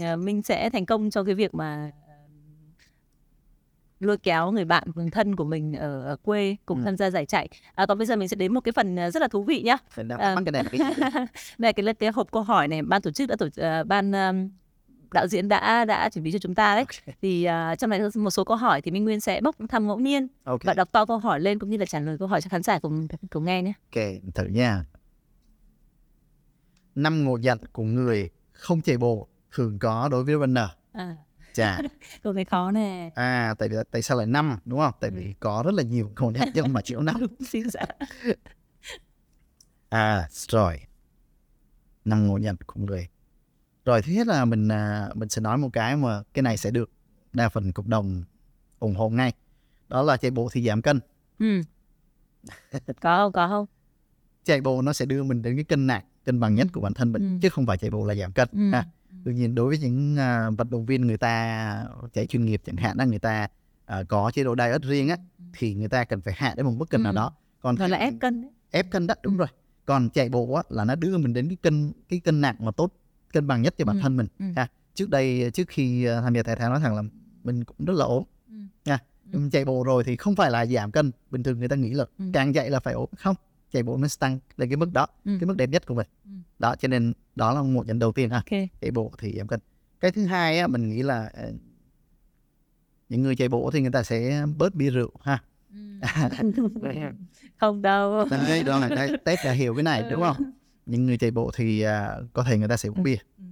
à, 0.00 0.16
minh 0.16 0.42
sẽ 0.42 0.70
thành 0.70 0.86
công 0.86 1.10
trong 1.10 1.26
cái 1.26 1.34
việc 1.34 1.54
mà 1.54 1.90
lôi 4.00 4.18
kéo 4.18 4.50
người 4.52 4.64
bạn 4.64 4.88
người 4.94 5.10
thân 5.10 5.36
của 5.36 5.44
mình 5.44 5.74
ở, 5.74 6.02
ở 6.02 6.16
quê 6.16 6.56
cùng 6.66 6.78
Ừ. 6.78 6.84
tham 6.84 6.96
gia 6.96 7.10
giải 7.10 7.26
chạy. 7.26 7.48
À, 7.74 7.86
còn 7.86 7.98
bây 7.98 8.06
giờ 8.06 8.16
mình 8.16 8.28
sẽ 8.28 8.34
đến 8.36 8.54
một 8.54 8.60
cái 8.60 8.72
phần 8.72 8.98
à, 8.98 9.10
rất 9.10 9.20
là 9.20 9.28
thú 9.28 9.42
vị 9.44 9.62
nhá. 9.62 9.76
Mình 9.96 10.08
À. 10.08 10.36
cái 10.44 10.52
này 10.52 10.64
đây 11.58 11.72
cái 11.72 11.94
cái 11.94 12.10
hộp 12.10 12.30
câu 12.32 12.42
hỏi 12.42 12.68
này. 12.68 12.82
Ban 12.82 13.02
tổ 13.02 13.10
chức 13.10 13.28
đã 13.28 13.36
tổ 13.38 13.48
à, 13.56 13.84
ban 13.84 14.12
um, 14.12 14.50
đạo 15.12 15.26
diễn 15.26 15.48
đã 15.48 15.84
đã 15.84 16.08
chuẩn 16.08 16.24
bị 16.24 16.32
cho 16.32 16.38
chúng 16.38 16.54
ta 16.54 16.74
đấy. 16.74 16.84
Thì 17.22 17.44
à, 17.44 17.76
trong 17.76 17.90
này 17.90 18.00
một 18.14 18.30
số 18.30 18.44
câu 18.44 18.56
hỏi 18.56 18.82
thì 18.82 18.90
minh 18.90 19.04
nguyên 19.04 19.20
sẽ 19.20 19.40
bốc 19.40 19.56
thăm 19.68 19.86
ngẫu 19.86 19.98
nhiên 19.98 20.28
ok. 20.44 20.64
và 20.64 20.74
đọc 20.74 20.88
to 20.92 21.06
câu 21.06 21.18
hỏi 21.18 21.40
lên 21.40 21.58
cũng 21.58 21.70
như 21.70 21.76
là 21.76 21.86
trả 21.86 22.00
lời 22.00 22.18
câu 22.18 22.28
hỏi 22.28 22.40
cho 22.40 22.48
khán 22.48 22.62
giả 22.62 22.78
cùng 22.78 23.08
cùng 23.30 23.44
nghe 23.44 23.62
nhé. 23.62 23.72
Ok 23.94 24.04
thử 24.34 24.44
nha. 24.44 24.84
Năm 26.94 27.24
ngộ 27.24 27.36
nhận 27.36 27.58
của 27.72 27.82
người 27.82 28.30
không 28.52 28.82
chạy 28.82 28.96
bộ 28.96 29.28
thường 29.52 29.78
có 29.78 30.08
đối 30.08 30.24
với 30.24 30.34
runner. 30.34 30.68
À, 30.92 31.16
chà. 31.52 31.78
Câu 32.22 32.32
này 32.32 32.44
khó 32.44 32.70
nè. 32.70 33.10
À 33.14 33.54
tại 33.58 33.68
tại 33.90 34.02
sao 34.02 34.18
lại 34.18 34.26
năm 34.26 34.58
đúng 34.64 34.80
không? 34.80 34.94
Tại 35.00 35.10
vì 35.10 35.34
có 35.40 35.62
rất 35.66 35.74
là 35.74 35.82
nhiều 35.82 36.12
ngộ 36.20 36.30
nhận 36.30 36.48
nhưng 36.54 36.72
mà 36.72 36.80
chỉ 36.80 36.94
có 36.94 37.02
năm. 37.02 37.16
Xin 37.48 37.70
dạ 37.70 37.86
À 39.88 40.28
rồi. 40.30 40.80
Năm 42.04 42.26
ngộ 42.26 42.38
nhận 42.38 42.56
của 42.66 42.80
người 42.80 43.08
rồi 43.86 44.02
thứ 44.02 44.12
nhất 44.12 44.26
là 44.26 44.44
mình 44.44 44.68
à, 44.68 45.08
mình 45.14 45.28
sẽ 45.28 45.40
nói 45.40 45.58
một 45.58 45.68
cái 45.72 45.96
mà 45.96 46.22
cái 46.34 46.42
này 46.42 46.56
sẽ 46.56 46.70
được 46.70 46.90
đa 47.32 47.48
phần 47.48 47.72
cộng 47.72 47.90
đồng 47.90 48.24
ủng 48.78 48.94
hộ 48.94 49.08
ngay 49.08 49.32
đó 49.88 50.02
là 50.02 50.16
chạy 50.16 50.30
bộ 50.30 50.48
thì 50.52 50.66
giảm 50.66 50.82
cân 50.82 51.00
ừ. 51.38 51.60
có 53.00 53.16
không 53.24 53.32
có 53.32 53.48
không 53.48 53.66
chạy 54.44 54.60
bộ 54.60 54.82
nó 54.82 54.92
sẽ 54.92 55.06
đưa 55.06 55.22
mình 55.22 55.42
đến 55.42 55.56
cái 55.56 55.64
cân 55.64 55.86
nặng 55.86 56.04
cân 56.24 56.40
bằng 56.40 56.54
nhất 56.54 56.66
của 56.72 56.80
bản 56.80 56.94
thân 56.94 57.12
mình 57.12 57.22
Ừ. 57.22 57.38
chứ 57.42 57.48
không 57.48 57.66
phải 57.66 57.78
chạy 57.78 57.90
bộ 57.90 58.06
là 58.06 58.14
giảm 58.14 58.32
cân 58.32 58.48
Ừ. 58.52 58.70
ha. 58.72 58.84
tuy 59.24 59.34
nhiên 59.34 59.54
đối 59.54 59.68
với 59.68 59.78
những 59.78 60.16
à, 60.18 60.50
vận 60.50 60.70
động 60.70 60.86
viên 60.86 61.06
người 61.06 61.18
ta 61.18 61.84
chạy 62.12 62.26
chuyên 62.26 62.44
nghiệp 62.44 62.62
chẳng 62.66 62.76
hạn 62.76 62.96
là 62.98 63.04
người 63.04 63.18
ta 63.18 63.48
à, 63.84 64.02
có 64.08 64.30
chế 64.34 64.44
độ 64.44 64.54
diet 64.58 64.82
riêng 64.82 65.08
á 65.08 65.16
thì 65.52 65.74
người 65.74 65.88
ta 65.88 66.04
cần 66.04 66.20
phải 66.20 66.34
hạ 66.36 66.54
đến 66.56 66.66
một 66.66 66.72
mức 66.76 66.90
cân 66.90 67.02
nào 67.02 67.12
Ừ. 67.12 67.16
đó 67.16 67.32
còn 67.60 67.74
gọi 67.76 67.88
là 67.88 67.98
ép 67.98 68.14
cân 68.20 68.42
đấy. 68.42 68.50
ép 68.70 68.90
cân 68.90 69.06
đó 69.06 69.14
đúng 69.22 69.36
rồi 69.36 69.48
còn 69.84 70.10
chạy 70.10 70.28
bộ 70.28 70.52
á, 70.54 70.62
là 70.68 70.84
nó 70.84 70.94
đưa 70.94 71.18
mình 71.18 71.32
đến 71.32 71.48
cái 71.48 71.56
cân 71.56 71.92
cái 72.08 72.20
cân 72.20 72.40
nặng 72.40 72.56
mà 72.58 72.70
tốt 72.72 72.92
cân 73.36 73.46
bằng 73.46 73.62
nhất 73.62 73.74
cho 73.78 73.84
bản 73.84 73.96
Ừ, 73.96 74.00
thân 74.02 74.16
mình. 74.16 74.26
Ừ. 74.38 74.44
ha 74.56 74.68
trước 74.94 75.10
đây 75.10 75.50
trước 75.54 75.68
khi 75.68 76.04
ờ, 76.04 76.20
tham 76.20 76.34
gia 76.34 76.42
thể 76.42 76.54
thao 76.56 76.70
nói 76.70 76.80
thẳng 76.80 76.96
là 76.96 77.02
mình 77.44 77.64
cũng 77.64 77.84
rất 77.86 77.94
là 77.96 78.04
ốm. 78.04 78.22
Ừ. 78.48 78.54
nha 78.84 78.98
Ừ. 79.24 79.28
Nhưng 79.32 79.50
chạy 79.50 79.64
bộ 79.64 79.84
rồi 79.84 80.04
thì 80.04 80.16
không 80.16 80.36
phải 80.36 80.50
là 80.50 80.66
giảm 80.66 80.90
cân 80.92 81.10
bình 81.30 81.42
thường 81.42 81.58
người 81.58 81.68
ta 81.68 81.76
nghĩ 81.76 81.90
là 81.90 82.04
Ừ. 82.18 82.24
càng 82.32 82.52
chạy 82.52 82.70
là 82.70 82.80
phải 82.80 82.94
ốm. 82.94 83.06
Không 83.18 83.36
chạy 83.72 83.82
bộ 83.82 83.96
nó 83.96 84.08
tăng 84.18 84.38
lên 84.56 84.68
cái 84.68 84.76
mức 84.76 84.92
đó 84.92 85.06
Ừ. 85.24 85.36
cái 85.40 85.46
mức 85.46 85.56
đẹp 85.56 85.70
nhất 85.70 85.86
của 85.86 85.94
mình. 85.94 86.06
Ừ. 86.24 86.30
đó 86.58 86.74
cho 86.76 86.88
nên 86.88 87.12
đó 87.36 87.54
là 87.54 87.62
một 87.62 87.86
nhận 87.86 87.98
đầu 87.98 88.12
tiên 88.12 88.30
ha. 88.30 88.36
Ok. 88.36 88.60
Chạy 88.80 88.90
bộ 88.90 89.12
thì 89.18 89.34
giảm 89.38 89.46
cân. 89.46 89.60
Cái 90.00 90.10
thứ 90.10 90.24
hai 90.26 90.58
á 90.58 90.66
mình 90.66 90.88
nghĩ 90.90 91.02
là 91.02 91.30
ờ, 91.34 91.52
những 93.08 93.22
người 93.22 93.36
chạy 93.36 93.48
bộ 93.48 93.70
thì 93.72 93.80
người 93.80 93.90
ta 93.90 94.02
sẽ 94.02 94.44
bớt 94.58 94.74
bia 94.74 94.90
rượu 94.90 95.10
ha. 95.22 95.42
Không 97.56 97.82
đâu. 97.82 98.24
Đây 98.30 98.62
đó 98.62 98.78
là 98.78 98.88
đây 98.88 99.10
tết 99.24 99.38
đã 99.44 99.52
hiểu 99.52 99.74
cái 99.74 99.82
này 99.82 100.04
đúng 100.10 100.20
không 100.22 100.36
những 100.86 101.06
người 101.06 101.18
chạy 101.18 101.30
bộ 101.30 101.50
thì 101.54 101.80
à, 101.80 102.16
có 102.32 102.42
thể 102.44 102.58
người 102.58 102.68
ta 102.68 102.76
sẽ 102.76 102.88
uống 102.88 103.02
bia 103.02 103.16
Ừ. 103.38 103.44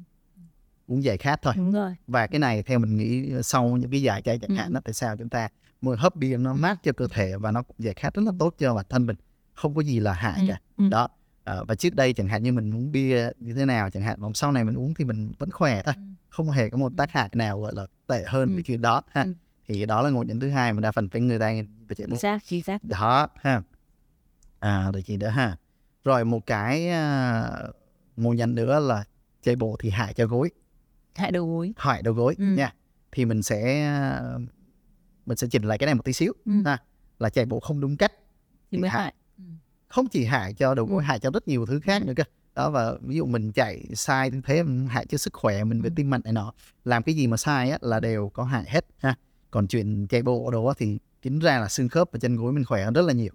uống 0.86 1.04
giải 1.04 1.18
khát 1.18 1.42
thôi 1.42 1.54
đúng 1.56 1.72
rồi 1.72 1.94
và 2.06 2.26
cái 2.26 2.38
này 2.38 2.62
theo 2.62 2.78
mình 2.78 2.96
nghĩ 2.96 3.32
sau 3.42 3.76
những 3.76 3.90
cái 3.90 4.02
giải 4.02 4.22
chạy 4.22 4.38
chẳng 4.38 4.50
Ừ. 4.50 4.56
hạn 4.56 4.72
đó 4.72 4.80
tại 4.84 4.92
sao 4.94 5.16
chúng 5.16 5.28
ta 5.28 5.48
một 5.80 5.98
hấp 5.98 6.16
bia 6.16 6.36
nó 6.36 6.54
mát 6.54 6.82
cho 6.82 6.92
cơ 6.92 7.06
thể 7.10 7.36
và 7.36 7.50
nó 7.50 7.62
cũng 7.62 7.76
giải 7.78 7.94
khát 7.94 8.14
rất 8.14 8.22
là 8.26 8.32
tốt 8.38 8.54
cho 8.58 8.74
bản 8.74 8.86
thân 8.88 9.06
mình 9.06 9.16
không 9.54 9.74
có 9.74 9.80
gì 9.82 10.00
là 10.00 10.12
hại 10.12 10.38
Ừ. 10.40 10.44
cả 10.48 10.60
Ừ. 10.76 10.88
đó 10.90 11.08
À, 11.44 11.56
và 11.68 11.74
trước 11.74 11.94
đây 11.94 12.12
chẳng 12.12 12.28
hạn 12.28 12.42
như 12.42 12.52
mình 12.52 12.74
uống 12.74 12.92
bia 12.92 13.30
như 13.38 13.54
thế 13.54 13.64
nào 13.64 13.90
chẳng 13.90 14.02
hạn 14.02 14.20
mà 14.20 14.28
sau 14.34 14.52
này 14.52 14.64
mình 14.64 14.74
uống 14.74 14.94
thì 14.94 15.04
mình 15.04 15.32
vẫn 15.38 15.50
khỏe 15.50 15.82
thôi 15.82 15.94
Ừ. 15.96 16.02
không 16.28 16.50
hề 16.50 16.70
có 16.70 16.76
một 16.78 16.92
tác 16.96 17.10
hại 17.10 17.28
nào 17.32 17.60
gọi 17.60 17.72
là 17.76 17.86
tệ 18.06 18.24
hơn 18.26 18.48
Ừ. 18.48 18.54
cái 18.56 18.62
chuyện 18.62 18.82
đó 18.82 19.02
ha 19.10 19.22
Ừ. 19.22 19.34
thì 19.66 19.86
đó 19.86 20.02
là 20.02 20.10
ngộ 20.10 20.22
nhận 20.22 20.40
thứ 20.40 20.50
hai 20.50 20.72
mà 20.72 20.80
đa 20.80 20.92
phần 20.92 21.08
cái 21.08 21.22
người 21.22 21.38
ta 21.38 21.52
về 21.88 21.94
chạy 21.96 22.06
bộ 22.06 22.16
xác 22.16 22.44
chính 22.46 22.62
xác 22.62 22.84
đó 22.84 23.28
ha 23.40 23.62
à 24.60 24.90
rồi 24.92 25.02
gì 25.02 25.16
nữa 25.16 25.28
ha 25.28 25.56
rồi 26.04 26.24
một 26.24 26.46
cái 26.46 26.88
à, 26.88 27.50
ngộ 28.16 28.32
nhận 28.32 28.54
nữa 28.54 28.80
là 28.80 29.04
chạy 29.42 29.56
bộ 29.56 29.76
thì 29.80 29.90
hại 29.90 30.14
cho 30.14 30.26
gối 30.26 30.50
hại 31.14 31.32
đầu 31.32 31.46
gối 31.46 31.72
hại 31.76 32.02
đầu 32.02 32.14
gối 32.14 32.34
Ừ. 32.38 32.44
nha 32.44 32.74
thì 33.12 33.24
mình 33.24 33.42
sẽ 33.42 33.84
à, 33.84 34.22
mình 35.26 35.36
sẽ 35.38 35.46
chỉnh 35.50 35.62
lại 35.62 35.78
cái 35.78 35.86
này 35.86 35.94
một 35.94 36.04
tí 36.04 36.12
xíu 36.12 36.32
Ừ. 36.44 36.52
ha 36.64 36.78
là 37.18 37.30
chạy 37.30 37.46
bộ 37.46 37.60
không 37.60 37.80
đúng 37.80 37.96
cách 37.96 38.12
thì 38.70 38.78
mới 38.78 38.90
hại. 38.90 39.02
hại 39.02 39.14
Ừ. 39.38 39.44
không 39.88 40.06
chỉ 40.08 40.24
hại 40.24 40.52
cho 40.54 40.74
đầu 40.74 40.86
gối 40.86 41.02
Ừ. 41.02 41.06
hại 41.06 41.18
cho 41.20 41.30
rất 41.30 41.48
nhiều 41.48 41.66
thứ 41.66 41.80
khác 41.80 42.06
nữa 42.06 42.12
cơ 42.16 42.24
đó 42.54 42.70
và 42.70 42.94
ví 43.02 43.16
dụ 43.16 43.26
mình 43.26 43.52
chạy 43.52 43.84
sai 43.94 44.30
tư 44.30 44.40
thế 44.44 44.64
hại 44.88 45.06
cho 45.06 45.18
sức 45.18 45.32
khỏe 45.32 45.64
mình 45.64 45.82
về 45.82 45.88
Ừ. 45.88 45.92
tim 45.96 46.10
mạch 46.10 46.24
này 46.24 46.32
nọ 46.32 46.52
làm 46.84 47.02
cái 47.02 47.14
gì 47.14 47.26
mà 47.26 47.36
sai 47.36 47.70
á 47.70 47.78
là 47.80 48.00
đều 48.00 48.28
có 48.28 48.44
hại 48.44 48.64
hết 48.66 48.86
ha 48.98 49.14
còn 49.50 49.66
chuyện 49.66 50.06
chạy 50.06 50.22
bộ 50.22 50.50
đồ 50.50 50.64
á 50.66 50.74
thì 50.78 50.98
chính 51.22 51.38
ra 51.38 51.58
là 51.60 51.68
xương 51.68 51.88
khớp 51.88 52.08
và 52.12 52.18
chân 52.18 52.36
gối 52.36 52.52
mình 52.52 52.64
khỏe 52.64 52.84
hơn 52.84 52.94
rất 52.94 53.02
là 53.02 53.12
nhiều 53.12 53.30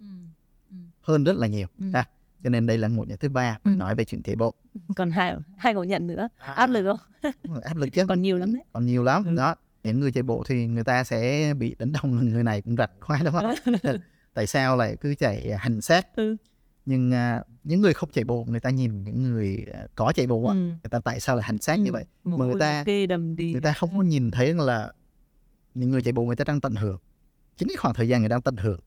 Ừ. 0.70 0.76
hơn 1.00 1.24
rất 1.24 1.36
là 1.36 1.46
nhiều 1.46 1.66
Ừ. 1.78 1.90
ha 1.94 2.08
cho 2.44 2.50
nên 2.50 2.66
đây 2.66 2.78
là 2.78 2.88
một 2.88 3.08
nhận 3.08 3.18
thứ 3.18 3.28
ba. 3.28 3.58
Ừ. 3.64 3.70
nói 3.70 3.94
về 3.94 4.04
chuyện 4.04 4.22
chạy 4.22 4.36
bộ. 4.36 4.54
Còn 4.96 5.10
hai 5.10 5.34
hai 5.56 5.74
ngộ 5.74 5.84
nhận 5.84 6.06
nữa. 6.06 6.28
Áp 6.38 6.66
lực 6.70 6.84
không? 6.84 7.32
Áp 7.62 7.76
lực 7.76 7.88
chứ. 7.92 8.06
Còn 8.08 8.22
nhiều 8.22 8.38
lắm 8.38 8.54
đấy. 8.54 8.62
Còn 8.72 8.86
nhiều 8.86 9.04
lắm. 9.04 9.24
Ừ. 9.24 9.34
đó 9.36 9.54
những 9.84 10.00
người 10.00 10.12
chạy 10.12 10.22
bộ 10.22 10.42
thì 10.46 10.66
người 10.66 10.84
ta 10.84 11.04
sẽ 11.04 11.54
bị 11.58 11.76
đánh 11.78 11.92
đồng 11.92 12.28
người 12.30 12.42
này 12.44 12.62
cũng 12.62 12.76
rạch 12.76 12.90
khoái 13.00 13.20
đúng 13.24 13.32
không? 13.34 13.54
Tại 14.34 14.46
sao 14.46 14.76
lại 14.76 14.96
cứ 15.00 15.14
chạy 15.14 15.52
hành 15.58 15.80
xác 15.80 16.16
Ừ. 16.16 16.36
nhưng 16.86 17.14
à, 17.14 17.42
những 17.64 17.80
người 17.80 17.94
không 17.94 18.10
chạy 18.12 18.24
bộ 18.24 18.44
người 18.48 18.60
ta 18.60 18.70
nhìn 18.70 19.04
những 19.04 19.22
người 19.22 19.66
à, 19.72 19.86
có 19.94 20.12
chạy 20.14 20.26
bộ 20.26 20.46
Ừ. 20.46 20.54
người 20.54 20.78
ta 20.90 21.00
tại 21.04 21.20
sao 21.20 21.36
lại 21.36 21.42
hành 21.42 21.58
xác 21.58 21.76
như 21.78 21.90
Ừ. 21.90 21.92
vậy? 21.92 22.04
Mồ 22.24 22.36
Mà 22.36 22.44
người 22.46 22.60
ta- 22.60 22.84
người 23.36 23.60
ta 23.62 23.72
không 23.72 23.90
có 23.96 24.02
nhìn 24.02 24.30
thấy 24.30 24.54
là 24.54 24.92
những 25.74 25.90
người 25.90 26.02
chạy 26.02 26.12
bộ 26.12 26.22
người 26.24 26.36
ta 26.36 26.44
đang 26.44 26.60
tận 26.60 26.74
hưởng. 26.74 26.98
Chính 27.56 27.68
cái 27.68 27.76
khoảng 27.76 27.94
thời 27.94 28.08
gian 28.08 28.20
người 28.20 28.28
đang 28.28 28.42
tận 28.42 28.56
hưởng. 28.56 28.80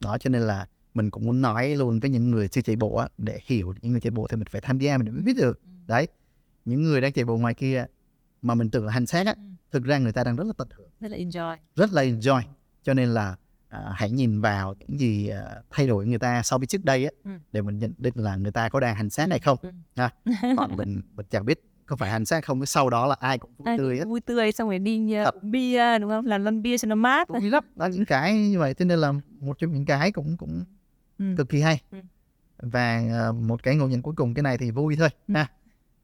Đó 0.00 0.18
cho 0.18 0.30
nên 0.30 0.42
là 0.42 0.66
mình 0.94 1.10
cũng 1.10 1.24
muốn 1.24 1.42
nói 1.42 1.76
luôn 1.76 2.00
với 2.00 2.10
những 2.10 2.30
người 2.30 2.48
chưa 2.48 2.60
chạy 2.60 2.76
bộ 2.76 2.96
á 2.96 3.08
để 3.18 3.38
hiểu 3.46 3.74
những 3.82 3.92
người 3.92 4.00
chạy 4.00 4.10
bộ 4.10 4.26
thì 4.26 4.36
mình 4.36 4.46
phải 4.50 4.60
tham 4.60 4.78
gia 4.78 4.98
mình 4.98 5.12
mới 5.12 5.22
biết 5.22 5.36
được 5.36 5.60
Ừ. 5.64 5.68
đấy 5.86 6.08
những 6.64 6.82
người 6.82 7.00
đang 7.00 7.12
chạy 7.12 7.24
bộ 7.24 7.36
ngoài 7.36 7.54
kia 7.54 7.86
mà 8.42 8.54
mình 8.54 8.70
tưởng 8.70 8.86
là 8.86 8.92
hành 8.92 9.06
xác 9.06 9.26
á 9.26 9.32
Ừ. 9.36 9.42
thực 9.72 9.84
ra 9.84 9.98
người 9.98 10.12
ta 10.12 10.24
đang 10.24 10.36
rất 10.36 10.44
là 10.46 10.52
tận 10.58 10.68
hưởng 10.76 10.88
rất 11.00 11.10
là 11.10 11.16
enjoy 11.16 11.56
rất 11.76 11.92
là 11.92 12.02
enjoy 12.04 12.42
cho 12.82 12.94
nên 12.94 13.08
là 13.08 13.36
à, 13.68 13.80
hãy 13.94 14.10
nhìn 14.10 14.40
vào 14.40 14.74
những 14.78 14.98
gì 15.00 15.28
à, 15.28 15.42
thay 15.70 15.86
đổi 15.86 16.06
người 16.06 16.18
ta 16.18 16.42
so 16.42 16.58
với 16.58 16.66
trước 16.66 16.84
đây 16.84 17.04
á 17.04 17.10
Ừ. 17.24 17.30
để 17.52 17.62
mình 17.62 17.78
nhận 17.78 17.92
định 17.98 18.14
là 18.16 18.36
người 18.36 18.52
ta 18.52 18.68
có 18.68 18.80
đang 18.80 18.96
hành 18.96 19.10
xác 19.10 19.26
hay 19.30 19.38
không 19.38 19.58
Ừ. 19.62 19.70
ha 19.96 20.10
còn 20.56 20.76
mình 20.76 21.00
mình 21.16 21.26
chẳng 21.30 21.44
biết 21.46 21.64
có 21.86 21.96
phải 21.96 22.10
hành 22.10 22.24
xác 22.24 22.44
không 22.44 22.60
cái 22.60 22.66
sau 22.66 22.90
đó 22.90 23.06
là 23.06 23.16
ai 23.20 23.38
cũng 23.38 23.50
vui 23.58 23.66
Ai 23.66 23.78
tươi 23.78 23.96
hết 23.98 24.04
vui 24.04 24.20
tươi 24.20 24.52
xong 24.52 24.68
rồi 24.68 24.78
đi 24.78 25.16
uh, 25.20 25.24
Thật. 25.24 25.42
bia 25.42 25.98
đúng 25.98 26.10
không 26.10 26.26
làm 26.26 26.44
lon 26.44 26.62
bia 26.62 26.78
cho 26.78 26.86
nó 26.88 26.94
mát 26.94 27.28
vui 27.28 27.50
lắm 27.50 27.64
đó 27.76 27.86
những 27.86 28.04
cái 28.04 28.34
như 28.38 28.58
vậy 28.58 28.74
cho 28.74 28.84
nên 28.84 28.98
là 28.98 29.12
một 29.40 29.58
trong 29.58 29.72
những 29.72 29.84
cái 29.84 30.12
cũng 30.12 30.36
cũng 30.36 30.64
Ừ. 31.18 31.24
cực 31.36 31.48
kỳ 31.48 31.60
hay 31.60 31.82
Ừ. 31.90 31.98
và 32.58 33.02
à, 33.12 33.32
một 33.32 33.62
cái 33.62 33.76
ngộ 33.76 33.88
nhận 33.88 34.02
cuối 34.02 34.14
cùng 34.16 34.34
cái 34.34 34.42
này 34.42 34.58
thì 34.58 34.70
vui 34.70 34.96
thôi 34.96 35.08
Ừ. 35.28 35.34
ha 35.34 35.46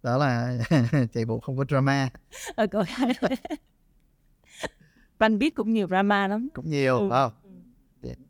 đó 0.03 0.17
là 0.19 0.59
chạy 1.15 1.25
bộ 1.25 1.41
không 1.41 1.57
có 1.57 1.65
drama 1.69 2.09
Ờ, 2.55 2.67
có 2.67 2.85
beat 5.39 5.55
cũng 5.55 5.73
nhiều 5.73 5.87
drama 5.89 6.29
lắm. 6.29 6.49
cũng 6.55 6.71
nhiều 6.71 6.99
Ừ. 6.99 7.09
phải 7.11 7.21
không 7.23 7.33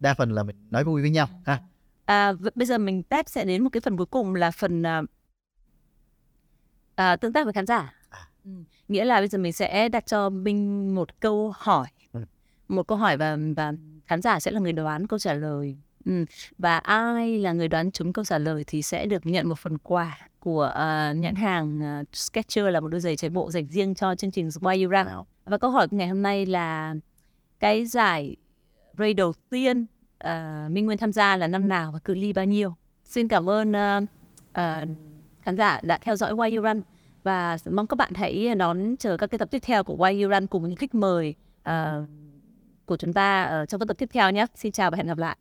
đa 0.01 0.15
phần 0.15 0.31
là 0.33 0.43
mình 0.43 0.57
nói 0.71 0.85
vui 0.85 1.01
với 1.03 1.11
nhau 1.11 1.29
ha 1.47 1.63
À, 2.05 2.33
bây 2.55 2.67
giờ 2.67 2.79
mình 2.79 3.03
test 3.03 3.29
sẽ 3.29 3.45
đến 3.45 3.63
một 3.65 3.71
cái 3.73 3.81
phần 3.81 3.97
cuối 3.97 4.07
cùng 4.07 4.35
là 4.35 4.51
phần 4.51 4.83
à, 4.87 5.03
à, 6.95 7.17
tương 7.17 7.33
tác 7.33 7.45
với 7.45 7.53
khán 7.53 7.67
giả. 7.67 7.95
Ừ. 8.45 8.51
Nghĩa 8.89 9.05
là 9.05 9.19
bây 9.21 9.29
giờ 9.29 9.39
mình 9.39 9.53
sẽ 9.53 9.89
đặt 9.89 10.07
cho 10.07 10.31
Minh 10.31 10.95
một 10.95 11.21
câu 11.21 11.53
hỏi, 11.57 11.89
Ừ. 12.13 12.25
một 12.69 12.83
câu 12.89 12.99
hỏi 12.99 13.17
và 13.17 13.37
và 13.57 13.73
khán 14.07 14.23
giả 14.23 14.41
sẽ 14.41 14.51
là 14.51 14.61
người 14.61 14.73
đoán 14.73 15.07
câu 15.07 15.19
trả 15.19 15.35
lời. 15.35 15.77
Ừ. 16.05 16.25
Và 16.59 16.79
ai 16.79 17.39
là 17.39 17.53
người 17.53 17.69
đoán 17.69 17.91
trúng 17.91 18.13
câu 18.13 18.25
trả 18.25 18.39
lời 18.39 18.65
thì 18.67 18.83
sẽ 18.83 19.07
được 19.07 19.27
nhận 19.27 19.49
một 19.49 19.59
phần 19.59 19.79
quà 19.79 20.19
của 20.39 20.63
à, 20.63 21.13
nhãn 21.13 21.35
hàng 21.35 21.83
à, 21.83 22.03
Skechers 22.13 22.73
là 22.73 22.81
một 22.81 22.89
đôi 22.89 23.01
giày 23.01 23.17
chạy 23.17 23.31
bộ 23.31 23.51
dành 23.51 23.67
riêng 23.67 23.95
cho 23.95 24.15
chương 24.15 24.31
trình 24.31 24.49
Why 24.49 24.85
You 24.85 24.91
Run. 24.91 25.25
Và 25.45 25.59
câu 25.59 25.71
hỏi 25.71 25.87
ngày 25.91 26.09
hôm 26.09 26.23
nay 26.23 26.47
là 26.47 26.95
cái 27.61 27.87
giải 27.87 28.37
race 28.99 29.13
đầu 29.13 29.33
tiên 29.51 29.87
à, 30.19 30.69
Minh 30.71 30.87
Nguyên 30.87 30.99
tham 30.99 31.13
gia 31.13 31.37
là 31.37 31.47
năm 31.47 31.69
nào 31.69 31.93
và 31.93 31.99
cự 31.99 32.15
ly 32.15 32.33
bao 32.33 32.45
nhiêu? 32.45 32.75
Xin 33.05 33.29
cảm 33.29 33.51
ơn 33.51 33.77
à, 33.77 34.01
à, 34.53 34.87
khán 35.43 35.57
giả 35.57 35.81
đã 35.83 35.99
theo 35.99 36.17
dõi 36.17 36.35
Why 36.35 36.57
You 36.57 36.63
Run 36.63 36.83
và 37.23 37.57
mong 37.71 37.87
các 37.87 37.97
bạn 37.97 38.13
hãy 38.15 38.55
đón 38.55 38.97
chờ 38.97 39.17
các 39.17 39.27
cái 39.27 39.39
tập 39.39 39.49
tiếp 39.51 39.59
theo 39.63 39.85
của 39.85 39.97
Why 39.97 40.23
You 40.23 40.31
Run 40.31 40.47
cùng 40.47 40.69
những 40.69 40.77
khách 40.77 40.95
mời 40.95 41.35
à, 41.63 42.03
của 42.87 42.97
chúng 42.97 43.13
ta 43.13 43.43
ở 43.43 43.67
trong 43.67 43.81
các 43.81 43.89
tập 43.89 43.99
tiếp 43.99 44.09
theo 44.13 44.31
nhé. 44.31 44.47
Xin 44.55 44.73
chào 44.73 44.91
và 44.91 44.97
hẹn 44.97 45.07
gặp 45.07 45.19
lại. 45.19 45.37